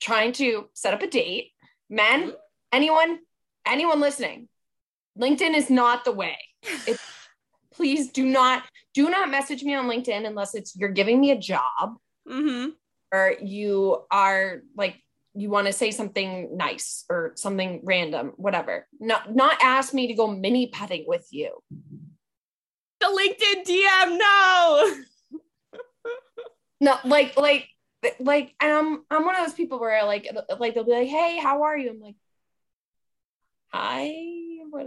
trying 0.00 0.30
to 0.34 0.68
set 0.74 0.94
up 0.94 1.02
a 1.02 1.08
date. 1.08 1.50
Men, 1.88 2.20
mm-hmm. 2.20 2.30
anyone, 2.70 3.18
anyone 3.66 4.00
listening, 4.00 4.46
LinkedIn 5.18 5.56
is 5.56 5.70
not 5.70 6.04
the 6.04 6.12
way. 6.12 6.38
It's, 6.86 7.02
please 7.80 8.10
do 8.12 8.26
not 8.26 8.62
do 8.92 9.08
not 9.08 9.30
message 9.30 9.62
me 9.62 9.74
on 9.74 9.86
LinkedIn 9.86 10.26
unless 10.26 10.54
it's 10.54 10.76
you're 10.76 10.90
giving 10.90 11.18
me 11.18 11.30
a 11.30 11.38
job 11.38 11.96
Mm-hmm. 12.28 12.68
or 13.10 13.34
you 13.40 14.04
are 14.10 14.60
like 14.76 15.02
you 15.34 15.48
want 15.48 15.66
to 15.66 15.72
say 15.72 15.90
something 15.90 16.56
nice 16.56 17.04
or 17.08 17.32
something 17.36 17.80
random, 17.84 18.32
whatever. 18.36 18.86
Not 19.00 19.34
not 19.34 19.56
ask 19.62 19.94
me 19.94 20.08
to 20.08 20.14
go 20.14 20.26
mini 20.26 20.66
petting 20.66 21.04
with 21.06 21.26
you. 21.30 21.56
The 23.00 23.06
LinkedIn 23.06 23.64
DM, 23.66 24.18
no. 24.18 24.94
No, 26.82 26.96
like 27.04 27.36
like 27.36 27.68
like 28.18 28.54
and 28.60 28.72
I'm 28.72 29.04
I'm 29.10 29.24
one 29.24 29.36
of 29.36 29.44
those 29.46 29.54
people 29.54 29.80
where 29.80 30.04
like 30.04 30.28
like 30.58 30.74
they'll 30.74 30.84
be 30.84 30.92
like, 30.92 31.08
"Hey, 31.08 31.38
how 31.38 31.62
are 31.64 31.76
you?" 31.76 31.90
I'm 31.90 32.00
like, 32.00 32.16
"Hi." 33.72 34.10
What 34.70 34.86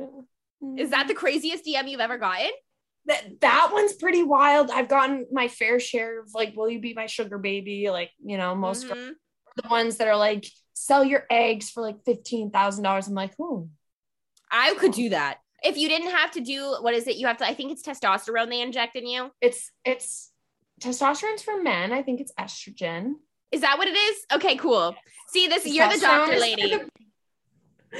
Is 0.78 0.90
that 0.90 1.08
the 1.08 1.14
craziest 1.14 1.66
DM 1.66 1.88
you've 1.90 2.00
ever 2.00 2.18
gotten? 2.18 2.50
That 3.06 3.42
that 3.42 3.70
one's 3.74 3.94
pretty 3.94 4.24
wild. 4.24 4.72
I've 4.72 4.88
gotten 4.88 5.28
my 5.32 5.48
fair 5.48 5.80
share 5.80 6.20
of 6.22 6.34
like, 6.34 6.56
"Will 6.56 6.70
you 6.70 6.80
be 6.80 6.94
my 6.94 7.06
sugar 7.06 7.38
baby?" 7.38 7.90
Like, 7.90 8.12
you 8.24 8.38
know, 8.38 8.56
most 8.56 8.88
girls 8.88 9.00
Mhm. 9.00 9.10
are 9.12 9.62
the 9.62 9.68
ones 9.70 9.98
that 9.98 10.08
are 10.08 10.16
like, 10.18 10.46
"Sell 10.74 11.04
your 11.04 11.26
eggs 11.30 11.70
for 11.70 11.82
like 11.82 12.04
fifteen 12.06 12.50
thousand 12.52 12.84
dollars." 12.84 13.08
I'm 13.08 13.14
like, 13.14 13.36
"Hmm." 13.36 13.64
I 14.52 14.74
could 14.76 14.94
do 14.94 15.10
that. 15.10 15.40
If 15.64 15.78
you 15.78 15.88
didn't 15.90 16.12
have 16.12 16.32
to 16.32 16.42
do 16.42 16.78
what 16.82 16.94
is 16.94 17.08
it? 17.08 17.16
You 17.16 17.28
have 17.28 17.38
to, 17.38 17.46
I 17.48 17.54
think 17.54 17.72
it's 17.72 17.82
testosterone 17.84 18.50
they 18.50 18.62
inject 18.62 18.96
in 18.96 19.08
you. 19.08 19.32
It's 19.42 19.72
it's 19.84 20.32
testosterone's 20.82 21.42
for 21.42 21.62
men. 21.62 21.92
I 21.92 22.04
think 22.04 22.20
it's 22.22 22.34
estrogen. 22.40 23.14
Is 23.52 23.62
that 23.62 23.78
what 23.78 23.88
it 23.88 23.96
is? 23.96 24.26
Okay, 24.34 24.56
cool. 24.58 24.96
See, 25.30 25.48
this 25.48 25.66
you're 25.66 25.88
the 25.90 26.00
doctor 26.00 26.38
lady. 26.38 26.70
the- 26.70 26.90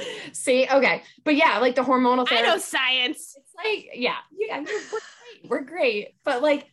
See, 0.32 0.66
okay, 0.70 1.02
but 1.24 1.36
yeah, 1.36 1.58
like 1.58 1.74
the 1.74 1.82
hormonal 1.82 2.26
I 2.26 2.30
therapy. 2.36 2.48
know 2.48 2.58
science. 2.58 3.36
It's 3.36 3.54
like, 3.56 3.90
yeah, 3.94 4.16
yeah, 4.36 4.60
we're 4.60 4.64
great. 4.64 5.50
We're 5.50 5.60
great, 5.62 6.08
but 6.24 6.42
like, 6.42 6.66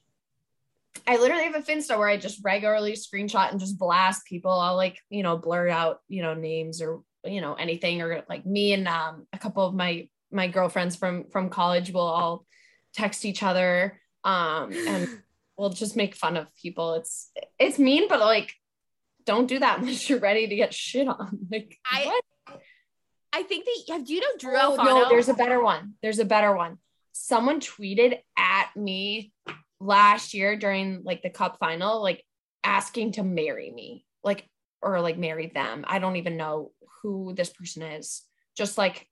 I 1.08 1.18
literally 1.18 1.44
have 1.44 1.56
a 1.56 1.62
Finsta 1.62 1.98
where 1.98 2.08
I 2.08 2.18
just 2.18 2.44
regularly 2.44 2.94
screenshot 2.94 3.52
and 3.52 3.60
just 3.60 3.78
blast 3.78 4.26
people. 4.26 4.52
I'll 4.52 4.76
like, 4.76 5.00
you 5.10 5.24
know, 5.24 5.38
blur 5.38 5.70
out, 5.70 6.00
you 6.08 6.22
know, 6.22 6.34
names 6.34 6.82
or 6.82 7.02
you 7.24 7.42
know 7.42 7.54
anything, 7.54 8.02
or 8.02 8.24
like 8.30 8.46
me 8.46 8.74
and 8.74 8.88
um 8.88 9.28
a 9.34 9.38
couple 9.38 9.66
of 9.66 9.74
my 9.74 10.10
my 10.32 10.48
girlfriends 10.48 10.96
from 10.96 11.26
from 11.30 11.50
college 11.50 11.92
will 11.92 12.02
all 12.02 12.46
text 12.94 13.26
each 13.26 13.44
other, 13.44 14.00
um, 14.24 14.72
and 14.74 15.08
we'll 15.58 15.70
just 15.70 15.96
make 15.96 16.16
fun 16.16 16.38
of 16.38 16.54
people. 16.56 16.96
It's 16.96 17.32
it's 17.60 17.80
mean, 17.80 18.08
but 18.08 18.20
like, 18.20 18.54
don't 19.26 19.48
do 19.48 19.60
that 19.60 19.80
unless 19.80 20.10
you're 20.10 20.20
ready 20.20 20.48
to 20.48 20.56
get 20.56 20.74
shit 20.74 21.08
on. 21.08 21.40
Like, 21.52 21.78
I- 21.90 22.06
what? 22.06 22.24
I 23.34 23.44
think 23.44 23.66
that 23.66 24.06
do 24.06 24.14
you 24.14 24.20
know 24.20 24.38
Drew 24.38 24.58
Oh, 24.58 24.78
Afualo? 24.78 24.86
no, 24.86 25.10
there's 25.10 25.30
a 25.30 25.34
better 25.34 25.62
one. 25.64 25.94
There's 26.02 26.20
a 26.20 26.26
better 26.26 26.56
one. 26.56 26.78
Someone 27.14 27.60
tweeted 27.60 28.20
at 28.38 28.70
me 28.76 29.32
last 29.80 30.34
year 30.34 30.56
during 30.58 31.04
like 31.04 31.22
the 31.22 31.30
cup 31.30 31.58
final, 31.60 32.02
like 32.02 32.24
asking 32.64 33.14
to 33.14 33.24
marry 33.24 33.72
me, 33.72 34.06
like, 34.24 34.48
or 34.82 35.00
like 35.02 35.18
marry 35.18 35.48
them. 35.48 35.86
I 35.88 36.00
don't 36.00 36.18
even 36.18 36.38
know 36.38 36.72
who 37.02 37.34
this 37.34 37.50
person 37.50 37.84
is. 37.84 38.22
Just 38.58 38.78
like, 38.78 39.08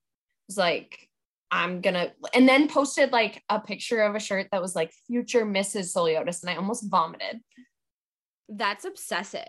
was 0.47 0.57
like, 0.57 1.07
I'm 1.51 1.81
gonna, 1.81 2.11
and 2.33 2.47
then 2.47 2.67
posted 2.67 3.11
like 3.11 3.41
a 3.49 3.59
picture 3.59 4.01
of 4.01 4.15
a 4.15 4.19
shirt 4.19 4.47
that 4.51 4.61
was 4.61 4.75
like 4.75 4.91
future 5.07 5.45
Mrs. 5.45 5.95
Souliotis, 5.95 6.41
and 6.41 6.49
I 6.49 6.55
almost 6.55 6.89
vomited. 6.89 7.39
That's 8.49 8.85
obsessive. 8.85 9.47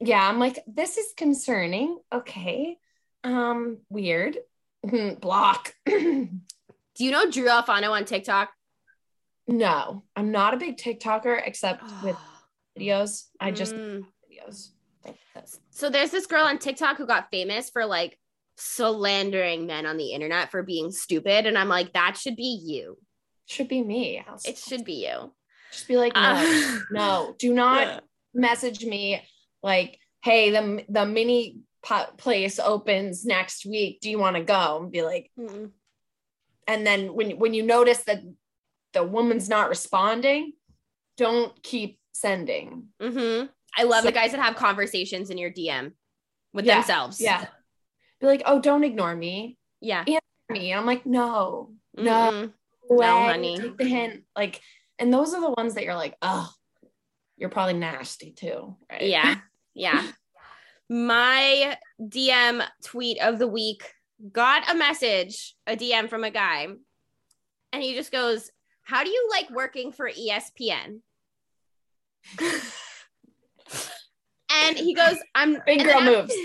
Yeah, 0.00 0.26
I'm 0.26 0.38
like, 0.38 0.58
this 0.66 0.96
is 0.98 1.12
concerning. 1.16 1.98
Okay. 2.12 2.78
Um, 3.26 3.78
weird. 3.90 4.38
Block. 5.20 5.74
Do 5.86 6.28
you 7.04 7.10
know 7.10 7.28
Drew 7.30 7.48
Afualo 7.48 7.90
on 7.90 8.04
TikTok? 8.04 8.50
No, 9.48 10.04
I'm 10.14 10.30
not 10.30 10.54
a 10.54 10.56
big 10.56 10.76
TikToker 10.76 11.40
except 11.44 11.82
with 12.02 12.16
videos. 12.78 13.24
I 13.40 13.50
just 13.50 13.74
Mm. 13.74 14.04
videos. 14.30 14.70
So 15.70 15.90
there's 15.90 16.10
this 16.10 16.26
girl 16.26 16.44
on 16.46 16.58
TikTok 16.58 16.96
who 16.96 17.06
got 17.06 17.30
famous 17.30 17.68
for 17.70 17.84
like 17.84 18.18
slandering 18.56 19.66
men 19.66 19.86
on 19.86 19.96
the 19.96 20.12
internet 20.12 20.50
for 20.50 20.62
being 20.62 20.90
stupid. 20.90 21.46
And 21.46 21.58
I'm 21.58 21.68
like, 21.68 21.92
that 21.92 22.16
should 22.16 22.36
be 22.36 22.60
you. 22.64 22.96
Should 23.46 23.68
be 23.68 23.82
me. 23.82 24.24
I'll 24.26 24.38
It 24.44 24.56
should 24.58 24.84
be 24.84 25.06
you. 25.06 25.32
just 25.72 25.86
be 25.88 25.96
like, 25.96 26.14
no, 26.14 26.20
Uh, 26.22 26.78
no, 26.90 27.34
do 27.38 27.52
not 27.52 28.02
message 28.34 28.84
me 28.84 29.22
like, 29.62 29.98
hey, 30.22 30.50
the 30.50 30.84
the 30.88 31.04
mini 31.06 31.58
place 32.16 32.58
opens 32.58 33.24
next 33.24 33.64
week. 33.66 34.00
Do 34.00 34.10
you 34.10 34.18
want 34.18 34.36
to 34.36 34.42
go? 34.42 34.80
And 34.82 34.90
be 34.92 35.02
like, 35.02 35.30
Mm. 35.38 35.70
and 36.66 36.86
then 36.86 37.14
when 37.14 37.38
when 37.38 37.54
you 37.54 37.62
notice 37.62 38.02
that 38.04 38.22
the 38.92 39.04
woman's 39.04 39.48
not 39.48 39.68
responding, 39.68 40.52
don't 41.16 41.62
keep 41.62 41.98
sending. 42.12 42.88
Mhm. 43.00 43.48
I 43.76 43.82
love 43.84 44.02
So- 44.02 44.08
the 44.08 44.12
guys 44.12 44.32
that 44.32 44.40
have 44.40 44.56
conversations 44.56 45.30
in 45.30 45.38
your 45.38 45.50
DM 45.50 45.92
with 46.52 46.64
Yeah, 46.64 46.76
themselves. 46.76 47.20
Yeah. 47.20 47.46
Be 48.20 48.26
like, 48.26 48.42
oh, 48.46 48.58
don't 48.60 48.84
ignore 48.84 49.14
me. 49.14 49.58
Yeah. 49.80 50.00
Answer 50.00 50.20
Me. 50.48 50.70
And 50.72 50.80
I'm 50.80 50.86
like, 50.86 51.04
no, 51.04 51.74
no. 51.94 52.12
Mm-mm. 52.32 52.52
way, 52.88 53.06
honey. 53.06 53.58
Take 53.58 53.76
the 53.76 53.84
hint. 53.84 54.24
Like, 54.34 54.60
and 54.98 55.12
those 55.12 55.34
are 55.34 55.40
the 55.40 55.50
ones 55.50 55.74
that 55.74 55.84
you're 55.84 55.94
like, 55.96 56.16
oh, 56.22 56.50
you're 57.36 57.50
probably 57.50 57.74
nasty 57.74 58.30
too. 58.32 58.76
Right. 58.90 59.02
Yeah. 59.02 59.40
Yeah. 59.74 60.10
My 60.88 61.76
DM 62.00 62.66
tweet 62.84 63.20
of 63.20 63.38
the 63.38 63.48
week 63.48 63.92
got 64.32 64.70
a 64.70 64.74
message, 64.76 65.54
a 65.66 65.76
DM 65.76 66.08
from 66.08 66.24
a 66.24 66.30
guy, 66.30 66.68
and 67.72 67.82
he 67.82 67.94
just 67.94 68.12
goes, 68.12 68.50
How 68.82 69.02
do 69.04 69.10
you 69.10 69.28
like 69.30 69.50
working 69.50 69.92
for 69.92 70.08
ESPN? 70.10 71.00
and 74.52 74.76
he 74.76 74.94
goes, 74.94 75.16
I'm 75.34 75.58
Big 75.66 75.84
girl 75.84 76.00
moves. 76.02 76.34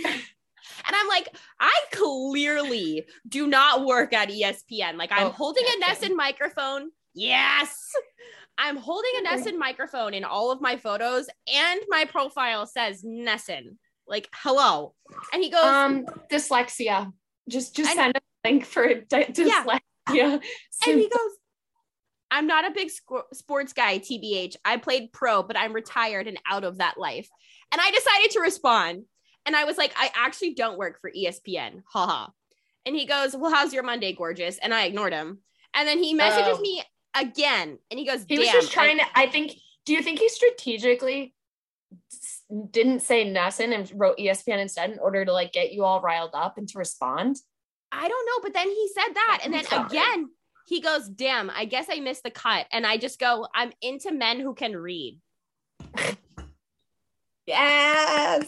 And 0.83 0.95
I'm 0.95 1.07
like, 1.07 1.27
I 1.59 1.71
clearly 1.91 3.05
do 3.29 3.45
not 3.45 3.85
work 3.85 4.13
at 4.13 4.29
ESPN. 4.29 4.97
Like, 4.97 5.11
I'm 5.11 5.27
Oh, 5.27 5.29
holding 5.29 5.63
a. 5.63 5.85
NESN 5.85 6.15
microphone. 6.15 6.89
Yes. 7.13 7.77
I'm 8.57 8.77
holding 8.77 9.11
a 9.19 9.29
NESN 9.29 9.59
microphone 9.59 10.15
in 10.15 10.23
all 10.23 10.49
of 10.51 10.59
my 10.59 10.77
photos, 10.77 11.27
and 11.47 11.81
my 11.87 12.05
profile 12.05 12.65
says 12.65 13.03
NESN. 13.03 13.77
Like, 14.07 14.27
hello. 14.33 14.93
And 15.33 15.43
he 15.43 15.49
goes, 15.49 15.63
Um, 15.63 16.05
dyslexia. 16.31 17.11
Just 17.49 17.75
just 17.75 17.89
I- 17.91 17.95
send 17.95 18.17
a 18.17 18.21
link 18.47 18.65
for 18.65 18.87
di- 18.87 19.25
dyslexia. 19.25 19.81
and 20.09 20.41
he 20.99 21.07
goes, 21.09 21.31
I'm 22.29 22.47
not 22.47 22.65
a 22.65 22.71
big 22.71 22.89
sco- 22.89 23.25
sports 23.33 23.73
guy, 23.73 23.99
TBH. 23.99 24.55
I 24.63 24.77
played 24.77 25.11
pro, 25.11 25.43
but 25.43 25.57
I'm 25.57 25.73
retired 25.73 26.27
and 26.27 26.39
out 26.49 26.63
of 26.63 26.77
that 26.77 26.97
life. 26.97 27.27
And 27.71 27.81
I 27.81 27.91
decided 27.91 28.31
to 28.31 28.39
respond. 28.41 29.03
And 29.45 29.55
I 29.55 29.65
was 29.65 29.77
like, 29.77 29.91
I 29.97 30.09
actually 30.15 30.53
don't 30.53 30.77
work 30.77 30.99
for 31.01 31.11
ESPN. 31.11 31.81
Haha. 31.91 32.27
And 32.85 32.95
he 32.95 33.05
goes, 33.05 33.35
Well, 33.35 33.51
how's 33.53 33.73
your 33.73 33.83
Monday, 33.83 34.13
gorgeous? 34.13 34.57
And 34.59 34.73
I 34.73 34.85
ignored 34.85 35.13
him. 35.13 35.39
And 35.73 35.87
then 35.87 36.01
he 36.01 36.13
messages 36.13 36.57
Oh. 36.57 36.61
me 36.61 36.83
again. 37.15 37.77
And 37.89 37.99
he 37.99 38.05
goes, 38.05 38.23
he 38.27 38.37
was 38.39 38.49
just 38.49 38.71
trying 38.71 38.97
to. 38.97 39.05
I 39.15 39.27
think. 39.27 39.53
Do 39.85 39.93
you 39.93 40.01
think 40.03 40.19
he 40.19 40.29
strategically 40.29 41.33
didn't 42.71 43.01
say 43.01 43.25
NESN 43.25 43.73
and 43.73 43.91
wrote 43.95 44.17
ESPN 44.17 44.59
instead 44.59 44.91
in 44.91 44.99
order 44.99 45.25
to 45.25 45.33
like 45.33 45.51
get 45.53 45.71
you 45.71 45.83
all 45.83 46.01
riled 46.01 46.31
up 46.33 46.57
and 46.57 46.67
to 46.69 46.77
respond? 46.77 47.37
I 47.91 48.07
don't 48.07 48.25
know. 48.25 48.41
But 48.43 48.53
then 48.53 48.69
he 48.69 48.89
said 48.93 49.13
that. 49.13 49.41
And 49.43 49.53
then 49.53 49.65
again, 49.71 50.29
he 50.67 50.81
goes, 50.81 51.07
Damn, 51.07 51.49
I 51.49 51.65
guess 51.65 51.87
I 51.89 51.99
missed 51.99 52.23
the 52.23 52.31
cut. 52.31 52.65
And 52.71 52.85
I 52.85 52.97
just 52.97 53.19
go, 53.19 53.47
I'm 53.53 53.71
into 53.81 54.11
men 54.11 54.39
who 54.39 54.53
can 54.53 54.75
read. 54.75 55.19
Yes. 57.47 58.45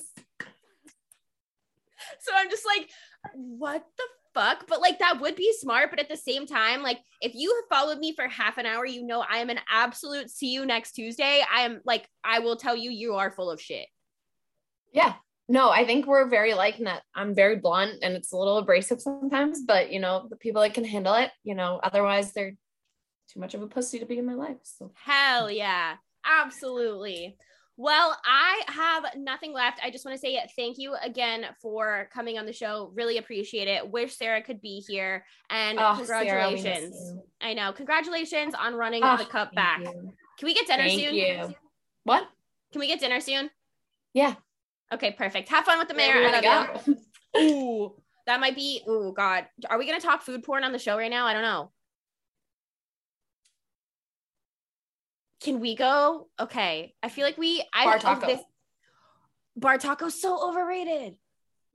So 2.22 2.32
I'm 2.34 2.50
just 2.50 2.66
like, 2.66 2.90
what 3.34 3.86
the 3.98 4.04
fuck? 4.34 4.66
But 4.68 4.82
like 4.82 5.00
that 5.00 5.20
would 5.22 5.36
be 5.36 5.54
smart. 5.54 5.90
But 5.90 6.00
at 6.00 6.10
the 6.10 6.18
same 6.18 6.46
time, 6.46 6.82
like 6.82 7.00
if 7.22 7.34
you 7.36 7.54
have 7.56 7.78
followed 7.78 8.00
me 8.00 8.14
for 8.16 8.28
half 8.28 8.58
an 8.58 8.66
hour, 8.66 8.86
you 8.86 9.06
know 9.06 9.24
I 9.28 9.38
am 9.38 9.50
an 9.50 9.60
absolute 9.70 10.30
see 10.30 10.52
you 10.52 10.66
next 10.66 10.94
Tuesday. 10.94 11.44
I 11.54 11.62
am 11.62 11.82
like, 11.86 12.08
I 12.24 12.40
will 12.40 12.56
tell 12.56 12.76
you 12.76 12.92
you 12.92 13.16
are 13.16 13.32
full 13.32 13.50
of 13.50 13.62
shit. 13.62 13.88
Yeah. 14.92 15.14
No, 15.50 15.70
I 15.70 15.86
think 15.86 16.08
we're 16.08 16.30
very 16.30 16.54
like 16.54 16.80
in 16.80 16.86
that. 16.86 17.04
I'm 17.14 17.36
very 17.36 17.58
blunt 17.58 18.00
and 18.02 18.16
it's 18.16 18.32
a 18.32 18.38
little 18.38 18.58
abrasive 18.58 19.02
sometimes, 19.02 19.62
but 19.62 19.92
you 19.92 20.00
know, 20.00 20.28
the 20.30 20.38
people 20.38 20.62
that 20.62 20.74
can 20.74 20.86
handle 20.86 21.16
it, 21.16 21.32
you 21.44 21.54
know, 21.54 21.80
otherwise 21.84 22.32
they're 22.32 22.56
too 23.30 23.40
much 23.40 23.54
of 23.54 23.62
a 23.62 23.68
pussy 23.68 24.00
to 24.00 24.06
be 24.06 24.18
in 24.18 24.26
my 24.26 24.36
life. 24.36 24.58
So 24.64 24.92
Hell 24.96 25.52
yeah. 25.52 25.96
Absolutely. 26.26 27.38
Well, 27.76 28.16
I 28.24 28.62
have 28.68 29.06
nothing 29.18 29.52
left. 29.52 29.80
I 29.84 29.90
just 29.90 30.06
want 30.06 30.16
to 30.16 30.20
say 30.20 30.40
thank 30.56 30.78
you 30.78 30.96
again 31.04 31.46
for 31.62 32.08
coming 32.14 32.38
on 32.38 32.46
the 32.46 32.54
show. 32.54 32.92
Really 32.94 33.18
appreciate 33.18 33.68
it. 33.68 33.90
Wish 33.90 34.16
Sarah 34.16 34.44
could 34.44 34.62
be 34.62 34.84
here. 34.88 35.26
And 35.50 35.80
Oh, 35.82 35.96
Sarah, 36.04 36.20
congratulations. 36.20 36.96
you. 36.96 37.24
I 37.42 37.54
know. 37.56 37.72
Congratulations 37.74 38.54
on 38.54 38.76
running 38.76 39.02
Ah, 39.04 39.16
the 39.16 39.26
cup 39.26 39.56
back. 39.56 39.80
you. 39.82 40.14
Can 40.38 40.46
we 40.46 40.54
get 40.54 40.68
dinner 40.68 40.84
Thank 40.84 41.02
soon? 41.02 41.16
you. 41.16 41.56
What? 42.04 42.28
Can 42.72 42.80
we 42.80 42.88
get 42.88 43.00
dinner 43.00 43.20
soon? 43.20 43.50
Yeah. 44.14 44.36
Okay, 44.94 45.12
perfect. 45.12 45.50
Have 45.50 45.66
fun 45.66 45.80
with 45.80 45.88
the 45.88 45.96
mayor. 45.96 46.14
Where 46.22 46.36
I 46.36 46.42
do 46.42 46.48
love 46.48 46.88
you. 46.88 46.98
Ooh, 47.42 47.96
that 48.28 48.40
might 48.40 48.56
be. 48.56 48.84
Oh 48.88 49.12
God, 49.12 49.48
are 49.68 49.80
we 49.80 49.88
gonna 49.88 50.00
talk 50.00 50.22
food 50.22 50.44
porn 50.44 50.64
on 50.64 50.72
the 50.72 50.78
show 50.80 50.96
right 50.98 51.10
now? 51.10 51.26
I 51.26 51.34
don't 51.34 51.42
know. 51.42 51.72
Can 55.44 55.60
we 55.60 55.76
go? 55.76 56.28
Okay, 56.40 56.96
I 57.04 57.10
feel 57.10 57.26
like 57.26 57.38
we. 57.38 57.64
I 57.74 57.84
Bar 57.86 58.00
taco. 58.00 58.28
This, 58.28 58.40
bar 59.58 59.78
taco's 59.78 60.20
so 60.20 60.50
overrated. 60.50 61.16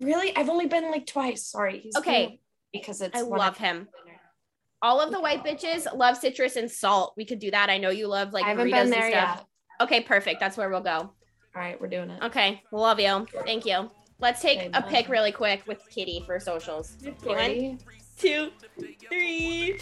Really? 0.01 0.35
I've 0.37 0.49
only 0.49 0.67
been 0.67 0.91
like 0.91 1.07
twice. 1.07 1.45
Sorry. 1.45 1.81
He's 1.81 1.97
Okay. 1.97 2.41
Because 2.73 3.01
it's 3.01 3.17
I 3.19 3.23
love 3.23 3.57
him. 3.59 3.89
All 4.81 5.01
of 5.01 5.11
the 5.11 5.21
white 5.21 5.45
bitches 5.45 5.87
love 5.93 6.17
citrus 6.17 6.57
and 6.57 6.71
salt. 6.71 7.15
We 7.17 7.25
could 7.25 7.41
do 7.41 7.51
that. 7.51 7.69
I 7.69 7.79
know 7.79 7.91
you 7.91 8.07
love 8.07 8.33
like 8.33 8.45
I 8.45 8.51
haven't 8.51 8.71
been 8.71 8.91
there 8.91 9.11
stuff. 9.11 9.37
yet. 9.39 9.47
Okay, 9.81 10.01
perfect. 10.03 10.39
That's 10.41 10.57
where 10.57 10.69
we'll 10.71 10.81
go. 10.81 10.91
All 10.99 11.13
right, 11.55 11.81
we're 11.81 11.89
doing 11.89 12.11
it. 12.11 12.23
Okay, 12.23 12.63
love 12.71 13.01
you. 13.01 13.27
Thank 13.45 13.67
you. 13.67 13.91
Let's 14.21 14.41
take 14.41 14.59
Okay, 14.59 14.71
a 14.75 14.83
pic 14.83 15.09
really 15.09 15.33
quick 15.33 15.67
with 15.67 15.81
Kitty 15.91 16.23
for 16.27 16.39
socials. 16.39 16.97
One, 17.25 17.79
two, 18.19 18.51
three. 19.09 19.79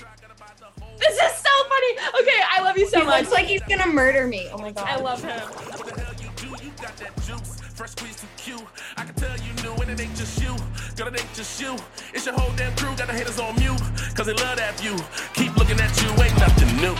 This 0.99 1.15
is 1.15 1.33
so 1.37 1.51
funny. 1.69 1.93
Okay, 2.23 2.41
I 2.51 2.63
love 2.63 2.79
you 2.79 2.87
so 2.89 3.01
he 3.01 3.07
much. 3.07 3.23
looks 3.23 3.33
like 3.33 3.47
he's 3.47 3.63
gonna 3.63 3.87
murder 3.87 4.27
me. 4.27 4.49
Oh 4.53 4.59
my 4.59 4.73
god. 4.73 4.87
I 4.89 4.97
love 4.97 5.23
him. 5.23 5.39
What 5.41 5.95
the 5.95 6.01
hell 6.01 6.15
you 6.15 6.31
do? 6.37 6.65
You 6.65 6.73
got 6.81 6.97
that 6.97 7.15
juice. 7.27 7.61
Fresh 7.75 7.91
squeeze 7.91 8.17
too 8.17 8.27
cute. 8.37 8.67
I 8.97 9.05
can 9.05 9.15
tell 9.15 9.37
you 9.37 9.53
new, 9.63 9.75
and 9.83 9.91
it 9.91 10.01
ain't 10.01 10.17
just 10.17 10.41
you. 10.41 10.57
Girl, 10.97 11.09
it 11.09 11.21
ain't 11.21 11.35
just 11.35 11.61
you. 11.61 11.77
It's 12.15 12.25
your 12.25 12.35
whole 12.35 12.55
damn 12.57 12.75
crew. 12.77 12.95
Got 12.97 13.09
the 13.09 13.13
haters 13.13 13.39
on 13.39 13.55
mute. 13.57 13.81
Cause 14.15 14.27
they 14.27 14.33
love 14.33 14.57
that 14.57 14.81
view. 14.81 14.97
Keep 15.35 15.57
looking 15.57 15.79
at 15.79 15.93
you, 16.03 16.09
ain't 16.23 16.39
nothing 16.39 16.75
new. 16.81 16.97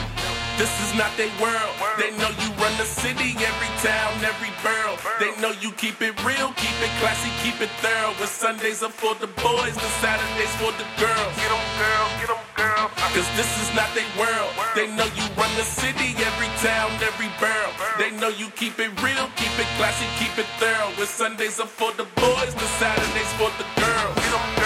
This 0.57 0.73
is 0.89 0.97
not 0.97 1.13
their 1.21 1.29
world. 1.37 1.75
They 2.01 2.17
know 2.17 2.33
you 2.41 2.49
run 2.57 2.73
the 2.81 2.89
city, 2.89 3.37
every 3.37 3.73
town, 3.85 4.13
every 4.25 4.49
borough. 4.65 4.97
They 5.21 5.37
know 5.37 5.53
you 5.61 5.71
keep 5.73 6.01
it 6.01 6.17
real, 6.25 6.49
keep 6.57 6.77
it 6.81 6.93
classy, 6.97 7.29
keep 7.45 7.61
it 7.61 7.69
thorough. 7.85 8.17
When 8.17 8.27
Sundays 8.27 8.83
are 8.83 8.89
for 8.89 9.15
the 9.21 9.29
boys, 9.45 9.75
the 9.77 9.91
Saturdays 10.01 10.55
for 10.57 10.73
the 10.81 10.89
girls. 10.97 11.33
Get 11.37 11.53
'em, 11.53 11.65
girl, 11.77 12.07
get 12.21 12.31
'em, 12.33 12.43
girl. 12.57 12.89
Cause 13.13 13.29
this 13.37 13.53
is 13.63 13.69
not 13.77 13.93
their 13.95 14.09
world. 14.17 14.53
They 14.75 14.89
know 14.97 15.09
you 15.19 15.25
run 15.37 15.53
the 15.61 15.65
city, 15.65 16.17
every 16.29 16.51
town, 16.65 16.89
every 17.05 17.31
borough. 17.39 17.75
They 18.01 18.11
know 18.17 18.29
you 18.29 18.49
keep 18.57 18.81
it 18.81 18.93
real, 19.05 19.29
keep 19.37 19.53
it 19.61 19.69
classy, 19.77 20.09
keep 20.19 20.39
it 20.39 20.49
thorough. 20.59 20.91
When 20.97 21.07
Sundays 21.07 21.61
are 21.61 21.69
for 21.69 21.93
the 22.01 22.07
boys, 22.17 22.55
the 22.55 22.69
Saturdays 22.81 23.33
for 23.37 23.51
the 23.61 23.67
girls. 23.77 24.17
Get 24.25 24.33
'em, 24.33 24.47
girl, 24.57 24.66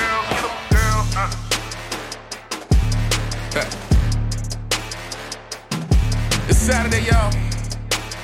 Saturday, 6.61 7.07
y'all. 7.07 7.32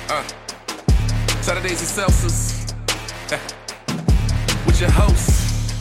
Uh. 0.09 0.23
Saturdays 1.41 1.79
and 1.79 1.89
Celsius. 1.89 2.67
With 4.67 4.79
your 4.79 4.91
hosts, 4.91 5.73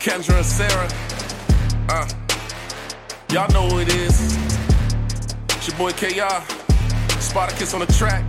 Kendra 0.00 0.36
and 0.36 0.44
Sarah. 0.44 0.88
Uh. 1.88 2.08
Y'all 3.32 3.48
know 3.52 3.68
who 3.68 3.78
it 3.78 3.94
is. 3.94 4.36
It's 5.50 5.68
your 5.68 5.76
boy 5.78 5.92
KR. 5.92 6.42
Spartacus 7.20 7.72
on 7.72 7.80
the 7.80 7.92
track. 7.92 8.24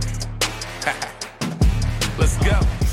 Let's 2.16 2.36
go. 2.36 2.89